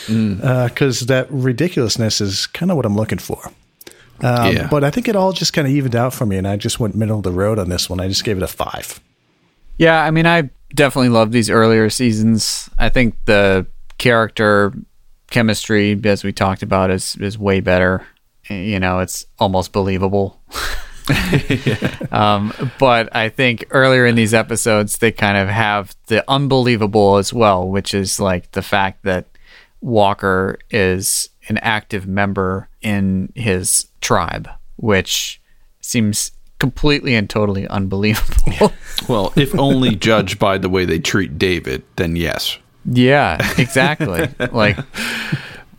because 0.08 1.02
that 1.02 1.28
ridiculousness 1.30 2.22
is 2.22 2.48
kind 2.48 2.72
of 2.72 2.78
what 2.78 2.86
I'm 2.86 2.96
looking 2.96 3.18
for. 3.20 3.52
Um, 4.22 4.56
Yeah. 4.56 4.68
But 4.70 4.84
I 4.84 4.92
think 4.92 5.08
it 5.08 5.16
all 5.16 5.32
just 5.34 5.54
kind 5.54 5.68
of 5.68 5.74
evened 5.74 5.96
out 5.96 6.14
for 6.14 6.26
me, 6.26 6.38
and 6.38 6.48
I 6.48 6.56
just 6.58 6.80
went 6.80 6.96
middle 6.96 7.18
of 7.18 7.24
the 7.24 7.32
road 7.32 7.60
on 7.60 7.70
this 7.70 7.90
one. 7.90 8.00
I 8.00 8.08
just 8.08 8.24
gave 8.24 8.38
it 8.38 8.44
a 8.44 8.48
five. 8.48 9.00
Yeah, 9.78 10.04
I 10.04 10.12
mean, 10.12 10.26
I 10.26 10.50
definitely 10.74 11.10
love 11.10 11.32
these 11.32 11.50
earlier 11.50 11.90
seasons. 11.90 12.70
I 12.78 12.90
think 12.90 13.16
the 13.26 13.68
character 13.98 14.74
chemistry, 15.30 16.00
as 16.04 16.24
we 16.24 16.32
talked 16.34 16.64
about, 16.64 16.90
is 16.92 17.16
is 17.18 17.38
way 17.38 17.60
better. 17.60 18.06
You 18.50 18.80
know, 18.80 19.00
it's 19.00 19.26
almost 19.40 19.72
believable. 19.72 20.42
um, 22.12 22.54
but 22.80 23.16
I 23.16 23.30
think 23.30 23.66
earlier 23.70 24.06
in 24.06 24.16
these 24.16 24.34
episodes, 24.34 24.98
they 24.98 25.12
kind 25.12 25.38
of 25.38 25.48
have 25.48 25.96
the 26.08 26.24
unbelievable 26.30 27.18
as 27.18 27.34
well, 27.34 27.68
which 27.68 27.94
is 27.94 28.20
like 28.20 28.52
the 28.52 28.62
fact 28.62 29.04
that 29.04 29.28
Walker 29.82 30.60
is 30.70 31.30
an 31.48 31.58
active 31.60 32.08
member 32.08 32.68
in 32.82 33.32
his 33.36 33.88
tribe, 34.02 34.50
which 34.76 35.42
seems 35.80 36.32
completely 36.60 37.16
and 37.16 37.30
totally 37.30 37.68
unbelievable. 37.68 38.74
Well, 39.08 39.32
if 39.38 39.58
only 39.58 39.96
judged 39.96 40.38
by 40.38 40.58
the 40.58 40.68
way 40.68 40.84
they 40.84 41.00
treat 41.00 41.38
David, 41.38 41.84
then 41.96 42.18
yes. 42.18 42.58
Yeah, 42.84 43.38
exactly. 43.58 44.28
like, 44.52 44.78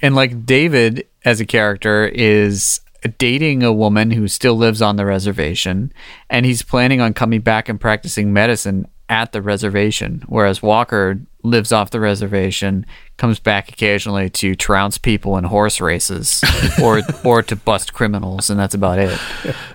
and 0.02 0.14
like 0.14 0.46
David 0.46 1.06
as 1.24 1.40
a 1.40 1.46
character 1.46 2.06
is 2.06 2.80
dating 3.18 3.62
a 3.62 3.72
woman 3.72 4.10
who 4.10 4.28
still 4.28 4.56
lives 4.56 4.82
on 4.82 4.96
the 4.96 5.06
reservation, 5.06 5.92
and 6.28 6.44
he's 6.44 6.62
planning 6.62 7.00
on 7.00 7.14
coming 7.14 7.40
back 7.40 7.68
and 7.68 7.80
practicing 7.80 8.32
medicine 8.32 8.88
at 9.08 9.32
the 9.32 9.40
reservation. 9.40 10.22
Whereas 10.26 10.62
Walker 10.62 11.20
lives 11.42 11.72
off 11.72 11.90
the 11.90 12.00
reservation, 12.00 12.84
comes 13.16 13.38
back 13.38 13.68
occasionally 13.70 14.28
to 14.30 14.54
trounce 14.54 14.98
people 14.98 15.36
in 15.38 15.44
horse 15.44 15.80
races 15.80 16.42
or 16.82 17.02
or 17.24 17.42
to 17.42 17.56
bust 17.56 17.94
criminals, 17.94 18.50
and 18.50 18.58
that's 18.58 18.74
about 18.74 18.98
it. 18.98 19.18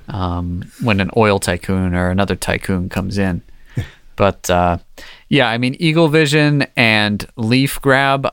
Um, 0.09 0.69
when 0.81 0.99
an 0.99 1.09
oil 1.15 1.39
tycoon 1.39 1.95
or 1.95 2.09
another 2.09 2.35
tycoon 2.35 2.89
comes 2.89 3.17
in. 3.17 3.41
But 4.17 4.49
uh, 4.49 4.79
yeah, 5.29 5.47
I 5.47 5.57
mean, 5.57 5.75
Eagle 5.79 6.09
Vision 6.09 6.67
and 6.75 7.25
Leaf 7.37 7.81
Grab. 7.81 8.31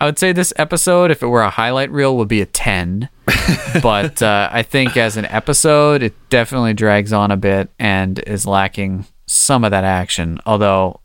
I 0.00 0.06
would 0.06 0.18
say 0.18 0.32
this 0.32 0.52
episode, 0.56 1.10
if 1.10 1.22
it 1.22 1.26
were 1.26 1.42
a 1.42 1.50
highlight 1.50 1.90
reel, 1.90 2.16
would 2.16 2.28
be 2.28 2.40
a 2.40 2.46
10. 2.46 3.10
but 3.82 4.22
uh, 4.22 4.48
I 4.50 4.62
think 4.62 4.96
as 4.96 5.18
an 5.18 5.26
episode, 5.26 6.02
it 6.02 6.14
definitely 6.30 6.72
drags 6.72 7.12
on 7.12 7.30
a 7.30 7.36
bit 7.36 7.68
and 7.78 8.18
is 8.20 8.46
lacking 8.46 9.04
some 9.26 9.62
of 9.62 9.72
that 9.72 9.84
action. 9.84 10.40
Although 10.46 11.00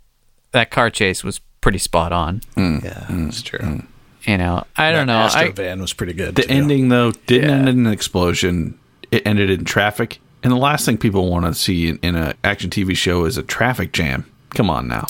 that 0.52 0.72
car 0.72 0.90
chase 0.90 1.26
was 1.26 1.42
pretty 1.60 1.78
spot 1.78 2.14
on. 2.14 2.40
Mm. 2.56 2.84
Yeah, 2.86 3.06
mm. 3.10 3.26
that's 3.26 3.42
true. 3.42 3.60
Mm. 3.60 3.86
You 4.24 4.38
know, 4.38 4.64
I 4.78 4.92
don't 4.92 5.08
know. 5.08 5.18
Astro 5.18 5.42
I, 5.42 5.52
van 5.52 5.82
was 5.82 5.92
pretty 5.94 6.14
good. 6.14 6.36
The 6.36 6.44
too. 6.44 6.50
ending, 6.54 6.88
though, 6.88 7.12
didn't 7.12 7.50
Yeah. 7.50 7.56
end 7.58 7.70
in 7.70 7.86
an 7.88 7.94
explosion. 7.94 8.80
It 9.12 9.28
ended 9.28 9.50
in 9.50 9.66
traffic. 9.66 10.20
And 10.42 10.54
the 10.54 10.58
last 10.58 10.86
thing 10.86 10.98
people 10.98 11.30
want 11.30 11.46
to 11.46 11.54
see 11.54 11.90
in, 11.90 12.00
in 12.02 12.16
an 12.16 12.34
action 12.44 12.70
TV 12.70 12.96
show 12.96 13.26
is 13.26 13.38
a 13.38 13.44
traffic 13.44 13.92
jam. 13.92 14.26
Come 14.52 14.70
on 14.70 14.88
now. 14.88 15.06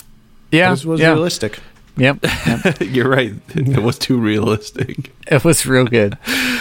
yeah, 0.52 0.72
was, 0.72 0.86
was 0.86 1.00
yeah. 1.00 1.12
realistic. 1.12 1.60
Yep, 1.98 2.20
yep. 2.24 2.78
You're 2.82 3.10
right. 3.10 3.34
It 3.56 3.82
was 3.82 3.98
too 3.98 4.18
realistic. 4.20 5.12
It 5.28 5.44
was 5.44 5.66
real 5.66 5.86
good. 5.86 6.18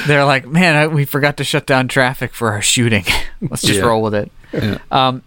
They're 0.07 0.25
like, 0.25 0.47
man, 0.47 0.77
I, 0.77 0.87
we 0.87 1.05
forgot 1.05 1.37
to 1.39 1.45
shut 1.45 1.67
down 1.67 1.89
traffic 1.89 2.33
for 2.35 2.53
our 2.53 2.63
shooting. 2.63 3.05
Let's 3.41 3.63
just 3.63 3.81
Yeah. 3.81 3.87
roll 3.87 4.03
with 4.03 4.15
it. 4.15 4.31
Yeah. 4.53 4.79
Um, 4.91 5.23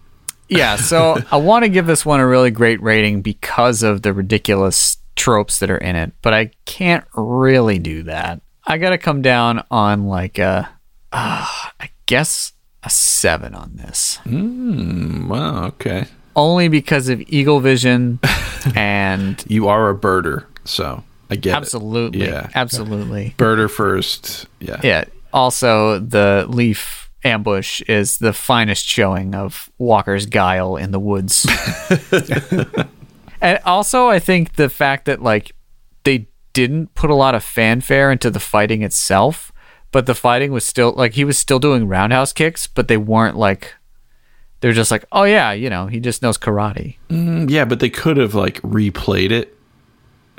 yeah, 0.48 0.76
so 0.76 1.18
I 1.30 1.36
want 1.36 1.64
to 1.64 1.68
give 1.68 1.86
this 1.86 2.06
one 2.06 2.20
a 2.20 2.26
really 2.26 2.50
great 2.50 2.80
rating 2.82 3.20
because 3.22 3.82
of 3.82 4.00
the 4.02 4.12
ridiculous 4.14 4.96
tropes 5.14 5.58
that 5.58 5.68
are 5.70 5.76
in 5.78 5.94
it, 5.96 6.12
but 6.22 6.32
I 6.32 6.52
can't 6.64 7.04
really 7.14 7.78
do 7.78 8.04
that. 8.04 8.40
I 8.66 8.78
got 8.78 8.90
to 8.90 8.98
come 8.98 9.20
down 9.20 9.64
on 9.70 10.06
like 10.06 10.38
a, 10.38 10.68
uh, 11.12 11.46
I 11.80 11.90
guess 12.06 12.52
a 12.82 12.88
seven 12.90 13.54
on 13.54 13.76
this, 13.76 14.18
Wow, 14.24 15.64
okay. 15.66 16.06
Only 16.38 16.68
because 16.68 17.08
of 17.08 17.20
Eagle 17.26 17.60
Vision 17.60 18.20
and 18.74 19.44
You 19.48 19.68
are 19.68 19.90
a 19.90 19.94
birder, 19.94 20.46
so 20.64 21.04
I 21.28 21.36
get 21.36 21.56
absolutely, 21.56 22.22
it. 22.22 22.28
Yeah. 22.28 22.48
absolutely. 22.54 23.34
Birder 23.36 23.70
first. 23.70 24.46
Yeah. 24.60 24.80
Yeah. 24.82 25.04
Also, 25.32 25.98
the 25.98 26.46
leaf 26.48 27.10
ambush 27.24 27.82
is 27.82 28.18
the 28.18 28.32
finest 28.32 28.86
showing 28.86 29.34
of 29.34 29.70
Walker's 29.78 30.26
guile 30.26 30.76
in 30.76 30.92
the 30.92 31.00
woods. 31.00 31.46
and 33.40 33.58
also, 33.64 34.08
I 34.08 34.18
think 34.18 34.54
the 34.54 34.70
fact 34.70 35.04
that 35.06 35.20
like 35.20 35.52
they 36.04 36.28
didn't 36.52 36.94
put 36.94 37.10
a 37.10 37.14
lot 37.14 37.34
of 37.34 37.44
fanfare 37.44 38.10
into 38.10 38.30
the 38.30 38.40
fighting 38.40 38.82
itself, 38.82 39.52
but 39.92 40.06
the 40.06 40.14
fighting 40.14 40.52
was 40.52 40.64
still 40.64 40.92
like 40.92 41.14
he 41.14 41.24
was 41.24 41.36
still 41.36 41.58
doing 41.58 41.88
roundhouse 41.88 42.32
kicks, 42.32 42.66
but 42.66 42.88
they 42.88 42.96
weren't 42.96 43.36
like 43.36 43.74
they're 44.60 44.72
just 44.72 44.90
like, 44.90 45.04
oh 45.12 45.24
yeah, 45.24 45.52
you 45.52 45.70
know, 45.70 45.86
he 45.86 46.00
just 46.00 46.22
knows 46.22 46.38
karate. 46.38 46.96
Mm, 47.10 47.50
Yeah, 47.50 47.64
but 47.64 47.80
they 47.80 47.90
could 47.90 48.16
have 48.16 48.34
like 48.34 48.60
replayed 48.62 49.30
it 49.30 49.56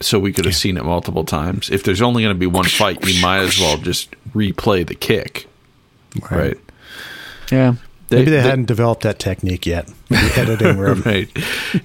so 0.02 0.20
we 0.20 0.32
could 0.32 0.46
have 0.46 0.56
seen 0.56 0.78
it 0.78 0.86
multiple 0.86 1.26
times. 1.26 1.70
If 1.70 1.84
there's 1.84 2.02
only 2.02 2.24
going 2.24 2.36
to 2.36 2.40
be 2.40 2.48
one 2.48 2.66
fight, 2.66 3.06
you 3.06 3.22
might 3.22 3.40
as 3.40 3.60
well 3.60 3.78
just 3.78 4.12
replay 4.34 4.86
the 4.86 4.96
kick. 4.96 5.48
Right. 6.32 6.58
Yeah. 7.52 7.76
Maybe 8.12 8.32
they, 8.32 8.42
hadn't 8.42 8.66
developed 8.66 9.04
that 9.04 9.20
technique 9.20 9.68
yet. 9.68 9.88
The 10.10 10.34
editing 10.36 10.78
room. 10.80 11.02
right. 11.06 11.30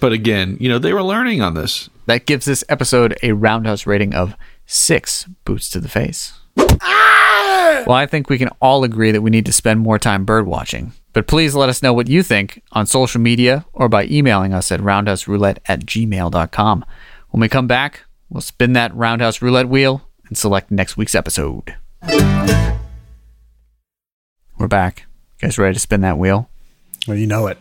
But 0.00 0.12
again, 0.12 0.56
you 0.58 0.70
know, 0.70 0.78
they 0.78 0.94
were 0.94 1.02
learning 1.02 1.42
on 1.42 1.52
this. 1.54 1.90
That 2.06 2.24
gives 2.24 2.46
this 2.46 2.64
episode 2.70 3.18
a 3.22 3.32
roundhouse 3.32 3.86
rating 3.86 4.14
of 4.14 4.34
six 4.64 5.26
boots 5.44 5.68
to 5.70 5.80
the 5.80 5.88
face. 5.88 6.32
Well, 6.56 7.92
I 7.96 8.06
think 8.06 8.30
we 8.30 8.38
can 8.38 8.48
all 8.62 8.84
agree 8.84 9.10
that 9.10 9.20
we 9.20 9.30
need 9.30 9.44
to 9.46 9.52
spend 9.52 9.80
more 9.80 9.98
time 9.98 10.24
bird 10.24 10.46
watching. 10.46 10.92
But 11.14 11.28
please 11.28 11.54
let 11.54 11.68
us 11.68 11.80
know 11.80 11.92
what 11.92 12.08
you 12.08 12.24
think 12.24 12.60
on 12.72 12.86
social 12.86 13.20
media 13.20 13.64
or 13.72 13.88
by 13.88 14.04
emailing 14.06 14.52
us 14.52 14.72
at 14.72 14.80
roundhouseroulette 14.80 15.58
at 15.66 15.86
gmail.com. 15.86 16.84
When 17.30 17.40
we 17.40 17.48
come 17.48 17.68
back, 17.68 18.02
we'll 18.28 18.40
spin 18.40 18.72
that 18.74 18.94
roundhouse 18.94 19.40
roulette 19.40 19.68
wheel 19.68 20.08
and 20.26 20.36
select 20.36 20.72
next 20.72 20.96
week's 20.96 21.14
episode. 21.14 21.76
We're 24.58 24.68
back. 24.68 25.06
You 25.40 25.46
guys 25.48 25.56
ready 25.56 25.74
to 25.74 25.80
spin 25.80 26.00
that 26.00 26.18
wheel? 26.18 26.50
Well, 27.06 27.16
you 27.16 27.28
know 27.28 27.46
it. 27.46 27.58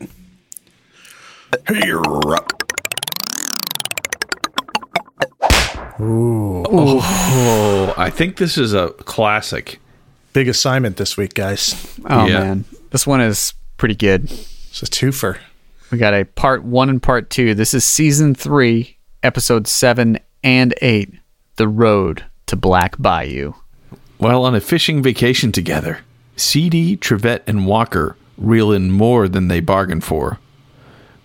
Oh, 6.00 7.94
I 7.98 8.10
think 8.10 8.38
this 8.38 8.58
is 8.58 8.74
a 8.74 8.90
classic. 8.90 9.80
Big 10.34 10.48
assignment 10.48 10.98
this 10.98 11.16
week, 11.16 11.34
guys. 11.36 11.76
Oh 12.06 12.26
Yeah. 12.28 12.40
man, 12.40 12.66
this 12.92 13.06
one 13.08 13.22
is 13.22 13.54
pretty 13.78 13.96
good. 13.96 14.24
It's 14.32 14.82
a 14.82 14.88
twofer. 14.88 15.38
We 15.92 15.98
got 16.00 16.14
a 16.16 16.26
part 16.26 16.64
one 16.64 16.90
and 16.90 17.02
part 17.02 17.30
two. 17.30 17.54
This 17.54 17.74
is 17.76 17.86
season 17.86 18.34
three, 18.34 18.98
episode 19.22 19.68
seven 19.68 20.18
and 20.44 20.74
eight 20.82 21.14
The 21.58 21.68
Road 21.68 22.26
to 22.48 22.56
Black 22.56 22.96
Bayou. 23.00 23.54
While 24.18 24.44
on 24.46 24.56
a 24.56 24.62
fishing 24.62 25.04
vacation 25.04 25.52
together, 25.52 26.00
CD, 26.36 26.98
Trivette, 26.98 27.44
and 27.46 27.68
Walker 27.68 28.16
reel 28.38 28.72
in 28.72 28.90
more 28.92 29.28
than 29.28 29.50
they 29.50 29.60
bargained 29.60 30.04
for 30.04 30.40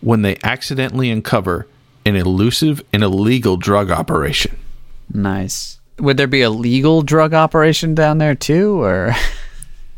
when 0.03 0.21
they 0.23 0.37
accidentally 0.45 1.11
uncover 1.11 1.67
an 2.05 2.15
elusive 2.15 2.83
and 2.93 3.03
illegal 3.03 3.57
drug 3.57 3.91
operation. 3.91 4.57
Nice. 5.13 5.78
Would 5.99 6.17
there 6.17 6.27
be 6.27 6.43
a 6.43 6.51
legal 6.51 7.03
drug 7.03 7.35
operation 7.35 7.95
down 7.95 8.19
there 8.19 8.35
too, 8.35 8.83
or 8.83 9.15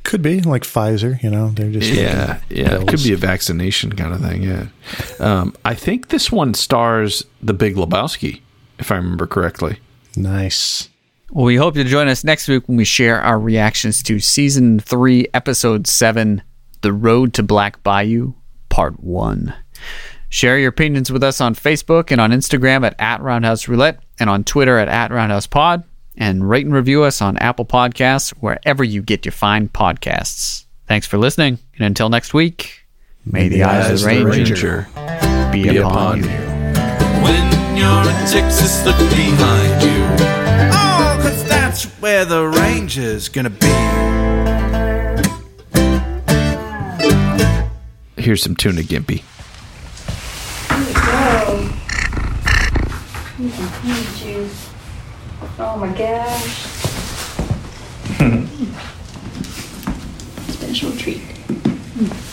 Could 0.03 0.23
be 0.23 0.41
like 0.41 0.63
Pfizer, 0.63 1.23
you 1.23 1.31
know, 1.31 1.51
they're 1.51 1.71
just 1.71 1.93
Yeah, 1.93 2.41
yeah, 2.49 2.81
it 2.81 2.89
could 2.89 3.03
be 3.03 3.13
a 3.13 3.17
vaccination 3.17 3.95
kind 3.95 4.15
of 4.15 4.21
thing. 4.21 4.43
Yeah, 4.43 4.67
um, 5.19 5.55
I 5.65 5.75
think 5.75 6.09
this 6.09 6.33
one 6.33 6.55
stars 6.55 7.25
the 7.43 7.53
Big 7.53 7.77
Lebowski, 7.77 8.41
if 8.79 8.91
I 8.91 8.97
remember 8.97 9.27
correctly. 9.27 9.79
nice. 10.17 10.89
Well, 11.33 11.45
we 11.45 11.55
hope 11.55 11.77
you'll 11.77 11.87
join 11.87 12.09
us 12.09 12.25
next 12.25 12.49
week 12.49 12.67
when 12.67 12.77
we 12.77 12.85
share 12.85 13.21
our 13.21 13.39
reactions 13.39 14.03
to 14.03 14.19
season 14.19 14.81
three, 14.81 15.29
episode 15.33 15.87
seven, 15.87 16.43
The 16.81 16.93
Road 16.93 17.35
to 17.35 17.45
Black 17.45 17.81
Bayou, 17.85 18.33
part 18.69 18.99
one. 18.99 19.55
Share 20.29 20.59
your 20.59 20.71
opinions 20.71 21.13
with 21.13 21.23
us 21.23 21.41
on 21.41 21.55
Facebook 21.55 22.11
and 22.11 22.21
on 22.21 22.33
Instagram 22.33 22.85
at, 22.85 22.97
at 22.99 23.21
Roundhouse 23.21 23.69
Roulette 23.69 24.01
and 24.19 24.29
on 24.29 24.43
Twitter 24.43 24.77
at, 24.79 24.89
at 24.89 25.13
Roundhouse 25.13 25.47
Pod. 25.47 25.85
And 26.21 26.47
rate 26.47 26.67
and 26.67 26.75
review 26.75 27.03
us 27.05 27.23
on 27.23 27.39
Apple 27.39 27.65
Podcasts, 27.65 28.29
wherever 28.41 28.85
you 28.85 29.01
get 29.01 29.25
your 29.25 29.33
fine 29.33 29.71
podcasts. 29.71 30.67
Thanks 30.87 31.07
for 31.07 31.17
listening. 31.17 31.59
And 31.77 31.87
until 31.87 32.11
next 32.11 32.35
week, 32.35 32.87
may 33.25 33.49
the 33.49 33.63
eyes 33.65 33.91
of 33.91 34.01
the 34.01 34.25
Ranger, 34.27 34.87
be, 35.51 35.63
be 35.63 35.79
upon 35.79 35.93
upon 35.93 36.19
you. 36.19 36.29
When 37.25 37.77
you're 37.77 38.03
in 38.03 38.27
Texas, 38.27 38.85
look 38.85 38.99
behind 38.99 39.83
you. 39.83 40.05
Oh, 40.75 41.19
cause 41.23 41.49
that's 41.49 41.85
where 42.03 42.27
the 42.27 42.47
ranger's 42.47 43.31
gonna 43.31 43.49
be. 43.49 43.67
Here's 48.21 48.43
some 48.43 48.57
tuna 48.57 48.83
gimpy. 48.83 49.23
Whoa. 50.69 51.71
Need 53.39 53.53
some 53.55 53.71
pea 53.81 54.19
juice. 54.19 54.70
Oh 55.63 55.77
my 55.77 55.93
gosh. 55.93 56.65
Special 60.55 60.91
treat. 60.97 61.21
Hmm. 61.21 62.30